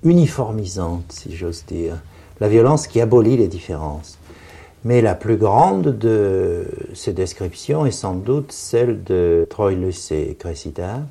uniformisante, 0.03 1.13
si 1.13 1.37
j'ose 1.37 1.65
dire 1.65 1.95
la 2.41 2.49
violence 2.49 2.89
qui 2.89 3.01
abolit 3.01 3.37
les 3.37 3.47
différences. 3.47 4.19
Mais 4.85 5.01
la 5.01 5.15
plus 5.15 5.37
grande 5.37 5.97
de 5.97 6.67
ces 6.93 7.13
descriptions 7.13 7.87
est 7.87 7.93
sans 7.93 8.15
doute 8.15 8.51
celle 8.51 9.05
de 9.05 9.47
Troilus 9.49 10.11
et 10.11 10.35
Cressida, 10.37 11.03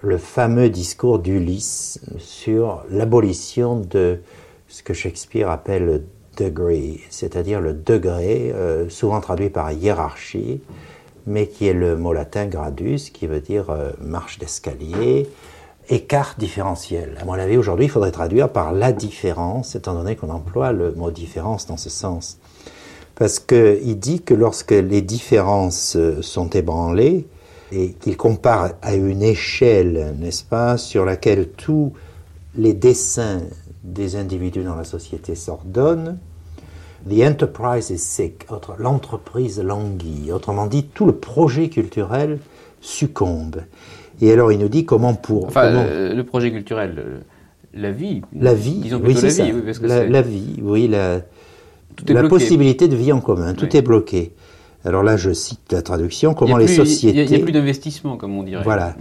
le 0.00 0.16
fameux 0.16 0.68
discours 0.68 1.18
d'Ulysse 1.18 2.00
sur 2.18 2.84
l'abolition 2.90 3.80
de 3.80 4.20
ce 4.68 4.84
que 4.84 4.94
Shakespeare 4.94 5.50
appelle 5.50 5.86
le 5.86 6.02
degree, 6.36 7.00
c'est-à-dire 7.10 7.60
le 7.60 7.74
degré, 7.74 8.52
euh, 8.54 8.88
souvent 8.88 9.20
traduit 9.20 9.50
par 9.50 9.72
hiérarchie, 9.72 10.60
mais 11.26 11.48
qui 11.48 11.66
est 11.66 11.74
le 11.74 11.96
mot 11.96 12.12
latin 12.12 12.46
gradus, 12.46 13.10
qui 13.12 13.26
veut 13.26 13.40
dire 13.40 13.70
euh, 13.70 13.90
marche 14.00 14.38
d'escalier, 14.38 15.28
écart 15.88 16.36
différentiel. 16.38 17.18
À 17.20 17.24
mon 17.24 17.32
avis, 17.32 17.56
aujourd'hui, 17.56 17.86
il 17.86 17.90
faudrait 17.90 18.12
traduire 18.12 18.50
par 18.50 18.72
la 18.72 18.92
différence, 18.92 19.74
étant 19.74 19.94
donné 19.94 20.14
qu'on 20.14 20.30
emploie 20.30 20.72
le 20.72 20.92
mot 20.92 21.10
différence 21.10 21.66
dans 21.66 21.76
ce 21.76 21.90
sens. 21.90 22.38
Parce 23.16 23.38
qu'il 23.38 23.98
dit 23.98 24.22
que 24.22 24.34
lorsque 24.34 24.72
les 24.72 25.02
différences 25.02 25.96
euh, 25.96 26.20
sont 26.22 26.50
ébranlées, 26.50 27.26
et 27.72 27.92
qu'il 27.92 28.16
compare 28.16 28.72
à 28.82 28.94
une 28.94 29.22
échelle, 29.22 30.14
n'est-ce 30.18 30.44
pas, 30.44 30.76
sur 30.76 31.04
laquelle 31.04 31.48
tous 31.48 31.92
les 32.56 32.72
dessins 32.72 33.42
des 33.82 34.16
individus 34.16 34.62
dans 34.62 34.76
la 34.76 34.84
société 34.84 35.34
s'ordonnent, 35.34 36.18
The 37.08 37.22
enterprise 37.22 37.90
is 37.90 37.98
sick, 37.98 38.46
l'entreprise 38.78 39.60
languit. 39.60 40.32
Autrement 40.32 40.66
dit, 40.66 40.84
tout 40.84 41.04
le 41.04 41.14
projet 41.14 41.68
culturel 41.68 42.38
succombe. 42.80 43.60
Et 44.22 44.32
alors 44.32 44.52
il 44.52 44.58
nous 44.58 44.68
dit 44.68 44.86
comment 44.86 45.12
pour... 45.12 45.46
Enfin, 45.46 45.66
euh, 45.66 46.14
le 46.14 46.24
projet 46.24 46.50
culturel, 46.50 46.94
euh, 46.98 47.20
la 47.74 47.90
vie. 47.90 48.22
La 48.34 48.54
vie, 48.54 48.90
oui, 49.02 49.16
c'est 49.16 49.30
ça. 49.30 49.44
la, 49.82 50.22
vie, 50.22 50.60
oui, 50.62 50.88
la, 50.88 51.20
la 52.08 52.28
possibilité 52.28 52.88
de 52.88 52.96
vie 52.96 53.12
en 53.12 53.20
commun, 53.20 53.54
tout 53.54 53.76
est 53.76 53.82
bloqué. 53.82 54.32
Alors 54.84 55.02
là, 55.02 55.16
je 55.16 55.32
cite 55.32 55.72
la 55.72 55.82
traduction, 55.82 56.34
comment 56.34 56.58
les 56.58 56.68
sociétés... 56.68 57.24
Il 57.24 57.30
n'y 57.30 57.36
a, 57.36 57.38
plus 57.38 57.52
d'investissement, 57.52 58.16
comme 58.16 58.36
on 58.36 58.42
dirait. 58.42 58.62
Voilà. 58.62 58.96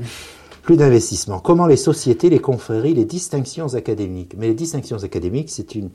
Plus 0.62 0.78
d'investissement. 0.78 1.40
Comment 1.40 1.68
les 1.68 1.76
sociétés, 1.76 2.30
les 2.30 2.40
confréries, 2.40 2.94
les 2.94 3.04
distinctions 3.04 3.74
académiques? 3.74 4.34
Mais 4.38 4.48
les 4.48 4.54
distinctions 4.54 5.04
académiques, 5.04 5.50
c'est 5.50 5.76
une 5.76 5.90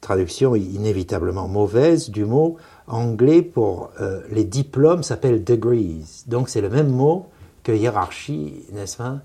traduction 0.00 0.54
inévitablement 0.54 1.48
mauvaise 1.48 2.10
du 2.10 2.24
mot 2.24 2.56
anglais 2.86 3.42
pour 3.42 3.90
euh, 4.00 4.20
les 4.30 4.44
diplômes 4.44 5.02
s'appelle 5.02 5.44
degrees. 5.44 6.24
Donc 6.26 6.48
c'est 6.48 6.60
le 6.60 6.70
même 6.70 6.88
mot 6.88 7.26
que 7.62 7.72
hiérarchie, 7.72 8.54
n'est-ce 8.72 8.96
pas? 8.96 9.20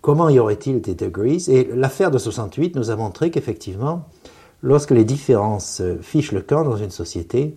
Comment 0.00 0.28
y 0.28 0.38
aurait-il 0.38 0.80
des 0.80 0.94
degrees? 0.94 1.48
Et 1.48 1.68
l'affaire 1.74 2.10
de 2.10 2.18
68 2.18 2.76
nous 2.76 2.90
a 2.90 2.96
montré 2.96 3.30
qu'effectivement, 3.30 4.04
lorsque 4.66 4.90
les 4.90 5.04
différences 5.04 5.82
fichent 6.02 6.32
le 6.32 6.42
camp 6.42 6.64
dans 6.64 6.76
une 6.76 6.90
société, 6.90 7.56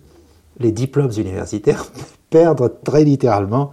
les 0.58 0.72
diplômes 0.72 1.12
universitaires 1.16 1.86
perdent 2.30 2.72
très 2.84 3.04
littéralement 3.04 3.70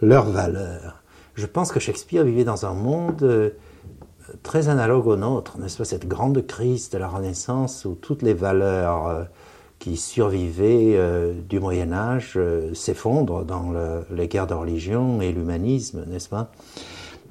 leur 0.00 0.24
valeur. 0.30 1.02
Je 1.34 1.46
pense 1.46 1.70
que 1.70 1.80
Shakespeare 1.80 2.24
vivait 2.24 2.44
dans 2.44 2.66
un 2.66 2.74
monde 2.74 3.22
euh, 3.22 3.50
très 4.42 4.68
analogue 4.68 5.06
au 5.06 5.16
nôtre, 5.16 5.58
n'est-ce 5.58 5.78
pas 5.78 5.84
Cette 5.84 6.08
grande 6.08 6.44
crise 6.46 6.90
de 6.90 6.98
la 6.98 7.08
Renaissance 7.08 7.84
où 7.84 7.94
toutes 7.94 8.22
les 8.22 8.34
valeurs 8.34 9.06
euh, 9.06 9.24
qui 9.78 9.96
survivaient 9.96 10.94
euh, 10.96 11.34
du 11.48 11.60
Moyen 11.60 11.92
Âge 11.92 12.34
euh, 12.36 12.74
s'effondrent 12.74 13.44
dans 13.44 13.72
les 14.10 14.28
guerres 14.28 14.46
de 14.46 14.54
religion 14.54 15.20
et 15.20 15.32
l'humanisme, 15.32 16.04
n'est-ce 16.06 16.28
pas? 16.28 16.50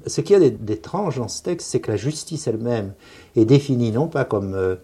Ce 0.06 0.20
qui 0.20 0.32
est 0.32 0.50
d'étrange 0.50 1.18
dans 1.18 1.28
ce 1.28 1.42
texte, 1.42 1.68
c'est 1.68 1.80
que 1.80 1.90
la 1.90 1.96
justice 1.96 2.46
elle-même 2.46 2.94
est 3.36 3.44
définie 3.44 3.92
non 3.92 4.06
pas 4.06 4.24
comme 4.24 4.54
euh, 4.54 4.76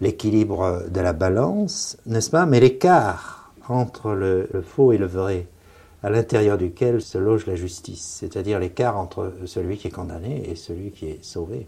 l'équilibre 0.00 0.84
de 0.90 1.00
la 1.00 1.12
balance, 1.12 1.96
n'est-ce 2.06 2.30
pas, 2.30 2.46
mais 2.46 2.60
l'écart 2.60 3.52
entre 3.68 4.12
le, 4.12 4.48
faux 4.66 4.92
et 4.92 4.98
le 4.98 5.06
vrai, 5.06 5.46
à 6.02 6.10
l'intérieur 6.10 6.58
duquel 6.58 7.02
se 7.02 7.18
loge 7.18 7.46
la 7.46 7.56
justice, 7.56 8.18
c'est-à-dire 8.20 8.58
l'écart 8.58 8.96
entre 8.96 9.32
celui 9.46 9.76
qui 9.76 9.88
est 9.88 9.92
condamné 9.92 10.48
et 10.48 10.54
celui 10.54 10.90
qui 10.90 11.06
est 11.06 11.24
sauvé. 11.24 11.66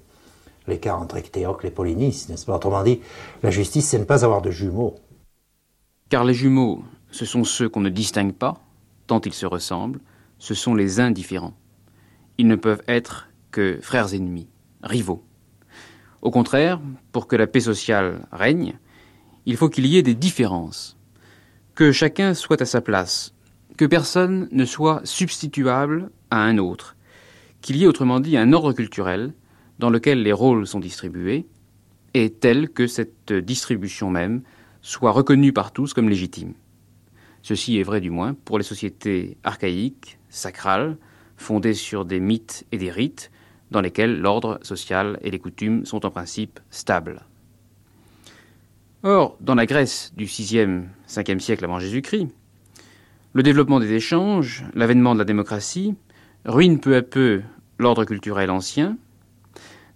L'écart 0.67 1.01
entre 1.01 1.17
Ectéocle 1.17 1.67
et 1.67 1.71
Polynice, 1.71 2.29
n'est-ce 2.29 2.47
pas? 2.47 2.55
Autrement 2.55 2.83
dit, 2.85 3.01
la 3.43 3.51
justice, 3.51 3.89
c'est 3.89 3.99
ne 3.99 4.05
pas 4.05 4.25
avoir 4.25 4.41
de 4.43 4.51
jumeaux. 4.51 4.95
Car 6.11 6.25
les 6.25 6.35
jumeaux, 6.35 6.85
ce 7.11 7.25
sont 7.25 7.45
ceux 7.45 7.69
qu'on 7.69 7.81
ne 7.81 7.89
distingue 7.89 8.35
pas, 8.35 8.61
tant 9.07 9.21
ils 9.21 9.33
se 9.33 9.47
ressemblent, 9.47 10.01
ce 10.39 10.55
sont 10.55 10.75
les 10.75 11.01
indifférents. 11.01 11.55
Ils 12.39 12.47
ne 12.47 12.57
peuvent 12.57 12.83
être 12.89 13.29
que 13.51 13.79
frères 13.83 14.15
ennemis, 14.15 14.49
rivaux. 14.83 15.23
Au 16.23 16.31
contraire, 16.31 16.81
pour 17.13 17.27
que 17.27 17.37
la 17.37 17.47
paix 17.47 17.61
sociale 17.61 18.27
règne, 18.31 18.75
il 19.47 19.57
faut 19.57 19.69
qu'il 19.69 19.87
y 19.87 19.97
ait 19.97 20.03
des 20.03 20.15
différences, 20.15 20.99
que 21.75 21.93
chacun 21.93 22.35
soit 22.35 22.61
à 22.61 22.67
sa 22.67 22.81
place, 22.81 23.35
que 23.79 23.87
personne 23.87 24.49
ne 24.53 24.65
soit 24.65 25.01
substituable 25.05 26.11
à 26.31 26.43
un 26.43 26.59
autre, 26.59 26.97
qu'il 27.63 27.77
y 27.77 27.85
ait 27.85 27.89
autrement 27.89 28.21
dit 28.21 28.37
un 28.37 28.53
ordre 28.53 28.73
culturel 28.73 29.33
dans 29.79 29.89
lequel 29.89 30.23
les 30.23 30.33
rôles 30.33 30.67
sont 30.67 30.81
distribués, 30.81 31.47
et 32.13 32.31
tel 32.31 32.69
que 32.69 32.87
cette 32.87 33.33
distribution 33.33 34.11
même 34.11 34.43
soit 34.83 35.13
reconnu 35.13 35.53
par 35.53 35.73
tous 35.73 35.95
comme 35.95 36.09
légitime. 36.09 36.55
Ceci 37.43 37.79
est 37.79 37.83
vrai 37.83 38.01
du 38.01 38.11
moins 38.11 38.35
pour 38.35 38.59
les 38.59 38.65
sociétés 38.65 39.39
archaïques, 39.45 40.19
sacrales, 40.29 40.99
fondées 41.37 41.75
sur 41.75 42.05
des 42.05 42.21
mythes 42.21 42.67
et 42.73 42.79
des 42.79 42.91
rites, 42.91 43.31
dans 43.71 43.81
lesquels 43.81 44.21
l'ordre 44.21 44.59
social 44.63 45.19
et 45.23 45.31
les 45.31 45.39
coutumes 45.39 45.85
sont 45.87 46.05
en 46.05 46.11
principe 46.11 46.61
stables. 46.71 47.23
Or, 49.03 49.37
dans 49.41 49.55
la 49.55 49.67
Grèce 49.67 50.13
du 50.17 50.27
6e, 50.27 50.85
5e 51.09 51.39
siècle 51.39 51.65
avant 51.65 51.79
Jésus-Christ, 51.79 52.29
le 53.33 53.43
développement 53.43 53.81
des 53.81 53.93
échanges, 53.93 54.65
l'avènement 54.75 55.15
de 55.15 55.21
la 55.21 55.25
démocratie, 55.25 55.95
ruinent 56.45 56.81
peu 56.81 56.97
à 56.97 57.03
peu 57.03 57.43
l'ordre 57.79 58.05
culturel 58.05 58.51
ancien, 58.51 58.97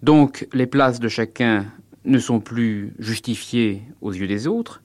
donc 0.02 0.46
les 0.52 0.66
places 0.66 1.00
de 1.00 1.08
chacun 1.08 1.66
ne 2.04 2.18
sont 2.18 2.40
plus 2.40 2.94
justifiés 2.98 3.82
aux 4.00 4.12
yeux 4.12 4.26
des 4.26 4.46
autres, 4.46 4.82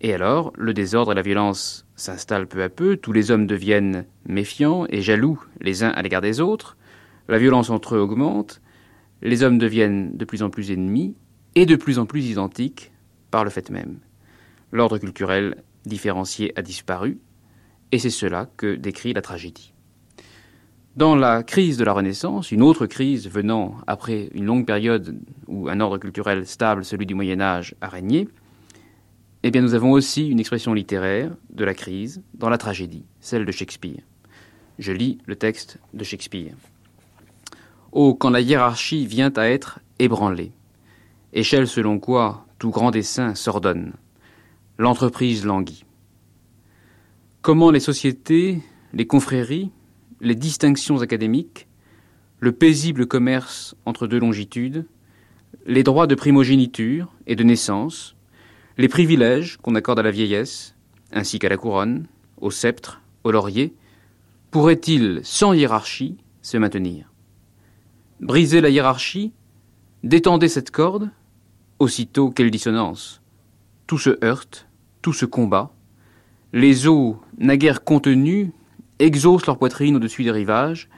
et 0.00 0.14
alors 0.14 0.52
le 0.56 0.74
désordre 0.74 1.12
et 1.12 1.14
la 1.14 1.22
violence 1.22 1.86
s'installent 1.96 2.46
peu 2.46 2.62
à 2.62 2.68
peu, 2.68 2.96
tous 2.96 3.12
les 3.12 3.30
hommes 3.30 3.46
deviennent 3.46 4.04
méfiants 4.26 4.86
et 4.88 5.02
jaloux 5.02 5.42
les 5.60 5.82
uns 5.82 5.88
à 5.88 6.02
l'égard 6.02 6.20
des 6.20 6.40
autres, 6.40 6.76
la 7.28 7.38
violence 7.38 7.70
entre 7.70 7.96
eux 7.96 8.00
augmente, 8.00 8.60
les 9.22 9.42
hommes 9.42 9.58
deviennent 9.58 10.16
de 10.16 10.24
plus 10.24 10.42
en 10.42 10.50
plus 10.50 10.70
ennemis 10.70 11.14
et 11.54 11.66
de 11.66 11.76
plus 11.76 11.98
en 11.98 12.06
plus 12.06 12.26
identiques 12.26 12.92
par 13.30 13.44
le 13.44 13.50
fait 13.50 13.70
même. 13.70 13.98
L'ordre 14.72 14.98
culturel 14.98 15.62
différencié 15.84 16.52
a 16.58 16.62
disparu, 16.62 17.18
et 17.92 17.98
c'est 17.98 18.10
cela 18.10 18.48
que 18.56 18.74
décrit 18.74 19.12
la 19.12 19.22
tragédie. 19.22 19.72
Dans 20.96 21.14
la 21.14 21.42
crise 21.42 21.76
de 21.76 21.84
la 21.84 21.92
Renaissance, 21.92 22.52
une 22.52 22.62
autre 22.62 22.86
crise 22.86 23.28
venant 23.28 23.76
après 23.86 24.30
une 24.32 24.46
longue 24.46 24.66
période 24.66 25.18
où 25.46 25.68
un 25.68 25.80
ordre 25.80 25.98
culturel 25.98 26.46
stable, 26.46 26.84
celui 26.84 27.04
du 27.04 27.14
Moyen 27.14 27.40
Âge, 27.40 27.74
a 27.80 27.88
régné, 27.88 28.28
eh 29.42 29.50
bien 29.50 29.60
nous 29.60 29.74
avons 29.74 29.92
aussi 29.92 30.26
une 30.28 30.40
expression 30.40 30.72
littéraire 30.72 31.30
de 31.50 31.64
la 31.64 31.74
crise 31.74 32.22
dans 32.34 32.48
la 32.48 32.58
tragédie, 32.58 33.04
celle 33.20 33.44
de 33.44 33.52
Shakespeare. 33.52 34.00
Je 34.78 34.92
lis 34.92 35.18
le 35.26 35.36
texte 35.36 35.78
de 35.94 36.02
Shakespeare. 36.02 36.54
Oh, 37.92 38.14
quand 38.14 38.30
la 38.30 38.40
hiérarchie 38.40 39.06
vient 39.06 39.32
à 39.36 39.48
être 39.48 39.80
ébranlée, 39.98 40.52
échelle 41.32 41.68
selon 41.68 41.98
quoi 41.98 42.46
tout 42.58 42.70
grand 42.70 42.90
dessein 42.90 43.34
s'ordonne, 43.34 43.92
l'entreprise 44.78 45.44
languit. 45.44 45.84
Comment 47.42 47.70
les 47.70 47.80
sociétés 47.80 48.62
les 48.96 49.06
confréries, 49.06 49.70
les 50.22 50.34
distinctions 50.34 51.02
académiques, 51.02 51.68
le 52.40 52.52
paisible 52.52 53.06
commerce 53.06 53.74
entre 53.84 54.06
deux 54.06 54.18
longitudes, 54.18 54.86
les 55.66 55.82
droits 55.82 56.06
de 56.06 56.14
primogéniture 56.14 57.12
et 57.26 57.36
de 57.36 57.44
naissance, 57.44 58.16
les 58.78 58.88
privilèges 58.88 59.58
qu'on 59.58 59.74
accorde 59.74 59.98
à 59.98 60.02
la 60.02 60.10
vieillesse, 60.10 60.74
ainsi 61.12 61.38
qu'à 61.38 61.50
la 61.50 61.58
couronne, 61.58 62.06
au 62.40 62.50
sceptre, 62.50 63.02
au 63.22 63.30
laurier, 63.30 63.74
pourraient-ils, 64.50 65.20
sans 65.22 65.52
hiérarchie, 65.52 66.16
se 66.40 66.56
maintenir? 66.56 67.10
Briser 68.20 68.62
la 68.62 68.70
hiérarchie 68.70 69.32
Détendez 70.02 70.48
cette 70.48 70.70
corde 70.70 71.10
Aussitôt, 71.78 72.30
quelle 72.30 72.50
dissonance 72.50 73.20
Tout 73.86 73.98
se 73.98 74.24
heurte, 74.24 74.68
tout 75.02 75.12
se 75.12 75.26
combat. 75.26 75.74
Les 76.54 76.86
eaux, 76.86 77.20
naguère 77.36 77.84
contenues, 77.84 78.52
exaucent 78.98 79.46
leur 79.46 79.58
poitrine 79.58 79.96
au-dessus 79.96 80.24
des 80.24 80.30
rivages, 80.30 80.88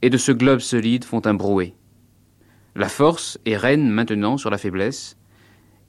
et 0.00 0.08
de 0.08 0.16
ce 0.16 0.32
globe 0.32 0.60
solide 0.60 1.04
font 1.04 1.20
un 1.26 1.34
brouet. 1.34 1.74
La 2.74 2.88
force 2.88 3.38
est 3.44 3.58
reine 3.58 3.90
maintenant 3.90 4.38
sur 4.38 4.48
la 4.48 4.56
faiblesse, 4.56 5.18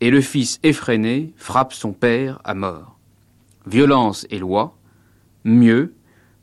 et 0.02 0.10
le 0.10 0.20
fils 0.20 0.60
effréné 0.64 1.34
frappe 1.38 1.72
son 1.72 1.94
père 1.94 2.42
à 2.44 2.54
mort. 2.54 3.00
Violence 3.66 4.28
et 4.30 4.40
loi, 4.40 4.78
mieux, 5.46 5.94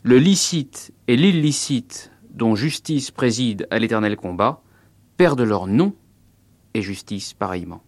le 0.05 0.17
licite 0.17 0.95
et 1.07 1.17
l'illicite 1.17 2.12
dont 2.33 2.55
justice 2.55 3.11
préside 3.11 3.67
à 3.71 3.79
l'éternel 3.79 4.17
combat, 4.17 4.61
perdent 5.17 5.43
leur 5.43 5.67
nom 5.67 5.93
et 6.75 6.83
justice 6.83 7.35
pareillement. 7.35 7.83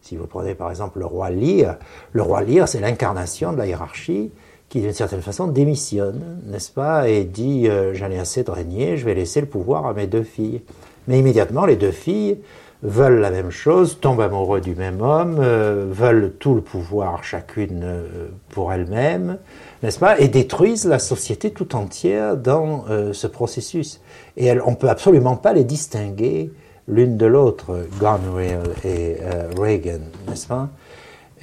Si 0.00 0.16
vous 0.16 0.26
prenez 0.26 0.54
par 0.54 0.70
exemple 0.70 0.98
le 1.00 1.06
roi 1.06 1.30
Lear, 1.30 1.76
le 2.12 2.22
roi 2.22 2.42
Lear 2.42 2.68
c'est 2.68 2.80
l'incarnation 2.80 3.52
de 3.52 3.58
la 3.58 3.66
hiérarchie 3.66 4.30
qui 4.68 4.80
d'une 4.80 4.92
certaine 4.92 5.22
façon 5.22 5.46
démissionne, 5.46 6.40
n'est-ce 6.46 6.72
pas, 6.72 7.08
et 7.08 7.24
dit 7.24 7.68
euh, 7.68 7.94
j'en 7.94 8.10
ai 8.10 8.18
assez 8.18 8.42
de 8.42 8.50
régner, 8.50 8.96
je 8.96 9.04
vais 9.04 9.14
laisser 9.14 9.40
le 9.40 9.46
pouvoir 9.46 9.86
à 9.86 9.94
mes 9.94 10.06
deux 10.06 10.24
filles. 10.24 10.62
Mais 11.06 11.18
immédiatement 11.18 11.66
les 11.66 11.76
deux 11.76 11.92
filles 11.92 12.38
veulent 12.82 13.20
la 13.20 13.30
même 13.30 13.50
chose, 13.50 13.98
tombent 14.00 14.20
amoureux 14.20 14.60
du 14.60 14.74
même 14.74 15.00
homme, 15.00 15.38
euh, 15.40 15.86
veulent 15.90 16.32
tout 16.38 16.54
le 16.54 16.60
pouvoir 16.60 17.24
chacune 17.24 17.82
euh, 17.84 18.28
pour 18.50 18.72
elles-mêmes, 18.72 19.38
n'est-ce 19.82 19.98
pas, 19.98 20.18
et 20.18 20.28
détruisent 20.28 20.86
la 20.86 20.98
société 20.98 21.50
tout 21.50 21.76
entière 21.76 22.36
dans 22.36 22.84
ce 23.12 23.26
processus. 23.26 24.00
Et 24.36 24.50
on 24.60 24.70
ne 24.70 24.76
peut 24.76 24.88
absolument 24.88 25.36
pas 25.36 25.52
les 25.52 25.64
distinguer 25.64 26.50
l'une 26.88 27.16
de 27.16 27.26
l'autre, 27.26 27.86
Gonwill 27.98 28.60
et 28.84 29.16
euh, 29.20 29.50
Reagan, 29.58 30.00
n'est-ce 30.28 30.46
pas? 30.46 30.68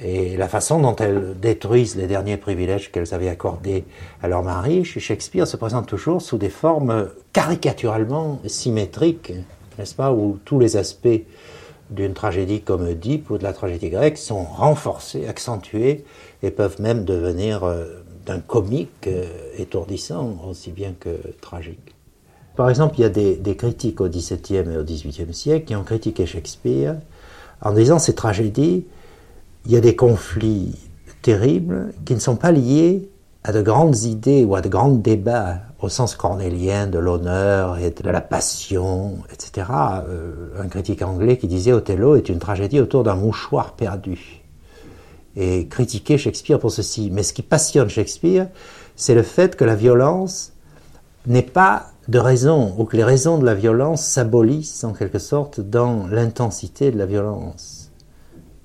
Et 0.00 0.36
la 0.36 0.48
façon 0.48 0.80
dont 0.80 0.96
elles 0.96 1.38
détruisent 1.40 1.96
les 1.96 2.06
derniers 2.06 2.36
privilèges 2.36 2.90
qu'elles 2.90 3.14
avaient 3.14 3.28
accordés 3.28 3.84
à 4.22 4.28
leur 4.28 4.42
mari, 4.42 4.84
chez 4.84 5.00
Shakespeare, 5.00 5.46
se 5.46 5.56
présente 5.56 5.86
toujours 5.86 6.20
sous 6.20 6.36
des 6.36 6.48
formes 6.48 7.10
caricaturalement 7.32 8.40
symétriques, 8.46 9.32
n'est-ce 9.78 9.94
pas 9.94 10.12
Où 10.12 10.38
tous 10.44 10.58
les 10.58 10.76
aspects 10.76 11.22
d'une 11.90 12.14
tragédie 12.14 12.62
comme 12.62 12.82
Oedipe 12.82 13.30
ou 13.30 13.38
de 13.38 13.44
la 13.44 13.52
tragédie 13.52 13.90
grecque 13.90 14.18
sont 14.18 14.42
renforcés, 14.42 15.28
accentués 15.28 16.04
et 16.42 16.50
peuvent 16.50 16.80
même 16.80 17.04
devenir 17.04 17.62
euh, 17.62 18.02
d'un 18.26 18.40
comique 18.40 19.06
euh, 19.06 19.26
étourdissant 19.58 20.36
aussi 20.48 20.70
bien 20.70 20.92
que 20.98 21.16
tragique. 21.40 21.94
Par 22.56 22.70
exemple, 22.70 22.94
il 22.98 23.02
y 23.02 23.04
a 23.04 23.08
des, 23.08 23.56
critiques 23.56 24.00
au 24.00 24.08
XVIIe 24.08 24.70
et 24.72 24.76
au 24.76 24.84
XVIIIe 24.84 25.34
siècle 25.34 25.66
qui 25.66 25.74
ont 25.74 25.82
critiqué 25.82 26.24
Shakespeare 26.24 26.96
en 27.60 27.72
disant 27.72 27.98
ces 27.98 28.14
tragédies, 28.14 28.86
il 29.66 29.72
y 29.72 29.76
a 29.76 29.80
des 29.80 29.96
conflits 29.96 30.76
terribles 31.22 31.92
qui 32.04 32.14
ne 32.14 32.20
sont 32.20 32.36
pas 32.36 32.52
liés 32.52 33.08
à 33.42 33.52
de 33.52 33.60
grandes 33.60 34.02
idées 34.04 34.44
ou 34.44 34.54
à 34.54 34.60
de 34.60 34.68
grands 34.68 34.90
débats 34.90 35.58
au 35.80 35.88
sens 35.88 36.14
cornélien 36.14 36.86
de 36.86 36.98
l'honneur 36.98 37.78
et 37.78 37.90
de 37.90 38.08
la 38.08 38.20
passion, 38.20 39.18
etc. 39.32 39.66
Euh, 40.08 40.62
un 40.62 40.68
critique 40.68 41.02
anglais 41.02 41.36
qui 41.36 41.48
disait 41.48 41.72
Othello 41.72 42.16
est 42.16 42.28
une 42.28 42.38
tragédie 42.38 42.80
autour 42.80 43.02
d'un 43.02 43.16
mouchoir 43.16 43.72
perdu. 43.72 44.43
Et 45.36 45.66
critiquer 45.66 46.16
Shakespeare 46.16 46.58
pour 46.58 46.70
ceci. 46.70 47.10
Mais 47.10 47.22
ce 47.22 47.32
qui 47.32 47.42
passionne 47.42 47.88
Shakespeare, 47.88 48.48
c'est 48.96 49.14
le 49.14 49.22
fait 49.22 49.56
que 49.56 49.64
la 49.64 49.74
violence 49.74 50.52
n'est 51.26 51.42
pas 51.42 51.90
de 52.08 52.18
raison, 52.18 52.74
ou 52.78 52.84
que 52.84 52.96
les 52.96 53.04
raisons 53.04 53.38
de 53.38 53.46
la 53.46 53.54
violence 53.54 54.04
s'abolissent 54.04 54.84
en 54.84 54.92
quelque 54.92 55.18
sorte 55.18 55.60
dans 55.60 56.06
l'intensité 56.06 56.90
de 56.90 56.98
la 56.98 57.06
violence. 57.06 57.90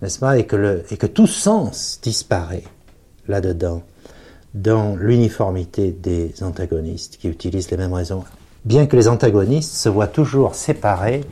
N'est-ce 0.02 0.20
pas? 0.20 0.38
Et 0.38 0.46
que, 0.46 0.84
et 0.92 0.98
que 0.98 1.08
tout 1.08 1.28
sens 1.28 2.00
disparaît 2.02 2.64
là-dedans, 3.28 3.84
dans 4.54 4.96
l'uniformité 4.96 5.92
des 5.92 6.34
antagonistes 6.42 7.18
qui 7.18 7.30
utilisent 7.30 7.72
les 7.72 7.78
mêmes 7.78 7.94
raisons. 7.94 8.24
Bien 8.66 8.88
que 8.88 8.96
les 8.96 9.08
antagonistes 9.08 9.74
se 9.74 9.90
voient 9.90 10.08
toujours 10.08 10.56
séparés 10.56 11.24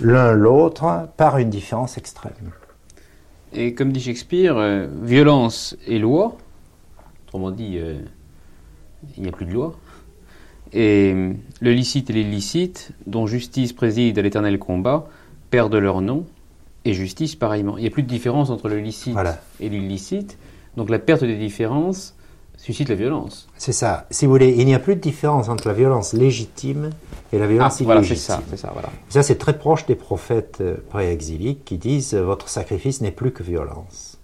l'un 0.00 0.32
l'autre 0.32 1.08
par 1.16 1.38
une 1.38 1.50
différence 1.50 1.96
extrême. 1.98 2.32
Et 3.52 3.74
comme 3.74 3.92
dit 3.92 4.00
Shakespeare, 4.00 4.56
euh, 4.56 4.86
violence 5.02 5.76
et 5.86 5.98
loi, 5.98 6.36
autrement 7.26 7.50
dit, 7.50 7.78
euh, 7.78 7.98
il 9.16 9.22
n'y 9.22 9.28
a 9.28 9.32
plus 9.32 9.46
de 9.46 9.52
loi, 9.52 9.76
et 10.72 11.14
le 11.60 11.72
licite 11.72 12.10
et 12.10 12.12
l'illicite, 12.12 12.92
dont 13.06 13.26
justice 13.26 13.72
préside 13.72 14.18
à 14.18 14.22
l'éternel 14.22 14.58
combat, 14.58 15.08
perdent 15.50 15.74
leur 15.74 16.00
nom, 16.00 16.26
et 16.84 16.94
justice 16.94 17.34
pareillement. 17.34 17.76
Il 17.76 17.82
n'y 17.82 17.88
a 17.88 17.90
plus 17.90 18.02
de 18.02 18.08
différence 18.08 18.50
entre 18.50 18.68
le 18.68 18.78
licite 18.78 19.18
et 19.58 19.68
l'illicite, 19.68 20.38
donc 20.76 20.88
la 20.88 20.98
perte 20.98 21.24
des 21.24 21.36
différences 21.36 22.14
suscite 22.60 22.90
la 22.90 22.94
violence. 22.94 23.48
C'est 23.56 23.72
ça. 23.72 24.06
Si 24.10 24.26
vous 24.26 24.32
voulez, 24.32 24.54
il 24.56 24.66
n'y 24.66 24.74
a 24.74 24.78
plus 24.78 24.94
de 24.94 25.00
différence 25.00 25.48
entre 25.48 25.66
la 25.66 25.74
violence 25.74 26.12
légitime 26.12 26.90
et 27.32 27.38
la 27.38 27.46
violence 27.46 27.78
ah, 27.80 27.84
illégitime. 27.84 27.86
Voilà, 27.86 28.42
c'est 28.48 28.56
ça. 28.56 28.70
voilà. 28.72 28.90
ça, 29.08 29.22
c'est 29.22 29.36
très 29.36 29.56
proche 29.58 29.86
des 29.86 29.94
prophètes 29.94 30.58
euh, 30.60 30.76
pré-exiliques 30.90 31.64
qui 31.64 31.78
disent 31.78 32.14
euh, 32.14 32.22
votre 32.22 32.48
sacrifice 32.48 33.00
n'est 33.00 33.12
plus 33.12 33.32
que 33.32 33.42
violence. 33.42 34.18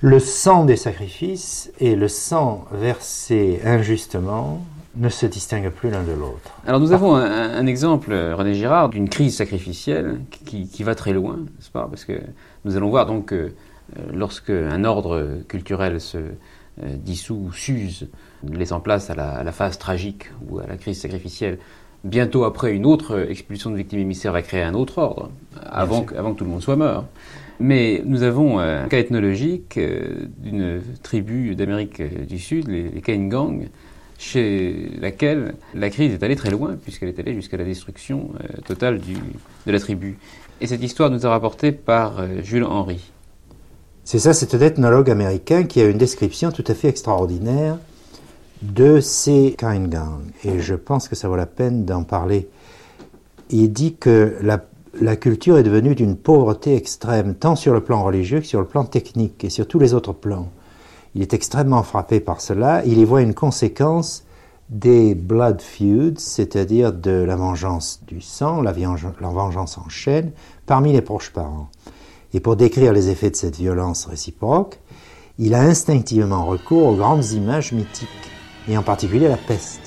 Le 0.00 0.18
sang 0.18 0.64
des 0.64 0.76
sacrifices 0.76 1.72
et 1.78 1.96
le 1.96 2.08
sang 2.08 2.64
versé 2.72 3.60
injustement 3.64 4.60
ne 4.96 5.08
se 5.08 5.26
distinguent 5.26 5.70
plus 5.70 5.90
l'un 5.90 6.02
de 6.02 6.12
l'autre. 6.12 6.50
Alors 6.66 6.80
nous 6.80 6.92
avons 6.92 7.14
un, 7.14 7.66
exemple, 7.66 8.12
René 8.12 8.54
Girard, 8.54 8.88
d'une 8.88 9.08
crise 9.08 9.36
sacrificielle 9.36 10.20
qui, 10.44 10.82
va 10.82 10.94
très 10.94 11.12
loin, 11.12 11.36
n'est-ce 11.36 11.70
pas? 11.70 11.86
Parce 11.88 12.04
que 12.04 12.20
nous 12.64 12.76
allons 12.76 12.88
voir 12.88 13.06
donc 13.06 13.26
que 13.26 13.34
euh, 13.34 14.02
lorsque 14.12 14.50
un 14.50 14.84
ordre 14.84 15.40
culturel 15.48 16.00
se 16.00 16.18
euh, 16.18 16.30
dissout 16.82 17.46
ou 17.48 17.52
s'use, 17.52 18.08
laissant 18.48 18.80
place 18.80 19.10
à 19.10 19.14
la, 19.14 19.52
phase 19.52 19.78
tragique 19.78 20.30
ou 20.48 20.58
à 20.58 20.66
la 20.66 20.76
crise 20.76 21.00
sacrificielle, 21.00 21.58
bientôt 22.04 22.44
après 22.44 22.74
une 22.74 22.86
autre 22.86 23.26
expulsion 23.28 23.70
de 23.70 23.76
victimes 23.76 24.00
émissaires 24.00 24.32
va 24.32 24.42
créer 24.42 24.62
un 24.62 24.74
autre 24.74 24.98
ordre, 24.98 25.30
avant 25.62 26.02
que, 26.02 26.14
avant 26.14 26.32
que 26.32 26.38
tout 26.38 26.44
le 26.44 26.50
monde 26.50 26.62
soit 26.62 26.76
mort. 26.76 27.04
Mais 27.58 28.02
nous 28.06 28.22
avons 28.22 28.58
un 28.58 28.88
cas 28.88 28.98
ethnologique 28.98 29.76
euh, 29.76 30.26
d'une 30.38 30.80
tribu 31.02 31.54
d'Amérique 31.54 32.00
du 32.26 32.38
Sud, 32.38 32.68
les, 32.68 32.88
les 32.88 33.02
Kaingang, 33.02 33.68
chez 34.20 34.90
laquelle 35.00 35.54
la 35.74 35.88
crise 35.88 36.12
est 36.12 36.22
allée 36.22 36.36
très 36.36 36.50
loin, 36.50 36.76
puisqu'elle 36.82 37.08
est 37.08 37.18
allée 37.18 37.34
jusqu'à 37.34 37.56
la 37.56 37.64
destruction 37.64 38.30
euh, 38.34 38.60
totale 38.66 38.98
du, 38.98 39.14
de 39.14 39.72
la 39.72 39.80
tribu. 39.80 40.18
Et 40.60 40.66
cette 40.66 40.82
histoire 40.82 41.10
nous 41.10 41.24
est 41.24 41.28
rapportée 41.28 41.72
par 41.72 42.20
euh, 42.20 42.42
Jules 42.42 42.64
Henry. 42.64 43.00
C'est 44.10 44.18
ça, 44.18 44.34
c'est 44.34 44.56
un 44.56 44.60
ethnologue 44.60 45.08
américain 45.08 45.62
qui 45.62 45.80
a 45.80 45.84
une 45.84 45.96
description 45.96 46.50
tout 46.50 46.64
à 46.66 46.74
fait 46.74 46.88
extraordinaire 46.88 47.78
de 48.60 48.98
ces 48.98 49.54
Kaingang. 49.56 50.32
Et 50.42 50.58
je 50.58 50.74
pense 50.74 51.06
que 51.06 51.14
ça 51.14 51.28
vaut 51.28 51.36
la 51.36 51.46
peine 51.46 51.84
d'en 51.84 52.02
parler. 52.02 52.48
Il 53.50 53.72
dit 53.72 53.94
que 53.94 54.36
la, 54.42 54.64
la 55.00 55.14
culture 55.14 55.58
est 55.58 55.62
devenue 55.62 55.94
d'une 55.94 56.16
pauvreté 56.16 56.74
extrême, 56.74 57.36
tant 57.36 57.54
sur 57.54 57.72
le 57.72 57.84
plan 57.84 58.02
religieux 58.02 58.40
que 58.40 58.46
sur 58.46 58.58
le 58.58 58.66
plan 58.66 58.84
technique 58.84 59.44
et 59.44 59.48
sur 59.48 59.68
tous 59.68 59.78
les 59.78 59.94
autres 59.94 60.12
plans. 60.12 60.48
Il 61.14 61.22
est 61.22 61.32
extrêmement 61.32 61.84
frappé 61.84 62.18
par 62.18 62.40
cela. 62.40 62.82
Il 62.86 62.98
y 62.98 63.04
voit 63.04 63.22
une 63.22 63.34
conséquence 63.34 64.24
des 64.70 65.14
blood 65.14 65.62
feuds, 65.62 66.14
c'est-à-dire 66.16 66.92
de 66.92 67.12
la 67.12 67.36
vengeance 67.36 68.00
du 68.08 68.20
sang, 68.20 68.60
la, 68.60 68.72
vengeance 68.72 69.78
en 69.78 69.88
chaîne, 69.88 70.32
parmi 70.66 70.92
les 70.92 71.00
proches 71.00 71.30
parents. 71.30 71.68
Et 72.32 72.40
pour 72.40 72.56
décrire 72.56 72.92
les 72.92 73.08
effets 73.08 73.30
de 73.30 73.36
cette 73.36 73.56
violence 73.56 74.06
réciproque, 74.06 74.78
il 75.38 75.54
a 75.54 75.60
instinctivement 75.60 76.46
recours 76.46 76.86
aux 76.86 76.94
grandes 76.94 77.30
images 77.32 77.72
mythiques, 77.72 78.08
et 78.68 78.76
en 78.76 78.82
particulier 78.82 79.28
la 79.28 79.36
peste. 79.36 79.80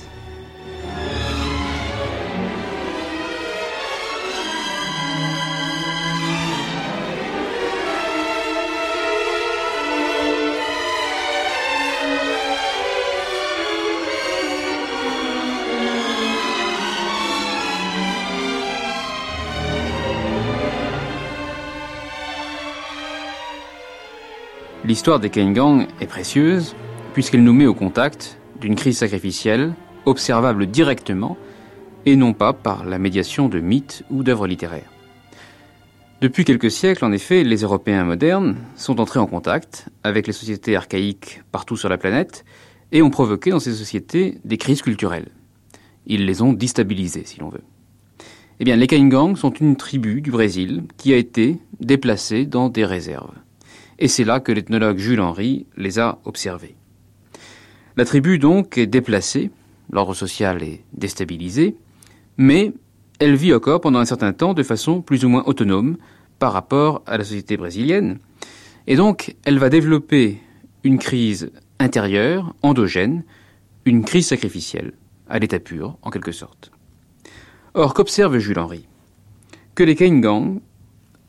L'histoire 24.94 25.18
des 25.18 25.28
Kaingang 25.28 25.88
est 26.00 26.06
précieuse 26.06 26.76
puisqu'elle 27.14 27.42
nous 27.42 27.52
met 27.52 27.66
au 27.66 27.74
contact 27.74 28.38
d'une 28.60 28.76
crise 28.76 28.98
sacrificielle 28.98 29.74
observable 30.06 30.68
directement 30.68 31.36
et 32.06 32.14
non 32.14 32.32
pas 32.32 32.52
par 32.52 32.84
la 32.84 33.00
médiation 33.00 33.48
de 33.48 33.58
mythes 33.58 34.04
ou 34.08 34.22
d'œuvres 34.22 34.46
littéraires. 34.46 34.92
Depuis 36.20 36.44
quelques 36.44 36.70
siècles, 36.70 37.04
en 37.04 37.10
effet, 37.10 37.42
les 37.42 37.62
Européens 37.62 38.04
modernes 38.04 38.54
sont 38.76 39.00
entrés 39.00 39.18
en 39.18 39.26
contact 39.26 39.88
avec 40.04 40.28
les 40.28 40.32
sociétés 40.32 40.76
archaïques 40.76 41.42
partout 41.50 41.76
sur 41.76 41.88
la 41.88 41.98
planète 41.98 42.44
et 42.92 43.02
ont 43.02 43.10
provoqué 43.10 43.50
dans 43.50 43.58
ces 43.58 43.72
sociétés 43.72 44.38
des 44.44 44.58
crises 44.58 44.82
culturelles. 44.82 45.32
Ils 46.06 46.24
les 46.24 46.40
ont 46.40 46.52
déstabilisées, 46.52 47.24
si 47.24 47.40
l'on 47.40 47.48
veut. 47.48 47.64
Eh 48.60 48.64
bien, 48.64 48.76
les 48.76 48.86
Kaingang 48.86 49.34
sont 49.34 49.50
une 49.54 49.74
tribu 49.74 50.20
du 50.20 50.30
Brésil 50.30 50.84
qui 50.98 51.12
a 51.12 51.16
été 51.16 51.58
déplacée 51.80 52.46
dans 52.46 52.68
des 52.68 52.84
réserves. 52.84 53.34
Et 54.04 54.08
c'est 54.08 54.24
là 54.24 54.38
que 54.38 54.52
l'ethnologue 54.52 54.98
Jules 54.98 55.22
Henry 55.22 55.66
les 55.78 55.98
a 55.98 56.18
observés. 56.26 56.76
La 57.96 58.04
tribu, 58.04 58.38
donc, 58.38 58.76
est 58.76 58.86
déplacée, 58.86 59.50
l'ordre 59.90 60.12
social 60.12 60.62
est 60.62 60.84
déstabilisé, 60.92 61.74
mais 62.36 62.74
elle 63.18 63.34
vit 63.34 63.54
encore 63.54 63.80
pendant 63.80 64.00
un 64.00 64.04
certain 64.04 64.34
temps 64.34 64.52
de 64.52 64.62
façon 64.62 65.00
plus 65.00 65.24
ou 65.24 65.30
moins 65.30 65.42
autonome 65.46 65.96
par 66.38 66.52
rapport 66.52 67.02
à 67.06 67.16
la 67.16 67.24
société 67.24 67.56
brésilienne. 67.56 68.18
Et 68.86 68.96
donc, 68.96 69.36
elle 69.46 69.58
va 69.58 69.70
développer 69.70 70.38
une 70.82 70.98
crise 70.98 71.50
intérieure, 71.78 72.54
endogène, 72.60 73.24
une 73.86 74.04
crise 74.04 74.26
sacrificielle, 74.26 74.92
à 75.30 75.38
l'état 75.38 75.60
pur, 75.60 75.96
en 76.02 76.10
quelque 76.10 76.32
sorte. 76.32 76.72
Or, 77.72 77.94
qu'observe 77.94 78.36
Jules 78.36 78.58
Henry? 78.58 78.86
Que 79.74 79.82
les 79.82 79.96
Kaingang 79.96 80.60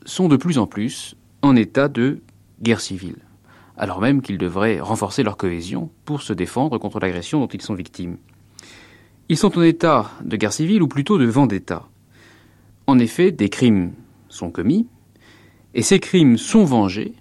sont 0.04 0.28
de 0.28 0.36
plus 0.36 0.58
en 0.58 0.66
plus 0.66 1.16
en 1.40 1.56
état 1.56 1.88
de 1.88 2.20
guerre 2.62 2.80
civile, 2.80 3.18
alors 3.76 4.00
même 4.00 4.22
qu'ils 4.22 4.38
devraient 4.38 4.80
renforcer 4.80 5.22
leur 5.22 5.36
cohésion 5.36 5.90
pour 6.04 6.22
se 6.22 6.32
défendre 6.32 6.78
contre 6.78 7.00
l'agression 7.00 7.40
dont 7.40 7.48
ils 7.48 7.62
sont 7.62 7.74
victimes. 7.74 8.16
Ils 9.28 9.36
sont 9.36 9.58
en 9.58 9.62
état 9.62 10.10
de 10.24 10.36
guerre 10.36 10.52
civile 10.52 10.82
ou 10.82 10.88
plutôt 10.88 11.18
de 11.18 11.26
vendetta. 11.26 11.88
En 12.86 12.98
effet, 12.98 13.32
des 13.32 13.48
crimes 13.48 13.92
sont 14.28 14.50
commis, 14.50 14.86
et 15.74 15.82
ces 15.82 15.98
crimes 15.98 16.38
sont 16.38 16.64
vengés, 16.64 17.14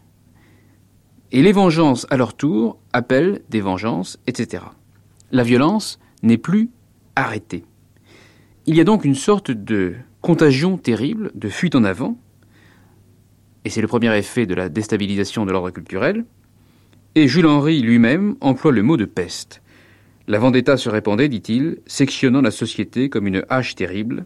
et 1.31 1.41
les 1.41 1.51
vengeances 1.51 2.05
à 2.09 2.17
leur 2.17 2.35
tour 2.35 2.77
appellent 2.93 3.41
des 3.49 3.61
vengeances, 3.61 4.19
etc. 4.27 4.63
La 5.31 5.43
violence 5.43 5.99
n'est 6.23 6.37
plus 6.37 6.69
arrêtée. 7.15 7.65
Il 8.67 8.75
y 8.75 8.81
a 8.81 8.85
donc 8.85 9.03
une 9.03 9.15
sorte 9.15 9.51
de 9.51 9.95
contagion 10.21 10.77
terrible, 10.77 11.31
de 11.35 11.49
fuite 11.49 11.75
en 11.75 11.83
avant, 11.83 12.17
et 13.65 13.69
c'est 13.69 13.81
le 13.81 13.87
premier 13.87 14.15
effet 14.15 14.45
de 14.45 14.53
la 14.53 14.69
déstabilisation 14.69 15.45
de 15.45 15.51
l'ordre 15.51 15.71
culturel, 15.71 16.23
et 17.15 17.27
Jules 17.27 17.47
Henry 17.47 17.81
lui-même 17.81 18.35
emploie 18.39 18.71
le 18.71 18.83
mot 18.83 18.95
de 18.95 19.05
peste. 19.05 19.61
La 20.27 20.37
vendetta 20.37 20.77
se 20.77 20.89
répandait, 20.89 21.29
dit-il, 21.29 21.79
sectionnant 21.87 22.41
la 22.41 22.51
société 22.51 23.09
comme 23.09 23.27
une 23.27 23.43
hache 23.49 23.75
terrible, 23.75 24.25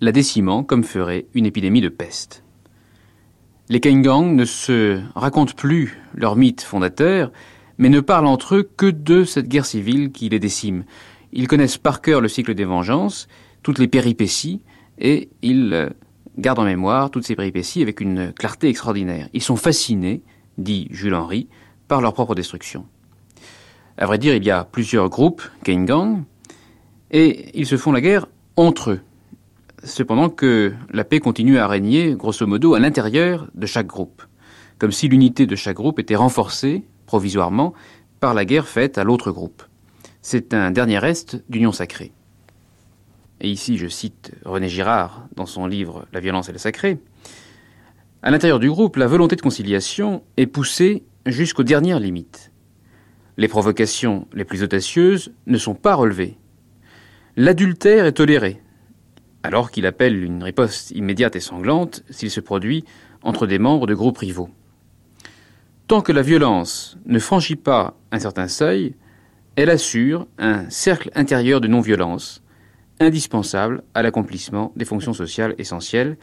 la 0.00 0.12
décimant 0.12 0.64
comme 0.64 0.84
ferait 0.84 1.26
une 1.34 1.46
épidémie 1.46 1.80
de 1.80 1.88
peste. 1.88 2.44
Les 3.68 3.80
Kaingang 3.80 4.34
ne 4.34 4.44
se 4.44 5.00
racontent 5.14 5.54
plus 5.56 6.00
leur 6.14 6.34
mythe 6.34 6.62
fondateur, 6.62 7.30
mais 7.78 7.90
ne 7.90 8.00
parlent 8.00 8.26
entre 8.26 8.56
eux 8.56 8.70
que 8.76 8.86
de 8.86 9.24
cette 9.24 9.48
guerre 9.48 9.66
civile 9.66 10.10
qui 10.10 10.28
les 10.28 10.40
décime. 10.40 10.84
Ils 11.32 11.46
connaissent 11.46 11.78
par 11.78 12.00
cœur 12.00 12.20
le 12.20 12.28
cycle 12.28 12.54
des 12.54 12.64
vengeances, 12.64 13.28
toutes 13.62 13.78
les 13.78 13.88
péripéties, 13.88 14.62
et 14.98 15.28
ils 15.42 15.90
gardent 16.38 16.60
en 16.60 16.64
mémoire 16.64 17.10
toutes 17.10 17.24
ces 17.24 17.36
péripéties 17.36 17.82
avec 17.82 18.00
une 18.00 18.32
clarté 18.32 18.68
extraordinaire. 18.68 19.28
Ils 19.32 19.42
sont 19.42 19.56
fascinés, 19.56 20.22
dit 20.56 20.88
Jules 20.90 21.14
Henry, 21.14 21.48
par 21.88 22.00
leur 22.00 22.14
propre 22.14 22.34
destruction. 22.34 22.86
À 23.96 24.06
vrai 24.06 24.18
dire, 24.18 24.34
il 24.34 24.44
y 24.44 24.50
a 24.50 24.64
plusieurs 24.64 25.08
groupes, 25.08 25.42
Kaingang, 25.64 26.22
et 27.10 27.58
ils 27.58 27.66
se 27.66 27.76
font 27.76 27.92
la 27.92 28.00
guerre 28.00 28.26
entre 28.56 28.92
eux. 28.92 29.00
Cependant 29.82 30.28
que 30.28 30.74
la 30.92 31.04
paix 31.04 31.20
continue 31.20 31.58
à 31.58 31.66
régner, 31.66 32.14
grosso 32.14 32.46
modo, 32.46 32.74
à 32.74 32.80
l'intérieur 32.80 33.48
de 33.54 33.66
chaque 33.66 33.86
groupe, 33.86 34.22
comme 34.78 34.92
si 34.92 35.08
l'unité 35.08 35.46
de 35.46 35.56
chaque 35.56 35.76
groupe 35.76 35.98
était 35.98 36.16
renforcée, 36.16 36.84
provisoirement, 37.06 37.74
par 38.20 38.34
la 38.34 38.44
guerre 38.44 38.68
faite 38.68 38.98
à 38.98 39.04
l'autre 39.04 39.30
groupe. 39.30 39.62
C'est 40.22 40.52
un 40.52 40.70
dernier 40.70 40.98
reste 40.98 41.42
d'union 41.48 41.72
sacrée. 41.72 42.12
Et 43.40 43.50
ici, 43.50 43.78
je 43.78 43.86
cite 43.86 44.32
René 44.44 44.68
Girard 44.68 45.28
dans 45.36 45.46
son 45.46 45.66
livre 45.66 46.06
La 46.12 46.20
violence 46.20 46.48
et 46.48 46.52
le 46.52 46.58
sacré. 46.58 46.98
À 48.22 48.30
l'intérieur 48.30 48.58
du 48.58 48.68
groupe, 48.68 48.96
la 48.96 49.06
volonté 49.06 49.36
de 49.36 49.40
conciliation 49.40 50.24
est 50.36 50.46
poussée 50.46 51.04
jusqu'aux 51.24 51.62
dernières 51.62 52.00
limites. 52.00 52.50
Les 53.36 53.46
provocations 53.46 54.26
les 54.32 54.44
plus 54.44 54.64
audacieuses 54.64 55.32
ne 55.46 55.58
sont 55.58 55.74
pas 55.74 55.94
relevées. 55.94 56.36
L'adultère 57.36 58.06
est 58.06 58.12
toléré, 58.12 58.60
alors 59.44 59.70
qu'il 59.70 59.86
appelle 59.86 60.24
une 60.24 60.42
riposte 60.42 60.90
immédiate 60.90 61.36
et 61.36 61.40
sanglante 61.40 62.02
s'il 62.10 62.32
se 62.32 62.40
produit 62.40 62.84
entre 63.22 63.46
des 63.46 63.60
membres 63.60 63.86
de 63.86 63.94
groupes 63.94 64.18
rivaux. 64.18 64.50
Tant 65.86 66.00
que 66.00 66.10
la 66.10 66.22
violence 66.22 66.98
ne 67.06 67.20
franchit 67.20 67.56
pas 67.56 67.96
un 68.10 68.18
certain 68.18 68.48
seuil, 68.48 68.96
elle 69.54 69.70
assure 69.70 70.26
un 70.38 70.68
cercle 70.68 71.10
intérieur 71.14 71.60
de 71.60 71.68
non-violence, 71.68 72.42
indispensable 73.00 73.82
à 73.94 74.02
l'accomplissement 74.02 74.72
des 74.76 74.84
fonctions 74.84 75.12
sociales 75.12 75.54
essentielles, 75.58 76.16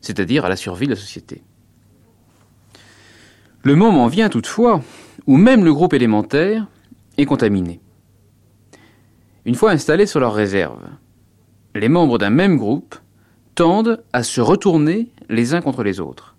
c'est-à-dire 0.00 0.44
à 0.44 0.48
la 0.48 0.56
survie 0.56 0.86
de 0.86 0.92
la 0.92 0.96
société. 0.96 1.42
Le 3.62 3.74
moment 3.74 4.06
vient 4.06 4.28
toutefois 4.28 4.82
où 5.26 5.36
même 5.36 5.64
le 5.64 5.74
groupe 5.74 5.94
élémentaire 5.94 6.66
est 7.18 7.24
contaminé. 7.24 7.80
Une 9.44 9.54
fois 9.54 9.70
installés 9.70 10.06
sur 10.06 10.20
leur 10.20 10.34
réserve, 10.34 10.84
les 11.74 11.88
membres 11.88 12.18
d'un 12.18 12.30
même 12.30 12.56
groupe 12.56 12.96
tendent 13.54 14.02
à 14.12 14.22
se 14.22 14.40
retourner 14.40 15.08
les 15.28 15.54
uns 15.54 15.60
contre 15.60 15.82
les 15.82 16.00
autres. 16.00 16.36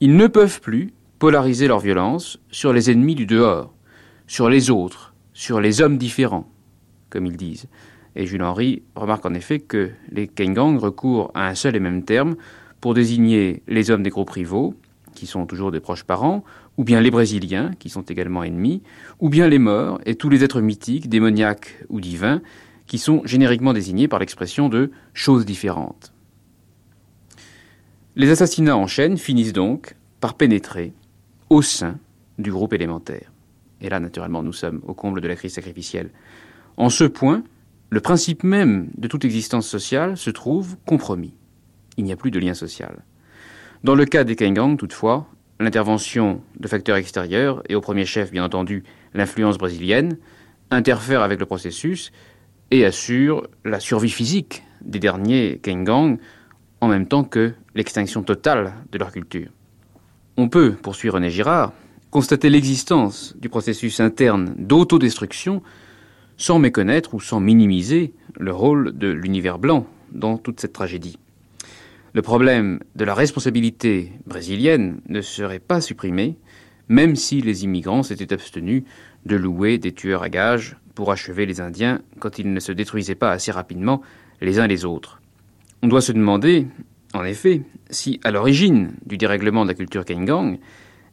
Ils 0.00 0.16
ne 0.16 0.26
peuvent 0.26 0.60
plus 0.60 0.92
polariser 1.18 1.68
leur 1.68 1.80
violence 1.80 2.38
sur 2.50 2.72
les 2.72 2.90
ennemis 2.90 3.14
du 3.14 3.26
dehors, 3.26 3.72
sur 4.26 4.48
les 4.48 4.70
autres, 4.70 5.14
sur 5.32 5.60
les 5.60 5.80
hommes 5.80 5.98
différents, 5.98 6.48
comme 7.10 7.26
ils 7.26 7.36
disent. 7.36 7.66
Et 8.16 8.26
Jules 8.26 8.42
Henry 8.42 8.82
remarque 8.94 9.26
en 9.26 9.34
effet 9.34 9.60
que 9.60 9.90
les 10.10 10.26
Kaingang 10.26 10.78
recourent 10.78 11.30
à 11.34 11.48
un 11.48 11.54
seul 11.54 11.76
et 11.76 11.80
même 11.80 12.02
terme 12.02 12.36
pour 12.80 12.94
désigner 12.94 13.62
les 13.68 13.90
hommes 13.90 14.02
des 14.02 14.10
groupes 14.10 14.30
rivaux, 14.30 14.74
qui 15.14 15.26
sont 15.26 15.44
toujours 15.46 15.70
des 15.70 15.80
proches 15.80 16.04
parents, 16.04 16.42
ou 16.78 16.84
bien 16.84 17.00
les 17.00 17.10
Brésiliens, 17.10 17.72
qui 17.78 17.90
sont 17.90 18.02
également 18.02 18.42
ennemis, 18.42 18.82
ou 19.20 19.28
bien 19.28 19.48
les 19.48 19.58
morts 19.58 20.00
et 20.06 20.14
tous 20.14 20.30
les 20.30 20.44
êtres 20.44 20.62
mythiques, 20.62 21.10
démoniaques 21.10 21.84
ou 21.90 22.00
divins, 22.00 22.40
qui 22.86 22.98
sont 22.98 23.20
génériquement 23.26 23.74
désignés 23.74 24.08
par 24.08 24.18
l'expression 24.18 24.68
de 24.70 24.90
choses 25.12 25.44
différentes. 25.44 26.12
Les 28.14 28.30
assassinats 28.30 28.76
en 28.76 28.86
chaîne 28.86 29.18
finissent 29.18 29.52
donc 29.52 29.94
par 30.20 30.34
pénétrer 30.34 30.94
au 31.50 31.60
sein 31.60 31.98
du 32.38 32.50
groupe 32.50 32.72
élémentaire. 32.72 33.30
Et 33.82 33.90
là, 33.90 34.00
naturellement, 34.00 34.42
nous 34.42 34.54
sommes 34.54 34.80
au 34.86 34.94
comble 34.94 35.20
de 35.20 35.28
la 35.28 35.36
crise 35.36 35.52
sacrificielle. 35.52 36.10
En 36.78 36.88
ce 36.88 37.04
point, 37.04 37.42
le 37.90 38.00
principe 38.00 38.42
même 38.42 38.88
de 38.96 39.08
toute 39.08 39.24
existence 39.24 39.66
sociale 39.66 40.16
se 40.16 40.30
trouve 40.30 40.76
compromis. 40.86 41.34
Il 41.96 42.04
n'y 42.04 42.12
a 42.12 42.16
plus 42.16 42.30
de 42.30 42.38
lien 42.38 42.54
social. 42.54 43.04
Dans 43.84 43.94
le 43.94 44.04
cas 44.04 44.24
des 44.24 44.36
Kaingang, 44.36 44.76
toutefois, 44.76 45.26
l'intervention 45.60 46.42
de 46.58 46.68
facteurs 46.68 46.96
extérieurs, 46.96 47.62
et 47.68 47.74
au 47.74 47.80
premier 47.80 48.04
chef, 48.04 48.30
bien 48.32 48.44
entendu, 48.44 48.84
l'influence 49.14 49.58
brésilienne, 49.58 50.18
interfère 50.70 51.22
avec 51.22 51.38
le 51.38 51.46
processus 51.46 52.10
et 52.70 52.84
assure 52.84 53.46
la 53.64 53.80
survie 53.80 54.10
physique 54.10 54.64
des 54.82 54.98
derniers 54.98 55.58
Kaingang 55.62 56.18
en 56.80 56.88
même 56.88 57.06
temps 57.06 57.24
que 57.24 57.54
l'extinction 57.74 58.22
totale 58.22 58.74
de 58.90 58.98
leur 58.98 59.12
culture. 59.12 59.50
On 60.36 60.48
peut, 60.48 60.72
poursuit 60.72 61.08
René 61.08 61.30
Girard, 61.30 61.72
constater 62.10 62.50
l'existence 62.50 63.34
du 63.38 63.48
processus 63.48 64.00
interne 64.00 64.54
d'autodestruction 64.58 65.62
sans 66.36 66.58
méconnaître 66.58 67.14
ou 67.14 67.20
sans 67.20 67.40
minimiser 67.40 68.12
le 68.38 68.52
rôle 68.52 68.96
de 68.96 69.08
l'univers 69.08 69.58
blanc 69.58 69.86
dans 70.12 70.38
toute 70.38 70.60
cette 70.60 70.72
tragédie. 70.72 71.18
Le 72.12 72.22
problème 72.22 72.80
de 72.94 73.04
la 73.04 73.14
responsabilité 73.14 74.12
brésilienne 74.26 75.00
ne 75.08 75.20
serait 75.20 75.58
pas 75.58 75.80
supprimé, 75.80 76.36
même 76.88 77.16
si 77.16 77.40
les 77.40 77.64
immigrants 77.64 78.02
s'étaient 78.02 78.32
abstenus 78.32 78.84
de 79.26 79.36
louer 79.36 79.78
des 79.78 79.92
tueurs 79.92 80.22
à 80.22 80.28
gages 80.28 80.76
pour 80.94 81.12
achever 81.12 81.44
les 81.44 81.60
Indiens 81.60 82.00
quand 82.20 82.38
ils 82.38 82.52
ne 82.52 82.60
se 82.60 82.72
détruisaient 82.72 83.14
pas 83.14 83.32
assez 83.32 83.52
rapidement 83.52 84.00
les 84.40 84.58
uns 84.58 84.66
les 84.66 84.84
autres. 84.84 85.20
On 85.82 85.88
doit 85.88 86.00
se 86.00 86.12
demander, 86.12 86.66
en 87.12 87.24
effet, 87.24 87.62
si 87.90 88.20
à 88.24 88.30
l'origine 88.30 88.92
du 89.04 89.18
dérèglement 89.18 89.64
de 89.64 89.70
la 89.70 89.74
culture 89.74 90.04
Kaingang, 90.04 90.58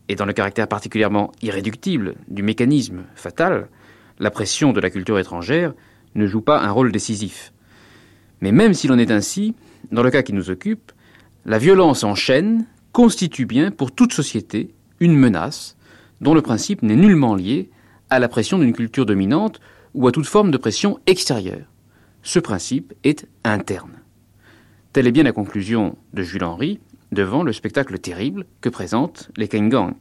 et 0.09 0.15
dans 0.15 0.25
le 0.25 0.33
caractère 0.33 0.67
particulièrement 0.67 1.31
irréductible 1.41 2.15
du 2.27 2.43
mécanisme 2.43 3.03
fatal, 3.15 3.67
la 4.23 4.31
pression 4.31 4.71
de 4.71 4.79
la 4.79 4.89
culture 4.89 5.19
étrangère 5.19 5.73
ne 6.15 6.25
joue 6.27 6.39
pas 6.39 6.61
un 6.61 6.71
rôle 6.71 6.93
décisif. 6.93 7.51
Mais 8.39 8.53
même 8.53 8.73
s'il 8.73 8.93
en 8.93 8.97
est 8.97 9.11
ainsi, 9.11 9.53
dans 9.91 10.01
le 10.01 10.11
cas 10.11 10.23
qui 10.23 10.31
nous 10.31 10.49
occupe, 10.49 10.93
la 11.45 11.57
violence 11.57 12.05
en 12.05 12.15
chaîne 12.15 12.65
constitue 12.93 13.45
bien 13.45 13.69
pour 13.69 13.91
toute 13.91 14.13
société 14.13 14.73
une 15.01 15.17
menace 15.17 15.75
dont 16.21 16.33
le 16.33 16.41
principe 16.41 16.83
n'est 16.83 16.95
nullement 16.95 17.35
lié 17.35 17.69
à 18.09 18.19
la 18.19 18.29
pression 18.29 18.57
d'une 18.57 18.71
culture 18.71 19.05
dominante 19.05 19.59
ou 19.93 20.07
à 20.07 20.13
toute 20.13 20.25
forme 20.25 20.51
de 20.51 20.57
pression 20.57 21.01
extérieure. 21.05 21.67
Ce 22.21 22.39
principe 22.39 22.93
est 23.03 23.27
interne. 23.43 23.99
Telle 24.93 25.07
est 25.07 25.11
bien 25.11 25.23
la 25.23 25.33
conclusion 25.33 25.97
de 26.13 26.23
Jules 26.23 26.45
Henry 26.45 26.79
devant 27.11 27.43
le 27.43 27.51
spectacle 27.51 27.99
terrible 27.99 28.45
que 28.61 28.69
présentent 28.69 29.31
les 29.35 29.49
Gang. 29.49 29.95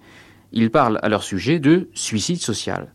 Ils 0.52 0.70
parlent 0.70 1.00
à 1.02 1.08
leur 1.08 1.24
sujet 1.24 1.58
de 1.58 1.88
suicide 1.92 2.40
social. 2.40 2.92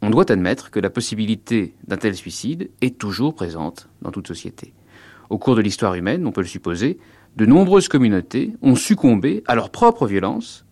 On 0.00 0.10
doit 0.10 0.30
admettre 0.30 0.70
que 0.70 0.78
la 0.78 0.90
possibilité 0.90 1.74
d'un 1.86 1.96
tel 1.96 2.14
suicide 2.14 2.70
est 2.80 2.98
toujours 2.98 3.34
présente 3.34 3.88
dans 4.00 4.10
toute 4.10 4.28
société. 4.28 4.72
Au 5.28 5.38
cours 5.38 5.56
de 5.56 5.60
l'histoire 5.60 5.94
humaine, 5.94 6.26
on 6.26 6.32
peut 6.32 6.40
le 6.40 6.46
supposer, 6.46 6.98
de 7.36 7.46
nombreuses 7.46 7.88
communautés 7.88 8.54
ont 8.62 8.76
succombé 8.76 9.42
à 9.46 9.54
leur 9.54 9.70
propre 9.70 10.06
violence 10.06 10.64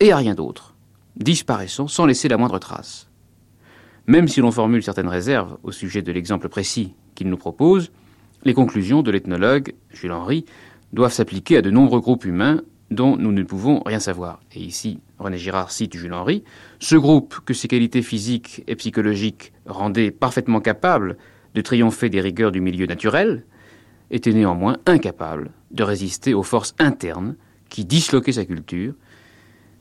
et 0.00 0.12
à 0.12 0.16
rien 0.16 0.34
d'autre, 0.34 0.74
disparaissant 1.16 1.88
sans 1.88 2.06
laisser 2.06 2.28
la 2.28 2.36
moindre 2.36 2.58
trace. 2.58 3.10
Même 4.06 4.28
si 4.28 4.40
l'on 4.40 4.50
formule 4.50 4.82
certaines 4.82 5.08
réserves 5.08 5.58
au 5.62 5.72
sujet 5.72 6.02
de 6.02 6.10
l'exemple 6.10 6.48
précis 6.48 6.94
qu'il 7.14 7.28
nous 7.28 7.36
propose, 7.36 7.92
les 8.44 8.54
conclusions 8.54 9.02
de 9.02 9.10
l'ethnologue 9.10 9.74
Jules 9.90 10.12
Henry 10.12 10.46
doivent 10.92 11.12
s'appliquer 11.12 11.58
à 11.58 11.62
de 11.62 11.70
nombreux 11.70 12.00
groupes 12.00 12.24
humains 12.24 12.62
dont 12.90 13.16
nous 13.16 13.30
ne 13.30 13.42
pouvons 13.42 13.82
rien 13.84 14.00
savoir. 14.00 14.40
Et 14.54 14.60
ici, 14.60 14.98
René 15.20 15.36
Girard 15.36 15.70
cite 15.70 15.96
Jules 15.96 16.14
Henry, 16.14 16.44
ce 16.78 16.96
groupe 16.96 17.40
que 17.44 17.54
ses 17.54 17.68
qualités 17.68 18.02
physiques 18.02 18.64
et 18.66 18.74
psychologiques 18.74 19.52
rendaient 19.66 20.10
parfaitement 20.10 20.60
capable 20.60 21.18
de 21.54 21.60
triompher 21.60 22.08
des 22.08 22.20
rigueurs 22.20 22.52
du 22.52 22.60
milieu 22.60 22.86
naturel, 22.86 23.44
était 24.10 24.32
néanmoins 24.32 24.78
incapable 24.86 25.50
de 25.70 25.82
résister 25.82 26.34
aux 26.34 26.42
forces 26.42 26.74
internes 26.78 27.36
qui 27.68 27.84
disloquaient 27.84 28.32
sa 28.32 28.44
culture, 28.44 28.94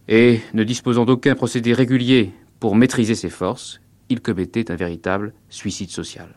et 0.08 0.42
ne 0.54 0.64
disposant 0.64 1.06
d'aucun 1.06 1.36
procédé 1.36 1.74
régulier 1.74 2.32
pour 2.60 2.76
maîtriser 2.76 3.16
ses 3.16 3.30
forces, 3.30 3.80
il 4.10 4.22
commettait 4.22 4.72
un 4.72 4.76
véritable 4.76 5.34
suicide 5.50 5.90
social. 5.90 6.36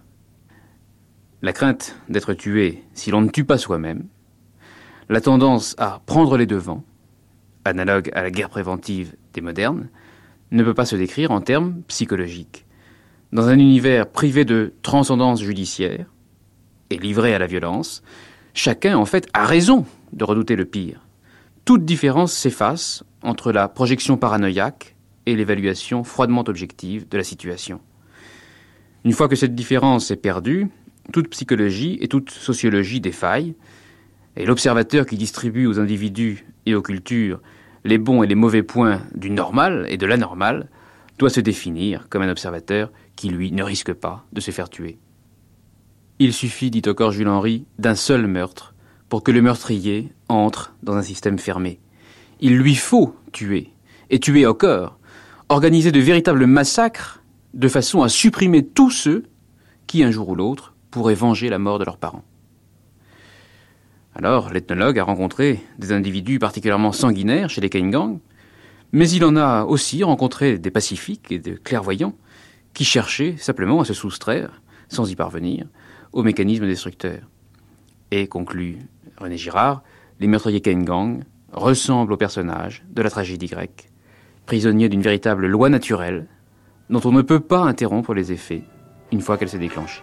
La 1.40 1.52
crainte 1.52 1.96
d'être 2.08 2.34
tué 2.34 2.84
si 2.94 3.10
l'on 3.10 3.22
ne 3.22 3.30
tue 3.30 3.44
pas 3.44 3.58
soi-même, 3.58 4.06
la 5.08 5.20
tendance 5.20 5.74
à 5.78 6.00
prendre 6.06 6.36
les 6.36 6.46
devants, 6.46 6.84
analogue 7.64 8.10
à 8.14 8.22
la 8.22 8.30
guerre 8.30 8.50
préventive 8.50 9.14
des 9.32 9.40
modernes, 9.40 9.88
ne 10.50 10.62
peut 10.62 10.74
pas 10.74 10.84
se 10.84 10.96
décrire 10.96 11.30
en 11.30 11.40
termes 11.40 11.82
psychologiques. 11.88 12.66
Dans 13.32 13.48
un 13.48 13.58
univers 13.58 14.06
privé 14.08 14.44
de 14.44 14.74
transcendance 14.82 15.42
judiciaire 15.42 16.06
et 16.90 16.98
livré 16.98 17.34
à 17.34 17.38
la 17.38 17.46
violence, 17.46 18.02
chacun 18.52 18.96
en 18.96 19.06
fait 19.06 19.28
a 19.32 19.46
raison 19.46 19.86
de 20.12 20.24
redouter 20.24 20.56
le 20.56 20.66
pire. 20.66 21.06
Toute 21.64 21.84
différence 21.84 22.32
s'efface 22.32 23.04
entre 23.22 23.52
la 23.52 23.68
projection 23.68 24.16
paranoïaque 24.16 24.96
et 25.26 25.36
l'évaluation 25.36 26.04
froidement 26.04 26.44
objective 26.46 27.08
de 27.08 27.16
la 27.16 27.24
situation. 27.24 27.80
Une 29.04 29.12
fois 29.12 29.28
que 29.28 29.36
cette 29.36 29.54
différence 29.54 30.10
est 30.10 30.16
perdue, 30.16 30.68
toute 31.12 31.28
psychologie 31.28 31.98
et 32.00 32.08
toute 32.08 32.30
sociologie 32.30 33.00
défaillent, 33.00 33.54
et 34.36 34.46
l'observateur 34.46 35.06
qui 35.06 35.16
distribue 35.16 35.66
aux 35.66 35.78
individus 35.78 36.46
et 36.66 36.74
aux 36.74 36.82
cultures 36.82 37.40
les 37.84 37.98
bons 37.98 38.22
et 38.22 38.26
les 38.26 38.34
mauvais 38.34 38.62
points 38.62 39.02
du 39.14 39.30
normal 39.30 39.86
et 39.88 39.96
de 39.96 40.06
l'anormal 40.06 40.68
doit 41.18 41.30
se 41.30 41.40
définir 41.40 42.08
comme 42.08 42.22
un 42.22 42.30
observateur 42.30 42.90
qui, 43.16 43.28
lui, 43.28 43.52
ne 43.52 43.62
risque 43.62 43.92
pas 43.92 44.24
de 44.32 44.40
se 44.40 44.50
faire 44.50 44.70
tuer. 44.70 44.98
Il 46.18 46.32
suffit, 46.32 46.70
dit 46.70 46.82
encore 46.88 47.12
Jules 47.12 47.28
Henry, 47.28 47.66
d'un 47.78 47.94
seul 47.94 48.26
meurtre 48.26 48.74
pour 49.08 49.22
que 49.22 49.32
le 49.32 49.42
meurtrier 49.42 50.12
entre 50.28 50.74
dans 50.82 50.94
un 50.94 51.02
système 51.02 51.38
fermé. 51.38 51.80
Il 52.40 52.56
lui 52.56 52.74
faut 52.74 53.14
tuer, 53.32 53.70
et 54.10 54.20
tuer 54.20 54.46
corps, 54.58 54.98
organiser 55.48 55.92
de 55.92 56.00
véritables 56.00 56.46
massacres 56.46 57.22
de 57.54 57.68
façon 57.68 58.02
à 58.02 58.08
supprimer 58.08 58.66
tous 58.66 58.90
ceux 58.90 59.24
qui, 59.86 60.02
un 60.02 60.10
jour 60.10 60.30
ou 60.30 60.34
l'autre, 60.34 60.74
pourraient 60.90 61.14
venger 61.14 61.48
la 61.50 61.58
mort 61.58 61.78
de 61.78 61.84
leurs 61.84 61.98
parents. 61.98 62.24
Alors, 64.14 64.50
l'ethnologue 64.50 64.98
a 64.98 65.04
rencontré 65.04 65.60
des 65.78 65.92
individus 65.92 66.38
particulièrement 66.38 66.92
sanguinaires 66.92 67.50
chez 67.50 67.60
les 67.60 67.70
Kaingang, 67.70 68.18
mais 68.92 69.08
il 69.08 69.24
en 69.24 69.36
a 69.36 69.64
aussi 69.64 70.04
rencontré 70.04 70.58
des 70.58 70.70
pacifiques 70.70 71.32
et 71.32 71.38
des 71.38 71.54
clairvoyants 71.54 72.14
qui 72.74 72.84
cherchaient 72.84 73.36
simplement 73.38 73.80
à 73.80 73.84
se 73.84 73.94
soustraire, 73.94 74.60
sans 74.88 75.10
y 75.10 75.16
parvenir, 75.16 75.66
aux 76.12 76.22
mécanismes 76.22 76.66
destructeurs. 76.66 77.28
Et, 78.10 78.26
conclut 78.26 78.78
René 79.16 79.38
Girard, 79.38 79.82
les 80.20 80.26
meurtriers 80.26 80.60
Kaingang 80.60 81.24
ressemblent 81.52 82.12
aux 82.12 82.18
personnages 82.18 82.84
de 82.90 83.02
la 83.02 83.10
tragédie 83.10 83.46
grecque, 83.46 83.90
prisonniers 84.44 84.90
d'une 84.90 85.02
véritable 85.02 85.46
loi 85.46 85.70
naturelle 85.70 86.26
dont 86.90 87.00
on 87.04 87.12
ne 87.12 87.22
peut 87.22 87.40
pas 87.40 87.60
interrompre 87.60 88.12
les 88.12 88.32
effets 88.32 88.64
une 89.10 89.22
fois 89.22 89.38
qu'elle 89.38 89.48
s'est 89.48 89.58
déclenchée. 89.58 90.02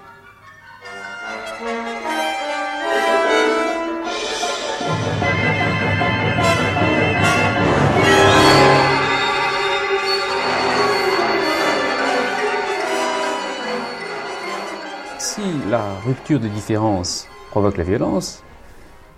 Si 15.40 15.70
la 15.70 15.98
rupture 16.02 16.38
de 16.42 16.50
différence 16.50 17.28
provoque 17.52 17.78
la 17.78 17.86
violence, 17.86 18.44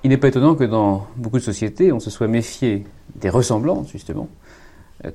il 0.03 0.11
n'est 0.11 0.17
pas 0.17 0.27
étonnant 0.27 0.53
que 0.53 0.65
dans 0.65 1.07
beaucoup 1.15 1.39
de 1.39 1.43
sociétés, 1.43 1.91
on 1.91 1.99
se 1.99 2.11
soit 2.11 2.27
méfié 2.27 2.83
des 3.15 3.29
ressemblances, 3.31 3.89
justement, 3.89 4.27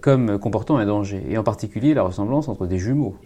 comme 0.00 0.40
comportant 0.40 0.78
un 0.78 0.84
danger, 0.84 1.22
et 1.30 1.38
en 1.38 1.44
particulier 1.44 1.94
la 1.94 2.02
ressemblance 2.02 2.48
entre 2.48 2.66
des 2.66 2.78
jumeaux. 2.78 3.16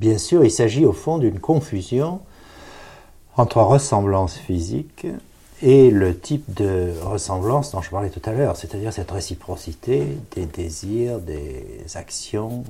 Bien 0.00 0.18
sûr, 0.18 0.44
il 0.44 0.50
s'agit 0.50 0.84
au 0.84 0.92
fond 0.92 1.18
d'une 1.18 1.38
confusion 1.38 2.22
entre 3.36 3.58
ressemblance 3.58 4.36
physique 4.36 5.06
et 5.62 5.92
le 5.92 6.18
type 6.18 6.52
de 6.54 6.92
ressemblance 7.04 7.70
dont 7.70 7.82
je 7.82 7.90
parlais 7.90 8.10
tout 8.10 8.22
à 8.28 8.32
l'heure, 8.32 8.56
c'est-à-dire 8.56 8.92
cette 8.92 9.12
réciprocité 9.12 10.18
des 10.34 10.46
désirs, 10.46 11.20
des 11.20 11.84
actions, 11.94 12.64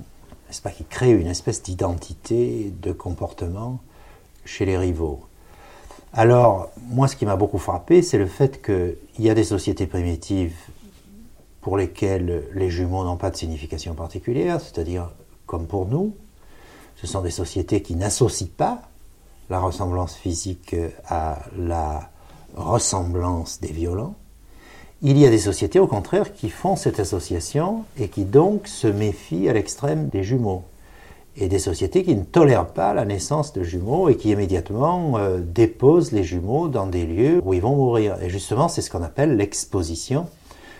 qui 0.76 0.84
crée 0.84 1.10
une 1.10 1.26
espèce 1.26 1.62
d'identité, 1.62 2.72
de 2.82 2.92
comportement 2.92 3.78
chez 4.44 4.64
les 4.64 4.78
rivaux? 4.78 5.20
Alors, 6.12 6.70
moi, 6.88 7.06
ce 7.06 7.16
qui 7.16 7.26
m'a 7.26 7.36
beaucoup 7.36 7.58
frappé, 7.58 8.02
c'est 8.02 8.18
le 8.18 8.26
fait 8.26 8.62
qu'il 8.62 8.96
y 9.24 9.30
a 9.30 9.34
des 9.34 9.44
sociétés 9.44 9.86
primitives 9.86 10.56
pour 11.60 11.76
lesquelles 11.76 12.44
les 12.54 12.70
jumeaux 12.70 13.04
n'ont 13.04 13.16
pas 13.16 13.30
de 13.30 13.36
signification 13.36 13.94
particulière, 13.94 14.60
c'est-à-dire 14.60 15.10
comme 15.46 15.66
pour 15.66 15.86
nous, 15.86 16.14
ce 16.96 17.06
sont 17.06 17.20
des 17.20 17.30
sociétés 17.30 17.82
qui 17.82 17.94
n'associent 17.94 18.48
pas 18.56 18.82
la 19.50 19.60
ressemblance 19.60 20.14
physique 20.16 20.74
à 21.06 21.42
la 21.56 22.10
ressemblance 22.56 23.60
des 23.60 23.72
violents. 23.72 24.14
Il 25.00 25.16
y 25.16 25.24
a 25.24 25.30
des 25.30 25.38
sociétés, 25.38 25.78
au 25.78 25.86
contraire, 25.86 26.34
qui 26.34 26.50
font 26.50 26.74
cette 26.74 26.98
association 26.98 27.84
et 28.00 28.08
qui 28.08 28.24
donc 28.24 28.66
se 28.66 28.88
méfient 28.88 29.48
à 29.48 29.52
l'extrême 29.52 30.08
des 30.08 30.24
jumeaux. 30.24 30.64
Et 31.36 31.46
des 31.46 31.60
sociétés 31.60 32.02
qui 32.02 32.16
ne 32.16 32.24
tolèrent 32.24 32.66
pas 32.66 32.94
la 32.94 33.04
naissance 33.04 33.52
de 33.52 33.62
jumeaux 33.62 34.08
et 34.08 34.16
qui 34.16 34.30
immédiatement 34.30 35.16
euh, 35.16 35.38
déposent 35.38 36.10
les 36.10 36.24
jumeaux 36.24 36.66
dans 36.66 36.88
des 36.88 37.06
lieux 37.06 37.40
où 37.44 37.54
ils 37.54 37.60
vont 37.60 37.76
mourir. 37.76 38.20
Et 38.22 38.28
justement, 38.28 38.66
c'est 38.66 38.82
ce 38.82 38.90
qu'on 38.90 39.04
appelle 39.04 39.36
l'exposition. 39.36 40.26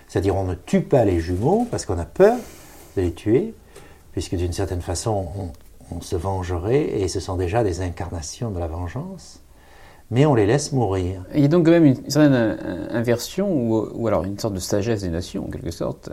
C'est-à-dire, 0.08 0.34
on 0.34 0.44
ne 0.44 0.54
tue 0.54 0.80
pas 0.80 1.04
les 1.04 1.20
jumeaux 1.20 1.68
parce 1.70 1.86
qu'on 1.86 1.98
a 1.98 2.04
peur 2.04 2.36
de 2.96 3.02
les 3.02 3.12
tuer, 3.12 3.54
puisque 4.10 4.34
d'une 4.34 4.52
certaine 4.52 4.82
façon, 4.82 5.28
on, 5.38 5.96
on 5.96 6.00
se 6.00 6.16
vengerait 6.16 7.00
et 7.00 7.06
ce 7.06 7.20
sont 7.20 7.36
déjà 7.36 7.62
des 7.62 7.82
incarnations 7.82 8.50
de 8.50 8.58
la 8.58 8.66
vengeance 8.66 9.40
mais 10.10 10.26
on 10.26 10.34
les 10.34 10.46
laisse 10.46 10.72
mourir. 10.72 11.24
Il 11.34 11.40
y 11.40 11.44
a 11.44 11.48
donc 11.48 11.66
quand 11.66 11.70
même 11.70 11.84
une 11.84 12.10
certaine 12.10 12.58
inversion, 12.90 13.50
ou, 13.50 14.06
alors 14.06 14.24
une 14.24 14.38
sorte 14.38 14.54
de 14.54 14.60
sagesse 14.60 15.02
des 15.02 15.10
nations, 15.10 15.46
en 15.46 15.50
quelque 15.50 15.70
sorte. 15.70 16.10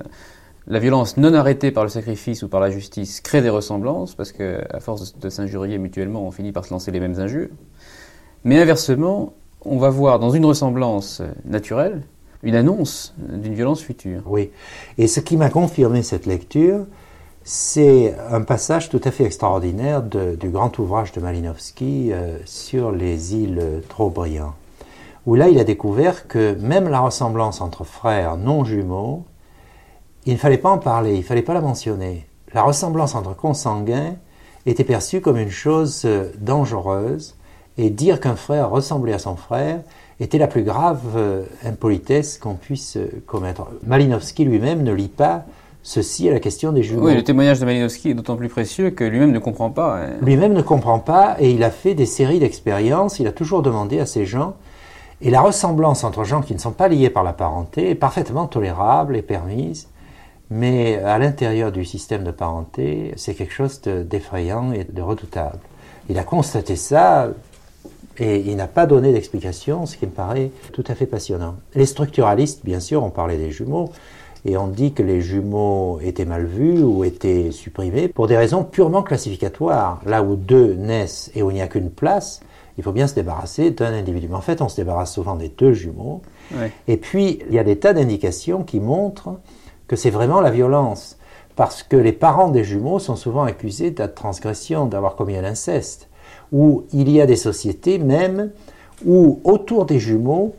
La 0.68 0.80
violence 0.80 1.18
non 1.18 1.34
arrêtée 1.34 1.72
par 1.72 1.84
le 1.84 1.90
sacrifice 1.90 2.42
ou 2.44 2.50
par 2.50 2.60
la 2.60 2.72
justice 2.72 3.22
crée 3.22 3.42
des 3.42 3.50
ressemblances, 3.50 4.16
parce 4.16 4.32
qu'à 4.32 4.80
force 4.80 5.18
de 5.18 5.30
s'injurier 5.30 5.78
mutuellement, 5.78 6.26
on 6.26 6.32
finit 6.32 6.52
par 6.52 6.66
se 6.66 6.72
lancer 6.72 6.92
les 6.92 7.00
mêmes 7.00 7.20
injures. 7.20 7.50
Mais 8.44 8.60
inversement, 8.60 9.34
on 9.62 9.78
va 9.78 9.90
voir 9.90 10.20
dans 10.20 10.32
une 10.32 10.46
ressemblance 10.46 11.22
naturelle 11.46 12.02
une 12.44 12.56
annonce 12.56 13.16
d'une 13.18 13.54
violence 13.54 13.82
future. 13.82 14.22
Oui. 14.28 14.52
Et 14.98 15.08
ce 15.08 15.20
qui 15.20 15.36
m'a 15.36 15.50
confirmé 15.50 16.04
cette 16.04 16.26
lecture, 16.26 16.86
c'est 17.48 18.16
un 18.32 18.42
passage 18.42 18.90
tout 18.90 19.00
à 19.04 19.12
fait 19.12 19.24
extraordinaire 19.24 20.02
du 20.02 20.50
grand 20.50 20.78
ouvrage 20.80 21.12
de 21.12 21.22
Malinowski 21.22 22.12
euh, 22.12 22.40
sur 22.46 22.92
les 22.92 23.36
îles 23.36 23.84
Trobriand, 23.88 24.56
où 25.28 25.36
là 25.36 25.48
il 25.48 25.60
a 25.60 25.64
découvert 25.64 26.28
que 26.28 26.56
même 26.56 26.90
la 26.90 27.02
ressemblance 27.02 27.62
entre 27.62 27.84
frères 27.84 28.36
non 28.36 28.66
jumeaux, 28.66 29.26
il 30.26 30.34
ne 30.34 30.40
fallait 30.40 30.58
pas 30.58 30.72
en 30.72 30.80
parler, 30.80 31.14
il 31.14 31.20
ne 31.20 31.24
fallait 31.24 31.44
pas 31.44 31.54
la 31.54 31.62
mentionner. 31.62 32.26
La 32.52 32.64
ressemblance 32.64 33.14
entre 33.14 33.36
consanguins 33.36 34.16
était 34.66 34.84
perçue 34.84 35.22
comme 35.22 35.38
une 35.38 35.52
chose 35.52 36.02
euh, 36.06 36.32
dangereuse, 36.40 37.36
et 37.78 37.92
dire 37.92 38.20
qu'un 38.20 38.36
frère 38.36 38.72
ressemblait 38.72 39.14
à 39.14 39.20
son 39.20 39.36
frère 39.36 39.82
était 40.20 40.40
la 40.40 40.48
plus 40.48 40.64
grave 40.64 41.02
euh, 41.16 41.44
impolitesse 41.64 42.40
qu'on 42.40 42.56
puisse 42.56 42.98
commettre. 43.28 43.68
Malinowski 43.86 44.46
lui-même 44.46 44.82
ne 44.82 44.94
lit 44.94 45.10
pas 45.10 45.46
Ceci 45.88 46.26
est 46.28 46.32
la 46.32 46.40
question 46.40 46.72
des 46.72 46.82
jumeaux. 46.82 47.06
Oui, 47.06 47.14
le 47.14 47.24
témoignage 47.24 47.60
de 47.60 47.66
Malinowski 47.66 48.10
est 48.10 48.14
d'autant 48.16 48.36
plus 48.38 48.50
précieux 48.50 48.90
que 48.90 49.04
lui-même 49.04 49.32
ne 49.32 49.38
comprend 49.38 49.70
pas. 49.70 50.00
hein. 50.02 50.10
Lui-même 50.20 50.54
ne 50.54 50.64
comprend 50.64 50.98
pas 50.98 51.36
et 51.40 51.52
il 51.52 51.64
a 51.64 51.70
fait 51.70 51.94
des 51.94 52.08
séries 52.08 52.40
d'expériences. 52.40 53.20
Il 53.20 53.28
a 53.28 53.32
toujours 53.32 53.62
demandé 53.62 54.00
à 54.00 54.08
ces 54.08 54.26
gens. 54.26 54.56
Et 55.22 55.30
la 55.30 55.42
ressemblance 55.42 56.04
entre 56.04 56.24
gens 56.24 56.42
qui 56.42 56.56
ne 56.56 56.60
sont 56.60 56.72
pas 56.72 56.88
liés 56.88 57.12
par 57.12 57.24
la 57.24 57.34
parenté 57.34 57.92
est 57.92 57.96
parfaitement 57.96 58.48
tolérable 58.48 59.16
et 59.16 59.22
permise. 59.22 59.88
Mais 60.50 60.98
à 60.98 61.20
l'intérieur 61.20 61.72
du 61.72 61.86
système 61.86 62.24
de 62.24 62.32
parenté, 62.32 63.14
c'est 63.16 63.36
quelque 63.36 63.54
chose 63.54 63.80
de- 63.82 64.02
d'effrayant 64.02 64.72
et 64.72 64.86
de 64.86 65.02
redoutable. 65.04 65.60
Il 66.10 66.18
a 66.18 66.24
constaté 66.24 66.76
ça 66.76 67.30
et 68.18 68.40
il 68.40 68.56
n'a 68.56 68.68
pas 68.68 68.88
donné 68.88 69.14
d'explication, 69.14 69.86
ce 69.86 69.98
qui 69.98 70.08
me 70.08 70.12
paraît 70.12 70.50
tout 70.74 70.84
à 70.88 70.96
fait 70.96 71.06
passionnant. 71.06 71.58
Les 71.76 71.86
structuralistes, 71.86 72.62
bien 72.66 72.80
sûr, 72.80 73.04
ont 73.04 73.12
parlé 73.12 73.38
des 73.38 73.52
jumeaux 73.52 73.92
et 74.46 74.58
on 74.58 74.68
dit 74.68 74.94
que 74.94 75.02
les 75.02 75.22
jumeaux 75.22 76.00
étaient 76.02 76.26
mal 76.26 76.46
vus 76.46 76.84
ou 76.84 77.04
étaient 77.04 77.52
supprimés 77.52 78.08
pour 78.08 78.28
des 78.28 78.38
raisons 78.38 78.64
purement 78.64 79.02
classificatoires. 79.02 80.00
Là 80.06 80.22
où 80.22 80.36
deux 80.36 80.76
naissent 80.76 81.32
et 81.34 81.42
où 81.42 81.50
il 81.50 81.56
n'y 81.56 81.62
a 81.62 81.68
qu'une 81.68 81.90
place, 81.90 82.42
il 82.78 82.84
faut 82.84 82.92
bien 82.92 83.08
se 83.08 83.16
débarrasser 83.16 83.72
d'un 83.72 83.92
individu. 83.92 84.28
Mais 84.30 84.36
en 84.36 84.42
fait, 84.42 84.62
on 84.62 84.70
se 84.70 84.76
débarrasse 84.76 85.14
souvent 85.14 85.36
des 85.36 85.50
deux 85.50 85.74
jumeaux. 85.74 86.22
Ouais. 86.54 86.72
Et 86.88 86.98
puis, 86.98 87.40
il 87.50 87.56
y 87.56 87.60
a 87.60 87.64
des 87.64 87.78
tas 87.78 87.94
d'indications 87.94 88.64
qui 88.64 88.80
montrent 88.80 89.40
que 89.88 89.96
c'est 89.96 90.12
vraiment 90.12 90.42
la 90.42 90.52
violence. 90.52 91.18
Parce 91.56 91.82
que 91.82 91.96
les 91.96 92.12
parents 92.12 92.50
des 92.50 92.64
jumeaux 92.64 93.00
sont 93.00 93.16
souvent 93.16 93.44
accusés 93.44 93.90
de 93.90 94.06
transgression, 94.06 94.86
d'avoir 94.86 95.16
commis 95.16 95.38
un 95.38 95.44
inceste. 95.44 96.08
Ou 96.52 96.84
il 96.94 97.10
y 97.10 97.20
a 97.20 97.26
des 97.26 97.36
sociétés 97.36 97.98
même 97.98 98.52
où, 99.06 99.40
autour 99.44 99.86
des 99.86 99.98
jumeaux, 99.98 100.54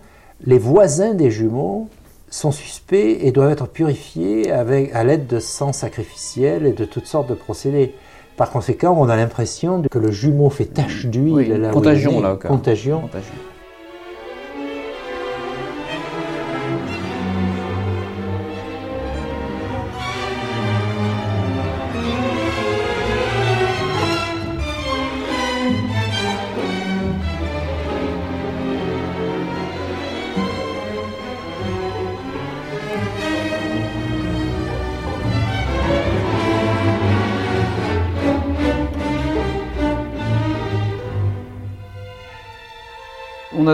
les 0.45 0.59
voisins 0.59 1.15
des 1.15 1.31
jumeaux 1.31 1.89
sont 2.31 2.53
suspects 2.53 3.19
et 3.21 3.33
doivent 3.33 3.53
être 3.53 3.69
purifiés 3.69 4.51
avec, 4.51 4.95
à 4.95 5.05
l'aide 5.05 5.27
de 5.27 5.39
sang 5.39 5.73
sacrificiel 5.73 6.67
et 6.67 6.73
de 6.73 6.85
toutes 6.85 7.07
sortes 7.07 7.29
de 7.29 7.35
procédés. 7.35 7.95
Par 8.37 8.51
conséquent, 8.51 8.95
on 8.99 9.09
a 9.09 9.17
l'impression 9.17 9.83
que 9.83 9.99
le 9.99 10.11
jumeau 10.11 10.51
fait 10.51 10.67
tache 10.67 11.07
d'huile. 11.07 11.33
Oui, 11.33 11.71
contagion 11.73 12.21
là. 12.21 12.35
au 12.35 12.37
cas. 12.37 12.49
Contagion. 12.49 13.01
Contagion. 13.01 13.33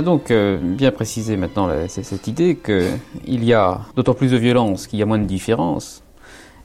Donc 0.02 0.30
euh, 0.30 0.58
bien 0.60 0.90
précisé 0.90 1.36
maintenant 1.36 1.68
cette 1.88 2.26
idée 2.26 2.56
qu'il 2.56 3.44
y 3.44 3.52
a 3.52 3.80
d'autant 3.96 4.14
plus 4.14 4.30
de 4.30 4.36
violence 4.36 4.86
qu'il 4.86 4.98
y 4.98 5.02
a 5.02 5.06
moins 5.06 5.18
de 5.18 5.24
différence. 5.24 6.02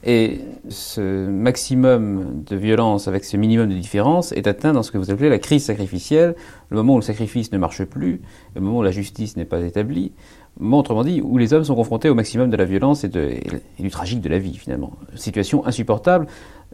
Et 0.03 0.41
ce 0.69 1.27
maximum 1.27 2.43
de 2.45 2.55
violence 2.55 3.07
avec 3.07 3.25
ce 3.25 3.35
minimum 3.35 3.67
de 3.69 3.73
différence 3.73 4.31
est 4.31 4.47
atteint 4.47 4.71
dans 4.71 4.83
ce 4.83 4.91
que 4.91 4.97
vous 4.97 5.11
appelez 5.11 5.27
la 5.27 5.39
crise 5.39 5.65
sacrificielle, 5.65 6.35
le 6.69 6.77
moment 6.77 6.93
où 6.93 6.97
le 6.97 7.03
sacrifice 7.03 7.51
ne 7.51 7.57
marche 7.57 7.83
plus, 7.83 8.21
le 8.55 8.61
moment 8.61 8.77
où 8.77 8.83
la 8.83 8.91
justice 8.91 9.35
n'est 9.37 9.45
pas 9.45 9.59
établie, 9.61 10.13
moment 10.59 10.79
autrement 10.79 11.03
dit 11.03 11.21
où 11.21 11.37
les 11.37 11.53
hommes 11.53 11.63
sont 11.63 11.75
confrontés 11.75 12.09
au 12.09 12.15
maximum 12.15 12.49
de 12.49 12.57
la 12.57 12.65
violence 12.65 13.03
et, 13.03 13.09
et 13.09 13.81
du 13.81 13.89
tragique 13.89 14.21
de 14.21 14.29
la 14.29 14.39
vie 14.39 14.55
finalement. 14.55 14.93
Situation 15.15 15.65
insupportable 15.65 16.27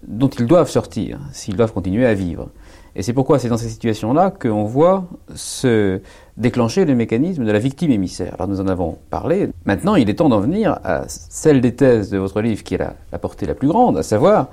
dont 0.06 0.30
ils 0.30 0.46
doivent 0.46 0.70
sortir 0.70 1.20
s'ils 1.32 1.56
doivent 1.56 1.74
continuer 1.74 2.06
à 2.06 2.14
vivre. 2.14 2.50
Et 2.96 3.02
c'est 3.02 3.14
pourquoi 3.14 3.40
c'est 3.40 3.50
dans 3.50 3.58
ces 3.58 3.70
situations-là 3.70 4.30
qu'on 4.30 4.66
voit 4.66 5.06
se 5.34 6.00
déclencher 6.38 6.86
le 6.86 6.94
mécanisme 6.94 7.44
de 7.44 7.52
la 7.52 7.58
victime 7.58 7.92
émissaire. 7.92 8.36
Alors 8.36 8.48
nous 8.48 8.62
en 8.62 8.68
avons 8.68 8.98
parlé. 9.10 9.50
Maintenant, 9.66 9.96
il 9.96 10.10
est 10.10 10.16
temps 10.16 10.30
d'en 10.30 10.40
venir 10.40 10.80
à 10.84 11.06
celle 11.08 11.60
des 11.60 11.74
thèses 11.74 12.12
de 12.12 12.18
votre 12.20 12.42
livre 12.42 12.64
qui 12.64 12.76
est 12.76 12.78
la, 13.12 13.20
portée 13.20 13.48
la 13.48 13.56
plus 13.56 13.68
grande, 13.68 13.98
à 13.98 14.04
savoir 14.04 14.50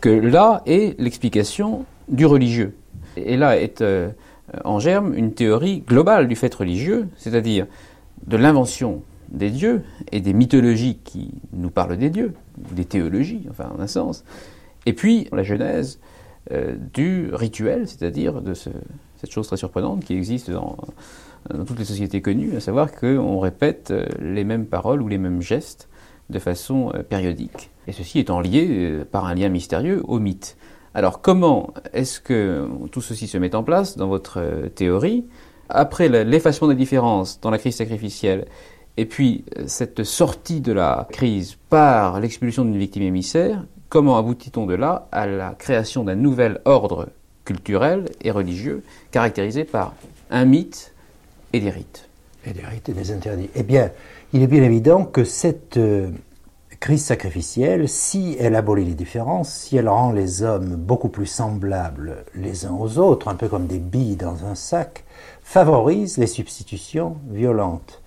que 0.00 0.08
là 0.08 0.62
est 0.66 0.98
l'explication 1.00 1.84
du 2.08 2.26
religieux. 2.26 2.74
Et 3.16 3.36
là 3.36 3.58
est 3.58 3.80
euh, 3.80 4.10
en 4.64 4.78
germe 4.78 5.12
une 5.14 5.32
théorie 5.32 5.80
globale 5.80 6.28
du 6.28 6.36
fait 6.36 6.54
religieux, 6.54 7.08
c'est-à-dire 7.16 7.66
de 8.26 8.36
l'invention 8.36 9.02
des 9.30 9.50
dieux 9.50 9.82
et 10.12 10.20
des 10.20 10.32
mythologies 10.32 10.98
qui 11.02 11.32
nous 11.52 11.70
parlent 11.70 11.96
des 11.96 12.10
dieux, 12.10 12.34
des 12.72 12.84
théologies, 12.84 13.46
enfin 13.50 13.70
en 13.76 13.80
un 13.80 13.86
sens, 13.86 14.24
et 14.86 14.92
puis 14.92 15.28
la 15.32 15.42
genèse 15.42 16.00
euh, 16.52 16.74
du 16.94 17.30
rituel, 17.32 17.86
c'est-à-dire 17.88 18.40
de 18.42 18.54
ce- 18.54 18.70
cette 19.16 19.30
chose 19.30 19.46
très 19.46 19.56
surprenante 19.56 20.04
qui 20.04 20.14
existe 20.14 20.50
dans, 20.50 20.76
dans 21.52 21.64
toutes 21.64 21.78
les 21.78 21.84
sociétés 21.84 22.22
connues, 22.22 22.56
à 22.56 22.60
savoir 22.60 22.92
qu'on 22.92 23.38
répète 23.38 23.90
euh, 23.90 24.06
les 24.20 24.44
mêmes 24.44 24.66
paroles 24.66 25.02
ou 25.02 25.08
les 25.08 25.18
mêmes 25.18 25.42
gestes 25.42 25.88
de 26.30 26.38
façon 26.38 26.92
euh, 26.94 27.02
périodique. 27.02 27.70
Et 27.86 27.92
ceci 27.92 28.18
étant 28.20 28.40
lié 28.40 29.02
par 29.10 29.26
un 29.26 29.34
lien 29.34 29.48
mystérieux 29.48 30.02
au 30.06 30.18
mythe. 30.18 30.56
Alors 30.94 31.20
comment 31.20 31.72
est-ce 31.92 32.20
que 32.20 32.68
tout 32.90 33.00
ceci 33.00 33.26
se 33.26 33.38
met 33.38 33.54
en 33.54 33.62
place 33.62 33.96
dans 33.96 34.08
votre 34.08 34.42
théorie 34.74 35.24
Après 35.68 36.08
l'effacement 36.24 36.68
des 36.68 36.74
différences 36.74 37.40
dans 37.40 37.50
la 37.50 37.58
crise 37.58 37.76
sacrificielle, 37.76 38.46
et 38.96 39.06
puis 39.06 39.44
cette 39.66 40.02
sortie 40.04 40.60
de 40.60 40.72
la 40.72 41.06
crise 41.10 41.56
par 41.68 42.18
l'expulsion 42.20 42.64
d'une 42.64 42.76
victime 42.76 43.04
émissaire, 43.04 43.64
comment 43.90 44.16
aboutit-on 44.16 44.64
de 44.64 44.74
là 44.74 45.08
à 45.12 45.26
la 45.26 45.50
création 45.50 46.04
d'un 46.04 46.14
nouvel 46.14 46.60
ordre 46.64 47.08
culturel 47.44 48.06
et 48.22 48.30
religieux 48.30 48.82
caractérisé 49.10 49.64
par 49.64 49.94
un 50.30 50.46
mythe 50.46 50.94
et 51.52 51.60
des 51.60 51.70
rites? 51.70 52.08
Et 52.46 52.52
des 52.52 52.64
rites 52.64 52.88
et 52.88 52.94
des 52.94 53.10
interdits. 53.10 53.50
Eh 53.54 53.62
bien, 53.62 53.90
il 54.32 54.42
est 54.42 54.46
bien 54.46 54.62
évident 54.62 55.04
que 55.04 55.24
cette 55.24 55.76
euh, 55.76 56.08
crise 56.78 57.04
sacrificielle, 57.04 57.88
si 57.88 58.36
elle 58.38 58.54
abolit 58.54 58.84
les 58.84 58.94
différences, 58.94 59.52
si 59.52 59.76
elle 59.76 59.88
rend 59.88 60.12
les 60.12 60.42
hommes 60.42 60.76
beaucoup 60.76 61.08
plus 61.08 61.26
semblables 61.26 62.24
les 62.34 62.64
uns 62.64 62.72
aux 62.72 62.96
autres, 62.98 63.28
un 63.28 63.34
peu 63.34 63.48
comme 63.48 63.66
des 63.66 63.80
billes 63.80 64.16
dans 64.16 64.46
un 64.46 64.54
sac, 64.54 65.04
favorise 65.42 66.16
les 66.16 66.28
substitutions 66.28 67.16
violentes. 67.28 68.00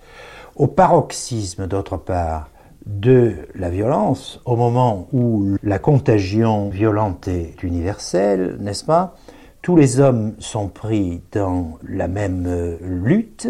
Au 0.56 0.66
paroxysme, 0.66 1.66
d'autre 1.66 1.98
part, 1.98 2.48
de 2.86 3.32
la 3.54 3.70
violence, 3.70 4.40
au 4.44 4.56
moment 4.56 5.08
où 5.12 5.56
la 5.62 5.78
contagion 5.78 6.68
violente 6.68 7.28
est 7.28 7.62
universelle, 7.62 8.56
n'est-ce 8.60 8.84
pas? 8.84 9.16
Tous 9.62 9.76
les 9.76 10.00
hommes 10.00 10.34
sont 10.38 10.68
pris 10.68 11.22
dans 11.32 11.78
la 11.88 12.08
même 12.08 12.76
lutte 12.82 13.48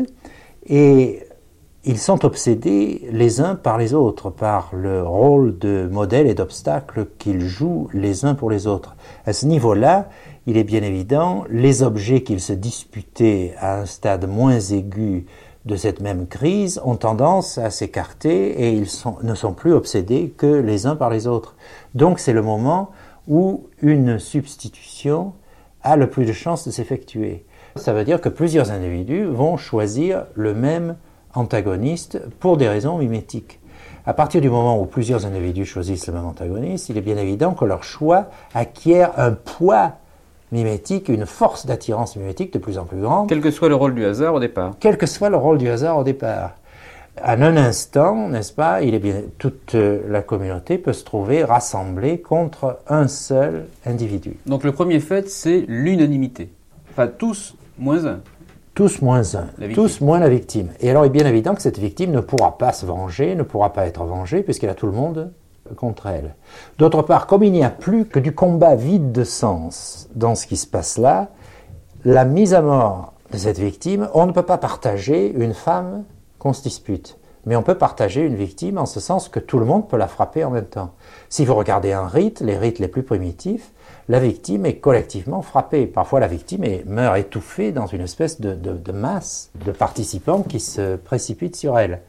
et 0.67 1.25
ils 1.87 1.99
sont 1.99 2.25
obsédés 2.25 3.07
les 3.11 3.41
uns 3.41 3.57
par 3.57 3.77
les 3.77 3.93
autres, 3.93 4.31
par 4.31 4.71
le 4.75 5.03
rôle 5.03 5.59
de 5.59 5.87
modèle 5.91 6.27
et 6.27 6.35
d'obstacle 6.35 7.09
qu'ils 7.19 7.43
jouent 7.43 7.89
les 7.93 8.25
uns 8.25 8.35
pour 8.35 8.51
les 8.51 8.67
autres. 8.67 8.97
À 9.27 9.33
ce 9.35 9.45
niveau-là, 9.45 10.09
il 10.47 10.57
est 10.57 10.65
bien 10.65 10.83
évident, 10.83 11.45
les 11.51 11.83
objets 11.83 12.23
qu'ils 12.23 12.41
se 12.41 12.53
disputaient 12.53 13.55
à 13.59 13.81
un 13.81 13.87
stade 13.87 14.27
moins 14.27 14.61
aigu 14.61 15.27
de 15.65 15.77
cette 15.77 16.01
même 16.01 16.27
crise 16.27 16.81
ont 16.85 16.97
tendance 16.97 17.59
à 17.59 17.71
s'écarter 17.71 18.63
et 18.63 18.73
ils 18.73 18.87
ne 19.23 19.35
sont 19.35 19.53
plus 19.53 19.73
obsédés 19.73 20.35
que 20.37 20.47
les 20.47 20.87
uns 20.87 20.97
par 20.97 21.11
les 21.11 21.27
autres. 21.27 21.57
Donc 21.95 22.19
c'est 22.19 22.33
le 22.33 22.43
moment 22.43 22.91
où 23.29 23.69
une 23.81 24.19
substitution 24.19 25.33
a 25.83 25.97
le 25.97 26.09
plus 26.11 26.27
de 26.27 26.33
chances 26.33 26.67
de 26.67 26.71
s'effectuer. 26.71 27.47
Ça 27.77 27.93
veut 27.93 28.05
dire 28.05 28.21
que 28.21 28.29
plusieurs 28.29 28.71
individus 28.71 29.25
vont 29.25 29.57
choisir 29.57 30.27
le 30.35 30.55
même 30.55 30.97
antagoniste 31.35 32.21
pour 32.41 32.57
des 32.57 32.69
raisons 32.69 32.99
mimétiques. 32.99 33.61
À 34.07 34.13
partir 34.13 34.43
du 34.43 34.51
moment 34.51 34.79
où 34.79 34.85
plusieurs 34.85 35.25
individus 35.25 35.65
choisissent 35.65 36.07
le 36.07 36.13
même 36.13 36.27
antagoniste, 36.27 36.91
il 36.91 36.99
est 36.99 37.03
bien 37.03 37.17
évident 37.17 37.55
que 37.55 37.65
leur 37.65 37.85
choix 37.85 38.29
acquiert 38.55 39.19
un 39.19 39.33
poids 39.33 39.93
mimétique, 40.55 41.09
une 41.09 41.27
force 41.27 41.67
d'attirance 41.67 42.17
mimétique 42.17 42.53
de 42.53 42.59
plus 42.59 42.79
en 42.79 42.85
plus 42.85 43.01
grande, 43.01 43.29
Quel 43.29 43.41
que 43.41 43.51
soit 43.51 43.69
le 43.69 43.75
rôle 43.75 43.95
du 43.95 44.05
hasard 44.05 44.35
au 44.35 44.41
départ. 44.41 44.75
quel 44.81 44.97
que 44.97 45.07
soit 45.07 45.29
le 45.29 45.37
rôle 45.37 45.59
du 45.59 45.69
hasard 45.69 45.99
au 45.99 46.05
départ. 46.05 46.53
En 47.23 47.43
un 47.43 47.57
instant, 47.57 48.29
n'est-ce 48.29 48.53
pas, 48.53 48.83
il 48.83 48.95
est 48.95 48.99
bien, 48.99 49.23
toute 49.39 49.75
euh, 49.75 50.01
la 50.09 50.23
communauté 50.23 50.79
peut 50.79 50.93
se 50.93 51.05
trouver 51.05 51.45
rassemblée 51.45 52.21
contre 52.21 52.79
un 52.89 53.07
seul 53.07 53.67
individu. 53.87 54.37
Donc 54.47 54.65
le 54.65 54.73
premier 54.73 54.99
fait, 54.99 55.29
c'est 55.29 55.65
l'unanimité. 55.69 56.51
Enfin, 56.91 57.07
tous 57.07 57.55
moins 57.79 58.07
un. 58.07 58.21
Tous 58.75 59.03
moins 59.03 59.37
un, 59.37 59.47
tous 59.73 60.01
moins 60.01 60.19
la 60.19 60.29
victime. 60.29 60.71
Et 60.81 60.91
alors 60.91 61.05
il 61.05 61.09
est 61.09 61.11
bien 61.11 61.27
évident 61.27 61.55
que 61.55 61.63
cette 61.63 61.79
victime 61.79 62.11
ne 62.11 62.21
pourra 62.21 62.59
pas 62.59 62.73
se 62.73 62.85
venger, 62.85 63.37
ne 63.37 63.45
pourra 63.45 63.73
pas 63.73 63.87
être 63.87 64.03
vengée, 64.05 64.43
puisqu'elle 64.43 64.71
a 64.71 64.75
tout 64.75 64.87
le 64.87 64.93
monde 64.93 65.31
contre 65.77 66.07
elle. 66.07 66.35
D'autre 66.79 67.03
part, 67.03 67.27
comme 67.27 67.43
il 67.43 67.53
n'y 67.53 67.65
a 67.65 67.71
plus 67.71 68.07
que 68.07 68.19
du 68.19 68.35
combat 68.35 68.75
vide 68.75 69.13
de 69.13 69.25
sens 69.25 70.09
dans 70.15 70.35
ce 70.35 70.47
qui 70.47 70.57
se 70.57 70.67
passe 70.67 70.99
là, 70.99 71.29
la 72.05 72.25
mise 72.25 72.55
à 72.55 72.63
mort 72.63 73.15
de 73.33 73.39
cette 73.39 73.59
victime, 73.59 74.09
on 74.15 74.27
ne 74.27 74.33
peut 74.33 74.43
pas 74.43 74.59
partager 74.59 75.33
une 75.33 75.55
femme 75.55 76.05
qu'on 76.39 76.53
se 76.53 76.63
dispute. 76.63 77.19
mais 77.47 77.57
on 77.57 77.63
peut 77.63 77.75
partager 77.75 78.23
une 78.23 78.37
victime 78.37 78.79
en 78.79 78.87
ce 78.87 79.01
sens 79.01 79.29
que 79.29 79.41
tout 79.41 79.59
le 79.59 79.67
monde 79.67 79.89
peut 79.89 79.97
la 79.97 80.09
frapper 80.09 80.45
en 80.45 80.51
même 80.51 80.67
temps. 80.67 80.93
Si 81.29 81.45
vous 81.45 81.55
regardez 81.55 81.93
un 81.93 82.07
rite, 82.07 82.41
les 82.41 82.57
rites 82.57 82.79
les 82.79 82.89
plus 82.89 83.03
primitifs, 83.03 83.71
la 84.09 84.19
victime 84.19 84.67
est 84.67 84.77
collectivement 84.77 85.43
frappée. 85.43 85.87
Parfois, 85.87 86.21
la 86.21 86.27
victime 86.27 86.65
meurt 86.87 87.17
étouffée 87.19 87.73
dans 87.73 87.87
une 87.87 88.03
espèce 88.03 88.41
de, 88.41 88.55
de 88.55 88.93
masse 88.93 89.51
de 89.65 89.73
participants 89.73 90.43
qui 90.43 90.61
se 90.61 90.97
précipitent 90.97 91.57
sur 91.57 91.79
elle. 91.79 92.01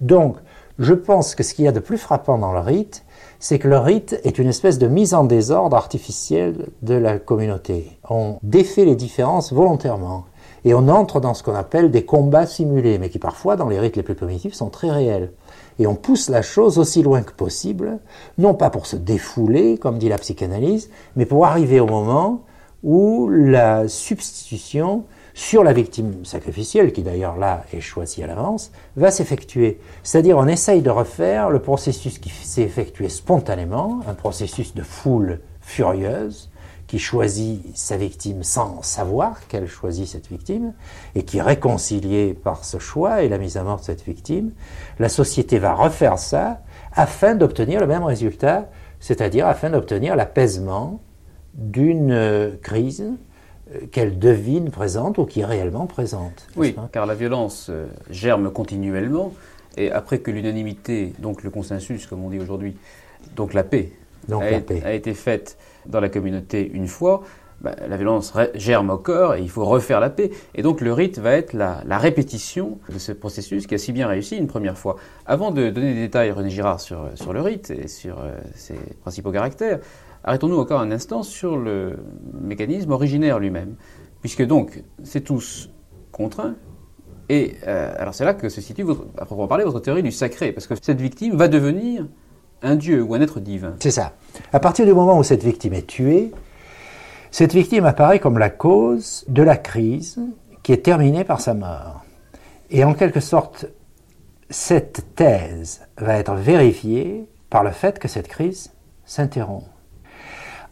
Donc, 0.00 0.36
je 0.78 0.94
pense 0.94 1.34
que 1.34 1.42
ce 1.42 1.54
qu'il 1.54 1.64
y 1.64 1.68
a 1.68 1.72
de 1.72 1.80
plus 1.80 1.98
frappant 1.98 2.38
dans 2.38 2.52
le 2.52 2.60
rite, 2.60 3.04
c'est 3.38 3.58
que 3.58 3.68
le 3.68 3.78
rite 3.78 4.18
est 4.24 4.38
une 4.38 4.48
espèce 4.48 4.78
de 4.78 4.88
mise 4.88 5.14
en 5.14 5.24
désordre 5.24 5.76
artificielle 5.76 6.68
de 6.82 6.94
la 6.94 7.18
communauté. 7.18 7.98
On 8.08 8.38
défait 8.42 8.84
les 8.84 8.96
différences 8.96 9.52
volontairement 9.52 10.24
et 10.64 10.74
on 10.74 10.88
entre 10.88 11.20
dans 11.20 11.34
ce 11.34 11.42
qu'on 11.42 11.54
appelle 11.54 11.90
des 11.90 12.04
combats 12.04 12.46
simulés, 12.46 12.98
mais 12.98 13.10
qui 13.10 13.18
parfois, 13.18 13.56
dans 13.56 13.68
les 13.68 13.78
rites 13.78 13.96
les 13.96 14.02
plus 14.02 14.14
primitifs, 14.14 14.54
sont 14.54 14.70
très 14.70 14.90
réels. 14.90 15.32
Et 15.78 15.86
on 15.86 15.94
pousse 15.94 16.30
la 16.30 16.42
chose 16.42 16.78
aussi 16.78 17.02
loin 17.02 17.22
que 17.22 17.32
possible, 17.32 17.98
non 18.38 18.54
pas 18.54 18.70
pour 18.70 18.86
se 18.86 18.96
défouler, 18.96 19.76
comme 19.76 19.98
dit 19.98 20.08
la 20.08 20.18
psychanalyse, 20.18 20.90
mais 21.16 21.26
pour 21.26 21.44
arriver 21.44 21.80
au 21.80 21.86
moment 21.86 22.44
où 22.82 23.28
la 23.28 23.88
substitution 23.88 25.04
sur 25.34 25.64
la 25.64 25.72
victime 25.72 26.24
sacrificielle, 26.24 26.92
qui 26.92 27.02
d'ailleurs 27.02 27.36
là 27.36 27.64
est 27.72 27.80
choisie 27.80 28.22
à 28.22 28.28
l'avance, 28.28 28.70
va 28.96 29.10
s'effectuer. 29.10 29.80
C'est-à-dire 30.04 30.38
on 30.38 30.46
essaye 30.46 30.80
de 30.80 30.90
refaire 30.90 31.50
le 31.50 31.58
processus 31.58 32.20
qui 32.20 32.30
s'est 32.30 32.62
effectué 32.62 33.08
spontanément, 33.08 34.00
un 34.08 34.14
processus 34.14 34.74
de 34.74 34.82
foule 34.82 35.40
furieuse, 35.60 36.50
qui 36.86 37.00
choisit 37.00 37.76
sa 37.76 37.96
victime 37.96 38.44
sans 38.44 38.82
savoir 38.82 39.48
qu'elle 39.48 39.66
choisit 39.66 40.06
cette 40.06 40.28
victime, 40.28 40.72
et 41.16 41.24
qui 41.24 41.38
est 41.38 41.42
réconciliée 41.42 42.34
par 42.34 42.64
ce 42.64 42.78
choix 42.78 43.22
et 43.22 43.28
la 43.28 43.38
mise 43.38 43.56
à 43.56 43.64
mort 43.64 43.80
de 43.80 43.84
cette 43.84 44.04
victime, 44.04 44.52
la 45.00 45.08
société 45.08 45.58
va 45.58 45.74
refaire 45.74 46.18
ça 46.18 46.60
afin 46.92 47.34
d'obtenir 47.34 47.80
le 47.80 47.88
même 47.88 48.04
résultat, 48.04 48.68
c'est-à-dire 49.00 49.48
afin 49.48 49.70
d'obtenir 49.70 50.14
l'apaisement 50.14 51.00
d'une 51.54 52.12
euh, 52.12 52.56
crise 52.62 53.04
qu'elle 53.90 54.18
devine 54.18 54.70
présente 54.70 55.18
ou 55.18 55.24
qui 55.24 55.40
est 55.40 55.44
réellement 55.44 55.86
présente. 55.86 56.46
Oui, 56.56 56.74
car 56.92 57.06
la 57.06 57.14
violence 57.14 57.68
euh, 57.70 57.86
germe 58.10 58.50
continuellement, 58.50 59.32
et 59.76 59.90
après 59.90 60.18
que 60.18 60.30
l'unanimité, 60.30 61.12
donc 61.18 61.42
le 61.42 61.50
consensus, 61.50 62.06
comme 62.06 62.24
on 62.24 62.30
dit 62.30 62.38
aujourd'hui, 62.38 62.76
donc 63.36 63.54
la 63.54 63.64
paix, 63.64 63.92
a, 64.30 64.92
été 64.92 65.14
faite 65.14 65.58
dans 65.86 66.00
la 66.00 66.08
communauté 66.08 66.70
une 66.72 66.86
fois, 66.86 67.22
bah, 67.60 67.74
la 67.88 67.96
violence 67.96 68.32
germe 68.54 68.90
au 68.90 68.98
corps 68.98 69.36
et 69.36 69.40
il 69.40 69.48
faut 69.48 69.64
refaire 69.64 70.00
la 70.00 70.10
paix. 70.10 70.30
Et 70.54 70.62
donc 70.62 70.80
le 70.80 70.92
rite 70.92 71.18
va 71.18 71.32
être 71.32 71.52
la, 71.52 71.98
répétition 71.98 72.78
de 72.92 72.98
ce 72.98 73.12
processus 73.12 73.66
qui 73.66 73.74
a 73.74 73.78
si 73.78 73.92
bien 73.92 74.06
réussi 74.06 74.36
une 74.36 74.46
première 74.46 74.76
fois. 74.76 74.96
Avant 75.26 75.50
de 75.50 75.70
donner 75.70 75.94
des 75.94 76.00
détails, 76.00 76.30
René 76.30 76.50
Girard, 76.50 76.80
sur, 76.80 77.08
sur 77.14 77.32
le 77.32 77.40
rite 77.40 77.70
et 77.70 77.88
sur 77.88 78.18
euh, 78.20 78.32
ses 78.54 78.78
principaux 79.02 79.32
caractères, 79.32 79.80
arrêtons-nous 80.24 80.58
encore 80.58 80.80
un 80.80 80.90
instant 80.90 81.22
sur 81.22 81.56
le 81.56 81.98
mécanisme 82.40 82.90
originaire 82.90 83.38
lui-même. 83.38 83.76
Puisque 84.20 84.42
donc 84.42 84.82
c'est 85.02 85.20
tous 85.20 85.70
contraints, 86.10 86.54
et 87.28 87.54
euh, 87.66 87.94
alors 87.98 88.14
c'est 88.14 88.24
là 88.24 88.34
que 88.34 88.48
se 88.48 88.60
situe, 88.60 88.82
votre, 88.82 89.06
à 89.18 89.24
proprement 89.24 89.48
parler, 89.48 89.64
votre 89.64 89.80
théorie 89.80 90.02
du 90.02 90.12
sacré, 90.12 90.52
parce 90.52 90.66
que 90.66 90.74
cette 90.80 91.00
victime 91.00 91.36
va 91.36 91.48
devenir 91.48 92.06
un 92.62 92.76
dieu 92.76 93.02
ou 93.02 93.14
un 93.14 93.20
être 93.20 93.40
divin. 93.40 93.74
C'est 93.80 93.90
ça. 93.90 94.14
À 94.52 94.60
partir 94.60 94.86
du 94.86 94.94
moment 94.94 95.18
où 95.18 95.22
cette 95.22 95.44
victime 95.44 95.74
est 95.74 95.86
tuée, 95.86 96.32
cette 97.30 97.52
victime 97.52 97.84
apparaît 97.84 98.20
comme 98.20 98.38
la 98.38 98.50
cause 98.50 99.24
de 99.28 99.42
la 99.42 99.56
crise 99.56 100.18
qui 100.62 100.72
est 100.72 100.84
terminée 100.84 101.24
par 101.24 101.40
sa 101.40 101.52
mort. 101.52 102.04
Et 102.70 102.84
en 102.84 102.94
quelque 102.94 103.20
sorte, 103.20 103.66
cette 104.48 105.14
thèse 105.14 105.82
va 105.98 106.16
être 106.16 106.34
vérifiée 106.34 107.28
par 107.50 107.64
le 107.64 107.70
fait 107.70 107.98
que 107.98 108.08
cette 108.08 108.28
crise 108.28 108.72
s'interrompt. 109.04 109.73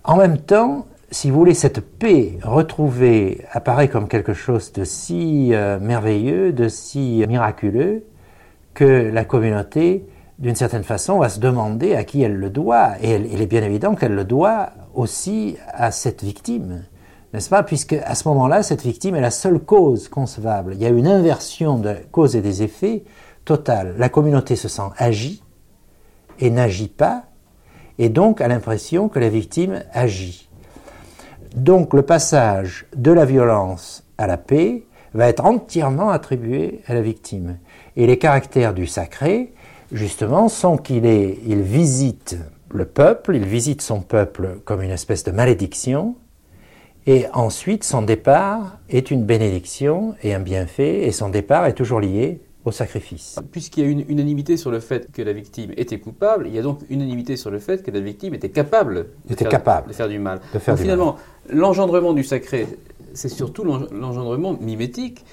En 0.04 0.16
même 0.16 0.38
temps, 0.38 0.86
si 1.10 1.30
vous 1.30 1.38
voulez, 1.38 1.54
cette 1.54 1.80
paix 1.80 2.38
retrouvée 2.42 3.44
apparaît 3.52 3.88
comme 3.88 4.08
quelque 4.08 4.34
chose 4.34 4.72
de 4.72 4.84
si 4.84 5.54
euh, 5.54 5.78
merveilleux, 5.78 6.52
de 6.52 6.68
si 6.68 7.24
miraculeux, 7.28 8.04
que 8.74 9.10
la 9.12 9.24
communauté 9.24 10.06
d'une 10.42 10.56
certaine 10.56 10.82
façon, 10.82 11.18
va 11.18 11.28
se 11.28 11.38
demander 11.38 11.94
à 11.94 12.02
qui 12.02 12.20
elle 12.22 12.34
le 12.34 12.50
doit. 12.50 12.94
Et 13.00 13.14
il 13.14 13.40
est 13.40 13.46
bien 13.46 13.62
évident 13.62 13.94
qu'elle 13.94 14.14
le 14.14 14.24
doit 14.24 14.70
aussi 14.92 15.56
à 15.68 15.92
cette 15.92 16.24
victime, 16.24 16.84
n'est-ce 17.32 17.48
pas? 17.48 17.62
Puisque 17.62 17.92
à 17.92 18.14
ce 18.16 18.26
moment-là, 18.28 18.64
cette 18.64 18.82
victime 18.82 19.14
est 19.14 19.20
la 19.20 19.30
seule 19.30 19.60
cause 19.60 20.08
concevable. 20.08 20.74
Il 20.74 20.82
y 20.82 20.86
a 20.86 20.90
une 20.90 21.06
inversion 21.06 21.78
de 21.78 21.94
cause 22.10 22.34
et 22.34 22.42
des 22.42 22.64
effets 22.64 23.04
totale. 23.44 23.94
La 23.98 24.08
communauté 24.08 24.56
se 24.56 24.68
sent 24.68 24.90
agie 24.98 25.42
et 26.40 26.50
n'agit 26.50 26.88
pas, 26.88 27.24
et 27.98 28.08
donc 28.08 28.40
a 28.40 28.48
l'impression 28.48 29.08
que 29.08 29.18
la 29.18 29.28
victime 29.28 29.82
agit. 29.92 30.48
Donc 31.54 31.92
le 31.92 32.02
passage 32.02 32.86
de 32.96 33.12
la 33.12 33.24
violence 33.24 34.04
à 34.18 34.26
la 34.26 34.36
paix 34.36 34.84
va 35.14 35.28
être 35.28 35.44
entièrement 35.44 36.10
attribué 36.10 36.80
à 36.86 36.94
la 36.94 37.02
victime. 37.02 37.58
Et 37.96 38.06
les 38.06 38.18
caractères 38.18 38.72
du 38.72 38.86
sacré, 38.86 39.52
justement, 39.92 40.48
sont 40.48 40.78
qu'il 40.78 41.04
il 41.04 41.60
visite 41.60 42.38
le 42.70 42.86
peuple, 42.86 43.36
il 43.36 43.44
visite 43.44 43.82
son 43.82 44.00
peuple 44.00 44.60
comme 44.64 44.82
une 44.82 44.90
espèce 44.90 45.24
de 45.24 45.30
malédiction, 45.30 46.16
et 47.06 47.26
ensuite 47.34 47.84
son 47.84 48.02
départ 48.02 48.78
est 48.88 49.10
une 49.10 49.24
bénédiction 49.24 50.14
et 50.22 50.34
un 50.34 50.40
bienfait, 50.40 51.06
et 51.06 51.12
son 51.12 51.28
départ 51.28 51.66
est 51.66 51.74
toujours 51.74 52.00
lié 52.00 52.40
au 52.64 52.70
sacrifice. 52.70 53.38
Puisqu'il 53.50 53.84
y 53.84 53.86
a 53.86 53.90
une 53.90 54.04
unanimité 54.08 54.56
sur 54.56 54.70
le 54.70 54.80
fait 54.80 55.10
que 55.12 55.22
la 55.22 55.32
victime 55.32 55.72
était 55.76 55.98
coupable, 55.98 56.46
il 56.46 56.54
y 56.54 56.58
a 56.58 56.62
donc 56.62 56.80
unanimité 56.90 57.36
sur 57.36 57.50
le 57.50 57.58
fait 57.58 57.82
que 57.82 57.90
la 57.90 58.00
victime 58.00 58.34
était 58.34 58.50
capable, 58.50 59.06
de, 59.28 59.34
faire, 59.34 59.48
capable 59.48 59.88
de 59.88 59.92
faire 59.92 60.08
du 60.08 60.18
mal. 60.18 60.40
finalement, 60.76 61.16
l'engendrement 61.48 62.12
du 62.12 62.24
sacré, 62.24 62.66
c'est 63.14 63.28
surtout 63.28 63.64
l'engendrement 63.64 64.56
mimétique 64.60 65.24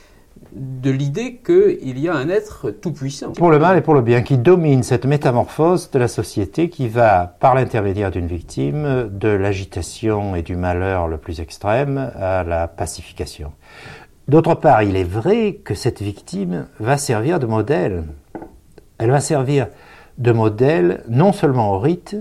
de 0.51 0.89
l'idée 0.89 1.39
qu'il 1.45 1.99
y 1.99 2.07
a 2.07 2.15
un 2.15 2.30
être 2.30 2.72
tout-puissant. 2.72 3.34
Pour 3.34 3.51
le 3.51 3.60
mal 3.60 3.77
et 3.77 3.81
pour 3.81 3.93
le 3.93 4.01
bien, 4.01 4.22
qui 4.22 4.38
domine 4.38 4.84
cette 4.84 5.06
métamorphose 5.06 5.91
de 5.91 5.99
la 5.99 6.07
société 6.07 6.69
qui 6.69 6.88
va, 6.88 7.35
par 7.39 7.56
l'intermédiaire 7.56 8.10
d'une 8.10 8.27
victime, 8.27 9.10
de 9.11 9.30
l'agitation 9.30 10.35
et 10.35 10.41
du 10.41 10.56
malheur 10.56 11.07
le 11.07 11.18
plus 11.18 11.39
extrême 11.39 12.11
à 12.15 12.43
la 12.43 12.68
pacification. 12.68 13.51
D'autre 14.30 14.53
part, 14.53 14.84
il 14.84 14.95
est 14.95 15.03
vrai 15.03 15.56
que 15.56 15.73
cette 15.73 16.03
victime 16.03 16.68
va 16.80 16.97
servir 16.97 17.39
de 17.39 17.47
modèle. 17.47 18.03
Elle 18.99 19.10
va 19.10 19.22
servir 19.22 19.69
de 20.19 20.31
modèle 20.31 21.03
non 21.10 21.34
seulement 21.34 21.73
au 21.73 21.80
rite, 21.80 22.15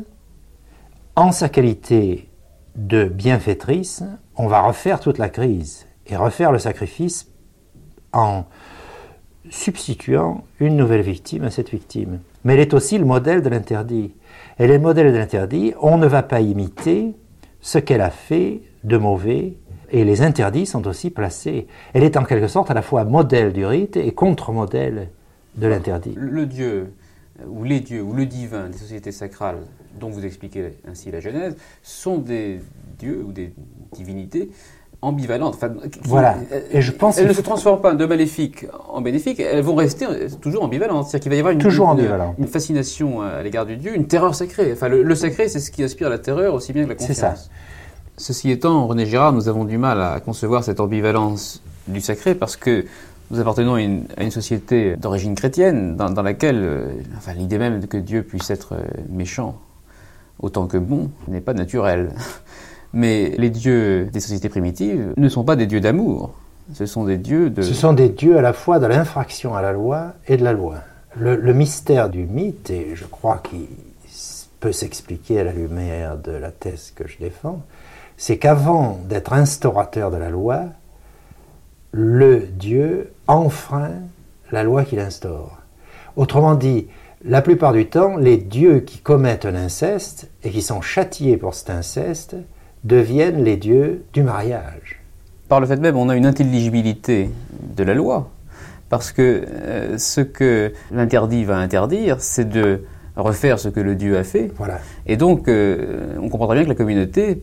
en 1.16 1.32
sa 1.32 1.50
qualité 1.50 2.30
de 2.76 3.04
bienfaitrice, 3.04 4.04
on 4.36 4.46
va 4.46 4.62
refaire 4.62 5.00
toute 5.00 5.18
la 5.18 5.28
crise 5.28 5.86
et 6.06 6.16
refaire 6.16 6.50
le 6.50 6.58
sacrifice 6.58 7.30
en 8.14 8.44
substituant 9.50 10.44
une 10.60 10.76
nouvelle 10.78 11.02
victime 11.02 11.44
à 11.44 11.50
cette 11.50 11.70
victime. 11.70 12.20
Mais 12.42 12.54
elle 12.54 12.60
est 12.60 12.72
aussi 12.72 12.96
le 12.96 13.04
modèle 13.04 13.42
de 13.42 13.50
l'interdit. 13.50 14.14
Elle 14.56 14.70
est 14.70 14.78
le 14.78 14.82
modèle 14.82 15.12
de 15.12 15.18
l'interdit. 15.18 15.74
On 15.82 15.98
ne 15.98 16.06
va 16.06 16.22
pas 16.22 16.40
imiter 16.40 17.14
ce 17.60 17.76
qu'elle 17.76 18.00
a 18.00 18.10
fait 18.10 18.62
de 18.84 18.96
mauvais, 18.96 19.58
et 19.90 20.04
les 20.04 20.22
interdits 20.22 20.66
sont 20.66 20.86
aussi 20.86 21.10
placés. 21.10 21.66
Elle 21.94 22.04
est 22.04 22.16
en 22.16 22.24
quelque 22.24 22.48
sorte 22.48 22.70
à 22.70 22.74
la 22.74 22.82
fois 22.82 23.04
modèle 23.04 23.52
du 23.52 23.64
rite 23.64 23.96
et 23.96 24.12
contre-modèle 24.12 25.08
de 25.56 25.66
l'interdit. 25.66 26.14
Le 26.16 26.46
Dieu, 26.46 26.92
ou 27.46 27.64
les 27.64 27.80
dieux, 27.80 28.02
ou 28.02 28.12
le 28.12 28.26
divin 28.26 28.68
des 28.68 28.78
sociétés 28.78 29.12
sacrales, 29.12 29.58
dont 29.98 30.08
vous 30.08 30.24
expliquez 30.24 30.72
ainsi 30.88 31.10
la 31.10 31.20
Genèse, 31.20 31.56
sont 31.82 32.18
des 32.18 32.60
dieux 32.98 33.24
ou 33.26 33.32
des 33.32 33.52
divinités 33.92 34.50
ambivalentes. 35.00 35.54
Enfin, 35.54 35.72
voilà. 36.02 36.36
Et 36.72 36.82
je 36.82 36.92
pense 36.92 37.18
elles 37.18 37.28
ne 37.28 37.32
se 37.32 37.40
transforment 37.40 37.80
pas 37.80 37.94
de 37.94 38.04
maléfiques 38.04 38.66
en 38.88 39.00
bénéfiques, 39.00 39.40
elles 39.40 39.62
vont 39.62 39.76
rester 39.76 40.06
toujours 40.40 40.64
ambivalentes. 40.64 41.06
C'est-à-dire 41.06 41.22
qu'il 41.22 41.30
va 41.30 41.36
y 41.36 41.38
avoir 41.38 41.52
une, 41.52 41.60
toujours 41.60 41.96
une, 42.38 42.46
fascination 42.46 43.22
à 43.22 43.42
l'égard 43.42 43.66
du 43.66 43.76
Dieu, 43.76 43.94
une 43.94 44.06
terreur 44.06 44.34
sacrée. 44.34 44.72
Enfin, 44.72 44.88
le, 44.88 45.14
sacré, 45.14 45.48
c'est 45.48 45.60
ce 45.60 45.70
qui 45.70 45.82
aspire 45.84 46.08
à 46.08 46.10
la 46.10 46.18
terreur 46.18 46.54
aussi 46.54 46.72
bien 46.72 46.84
que 46.84 46.90
la 46.90 46.94
confiance. 46.96 47.16
C'est 47.16 47.20
ça. 47.20 47.34
Ceci 48.18 48.50
étant, 48.50 48.88
René 48.88 49.06
Girard, 49.06 49.32
nous 49.32 49.48
avons 49.48 49.64
du 49.64 49.78
mal 49.78 50.02
à 50.02 50.18
concevoir 50.18 50.64
cette 50.64 50.80
ambivalence 50.80 51.62
du 51.86 52.00
sacré 52.00 52.34
parce 52.34 52.56
que 52.56 52.84
nous 53.30 53.38
appartenons 53.38 53.74
à 53.74 53.80
une, 53.80 54.30
société 54.32 54.96
d'origine 54.96 55.36
chrétienne 55.36 55.96
dans, 55.96 56.22
laquelle 56.22 56.60
euh, 56.60 56.92
l'idée 57.36 57.58
même 57.58 57.86
que 57.86 57.96
Dieu 57.96 58.24
puisse 58.24 58.50
être 58.50 58.72
euh, 58.74 58.82
méchant 59.08 59.56
autant 60.40 60.66
que 60.66 60.78
bon 60.78 61.10
n'est 61.28 61.40
pas 61.40 61.54
naturelle. 61.54 62.10
Mais 62.92 63.34
les 63.38 63.50
dieux 63.50 64.06
des 64.06 64.18
sociétés 64.18 64.48
primitives 64.48 65.12
ne 65.16 65.28
sont 65.28 65.44
pas 65.44 65.54
des 65.54 65.66
dieux 65.66 65.80
d'amour. 65.80 66.34
Ce 66.74 66.86
sont 66.86 67.04
des 67.04 67.18
dieux 67.18 67.50
de... 67.50 67.62
Ce 67.62 67.74
sont 67.74 67.92
des 67.92 68.08
dieux 68.08 68.36
à 68.36 68.42
la 68.42 68.52
fois 68.52 68.80
de 68.80 68.86
l'infraction 68.86 69.54
à 69.54 69.62
la 69.62 69.70
loi 69.70 70.14
et 70.26 70.36
de 70.36 70.42
la 70.42 70.52
loi. 70.52 70.78
Le, 71.16 71.52
mystère 71.52 72.10
du 72.10 72.24
mythe, 72.24 72.70
et 72.70 72.92
je 72.94 73.04
crois 73.04 73.42
qu'il 73.44 73.66
peut 74.58 74.72
s'expliquer 74.72 75.40
à 75.40 75.44
la 75.44 75.52
lumière 75.52 76.16
de 76.16 76.32
la 76.32 76.50
thèse 76.50 76.92
que 76.94 77.06
je 77.06 77.18
défends, 77.18 77.62
c'est 78.18 78.36
qu'avant 78.36 78.98
d'être 79.08 79.32
instaurateur 79.32 80.10
de 80.10 80.16
la 80.16 80.28
loi, 80.28 80.64
le 81.92 82.40
Dieu 82.40 83.12
enfreint 83.28 83.94
la 84.50 84.64
loi 84.64 84.84
qu'il 84.84 84.98
instaure. 84.98 85.58
Autrement 86.16 86.56
dit, 86.56 86.88
la 87.24 87.42
plupart 87.42 87.72
du 87.72 87.86
temps, 87.86 88.16
les 88.16 88.36
dieux 88.36 88.80
qui 88.80 88.98
commettent 88.98 89.46
un 89.46 89.54
inceste 89.54 90.28
et 90.42 90.50
qui 90.50 90.62
sont 90.62 90.80
châtiés 90.80 91.36
pour 91.36 91.54
cet 91.54 91.70
inceste 91.70 92.36
deviennent 92.82 93.44
les 93.44 93.56
dieux 93.56 94.04
du 94.12 94.24
mariage. 94.24 95.00
Par 95.48 95.60
le 95.60 95.66
fait 95.66 95.76
même, 95.76 95.96
on 95.96 96.08
a 96.08 96.16
une 96.16 96.26
intelligibilité 96.26 97.30
de 97.76 97.84
la 97.84 97.94
loi, 97.94 98.30
parce 98.88 99.12
que 99.12 99.44
euh, 99.48 99.96
ce 99.96 100.20
que 100.20 100.72
l'interdit 100.90 101.44
va 101.44 101.56
interdire, 101.56 102.16
c'est 102.20 102.48
de 102.48 102.82
refaire 103.18 103.58
ce 103.58 103.68
que 103.68 103.80
le 103.80 103.94
Dieu 103.94 104.16
a 104.16 104.24
fait. 104.24 104.50
Voilà. 104.56 104.78
Et 105.06 105.16
donc, 105.16 105.48
euh, 105.48 106.16
on 106.20 106.28
comprendra 106.28 106.54
bien 106.54 106.64
que 106.64 106.68
la 106.68 106.74
communauté 106.74 107.42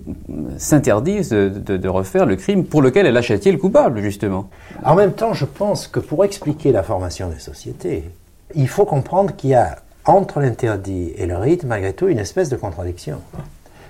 s'interdise 0.57 1.29
de, 1.29 1.49
de, 1.49 1.77
de, 1.77 1.89
refaire 1.89 2.25
le 2.25 2.35
crime 2.35 2.65
pour 2.65 2.81
lequel 2.81 3.05
elle 3.05 3.17
a 3.17 3.21
châtié 3.21 3.51
le 3.51 3.57
coupable, 3.57 4.01
justement. 4.01 4.49
En 4.83 4.95
même 4.95 5.13
temps, 5.13 5.33
je 5.33 5.45
pense 5.45 5.87
que 5.87 5.99
pour 5.99 6.23
expliquer 6.25 6.71
la 6.71 6.81
formation 6.81 7.29
des 7.29 7.39
sociétés, 7.39 8.09
il 8.55 8.67
faut 8.67 8.85
comprendre 8.85 9.35
qu'il 9.35 9.51
y 9.51 9.55
a 9.55 9.77
entre 10.05 10.39
l'interdit 10.39 11.11
et 11.17 11.25
le 11.25 11.37
rite, 11.37 11.63
malgré 11.63 11.93
tout, 11.93 12.07
une 12.07 12.19
espèce 12.19 12.49
de 12.49 12.55
contradiction. 12.55 13.19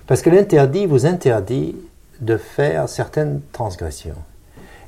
Parce 0.08 0.22
que 0.22 0.30
l'interdit 0.30 0.86
vous 0.86 1.06
interdit 1.06 1.76
de 2.22 2.38
faire 2.38 2.88
certaines 2.88 3.42
transgressions. 3.52 4.16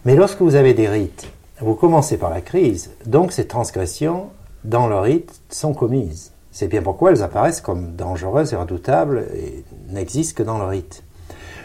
Mais 0.05 0.15
lorsque 0.15 0.41
vous 0.41 0.55
avez 0.55 0.73
des 0.73 0.87
rites, 0.87 1.27
vous 1.59 1.75
commencez 1.75 2.17
par 2.17 2.29
la 2.29 2.41
crise, 2.41 2.91
donc 3.05 3.31
ces 3.31 3.47
transgressions 3.47 4.27
dans 4.63 4.87
le 4.87 4.97
rite 4.99 5.41
sont 5.49 5.73
commises. 5.73 6.31
C'est 6.59 6.67
bien 6.67 6.81
pourquoi 6.81 7.11
elles 7.11 7.21
apparaissent 7.21 7.61
comme 7.61 7.95
dangereuses 7.95 8.51
et 8.51 8.55
redoutables 8.55 9.25
et 9.35 9.63
n'existent 9.89 10.39
que 10.39 10.41
dans 10.41 10.57
le 10.57 10.65
rite. 10.65 11.03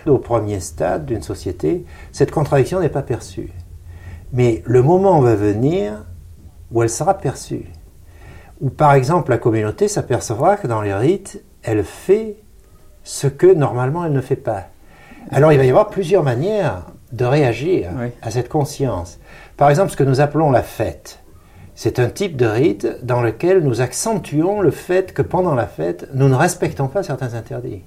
Au 0.04 0.18
premier 0.18 0.60
stade 0.60 1.06
d'une 1.06 1.22
société, 1.22 1.86
cette 2.12 2.30
contradiction 2.30 2.78
n'est 2.78 2.90
pas 2.90 3.00
perçue. 3.00 3.48
Mais 4.34 4.62
le 4.66 4.82
moment 4.82 5.18
va 5.20 5.34
venir 5.34 6.04
où 6.70 6.82
elle 6.82 6.90
sera 6.90 7.14
perçue. 7.14 7.70
Où 8.60 8.68
par 8.68 8.92
exemple 8.92 9.30
la 9.30 9.38
communauté 9.38 9.88
s'apercevra 9.88 10.58
que 10.58 10.66
dans 10.66 10.82
les 10.82 10.92
rites, 10.92 11.42
elle 11.62 11.84
fait 11.84 12.36
ce 13.02 13.28
que 13.28 13.46
normalement 13.46 14.04
elle 14.04 14.12
ne 14.12 14.20
fait 14.20 14.36
pas. 14.36 14.64
Alors 15.30 15.52
il 15.52 15.58
va 15.58 15.64
y 15.64 15.70
avoir 15.70 15.88
plusieurs 15.88 16.22
manières 16.22 16.84
de 17.12 17.24
réagir 17.24 17.88
oui. 17.98 18.08
à 18.20 18.30
cette 18.30 18.50
conscience. 18.50 19.18
Par 19.56 19.70
exemple, 19.70 19.90
ce 19.90 19.96
que 19.96 20.04
nous 20.04 20.20
appelons 20.20 20.50
la 20.50 20.62
fête. 20.62 21.21
C'est 21.74 21.98
un 21.98 22.08
type 22.08 22.36
de 22.36 22.46
rite 22.46 22.86
dans 23.02 23.22
lequel 23.22 23.60
nous 23.60 23.80
accentuons 23.80 24.60
le 24.60 24.70
fait 24.70 25.14
que 25.14 25.22
pendant 25.22 25.54
la 25.54 25.66
fête, 25.66 26.08
nous 26.14 26.28
ne 26.28 26.34
respectons 26.34 26.88
pas 26.88 27.02
certains 27.02 27.34
interdits. 27.34 27.82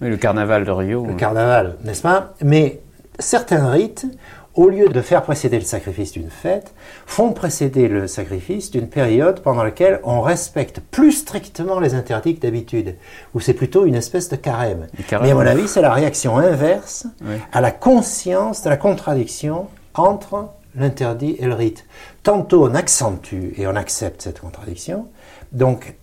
Oui, 0.00 0.08
le 0.08 0.16
carnaval 0.16 0.64
de 0.64 0.70
Rio. 0.70 1.06
Le 1.06 1.14
carnaval, 1.14 1.76
n'est-ce 1.84 2.02
pas? 2.02 2.34
Mais 2.42 2.80
certains 3.18 3.68
rites, 3.68 4.06
au 4.54 4.68
lieu 4.68 4.88
de 4.88 5.00
faire 5.00 5.22
précéder 5.22 5.58
le 5.58 5.64
sacrifice 5.64 6.12
d'une 6.12 6.30
fête, 6.30 6.72
font 7.06 7.32
précéder 7.32 7.88
le 7.88 8.06
sacrifice 8.06 8.70
d'une 8.70 8.88
période 8.88 9.40
pendant 9.40 9.64
laquelle 9.64 10.00
on 10.04 10.20
respecte 10.20 10.80
plus 10.80 11.12
strictement 11.12 11.80
les 11.80 11.94
interdits 11.94 12.36
que 12.36 12.40
d'habitude, 12.40 12.96
où 13.34 13.40
c'est 13.40 13.54
plutôt 13.54 13.86
une 13.86 13.94
espèce 13.94 14.28
de 14.28 14.36
carême. 14.36 14.86
carême. 15.08 15.26
Mais 15.26 15.32
à 15.32 15.34
mon 15.34 15.46
avis, 15.46 15.66
c'est 15.68 15.82
la 15.82 15.92
réaction 15.92 16.38
inverse 16.38 17.06
oui. 17.22 17.36
à 17.52 17.60
la 17.60 17.70
conscience 17.70 18.62
de 18.62 18.70
la 18.70 18.76
contradiction 18.76 19.66
entre 19.94 20.50
l'interdit 20.74 21.36
et 21.38 21.46
le 21.46 21.54
rite. 21.54 21.86
Tantôt 22.26 22.66
on 22.66 22.74
accentue 22.74 23.54
et 23.56 23.68
on 23.68 23.76
accepte 23.76 24.20
cette 24.22 24.40
contradiction, 24.40 25.06
donc 25.52 25.94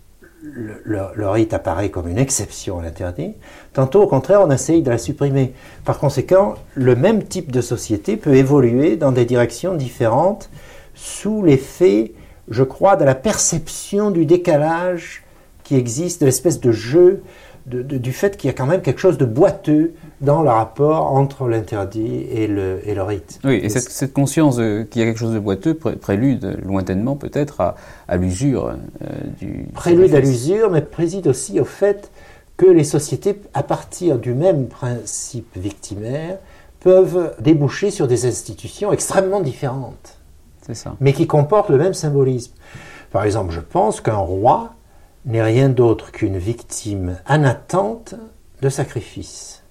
le, 0.41 1.27
rite 1.27 1.53
apparaît 1.53 1.89
comme 1.89 2.07
une 2.07 2.17
exception 2.17 2.79
à 2.79 2.81
l'interdit, 2.81 3.33
tantôt 3.73 4.01
au 4.03 4.07
contraire 4.07 4.39
on 4.41 4.49
essaye 4.49 4.81
de 4.81 4.89
la 4.89 4.97
supprimer. 4.97 5.53
Par 5.83 5.99
conséquent, 5.99 6.55
le 6.75 6.95
même 6.95 7.25
type 7.25 7.51
de 7.51 7.59
société 7.59 8.15
peut 8.15 8.35
évoluer 8.35 8.95
dans 8.95 9.11
des 9.11 9.25
directions 9.25 9.73
différentes 9.73 10.49
sous 10.95 11.43
l'effet, 11.43 12.13
je 12.47 12.63
crois, 12.63 12.95
de 12.95 13.03
la 13.03 13.15
perception 13.15 14.09
du 14.09 14.25
décalage 14.25 15.25
qui 15.65 15.75
existe, 15.75 16.21
de 16.21 16.27
l'espèce 16.27 16.61
de 16.61 16.71
jeu, 16.71 17.21
de, 17.65 17.81
de, 17.81 17.97
du 17.97 18.11
fait 18.11 18.35
qu'il 18.35 18.49
y 18.49 18.51
a 18.51 18.53
quand 18.53 18.65
même 18.65 18.81
quelque 18.81 18.99
chose 18.99 19.17
de 19.17 19.25
boiteux 19.25 19.93
dans 20.21 20.41
le 20.41 20.49
rapport 20.49 21.13
entre 21.13 21.47
l'interdit 21.47 22.25
et 22.29 22.47
le, 22.47 22.81
et 22.85 22.93
le 22.93 23.03
rite. 23.03 23.39
Oui, 23.43 23.55
et, 23.55 23.65
et 23.65 23.69
cette, 23.69 23.89
cette, 23.89 24.13
conscience 24.13 24.57
qu'il 24.57 24.99
y 24.99 25.01
a 25.01 25.05
quelque 25.05 25.19
chose 25.19 25.33
de 25.33 25.39
boiteux 25.39 25.73
pré 25.73 25.95
prélude 25.95 26.59
lointainement 26.63 27.15
peut-être 27.15 27.61
à, 27.61 27.75
à 28.07 28.17
l'usure 28.17 28.67
euh, 29.01 29.07
du... 29.39 29.67
Prélude 29.73 30.13
à 30.13 30.19
l'usure, 30.19 30.69
mais 30.71 30.81
préside 30.81 31.27
aussi 31.27 31.59
au 31.59 31.65
fait 31.65 32.11
que 32.57 32.65
les 32.65 32.83
sociétés, 32.83 33.39
à 33.53 33.63
partir 33.63 34.19
du 34.19 34.33
même 34.33 34.67
principe 34.67 35.57
victimaire, 35.57 36.37
peuvent 36.81 37.33
déboucher 37.39 37.91
sur 37.91 38.07
des 38.07 38.25
institutions 38.25 38.91
extrêmement 38.91 39.39
différentes, 39.39 40.17
ça. 40.73 40.95
mais 40.99 41.13
qui 41.13 41.27
comportent 41.27 41.69
le 41.69 41.77
même 41.77 41.93
symbolisme. 41.93 42.53
Par 43.11 43.23
exemple, 43.23 43.53
je 43.53 43.61
pense 43.61 44.01
qu'un 44.01 44.17
roi 44.17 44.72
n'est 45.25 45.41
rien 45.41 45.69
d'autre 45.69 46.11
qu'une 46.11 46.37
victime 46.37 47.17
en 47.27 47.43
attente 47.43 48.15
de 48.61 48.69
sacrifice. 48.69 49.63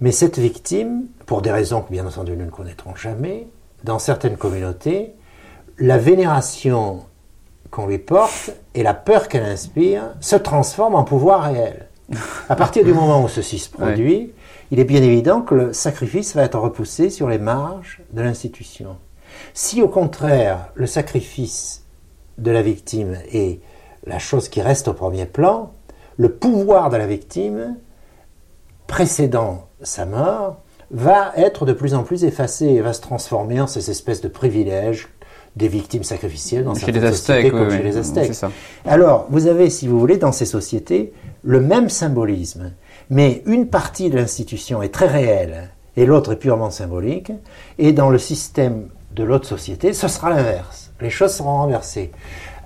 Mais 0.00 0.12
cette 0.12 0.38
victime, 0.38 1.06
pour 1.26 1.42
des 1.42 1.52
raisons 1.52 1.82
que 1.82 1.90
bien 1.90 2.06
entendu 2.06 2.36
nous 2.36 2.46
ne 2.46 2.50
connaîtrons 2.50 2.94
jamais, 2.94 3.46
dans 3.84 3.98
certaines 3.98 4.36
communautés, 4.36 5.14
la 5.78 5.98
vénération 5.98 7.04
qu'on 7.70 7.86
lui 7.86 7.98
porte 7.98 8.52
et 8.74 8.82
la 8.82 8.94
peur 8.94 9.28
qu'elle 9.28 9.44
inspire 9.44 10.14
se 10.20 10.36
transforment 10.36 10.96
en 10.96 11.04
pouvoir 11.04 11.44
réel. 11.44 11.88
À 12.48 12.56
partir 12.56 12.84
du 12.84 12.92
moment 12.92 13.24
où 13.24 13.28
ceci 13.28 13.58
se 13.58 13.70
produit, 13.76 14.16
ouais. 14.16 14.34
il 14.70 14.80
est 14.80 14.84
bien 14.84 15.02
évident 15.02 15.42
que 15.42 15.54
le 15.54 15.72
sacrifice 15.72 16.34
va 16.36 16.44
être 16.44 16.58
repoussé 16.58 17.10
sur 17.10 17.28
les 17.28 17.38
marges 17.38 18.00
de 18.12 18.22
l'institution. 18.22 18.96
Si 19.54 19.82
au 19.82 19.88
contraire 19.88 20.68
le 20.74 20.86
sacrifice 20.86 21.84
de 22.38 22.50
la 22.50 22.62
victime 22.62 23.16
est 23.32 23.60
la 24.06 24.18
chose 24.18 24.48
qui 24.48 24.60
reste 24.60 24.88
au 24.88 24.92
premier 24.92 25.26
plan, 25.26 25.72
le 26.16 26.30
pouvoir 26.30 26.90
de 26.90 26.96
la 26.96 27.06
victime 27.06 27.76
précédant 28.86 29.68
sa 29.82 30.06
mort 30.06 30.58
va 30.90 31.32
être 31.36 31.66
de 31.66 31.72
plus 31.72 31.94
en 31.94 32.02
plus 32.02 32.24
effacé 32.24 32.66
et 32.66 32.80
va 32.80 32.92
se 32.92 33.00
transformer 33.00 33.60
en 33.60 33.66
ces 33.66 33.90
espèces 33.90 34.20
de 34.20 34.28
privilèges 34.28 35.08
des 35.56 35.68
victimes 35.68 36.02
sacrificielles 36.02 36.64
dans 36.64 36.74
chez 36.74 36.86
certaines 36.86 37.02
les 37.02 37.12
sociétés 37.12 37.32
Aztèques, 37.32 37.52
comme 37.52 37.68
oui, 37.68 37.76
chez 37.76 37.82
les 37.82 37.96
Aztèques. 37.96 38.34
ça. 38.34 38.50
Alors, 38.84 39.26
vous 39.30 39.46
avez, 39.46 39.70
si 39.70 39.86
vous 39.86 39.98
voulez, 39.98 40.16
dans 40.16 40.32
ces 40.32 40.46
sociétés, 40.46 41.12
le 41.42 41.60
même 41.60 41.88
symbolisme, 41.88 42.72
mais 43.08 43.42
une 43.46 43.68
partie 43.68 44.10
de 44.10 44.16
l'institution 44.16 44.82
est 44.82 44.92
très 44.92 45.06
réelle 45.06 45.70
et 45.96 46.06
l'autre 46.06 46.32
est 46.32 46.38
purement 46.38 46.70
symbolique, 46.70 47.32
et 47.78 47.92
dans 47.92 48.10
le 48.10 48.18
système 48.18 48.88
de 49.14 49.22
l'autre 49.22 49.46
société, 49.46 49.92
ce 49.92 50.08
sera 50.08 50.30
l'inverse. 50.30 50.83
Les 51.00 51.10
choses 51.10 51.34
seront 51.34 51.56
renversées. 51.56 52.12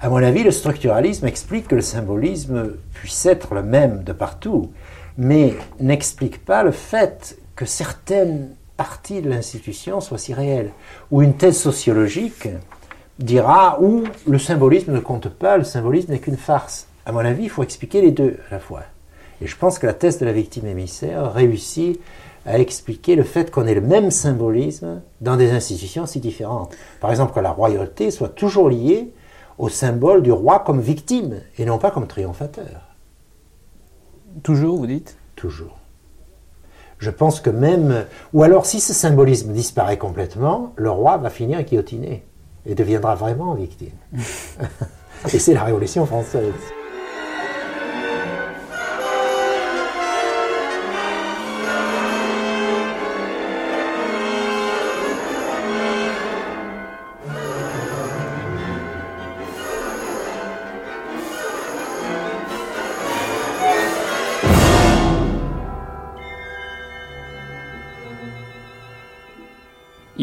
À 0.00 0.08
mon 0.10 0.22
avis, 0.22 0.44
le 0.44 0.50
structuralisme 0.50 1.26
explique 1.26 1.68
que 1.68 1.74
le 1.74 1.82
symbolisme 1.82 2.74
puisse 2.94 3.26
être 3.26 3.54
le 3.54 3.62
même 3.62 4.04
de 4.04 4.12
partout, 4.12 4.70
mais 5.16 5.54
n'explique 5.80 6.44
pas 6.44 6.62
le 6.62 6.70
fait 6.70 7.38
que 7.56 7.64
certaines 7.64 8.50
parties 8.76 9.22
de 9.22 9.28
l'institution 9.28 10.00
soient 10.00 10.18
si 10.18 10.34
réelles. 10.34 10.70
Ou 11.10 11.22
une 11.22 11.34
thèse 11.34 11.58
sociologique 11.58 12.48
dira 13.18 13.78
où 13.80 14.04
le 14.26 14.38
symbolisme 14.38 14.92
ne 14.92 15.00
compte 15.00 15.28
pas, 15.28 15.56
le 15.56 15.64
symbolisme 15.64 16.12
n'est 16.12 16.20
qu'une 16.20 16.36
farce. 16.36 16.86
À 17.04 17.12
mon 17.12 17.20
avis, 17.20 17.44
il 17.44 17.50
faut 17.50 17.64
expliquer 17.64 18.00
les 18.00 18.12
deux 18.12 18.38
à 18.48 18.54
la 18.54 18.60
fois. 18.60 18.82
Et 19.40 19.46
je 19.46 19.56
pense 19.56 19.78
que 19.78 19.86
la 19.86 19.94
thèse 19.94 20.18
de 20.18 20.26
la 20.26 20.32
victime 20.32 20.66
émissaire 20.66 21.32
réussit 21.32 22.00
à 22.48 22.58
expliquer 22.58 23.14
le 23.14 23.24
fait 23.24 23.50
qu'on 23.50 23.66
ait 23.66 23.74
le 23.74 23.82
même 23.82 24.10
symbolisme 24.10 25.02
dans 25.20 25.36
des 25.36 25.52
institutions 25.52 26.06
si 26.06 26.18
différentes. 26.18 26.74
Par 27.00 27.10
exemple, 27.10 27.34
que 27.34 27.40
la 27.40 27.50
royauté 27.50 28.10
soit 28.10 28.30
toujours 28.30 28.70
liée 28.70 29.12
au 29.58 29.68
symbole 29.68 30.22
du 30.22 30.32
roi 30.32 30.60
comme 30.60 30.80
victime 30.80 31.42
et 31.58 31.66
non 31.66 31.76
pas 31.78 31.90
comme 31.90 32.06
triomphateur. 32.06 32.88
Toujours, 34.42 34.78
vous 34.78 34.86
dites? 34.86 35.18
Toujours. 35.36 35.76
Je 36.98 37.10
pense 37.10 37.40
que 37.40 37.50
même... 37.50 38.06
Ou 38.32 38.42
alors, 38.42 38.64
si 38.64 38.80
ce 38.80 38.94
symbolisme 38.94 39.52
disparaît 39.52 39.98
complètement, 39.98 40.72
le 40.76 40.90
roi 40.90 41.18
va 41.18 41.28
finir 41.28 41.62
guillotiné 41.62 42.24
et 42.64 42.74
deviendra 42.74 43.14
vraiment 43.14 43.54
victime. 43.54 43.96
et 45.32 45.38
c'est 45.38 45.54
la 45.54 45.64
Révolution 45.64 46.06
française. 46.06 46.54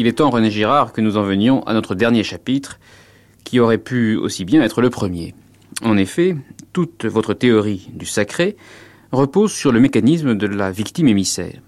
Il 0.06 0.10
est 0.10 0.12
temps, 0.12 0.30
René 0.30 0.52
Girard, 0.52 0.92
que 0.92 1.00
nous 1.00 1.16
en 1.16 1.24
venions 1.24 1.64
à 1.64 1.74
notre 1.74 1.96
dernier 1.96 2.22
chapitre, 2.22 2.78
qui 3.42 3.58
aurait 3.58 3.76
pu 3.76 4.14
aussi 4.14 4.44
bien 4.44 4.62
être 4.62 4.80
le 4.80 4.88
premier. 4.88 5.34
En 5.82 5.96
effet, 5.96 6.36
toute 6.72 7.04
votre 7.06 7.34
théorie 7.34 7.90
du 7.92 8.06
sacré 8.06 8.56
repose 9.10 9.50
sur 9.50 9.72
le 9.72 9.80
mécanisme 9.80 10.36
de 10.36 10.46
la 10.46 10.70
victime 10.70 11.08
émissaire. 11.08 11.60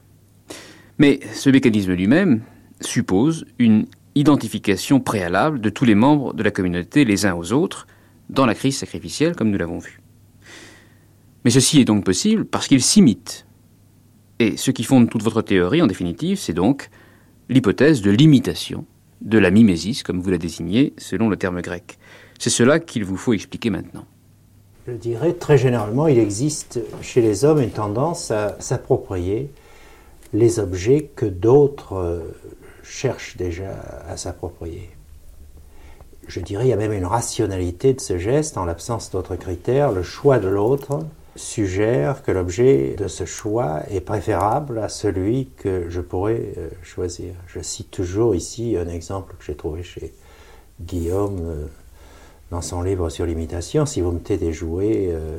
Mais 0.99 1.19
ce 1.33 1.51
mécanisme 1.51 1.95
lui-même 1.95 2.43
suppose 2.81 3.45
une 3.59 3.87
identification 4.15 5.01
préalable 5.01 5.61
de 5.61 5.69
tous 5.69 5.85
les 5.85 5.97
membres 5.97 6.33
de 6.33 6.45
la 6.45 6.53
communauté 6.53 7.05
les 7.05 7.27
uns 7.27 7.35
aux 7.35 7.53
autres, 7.53 7.89
dans 8.31 8.47
la 8.47 8.55
crise 8.55 8.79
sacrificielle, 8.79 9.35
comme 9.35 9.51
nous 9.51 9.59
l'avons 9.59 9.79
vu. 9.79 10.01
Mais 11.45 11.51
ceci 11.51 11.81
est 11.81 11.85
donc 11.85 12.05
possible 12.05 12.45
parce 12.45 12.69
qu'il 12.69 12.83
s'imite. 12.83 13.49
Et 14.39 14.57
ce 14.57 14.71
qui 14.71 14.85
fonde 14.85 15.11
toute 15.11 15.25
votre 15.25 15.43
théorie, 15.43 15.83
en 15.83 15.89
définitive, 15.89 16.39
c'est 16.39 16.53
donc 16.53 16.89
l'hypothèse 17.49 18.03
de 18.03 18.11
l'imitation, 18.11 18.85
de 19.21 19.39
la 19.39 19.51
mimésis, 19.51 20.03
comme 20.03 20.21
vous 20.21 20.31
la 20.31 20.39
désignez, 20.39 20.93
selon 20.99 21.29
le 21.29 21.37
terme 21.37 21.61
grec. 21.61 21.99
C'est 22.39 22.51
cela 22.51 22.79
qu'il 22.79 23.05
vous 23.05 23.17
faut 23.17 23.33
expliquer 23.33 23.71
maintenant. 23.71 24.05
Je 24.87 24.93
dirais 24.93 25.35
très 25.35 25.59
généralement, 25.59 26.07
il 26.07 26.19
existe 26.19 26.81
chez 27.03 27.21
les 27.21 27.45
hommes 27.45 27.61
une 27.61 27.71
tendance 27.71 28.31
à 28.31 28.57
s'approprier 28.59 29.51
les 30.33 30.59
objets 30.59 31.11
que 31.15 31.27
d'autres 31.27 31.95
euh, 31.95 32.21
cherchent 32.83 33.37
déjà 33.37 33.71
à 34.09 34.17
s'approprier. 34.17 34.91
Je 36.27 36.41
dirais 36.41 36.67
il 36.67 36.69
y 36.69 36.73
a 36.73 36.77
même 36.77 36.93
une 36.93 37.07
rationalité 37.07 37.95
de 37.95 38.01
ce 38.01 38.19
geste 38.19 38.59
en 38.59 38.67
l'absence 38.67 39.11
d'autres 39.11 39.37
critères. 39.37 39.93
Le 39.93 40.03
choix 40.03 40.39
de 40.39 40.49
l'autre 40.49 41.01
suggère 41.39 42.23
que 42.23 42.33
l'objet 42.33 42.97
de 42.99 43.09
ce 43.09 43.25
choix 43.25 43.81
est 43.91 44.01
préférable 44.01 44.79
à 44.79 44.89
celui 44.89 45.51
que 45.57 45.89
je 45.89 46.01
pourrais 46.01 46.53
euh, 46.59 46.69
choisir. 46.83 47.33
Je 47.47 47.61
cite 47.61 47.91
toujours 47.91 48.35
ici 48.35 48.77
un 48.77 48.89
exemple 48.89 49.35
que 49.39 49.45
j'ai 49.45 49.55
trouvé 49.55 49.83
chez 49.83 50.13
Guillaume 50.81 51.39
euh, 51.41 51.67
dans 52.51 52.61
son 52.61 52.83
livre 52.83 53.09
sur 53.09 53.25
l'imitation. 53.25 53.87
Si 53.87 54.01
vous 54.01 54.11
mettez 54.11 54.37
des 54.37 54.53
euh, 54.63 55.39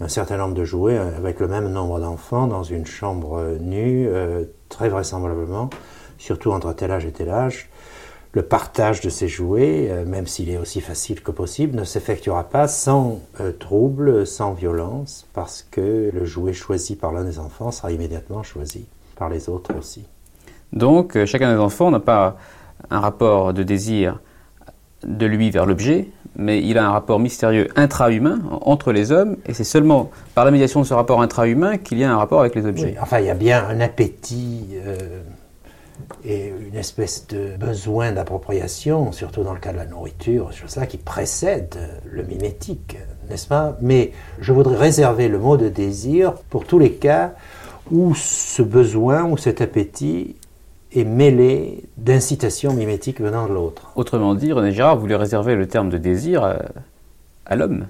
un 0.00 0.08
certain 0.08 0.36
nombre 0.36 0.54
de 0.54 0.64
jouets 0.64 0.98
avec 0.98 1.38
le 1.38 1.46
même 1.46 1.70
nombre 1.70 2.00
d'enfants 2.00 2.48
dans 2.48 2.64
une 2.64 2.86
chambre 2.86 3.56
nue, 3.60 4.08
très 4.68 4.88
vraisemblablement, 4.88 5.70
surtout 6.18 6.50
entre 6.50 6.72
tel 6.72 6.90
âge 6.90 7.04
et 7.04 7.12
tel 7.12 7.30
âge, 7.30 7.70
le 8.32 8.42
partage 8.42 9.00
de 9.02 9.10
ces 9.10 9.28
jouets, 9.28 9.88
euh, 9.90 10.04
même 10.06 10.26
s'il 10.26 10.48
est 10.48 10.56
aussi 10.56 10.80
facile 10.80 11.20
que 11.20 11.30
possible, 11.30 11.76
ne 11.76 11.84
s'effectuera 11.84 12.44
pas 12.44 12.66
sans 12.66 13.20
euh, 13.40 13.52
trouble, 13.52 14.26
sans 14.26 14.54
violence, 14.54 15.26
parce 15.34 15.66
que 15.70 16.10
le 16.12 16.24
jouet 16.24 16.54
choisi 16.54 16.96
par 16.96 17.12
l'un 17.12 17.24
des 17.24 17.38
enfants 17.38 17.70
sera 17.70 17.92
immédiatement 17.92 18.42
choisi 18.42 18.86
par 19.16 19.28
les 19.28 19.48
autres 19.48 19.76
aussi. 19.78 20.06
Donc, 20.72 21.16
euh, 21.16 21.26
chacun 21.26 21.52
des 21.52 21.60
enfants 21.60 21.90
n'a 21.90 22.00
pas 22.00 22.38
un 22.90 23.00
rapport 23.00 23.52
de 23.52 23.62
désir 23.62 24.18
de 25.04 25.26
lui 25.26 25.50
vers 25.50 25.66
l'objet, 25.66 26.08
mais 26.34 26.62
il 26.62 26.78
a 26.78 26.86
un 26.86 26.92
rapport 26.92 27.18
mystérieux 27.18 27.68
intra-humain 27.76 28.40
entre 28.62 28.92
les 28.92 29.12
hommes, 29.12 29.36
et 29.44 29.52
c'est 29.52 29.64
seulement 29.64 30.10
par 30.34 30.46
la 30.46 30.50
médiation 30.50 30.80
de 30.80 30.86
ce 30.86 30.94
rapport 30.94 31.20
intra-humain 31.20 31.76
qu'il 31.76 31.98
y 31.98 32.04
a 32.04 32.10
un 32.10 32.16
rapport 32.16 32.40
avec 32.40 32.54
les 32.54 32.64
objets. 32.64 32.96
enfin, 32.98 33.18
il 33.18 33.26
y 33.26 33.30
a 33.30 33.34
bien 33.34 33.66
un 33.68 33.80
appétit 33.80 34.68
et 36.24 36.48
une 36.48 36.76
espèce 36.76 37.26
de 37.26 37.56
besoin 37.56 38.12
d'appropriation, 38.12 39.12
surtout 39.12 39.42
dans 39.42 39.54
le 39.54 39.60
cas 39.60 39.72
de 39.72 39.78
la 39.78 39.86
nourriture, 39.86 40.52
chose 40.52 40.76
là 40.76 40.86
qui 40.86 40.98
précède 40.98 41.76
le 42.10 42.22
mimétique, 42.22 42.96
n'est-ce 43.28 43.48
pas? 43.48 43.76
Mais 43.80 44.12
je 44.40 44.52
voudrais 44.52 44.76
réserver 44.76 45.28
le 45.28 45.38
mot 45.38 45.56
de 45.56 45.68
désir 45.68 46.34
pour 46.50 46.64
tous 46.64 46.78
les 46.78 46.92
cas 46.92 47.34
où 47.90 48.14
ce 48.14 48.62
besoin 48.62 49.24
ou 49.24 49.36
cet 49.36 49.60
appétit 49.60 50.36
est 50.94 51.04
mêlé 51.04 51.84
d'incitation 51.96 52.72
mimétique 52.72 53.20
venant 53.20 53.48
de 53.48 53.54
l'autre. 53.54 53.92
Autrement 53.96 54.34
dit, 54.34 54.52
René 54.52 54.72
Girard 54.72 54.98
voulait 54.98 55.16
réserver 55.16 55.56
le 55.56 55.66
terme 55.66 55.88
de 55.88 55.98
désir 55.98 56.44
à, 56.44 56.58
à 57.46 57.56
l'homme? 57.56 57.86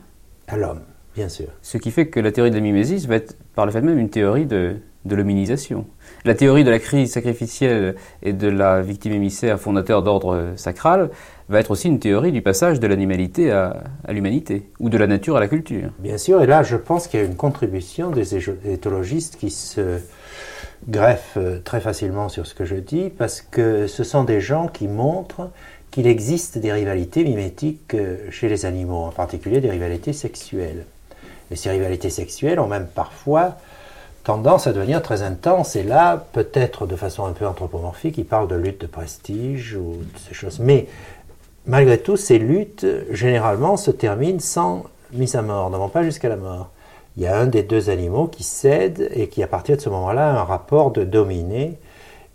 À 0.47 0.57
l'homme, 0.57 0.81
bien 1.15 1.29
sûr. 1.29 1.49
Ce 1.63 1.77
qui 1.79 1.91
fait 1.91 2.07
que 2.07 2.21
la 2.21 2.33
théorie 2.33 2.51
de 2.51 2.57
la 2.57 2.63
mimésis 2.63 3.07
va 3.07 3.17
être 3.17 3.37
par 3.55 3.67
le 3.67 3.73
fait 3.73 3.83
même 3.83 3.99
une 3.99 4.09
théorie 4.09 4.47
de, 4.47 4.77
de 5.05 5.17
l'hominisation. 5.17 5.87
La 6.25 6.35
théorie 6.35 6.65
de 6.65 6.71
la 6.71 6.79
crise 6.79 7.13
sacrificielle 7.13 7.97
et 8.23 8.33
de 8.33 8.49
la 8.49 8.83
victime 8.83 9.13
émissaire 9.13 9.59
fondateur 9.59 10.03
d'ordre 10.03 10.53
sacral 10.57 11.11
va 11.49 11.61
être 11.61 11.73
aussi 11.73 11.89
une 11.89 11.99
théorie 11.99 12.33
du 12.33 12.43
passage 12.43 12.81
de 12.81 12.87
l'animalité 12.87 13.51
à, 13.51 13.83
l'humanité, 14.09 14.71
ou 14.79 14.89
de 14.89 14.97
la 14.99 15.07
nature 15.07 15.37
à 15.37 15.41
la 15.41 15.49
culture. 15.49 15.91
Bien 15.99 16.19
sûr, 16.19 16.43
et 16.43 16.47
là 16.47 16.63
je 16.63 16.77
pense 16.77 17.09
qu'il 17.09 17.21
y 17.21 17.23
a 17.23 17.27
une 17.27 17.37
contribution 17.37 18.11
des 18.11 18.37
éthologistes 18.65 19.37
qui 19.37 19.51
se 19.51 19.99
greffent 20.89 21.37
euh, 21.37 21.61
très 21.61 21.81
facilement 21.81 22.29
sur 22.29 22.47
ce 22.47 22.55
que 22.55 22.65
je 22.65 22.77
dis, 22.77 23.11
parce 23.11 23.41
que 23.41 23.87
ce 23.87 24.05
sont 24.05 24.25
des 24.25 24.41
gens 24.41 24.67
qui 24.67 24.89
montrent 24.89 25.51
qu'il 25.91 26.07
existe 26.07 26.59
des 26.59 26.73
rivalités 26.73 27.23
mimétiques 27.23 27.95
euh, 27.95 28.31
chez 28.31 28.49
les 28.49 28.65
animaux, 28.67 29.05
en 29.05 29.11
particulier 29.11 29.61
des 29.61 29.71
rivalités 29.71 30.13
sexuelles. 30.13 30.87
Et 31.51 31.57
ces 31.57 31.71
rivalités 31.71 32.11
sexuelles 32.11 32.59
ont 32.59 32.67
même 32.67 32.89
parfois 32.93 33.59
tendance 34.25 34.67
à 34.67 34.73
devenir 34.73 35.03
très 35.03 35.23
intense. 35.23 35.77
Et 35.77 35.83
là, 35.83 36.25
peut-être 36.33 36.87
de 36.87 36.97
façon 36.97 37.27
un 37.27 37.33
peu 37.33 37.47
anthropomorphique, 37.47 38.19
il 38.19 38.25
parle 38.25 38.49
de 38.49 38.55
lutte 38.55 38.81
de 38.81 38.87
prestige 38.87 39.77
ou 39.77 39.97
de 39.97 40.19
ces 40.29 40.35
choses. 40.35 40.59
Mais 40.61 40.87
malgré 41.67 41.99
tout, 41.99 42.17
ces 42.17 42.39
luttes, 42.39 42.87
généralement, 43.11 43.77
se 43.77 43.91
terminent 43.91 44.41
sans 44.41 44.85
mise 45.13 45.35
à 45.35 45.43
mort, 45.43 45.71
ne 45.71 45.77
vont 45.77 45.89
pas 45.89 46.03
jusqu'à 46.03 46.29
la 46.29 46.37
mort. 46.37 46.71
Il 47.17 47.23
y 47.23 47.27
a 47.27 47.39
un 47.39 47.47
des 47.47 47.63
deux 47.63 47.91
animaux 47.91 48.27
qui 48.27 48.43
cède 48.43 49.11
et 49.13 49.29
qui, 49.29 49.43
à 49.43 49.47
partir 49.47 49.77
de 49.77 49.83
ce 49.83 49.91
moment-là, 49.91 50.31
a 50.31 50.41
un 50.41 50.45
rapport 50.45 50.93
de 50.93 51.05
dominé. 51.05 51.79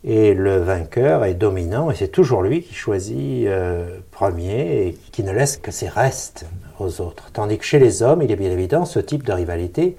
Et 0.03 0.35
le 0.35 0.57
vainqueur 0.57 1.26
est 1.26 1.34
dominant, 1.34 1.89
et 1.89 1.95
c'est 1.95 2.07
toujours 2.07 2.43
lui 2.43 2.61
qui 2.61 2.76
choisit 2.76 3.47
euh, 3.47 3.97
premier 4.11 4.88
et 4.88 4.97
qui 5.11 5.23
ne 5.23 5.31
laisse 5.31 5.57
que 5.57 5.72
ses 5.72 5.89
restes 5.89 6.45
aux 6.80 7.01
autres. 7.01 7.31
Tandis 7.34 7.57
que 7.57 7.65
chez 7.65 7.80
les 7.80 8.03
hommes, 8.03 8.22
il 8.22 8.31
est 8.31 8.35
bien 8.35 8.51
évident, 8.51 8.85
ce 8.85 8.99
type 8.99 9.26
de 9.26 9.34
rivalité 9.34 9.97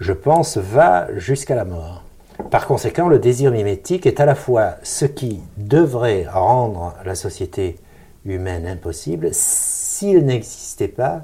je 0.00 0.12
pense, 0.12 0.56
va 0.56 1.08
jusqu'à 1.16 1.54
la 1.54 1.64
mort. 1.64 2.02
Par 2.50 2.66
conséquent, 2.66 3.08
le 3.08 3.18
désir 3.18 3.52
mimétique 3.52 4.06
est 4.06 4.20
à 4.20 4.26
la 4.26 4.34
fois 4.34 4.74
ce 4.82 5.04
qui 5.04 5.40
devrait 5.56 6.26
rendre 6.28 6.94
la 7.04 7.14
société 7.14 7.76
humaine 8.24 8.66
impossible 8.66 9.28
s'il 9.32 10.24
n'existait 10.24 10.88
pas 10.88 11.22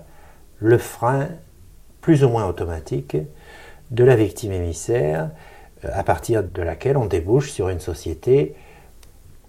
le 0.59 0.79
frein 0.79 1.29
plus 2.01 2.25
ou 2.25 2.29
moins 2.29 2.47
automatique 2.47 3.17
de 3.91 4.05
la 4.05 4.17
victime 4.17 4.53
émissaire 4.53 5.31
euh, 5.85 5.89
à 5.93 6.05
partir 6.05 6.43
de 6.45 6.63
laquelle 6.63 6.97
on 6.97 7.07
débouche 7.07 7.51
sur 7.51 7.69
une 7.69 7.81
société 7.81 8.55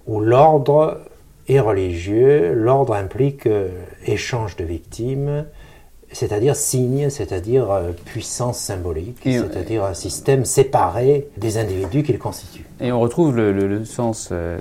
où 0.07 0.19
l'ordre 0.19 1.01
est 1.47 1.59
religieux, 1.59 2.53
l'ordre 2.53 2.93
implique 2.93 3.45
euh, 3.45 3.69
échange 4.05 4.55
de 4.55 4.63
victimes, 4.63 5.45
c'est-à-dire 6.11 6.55
signe, 6.55 7.09
c'est-à-dire 7.09 7.71
euh, 7.71 7.91
puissance 8.05 8.59
symbolique, 8.59 9.19
c'est-à-dire 9.23 9.85
un 9.85 9.93
système 9.93 10.45
séparé 10.45 11.27
des 11.37 11.57
individus 11.57 12.03
qu'il 12.03 12.19
constitue. 12.19 12.65
Et 12.79 12.91
on 12.91 12.99
retrouve 12.99 13.35
le, 13.35 13.85
sens 13.85 14.29
euh, 14.31 14.59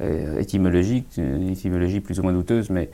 euh, 0.00 0.38
étymologique, 0.38 1.06
une 1.16 1.50
étymologie 1.50 2.00
plus 2.00 2.18
ou 2.18 2.22
moins 2.22 2.32
douteuse, 2.32 2.70
mais 2.70 2.90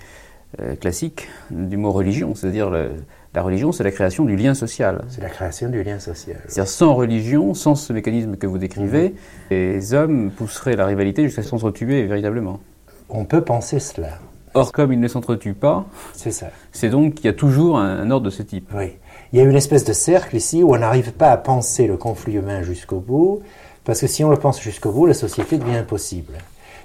classique, 0.79 1.27
du 1.51 1.77
mot 1.77 1.91
religion, 1.91 2.37
c'est-à-dire 2.37 2.71
la 2.71 3.43
religion, 3.43 3.73
c'est 3.73 3.83
la 3.83 3.91
création 3.91 4.25
du 4.25 4.37
lien 4.37 4.55
social. 4.55 5.05
C'est 5.09 5.21
la 5.21 5.29
création 5.29 5.69
du 5.69 5.83
lien 5.83 5.99
social. 5.99 6.37
C'est-à-dire 6.47 6.71
sans 6.71 6.95
religion, 6.95 7.55
sans 7.55 7.75
ce 7.75 7.93
mécanisme 7.93 8.37
que 8.37 8.47
vous 8.47 8.59
décrivez, 8.59 9.09
mhm. 9.09 9.15
les 9.51 9.95
hommes 9.95 10.31
pousseraient 10.31 10.77
la 10.77 10.87
rivalité 10.87 11.25
jusqu'à 11.25 11.43
s'entretuer 11.43 12.07
véritablement. 12.07 12.61
On 13.09 13.25
peut 13.25 13.43
penser 13.43 13.81
cela. 13.81 14.21
Or, 14.55 14.71
comme 14.71 14.93
ils 14.93 15.01
ne 15.01 15.09
s'entretuent 15.09 15.55
pas, 15.55 15.85
c'est 16.13 16.31
ça. 16.31 16.47
C'est 16.71 16.89
donc 16.89 17.15
qu'il 17.15 17.27
y 17.27 17.29
a 17.29 17.33
toujours 17.33 17.79
un, 17.79 18.09
ordre 18.13 18.27
de 18.27 18.31
ce 18.31 18.43
type. 18.43 18.71
Oui. 18.73 18.93
Il 19.33 19.39
y 19.39 19.43
a 19.43 19.45
une 19.45 19.57
espèce 19.57 19.85
de 19.85 19.93
cercle 19.93 20.37
ici 20.37 20.63
où 20.63 20.75
on 20.75 20.79
n'arrive 20.79 21.13
pas 21.13 21.31
à 21.31 21.37
penser 21.37 21.89
le 21.89 21.97
conflit 21.97 22.35
humain 22.35 22.63
jusqu'au 22.63 23.01
bout, 23.01 23.41
parce 23.85 24.01
que 24.01 24.07
si 24.07 24.23
on 24.23 24.31
le 24.31 24.37
pense 24.37 24.61
jusqu'au 24.61 24.93
bout, 24.93 25.07
la 25.07 25.15
société 25.15 25.59
devient 25.59 25.77
impossible. 25.77 26.35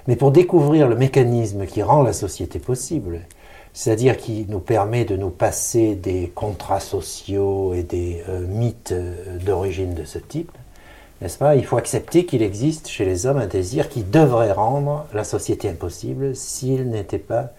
Mais 0.08 0.16
pour 0.16 0.32
découvrir 0.32 0.88
le 0.88 0.96
mécanisme 0.96 1.64
qui 1.66 1.82
rend 1.82 2.02
la 2.02 2.12
société 2.12 2.58
possible, 2.58 3.20
c'est-à-dire 3.72 4.16
qui 4.16 4.46
nous 4.48 4.58
permet 4.58 5.04
de 5.04 5.16
nous 5.16 5.30
passer 5.30 5.94
des 5.94 6.32
contrats 6.34 6.80
sociaux 6.80 7.72
et 7.74 7.84
des 7.84 8.22
euh, 8.28 8.44
mythes 8.48 8.90
euh, 8.90 9.38
d'origine 9.38 9.94
de 9.94 10.04
ce 10.04 10.18
type, 10.18 10.50
n'est-ce 11.22 11.38
pas? 11.38 11.54
Il 11.54 11.64
faut 11.64 11.76
accepter 11.76 12.24
qu'il 12.24 12.42
existe 12.42 12.88
chez 12.88 13.04
les 13.04 13.26
hommes 13.26 13.38
un 13.38 13.46
désir 13.46 13.88
qui 13.88 14.02
devrait 14.02 14.52
rendre 14.52 15.06
la 15.14 15.22
société 15.22 15.68
impossible 15.68 16.34
s'il 16.34 16.88
n'était 16.90 17.18
pas 17.18 17.52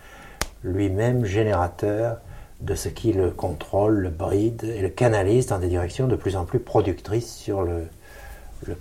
lui-même 0.63 1.25
générateur 1.25 2.17
de 2.61 2.75
ce 2.75 2.89
qui 2.89 3.13
le 3.13 3.31
contrôle, 3.31 3.97
le 3.97 4.09
bride 4.09 4.63
et 4.63 4.81
le 4.81 4.89
canalise 4.89 5.47
dans 5.47 5.59
des 5.59 5.67
directions 5.67 6.07
de 6.07 6.15
plus 6.15 6.35
en 6.35 6.45
plus 6.45 6.59
productrices 6.59 7.33
sur 7.33 7.63
le, 7.63 7.87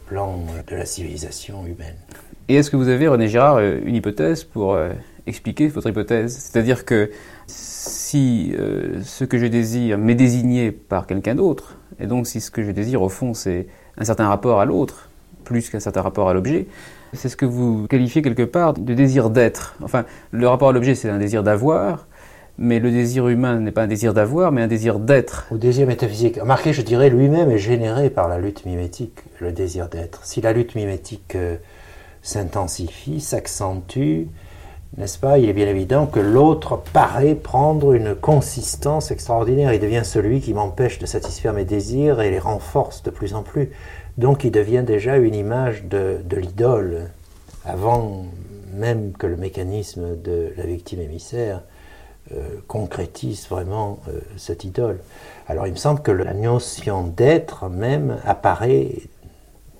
plan 0.06 0.38
de 0.68 0.76
la 0.76 0.84
civilisation 0.84 1.64
humaine. 1.64 1.96
Et 2.48 2.56
est-ce 2.56 2.70
que 2.70 2.76
vous 2.76 2.88
avez, 2.88 3.08
René 3.08 3.28
Girard, 3.28 3.56
euh, 3.56 3.78
une 3.84 3.94
hypothèse 3.94 4.44
pour 4.44 4.74
euh, 4.74 4.92
expliquer 5.26 5.68
votre 5.68 5.88
hypothèse? 5.88 6.36
C'est-à-dire 6.36 6.84
que 6.84 7.10
si 7.46 8.54
euh, 8.58 9.00
ce 9.02 9.24
que 9.24 9.38
je 9.38 9.46
désire 9.46 9.96
m'est 9.96 10.14
désigné 10.14 10.70
par 10.70 11.06
quelqu'un 11.06 11.34
d'autre, 11.34 11.76
et 11.98 12.06
donc 12.06 12.26
si 12.26 12.42
ce 12.42 12.50
que 12.50 12.62
je 12.62 12.72
désire 12.72 13.00
au 13.00 13.08
fond 13.08 13.32
c'est 13.32 13.68
un 13.96 14.04
certain 14.04 14.28
rapport 14.28 14.60
à 14.60 14.66
l'autre, 14.66 15.08
plus 15.44 15.70
qu'un 15.70 15.80
certain 15.80 16.02
rapport 16.02 16.28
à 16.28 16.34
l'objet, 16.34 16.66
c'est 17.12 17.28
ce 17.28 17.36
que 17.36 17.46
vous 17.46 17.86
qualifiez 17.88 18.22
quelque 18.22 18.42
part 18.42 18.74
de 18.74 18.94
désir 18.94 19.30
d'être. 19.30 19.76
Enfin, 19.82 20.04
le 20.30 20.48
rapport 20.48 20.68
à 20.68 20.72
l'objet, 20.72 20.94
c'est 20.94 21.08
un 21.08 21.18
désir 21.18 21.42
d'avoir, 21.42 22.06
mais 22.58 22.78
le 22.78 22.90
désir 22.90 23.28
humain 23.28 23.58
n'est 23.58 23.72
pas 23.72 23.82
un 23.82 23.86
désir 23.86 24.14
d'avoir, 24.14 24.52
mais 24.52 24.62
un 24.62 24.68
désir 24.68 24.98
d'être. 24.98 25.46
Au 25.50 25.56
désir 25.56 25.86
métaphysique. 25.86 26.38
Remarquez, 26.40 26.72
je 26.72 26.82
dirais, 26.82 27.10
lui-même 27.10 27.50
est 27.50 27.58
généré 27.58 28.10
par 28.10 28.28
la 28.28 28.38
lutte 28.38 28.66
mimétique, 28.66 29.18
le 29.40 29.50
désir 29.50 29.88
d'être. 29.88 30.24
Si 30.24 30.40
la 30.40 30.52
lutte 30.52 30.74
mimétique 30.74 31.34
euh, 31.34 31.56
s'intensifie, 32.22 33.20
s'accentue, 33.20 34.26
n'est-ce 34.96 35.18
pas 35.18 35.38
Il 35.38 35.48
est 35.48 35.52
bien 35.52 35.68
évident 35.68 36.06
que 36.06 36.20
l'autre 36.20 36.82
paraît 36.92 37.34
prendre 37.34 37.92
une 37.92 38.14
consistance 38.14 39.10
extraordinaire. 39.10 39.72
Il 39.72 39.80
devient 39.80 40.02
celui 40.04 40.40
qui 40.40 40.52
m'empêche 40.52 40.98
de 40.98 41.06
satisfaire 41.06 41.52
mes 41.52 41.64
désirs 41.64 42.20
et 42.20 42.30
les 42.30 42.40
renforce 42.40 43.02
de 43.02 43.10
plus 43.10 43.34
en 43.34 43.42
plus. 43.42 43.70
Donc 44.20 44.44
il 44.44 44.50
devient 44.50 44.84
déjà 44.86 45.16
une 45.16 45.34
image 45.34 45.84
de, 45.84 46.20
l'idole, 46.36 47.08
avant 47.64 48.26
même 48.74 49.12
que 49.12 49.26
le 49.26 49.38
mécanisme 49.38 50.14
de 50.22 50.52
la 50.58 50.66
victime 50.66 51.00
émissaire 51.00 51.62
euh, 52.32 52.42
concrétise 52.68 53.48
vraiment 53.48 53.98
euh, 54.08 54.20
cette 54.36 54.64
idole. 54.64 54.98
Alors 55.48 55.66
il 55.66 55.72
me 55.72 55.78
semble 55.78 56.02
que 56.02 56.10
la 56.10 56.34
notion 56.34 57.04
d'être 57.06 57.70
même 57.70 58.18
apparaît 58.26 58.92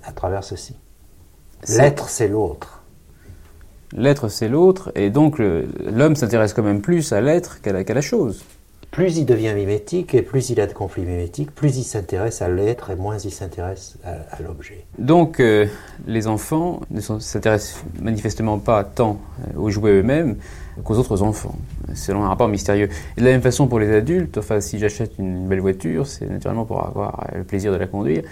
à 0.05 0.13
travers 0.13 0.43
ceci. 0.43 0.75
L'être, 1.69 2.09
c'est 2.09 2.29
l'autre. 2.29 2.83
L'être, 3.93 4.29
c'est 4.29 4.49
l'autre, 4.49 4.91
et 4.95 5.11
donc 5.11 5.39
l'homme 5.39 6.17
s'intéresse 6.17 6.55
quand 6.55 6.63
même 6.63 6.81
plus 6.81 7.13
à 7.13 7.21
l'être 7.21 7.61
qu'à 7.61 7.73
la, 7.75 8.01
chose. 8.01 8.43
Plus 8.91 9.19
il 9.19 9.25
devient 9.25 9.55
mimétique 9.55 10.15
et 10.15 10.23
plus 10.23 10.51
il 10.51 10.61
a 10.61 10.67
de 10.67 10.73
conflits 10.73 11.05
mimétiques, 11.05 11.55
plus 11.55 11.77
il 11.77 11.85
s'intéresse 11.85 12.43
à 12.43 12.49
l'être 12.49 12.91
et 12.91 12.97
moins 12.97 13.19
il 13.19 13.31
s'intéresse 13.31 13.97
à, 14.05 14.43
l'objet. 14.43 14.85
Donc 14.99 15.39
euh, 15.39 15.67
les 16.09 16.27
enfants 16.27 16.81
ne 16.91 17.01
s'intéressent 17.01 17.85
manifestement 18.01 18.59
pas 18.59 18.83
tant 18.83 19.21
euh, 19.41 19.61
aux 19.61 19.71
jouets 19.71 19.93
eux-mêmes 19.93 20.37
qu'aux 20.83 20.97
autres 20.97 21.23
enfants, 21.23 21.55
selon 21.95 22.25
un 22.25 22.29
rapport 22.29 22.49
mystérieux. 22.49 22.89
Et 23.17 23.21
de 23.21 23.27
la 23.27 23.33
même 23.33 23.43
façon 23.43 23.69
pour 23.69 23.79
les 23.79 23.95
adultes, 23.95 24.39
enfin 24.39 24.61
si 24.61 24.81
j'achète 24.81 25.13
une 25.19 25.47
belle 25.47 25.61
voiture, 25.61 26.07
c'est 26.07 26.27
naturellement 26.27 26.65
pour 26.65 26.85
avoir 26.85 27.29
le 27.35 27.45
plaisir 27.45 27.71
de 27.73 27.77
la 27.77 27.87
conduire, 27.87 28.23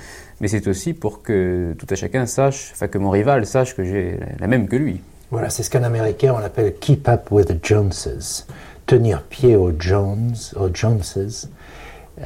mais 0.41 0.49
c'est 0.49 0.67
aussi 0.67 0.93
pour 0.93 1.23
que 1.23 1.75
tout 1.79 1.87
à 1.89 1.95
chacun 1.95 2.27
sache, 2.27 2.71
enfin 2.73 2.89
que 2.89 2.99
mon 2.99 3.11
rival 3.11 3.47
sache 3.47 3.77
que 3.77 3.85
j'ai 3.85 4.19
la 4.41 4.49
même 4.49 4.67
que 4.67 4.77
lui. 4.77 5.01
Voilà, 5.31 5.51
c'est 5.51 5.63
ce 5.63 5.71
qu'en 5.71 5.83
américain 5.83 6.35
on 6.35 6.43
appelle 6.43 6.75
keep 6.81 7.07
up 7.07 7.31
with 7.31 7.49
the 7.49 7.65
Joneses, 7.65 8.47
tenir 8.89 9.23
pied 9.23 9.55
aux 9.55 9.71
Jones, 9.79 10.35
aux 10.57 10.75
Joneses. 10.75 11.51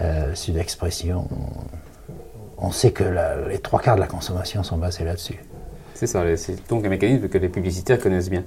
Euh, 0.00 0.30
c'est 0.34 0.52
une 0.52 0.58
expression. 0.58 1.28
On 2.56 2.70
sait 2.70 2.92
que 2.92 3.04
les 3.50 3.58
trois 3.58 3.80
quarts 3.80 3.96
de 3.96 4.00
la 4.00 4.06
consommation 4.06 4.62
sont 4.62 4.78
basés 4.78 5.04
là-dessus. 5.04 5.38
C'est 5.94 6.06
ça, 6.06 6.24
c'est 6.36 6.68
donc 6.68 6.84
un 6.84 6.88
mécanisme 6.88 7.28
que 7.28 7.38
les 7.38 7.48
publicitaires 7.48 7.98
connaissent 7.98 8.30
bien. 8.30 8.44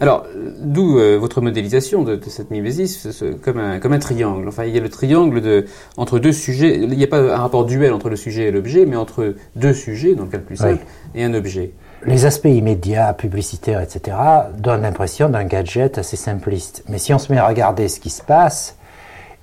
Alors, 0.00 0.26
d'où 0.58 0.98
euh, 0.98 1.18
votre 1.18 1.40
modélisation 1.40 2.02
de, 2.02 2.18
cette 2.26 2.50
mimésis 2.50 3.22
comme, 3.42 3.58
un, 3.58 3.78
comme 3.78 3.92
un 3.92 3.98
triangle. 3.98 4.48
Enfin, 4.48 4.64
il 4.64 4.74
y 4.74 4.78
a 4.78 4.80
le 4.80 4.88
triangle 4.88 5.40
de, 5.40 5.66
entre 5.96 6.18
deux 6.18 6.32
sujets. 6.32 6.76
Il 6.76 6.88
n'y 6.88 7.04
a 7.04 7.08
pas 7.08 7.20
un 7.20 7.36
rapport 7.36 7.64
duel 7.64 7.92
entre 7.92 8.08
le 8.08 8.16
sujet 8.16 8.44
et 8.44 8.50
l'objet, 8.50 8.86
mais 8.86 8.96
entre 8.96 9.34
deux 9.56 9.74
sujets, 9.74 10.14
dans 10.14 10.24
le 10.24 10.30
cas 10.30 10.38
le 10.38 10.44
plus 10.44 10.56
simple, 10.56 10.84
et 11.14 11.22
un 11.22 11.34
objet 11.34 11.72
les 12.04 12.26
aspects 12.26 12.46
immédiats, 12.46 13.14
publicitaires, 13.14 13.80
etc., 13.80 14.16
donnent 14.58 14.82
l'impression 14.82 15.28
d'un 15.28 15.44
gadget 15.44 15.98
assez 15.98 16.16
simpliste. 16.16 16.84
Mais 16.88 16.98
si 16.98 17.14
on 17.14 17.18
se 17.18 17.32
met 17.32 17.38
à 17.38 17.46
regarder 17.46 17.88
ce 17.88 18.00
qui 18.00 18.10
se 18.10 18.22
passe 18.22 18.76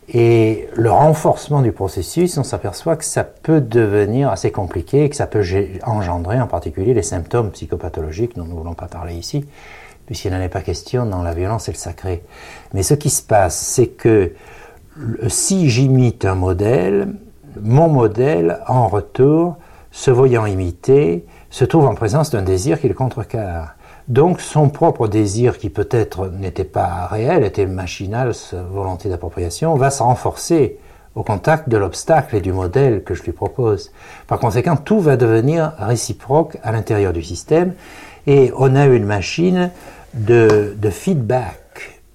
et 0.10 0.68
le 0.76 0.92
renforcement 0.92 1.62
du 1.62 1.72
processus, 1.72 2.38
on 2.38 2.44
s'aperçoit 2.44 2.96
que 2.96 3.06
ça 3.06 3.24
peut 3.24 3.62
devenir 3.62 4.30
assez 4.30 4.52
compliqué, 4.52 5.10
que 5.10 5.16
ça 5.16 5.28
peut 5.28 5.44
engendrer 5.84 6.40
en 6.40 6.48
particulier 6.48 6.94
les 6.94 7.04
symptômes 7.04 7.52
psychopathologiques 7.52 8.36
dont 8.36 8.44
nous 8.44 8.54
ne 8.54 8.60
voulons 8.60 8.76
pas 8.76 8.88
parler 8.88 9.16
ici, 9.16 9.46
puisqu'il 10.06 10.32
n'en 10.32 10.42
est 10.42 10.50
pas 10.50 10.62
question 10.62 11.06
dans 11.06 11.24
la 11.24 11.34
violence 11.34 11.70
et 11.70 11.72
le 11.72 11.78
sacré. 11.78 12.24
Mais 12.74 12.84
ce 12.84 12.94
qui 12.94 13.10
se 13.10 13.22
passe, 13.22 13.58
c'est 13.58 13.88
que 13.88 14.34
si 15.28 15.70
j'imite 15.70 16.26
un 16.26 16.36
modèle, 16.36 17.08
mon 17.62 17.88
modèle, 17.88 18.60
en 18.68 18.88
retour, 18.88 19.56
se 19.92 20.12
voyant 20.12 20.46
imité, 20.46 21.26
se 21.54 21.66
trouve 21.66 21.86
en 21.86 21.94
présence 21.94 22.32
d'un 22.32 22.42
désir 22.42 22.82
qui 22.82 22.88
le 22.88 22.96
contrecarre. 22.96 23.76
Donc 24.08 24.42
son 24.42 24.70
propre 24.70 25.08
désir, 25.08 25.60
qui 25.60 25.70
peut-être 25.70 26.28
n'était 26.30 26.64
pas 26.64 27.06
réel, 27.06 27.44
était 27.44 27.68
machinal, 27.68 28.34
sa 28.34 28.64
volonté 28.64 29.08
d'appropriation, 29.08 29.76
va 29.76 29.92
se 29.92 30.02
renforcer 30.02 30.80
au 31.14 31.22
contact 31.22 31.70
de 31.70 31.78
l'obstacle 31.78 32.36
et 32.36 32.42
du 32.42 32.52
modèle 32.52 33.04
que 33.04 33.14
je 33.14 33.22
lui 33.22 33.34
propose. 33.34 33.92
Par 34.26 34.40
conséquent, 34.40 34.76
tout 34.76 35.00
va 35.00 35.16
devenir 35.16 35.74
réciproque 35.78 36.58
à 36.64 36.72
l'intérieur 36.72 37.14
du 37.14 37.22
système 37.22 37.74
et 38.26 38.52
on 38.58 38.76
a 38.76 38.88
une 38.88 39.06
machine 39.06 39.70
de, 40.16 40.76
de 40.76 40.90
feedback 40.90 41.63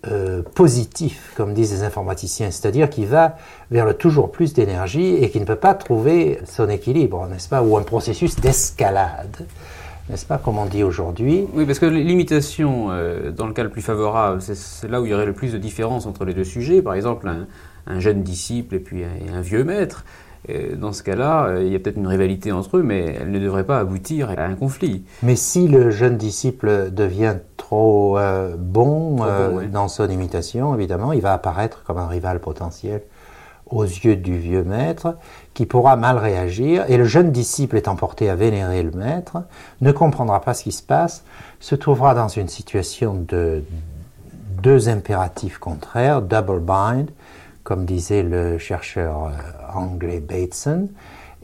euh, 0.06 0.42
positif, 0.54 1.32
comme 1.36 1.54
disent 1.54 1.72
les 1.72 1.82
informaticiens, 1.82 2.52
c'est-à-dire 2.52 2.88
qui 2.88 3.04
va 3.04 3.36
vers 3.72 3.84
le 3.84 3.94
toujours 3.94 4.30
plus 4.30 4.52
d'énergie 4.52 5.16
et 5.16 5.28
qui 5.30 5.40
ne 5.40 5.44
peut 5.44 5.56
pas 5.56 5.74
trouver 5.74 6.38
son 6.46 6.68
équilibre, 6.68 7.26
n'est-ce 7.26 7.48
pas, 7.48 7.62
ou 7.62 7.76
un 7.76 7.82
processus 7.82 8.36
d'escalade, 8.36 9.46
n'est-ce 10.08 10.24
pas, 10.24 10.38
comme 10.38 10.56
on 10.56 10.66
dit 10.66 10.84
aujourd'hui? 10.84 11.46
Oui, 11.52 11.66
parce 11.66 11.80
que 11.80 11.86
l'imitation, 11.86 12.92
euh, 12.92 13.32
dans 13.32 13.48
le 13.48 13.52
cas 13.52 13.64
le 13.64 13.70
plus 13.70 13.82
favorable, 13.82 14.40
c'est 14.40 14.88
là 14.88 15.00
où 15.00 15.04
il 15.04 15.10
y 15.10 15.14
aurait 15.14 15.26
le 15.26 15.32
plus 15.32 15.52
de 15.52 15.58
différence 15.58 16.06
entre 16.06 16.24
les 16.24 16.32
deux 16.32 16.44
sujets, 16.44 16.80
par 16.80 16.94
exemple 16.94 17.28
un, 17.28 17.98
jeune 17.98 18.22
disciple 18.22 18.76
et 18.76 18.80
puis 18.80 19.02
un 19.02 19.40
vieux 19.40 19.64
maître 19.64 20.04
dans 20.76 20.92
ce 20.92 21.02
cas-là, 21.02 21.46
euh, 21.46 21.64
il 21.64 21.72
y 21.72 21.76
a 21.76 21.78
peut-être 21.78 21.96
une 21.96 22.06
rivalité 22.06 22.52
entre 22.52 22.78
eux, 22.78 22.82
mais 22.82 23.16
elle 23.20 23.30
ne 23.30 23.38
devrait 23.38 23.64
pas 23.64 23.78
aboutir 23.78 24.30
à 24.30 24.42
un 24.42 24.54
conflit. 24.54 25.04
Mais 25.22 25.36
si 25.36 25.68
le 25.68 25.90
jeune 25.90 26.16
disciple 26.16 26.90
devient 26.90 27.36
trop 27.56 28.18
euh, 28.18 28.54
bon, 28.56 29.18
euh, 29.22 29.66
dans 29.66 29.88
son 29.88 30.08
imitation, 30.08 30.74
évidemment, 30.74 31.12
il 31.12 31.20
va 31.20 31.32
apparaître 31.32 31.82
comme 31.84 31.98
un 31.98 32.06
rival 32.06 32.40
potentiel 32.40 33.02
aux 33.70 33.84
yeux 33.84 34.16
du 34.16 34.38
vieux 34.38 34.64
maître, 34.64 35.16
qui 35.52 35.66
pourra 35.66 35.96
mal 35.96 36.16
réagir, 36.16 36.86
et 36.88 36.96
le 36.96 37.04
jeune 37.04 37.30
disciple 37.30 37.76
étant 37.76 37.96
porté 37.96 38.30
à 38.30 38.34
vénérer 38.34 38.82
le 38.82 38.92
maître, 38.92 39.42
ne 39.82 39.92
comprendra 39.92 40.40
pas 40.40 40.54
ce 40.54 40.62
qui 40.62 40.72
se 40.72 40.82
passe, 40.82 41.22
se 41.60 41.74
trouvera 41.74 42.14
dans 42.14 42.28
une 42.28 42.48
situation 42.48 43.12
de 43.12 43.62
deux 44.62 44.88
impératifs 44.88 45.58
contraires, 45.58 46.22
double 46.22 46.60
bind, 46.60 47.10
comme 47.68 47.84
disait 47.84 48.22
le 48.22 48.56
chercheur 48.56 49.26
euh, 49.26 49.78
anglais 49.78 50.20
Bateson, 50.20 50.88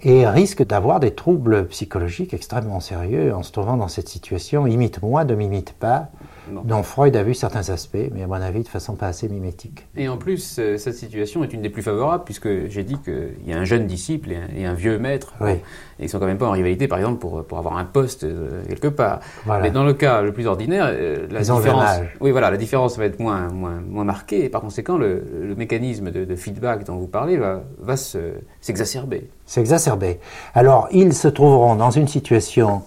et 0.00 0.26
risque 0.26 0.66
d'avoir 0.66 0.98
des 0.98 1.10
troubles 1.10 1.66
psychologiques 1.66 2.32
extrêmement 2.32 2.80
sérieux 2.80 3.34
en 3.34 3.42
se 3.42 3.52
trouvant 3.52 3.76
dans 3.76 3.88
cette 3.88 4.08
situation. 4.08 4.66
Imite-moi, 4.66 5.26
ne 5.26 5.34
m'imite 5.34 5.74
pas 5.74 6.08
dont 6.50 6.82
Freud 6.82 7.16
a 7.16 7.22
vu 7.22 7.34
certains 7.34 7.68
aspects, 7.70 8.10
mais 8.12 8.22
à 8.22 8.26
mon 8.26 8.34
avis 8.34 8.62
de 8.62 8.68
façon 8.68 8.94
pas 8.94 9.06
assez 9.06 9.28
mimétique. 9.28 9.86
Et 9.96 10.08
en 10.08 10.16
plus, 10.16 10.56
euh, 10.58 10.76
cette 10.76 10.94
situation 10.94 11.42
est 11.44 11.52
une 11.52 11.62
des 11.62 11.70
plus 11.70 11.82
favorables, 11.82 12.24
puisque 12.24 12.68
j'ai 12.68 12.84
dit 12.84 12.96
qu'il 12.98 13.34
y 13.46 13.52
a 13.52 13.58
un 13.58 13.64
jeune 13.64 13.86
disciple 13.86 14.30
et 14.54 14.64
un, 14.64 14.74
vieux 14.74 14.98
maître, 14.98 15.34
et 15.46 15.60
ils 16.00 16.08
sont 16.08 16.18
quand 16.18 16.26
même 16.26 16.38
pas 16.38 16.48
en 16.48 16.52
rivalité, 16.52 16.88
par 16.88 16.98
exemple, 16.98 17.18
pour, 17.18 17.44
pour 17.44 17.58
avoir 17.58 17.76
un 17.78 17.84
poste 17.84 18.24
euh, 18.24 18.62
quelque 18.68 18.88
part. 18.88 19.20
Mais 19.62 19.70
dans 19.70 19.84
le 19.84 19.94
cas 19.94 20.22
le 20.22 20.32
plus 20.32 20.46
ordinaire, 20.46 20.86
euh, 20.88 21.26
la 21.30 21.40
différence, 21.40 22.00
oui, 22.20 22.30
voilà, 22.30 22.50
la 22.50 22.56
différence 22.56 22.98
va 22.98 23.04
être 23.04 23.20
moins, 23.20 23.48
moins, 23.48 23.80
moins 23.80 24.04
marquée, 24.04 24.44
et 24.44 24.48
par 24.48 24.60
conséquent, 24.60 24.96
le, 24.96 25.54
mécanisme 25.56 26.10
de, 26.10 26.34
feedback 26.36 26.84
dont 26.84 26.96
vous 26.96 27.06
parlez 27.06 27.36
va, 27.36 27.62
va 27.78 27.96
s'exacerber. 27.96 29.28
s'exacerber. 29.46 30.18
Alors, 30.54 30.88
ils 30.90 31.14
se 31.14 31.28
trouveront 31.28 31.76
dans 31.76 31.90
une 31.90 32.08
situation 32.08 32.82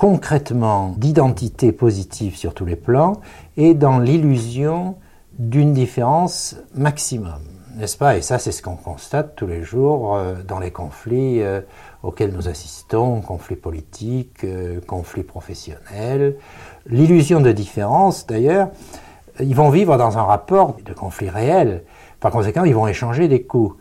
concrètement 0.00 0.94
d'identité 0.96 1.72
positive 1.72 2.34
sur 2.34 2.54
tous 2.54 2.64
les 2.64 2.74
plans 2.74 3.20
et 3.58 3.74
dans 3.74 3.98
l'illusion 3.98 4.96
d'une 5.38 5.74
différence 5.74 6.56
maximum, 6.74 7.42
n'est-ce 7.76 7.98
pas? 7.98 8.16
Et 8.16 8.22
ça, 8.22 8.38
c'est 8.38 8.50
ce 8.50 8.62
qu'on 8.62 8.76
constate 8.76 9.36
tous 9.36 9.46
les 9.46 9.62
jours 9.62 10.16
euh, 10.16 10.36
dans 10.42 10.58
les 10.58 10.70
conflits 10.70 11.42
euh, 11.42 11.60
auxquels 12.02 12.32
nous 12.32 12.48
assistons, 12.48 13.20
conflits 13.20 13.56
politiques, 13.56 14.42
euh, 14.44 14.80
conflits 14.86 15.22
professionnels. 15.22 16.36
L'illusion 16.86 17.42
de 17.42 17.52
différence, 17.52 18.26
d'ailleurs, 18.26 18.70
ils 19.38 19.54
vont 19.54 19.68
vivre 19.68 19.98
dans 19.98 20.16
un 20.16 20.22
rapport 20.22 20.78
de 20.82 20.94
conflit 20.94 21.28
réel. 21.28 21.84
Par 22.20 22.32
conséquent, 22.32 22.64
ils 22.64 22.74
vont 22.74 22.86
échanger 22.86 23.28
des 23.28 23.42
coups. 23.42 23.76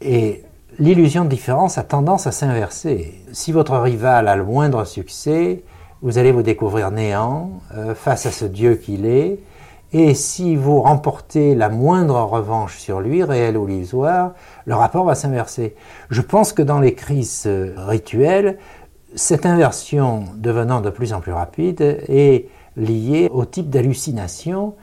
Et 0.00 0.42
l'illusion 0.78 1.24
de 1.24 1.28
différence 1.30 1.78
a 1.78 1.82
tendance 1.82 2.26
à 2.26 2.32
s'inverser. 2.32 3.14
Si 3.32 3.52
votre 3.52 3.76
rival 3.78 4.28
a 4.28 4.36
le 4.36 4.44
moindre 4.44 4.84
succès, 4.84 5.62
vous 6.02 6.18
allez 6.18 6.32
vous 6.32 6.42
découvrir 6.42 6.90
néant 6.90 7.50
euh, 7.74 7.94
face 7.94 8.26
à 8.26 8.30
ce 8.30 8.44
Dieu 8.44 8.74
qu'il 8.74 9.06
est. 9.06 9.38
Et 9.92 10.14
si 10.14 10.56
vous 10.56 10.80
remportez 10.80 11.54
la 11.54 11.68
moindre 11.68 12.16
revanche 12.22 12.78
sur 12.78 13.00
lui, 13.00 13.22
réelle 13.22 13.58
ou 13.58 13.68
illusoire, 13.68 14.32
le 14.64 14.74
rapport 14.74 15.04
va 15.04 15.14
s'inverser. 15.14 15.76
Je 16.10 16.22
pense 16.22 16.52
que 16.52 16.62
dans 16.62 16.80
les 16.80 16.94
crises 16.94 17.44
euh, 17.46 17.74
rituelles, 17.76 18.58
cette 19.14 19.44
inversion 19.44 20.24
devenant 20.36 20.80
de 20.80 20.88
plus 20.88 21.12
en 21.12 21.20
plus 21.20 21.32
rapide 21.32 22.02
est 22.08 22.48
liée 22.76 23.28
au 23.30 23.44
type 23.44 23.68
d'hallucination 23.68 24.74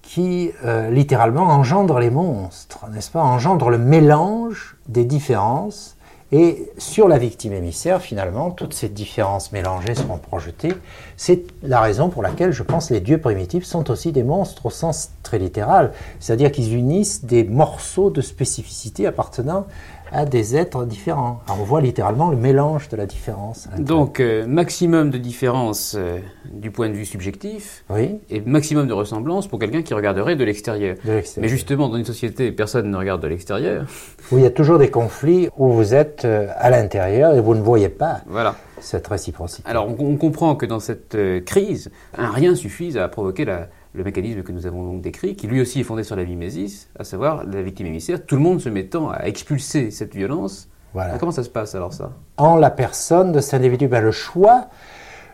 qui 0.00 0.52
euh, 0.64 0.90
littéralement 0.90 1.42
engendre 1.42 1.98
les 1.98 2.10
monstres, 2.10 2.86
n'est-ce 2.92 3.10
pas? 3.10 3.22
Engendre 3.22 3.70
le 3.70 3.78
mélange 3.78 4.75
des 4.88 5.04
différences. 5.04 5.96
Et 6.32 6.72
sur 6.76 7.06
la 7.06 7.18
victime 7.18 7.52
émissaire, 7.52 8.02
finalement, 8.02 8.50
toutes 8.50 8.74
ces 8.74 8.88
différences 8.88 9.52
mélangées 9.52 9.94
seront 9.94 10.18
projetées. 10.18 10.74
C'est 11.16 11.44
la 11.62 11.80
raison 11.80 12.08
pour 12.08 12.20
laquelle 12.20 12.50
je 12.50 12.64
pense 12.64 12.88
que 12.88 12.94
les 12.94 13.00
dieux 13.00 13.20
primitifs 13.20 13.64
sont 13.64 13.88
aussi 13.92 14.10
des 14.10 14.24
monstres 14.24 14.66
au 14.66 14.70
sens 14.70 15.10
très 15.22 15.38
littéral, 15.38 15.92
c'est-à-dire 16.18 16.50
qu'ils 16.50 16.74
unissent 16.74 17.24
des 17.24 17.44
morceaux 17.44 18.10
de 18.10 18.20
spécificité 18.20 19.06
appartenant 19.06 19.66
à 20.12 20.24
des 20.24 20.56
êtres 20.56 20.84
différents. 20.84 21.40
Alors 21.46 21.60
on 21.60 21.64
voit 21.64 21.80
littéralement 21.80 22.30
le 22.30 22.36
mélange 22.36 22.88
de 22.88 22.96
la 22.96 23.06
différence. 23.06 23.68
Donc 23.78 24.20
euh, 24.20 24.46
maximum 24.46 25.10
de 25.10 25.18
différence 25.18 25.94
euh, 25.98 26.18
du 26.50 26.70
point 26.70 26.88
de 26.88 26.94
vue 26.94 27.04
subjectif 27.04 27.84
oui. 27.90 28.18
et 28.30 28.40
maximum 28.40 28.86
de 28.86 28.92
ressemblance 28.92 29.46
pour 29.46 29.58
quelqu'un 29.58 29.82
qui 29.82 29.94
regarderait 29.94 30.36
de 30.36 30.44
l'extérieur. 30.44 30.96
Mais 31.04 31.48
justement, 31.48 31.88
dans 31.88 31.96
une 31.96 32.04
société, 32.04 32.52
personne 32.52 32.90
ne 32.90 32.96
regarde 32.96 33.22
de 33.22 33.28
l'extérieur. 33.28 33.86
Où 34.30 34.38
il 34.38 34.44
y 34.44 34.46
a 34.46 34.50
toujours 34.50 34.78
des 34.78 34.90
conflits 34.90 35.48
où 35.56 35.70
vous 35.72 35.94
êtes 35.94 36.24
euh, 36.24 36.46
à 36.56 36.70
l'intérieur 36.70 37.34
et 37.34 37.40
vous 37.40 37.54
ne 37.54 37.62
voyez 37.62 37.88
pas 37.88 38.20
Voilà. 38.26 38.56
cette 38.80 39.06
réciprocité. 39.06 39.68
Alors 39.68 39.88
on, 39.88 39.96
on 40.04 40.16
comprend 40.16 40.54
que 40.56 40.66
dans 40.66 40.80
cette 40.80 41.16
crise, 41.44 41.90
un 42.16 42.30
rien 42.30 42.54
suffise 42.54 42.96
à 42.96 43.08
provoquer 43.08 43.44
la, 43.44 43.68
le 43.96 44.04
mécanisme 44.04 44.42
que 44.42 44.52
nous 44.52 44.66
avons 44.66 44.84
donc 44.84 45.00
décrit, 45.00 45.36
qui 45.36 45.46
lui 45.46 45.60
aussi 45.60 45.80
est 45.80 45.84
fondé 45.84 46.04
sur 46.04 46.16
la 46.16 46.24
mimésis, 46.24 46.88
à 46.98 47.04
savoir 47.04 47.44
la 47.44 47.62
victime 47.62 47.86
émissaire, 47.86 48.24
tout 48.24 48.36
le 48.36 48.42
monde 48.42 48.60
se 48.60 48.68
mettant 48.68 49.10
à 49.10 49.24
expulser 49.24 49.90
cette 49.90 50.14
violence. 50.14 50.68
Voilà. 50.92 51.18
Comment 51.18 51.32
ça 51.32 51.42
se 51.42 51.48
passe 51.48 51.74
alors 51.74 51.92
ça? 51.92 52.12
En 52.36 52.56
la 52.56 52.70
personne 52.70 53.32
de 53.32 53.40
cet 53.40 53.54
individu, 53.54 53.88
ben, 53.88 54.02
le 54.02 54.12
choix, 54.12 54.66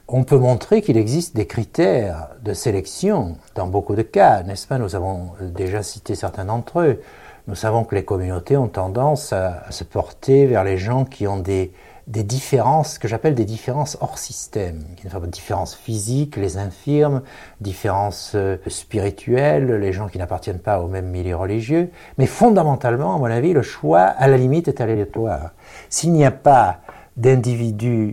on 0.09 0.25
peut 0.25 0.39
montrer 0.39 0.81
qu'il 0.81 0.97
existe 0.97 1.35
des 1.35 1.47
critères 1.47 2.29
de 2.43 2.55
sélection 2.55 3.37
dans 3.55 3.67
beaucoup 3.67 3.95
de 3.95 4.03
cas, 4.03 4.43
n'est-ce 4.43 4.67
pas? 4.67 4.79
Nous 4.79 4.95
avons 4.95 5.31
déjà 5.41 5.83
cité 5.83 6.15
certains 6.15 6.45
d'entre 6.45 6.81
eux. 6.81 7.01
Nous 7.49 7.57
savons 7.57 7.83
que 7.83 7.97
les 7.97 8.05
communautés 8.05 8.57
ont 8.57 8.69
tendance 8.69 9.33
à, 9.33 9.65
à 9.67 9.73
se 9.73 9.83
porter 9.83 10.47
vers 10.47 10.63
les 10.63 10.79
gens 10.79 11.05
qui 11.05 11.27
ont 11.27 11.39
des, 11.39 11.73
des 12.07 12.24
différences, 12.24 12.99
que 12.99 13.07
j'appelle 13.07 13.35
des 13.35 13.45
différences 13.45 13.97
hors 14.01 14.19
système, 14.19 14.83
différences 15.29 15.74
physiques, 15.74 16.37
les 16.37 16.59
infirmes, 16.59 17.23
différences 17.61 18.33
euh, 18.35 18.57
spirituelles, 18.66 19.77
les 19.77 19.93
gens 19.93 20.09
qui 20.09 20.19
n'appartiennent 20.19 20.59
pas 20.59 20.81
au 20.81 20.89
même 20.89 21.07
milieu 21.07 21.37
religieux, 21.37 21.91
mais 22.19 22.27
fondamentalement, 22.27 23.15
à 23.15 23.19
mon 23.19 23.27
avis, 23.27 23.53
le 23.53 23.62
choix, 23.62 24.01
à 24.01 24.27
la 24.27 24.37
limite, 24.37 24.69
est 24.69 24.81
aléatoire. 24.81 25.53
S'il 25.89 26.12
n'y 26.12 26.24
a 26.24 26.33
pas 26.33 26.81
d'individu 27.16 28.12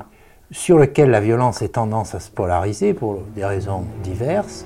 sur 0.52 0.78
lequel 0.78 1.10
la 1.10 1.22
violence 1.22 1.61
est 1.61 1.70
tendance 1.70 2.16
à 2.16 2.20
se 2.20 2.30
polariser 2.30 2.94
pour 2.94 3.22
des 3.36 3.45
raisons 3.45 3.86
diverses, 4.03 4.66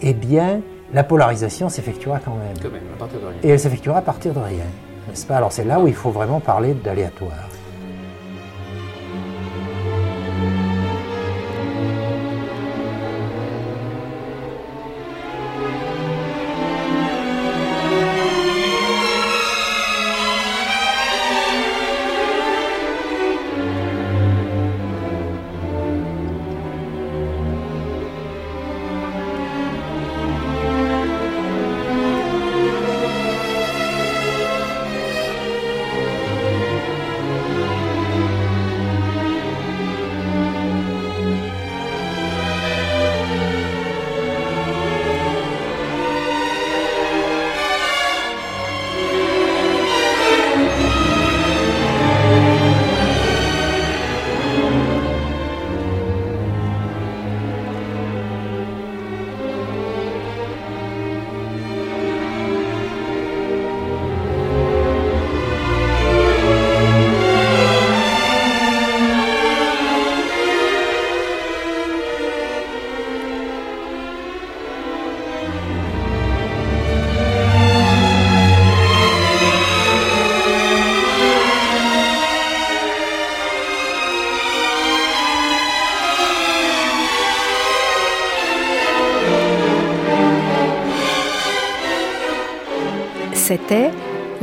eh 0.00 0.14
bien, 0.14 0.60
la 0.92 1.04
polarisation 1.04 1.68
s'effectuera 1.68 2.18
quand 2.18 2.36
même. 2.36 2.56
Quand 2.60 2.70
même, 2.70 2.82
à 2.94 2.98
partir 2.98 3.20
de 3.20 3.26
rien. 3.26 3.36
Et 3.42 3.48
elle 3.48 3.60
s'effectuera 3.60 3.98
à 3.98 4.02
partir 4.02 4.32
de 4.32 4.40
rien, 4.40 4.64
n'est-ce 5.08 5.26
pas? 5.26 5.36
Alors 5.36 5.52
c'est 5.52 5.64
là 5.64 5.80
où 5.80 5.86
il 5.86 5.94
faut 5.94 6.10
vraiment 6.10 6.40
parler 6.40 6.74
d'aléatoire. 6.74 7.48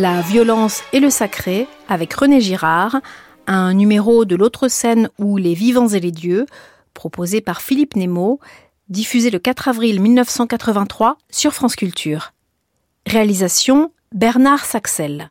La 0.02 0.22
violence 0.22 0.82
et 0.94 1.00
le 1.00 1.12
sacré 1.12 1.68
avec 1.88 2.12
René 2.16 2.42
Girard, 2.42 3.02
un 3.46 3.76
numéro 3.76 4.26
de 4.26 4.36
l'autre 4.36 4.68
scène 4.68 5.12
où 5.20 5.38
les 5.38 5.54
vivants 5.54 5.90
et 5.90 6.00
les 6.00 6.10
dieux, 6.10 6.48
proposé 6.96 7.40
par 7.40 7.62
Philippe 7.62 7.96
Nemo, 7.96 8.40
diffusé 8.90 9.30
le 9.30 9.38
4 9.38 9.68
avril 9.68 10.02
1983 10.02 11.20
sur 11.30 11.54
France 11.54 11.76
Culture. 11.76 12.34
Réalisation 13.06 13.92
Bernard 14.12 14.66
Saxel. 14.66 15.30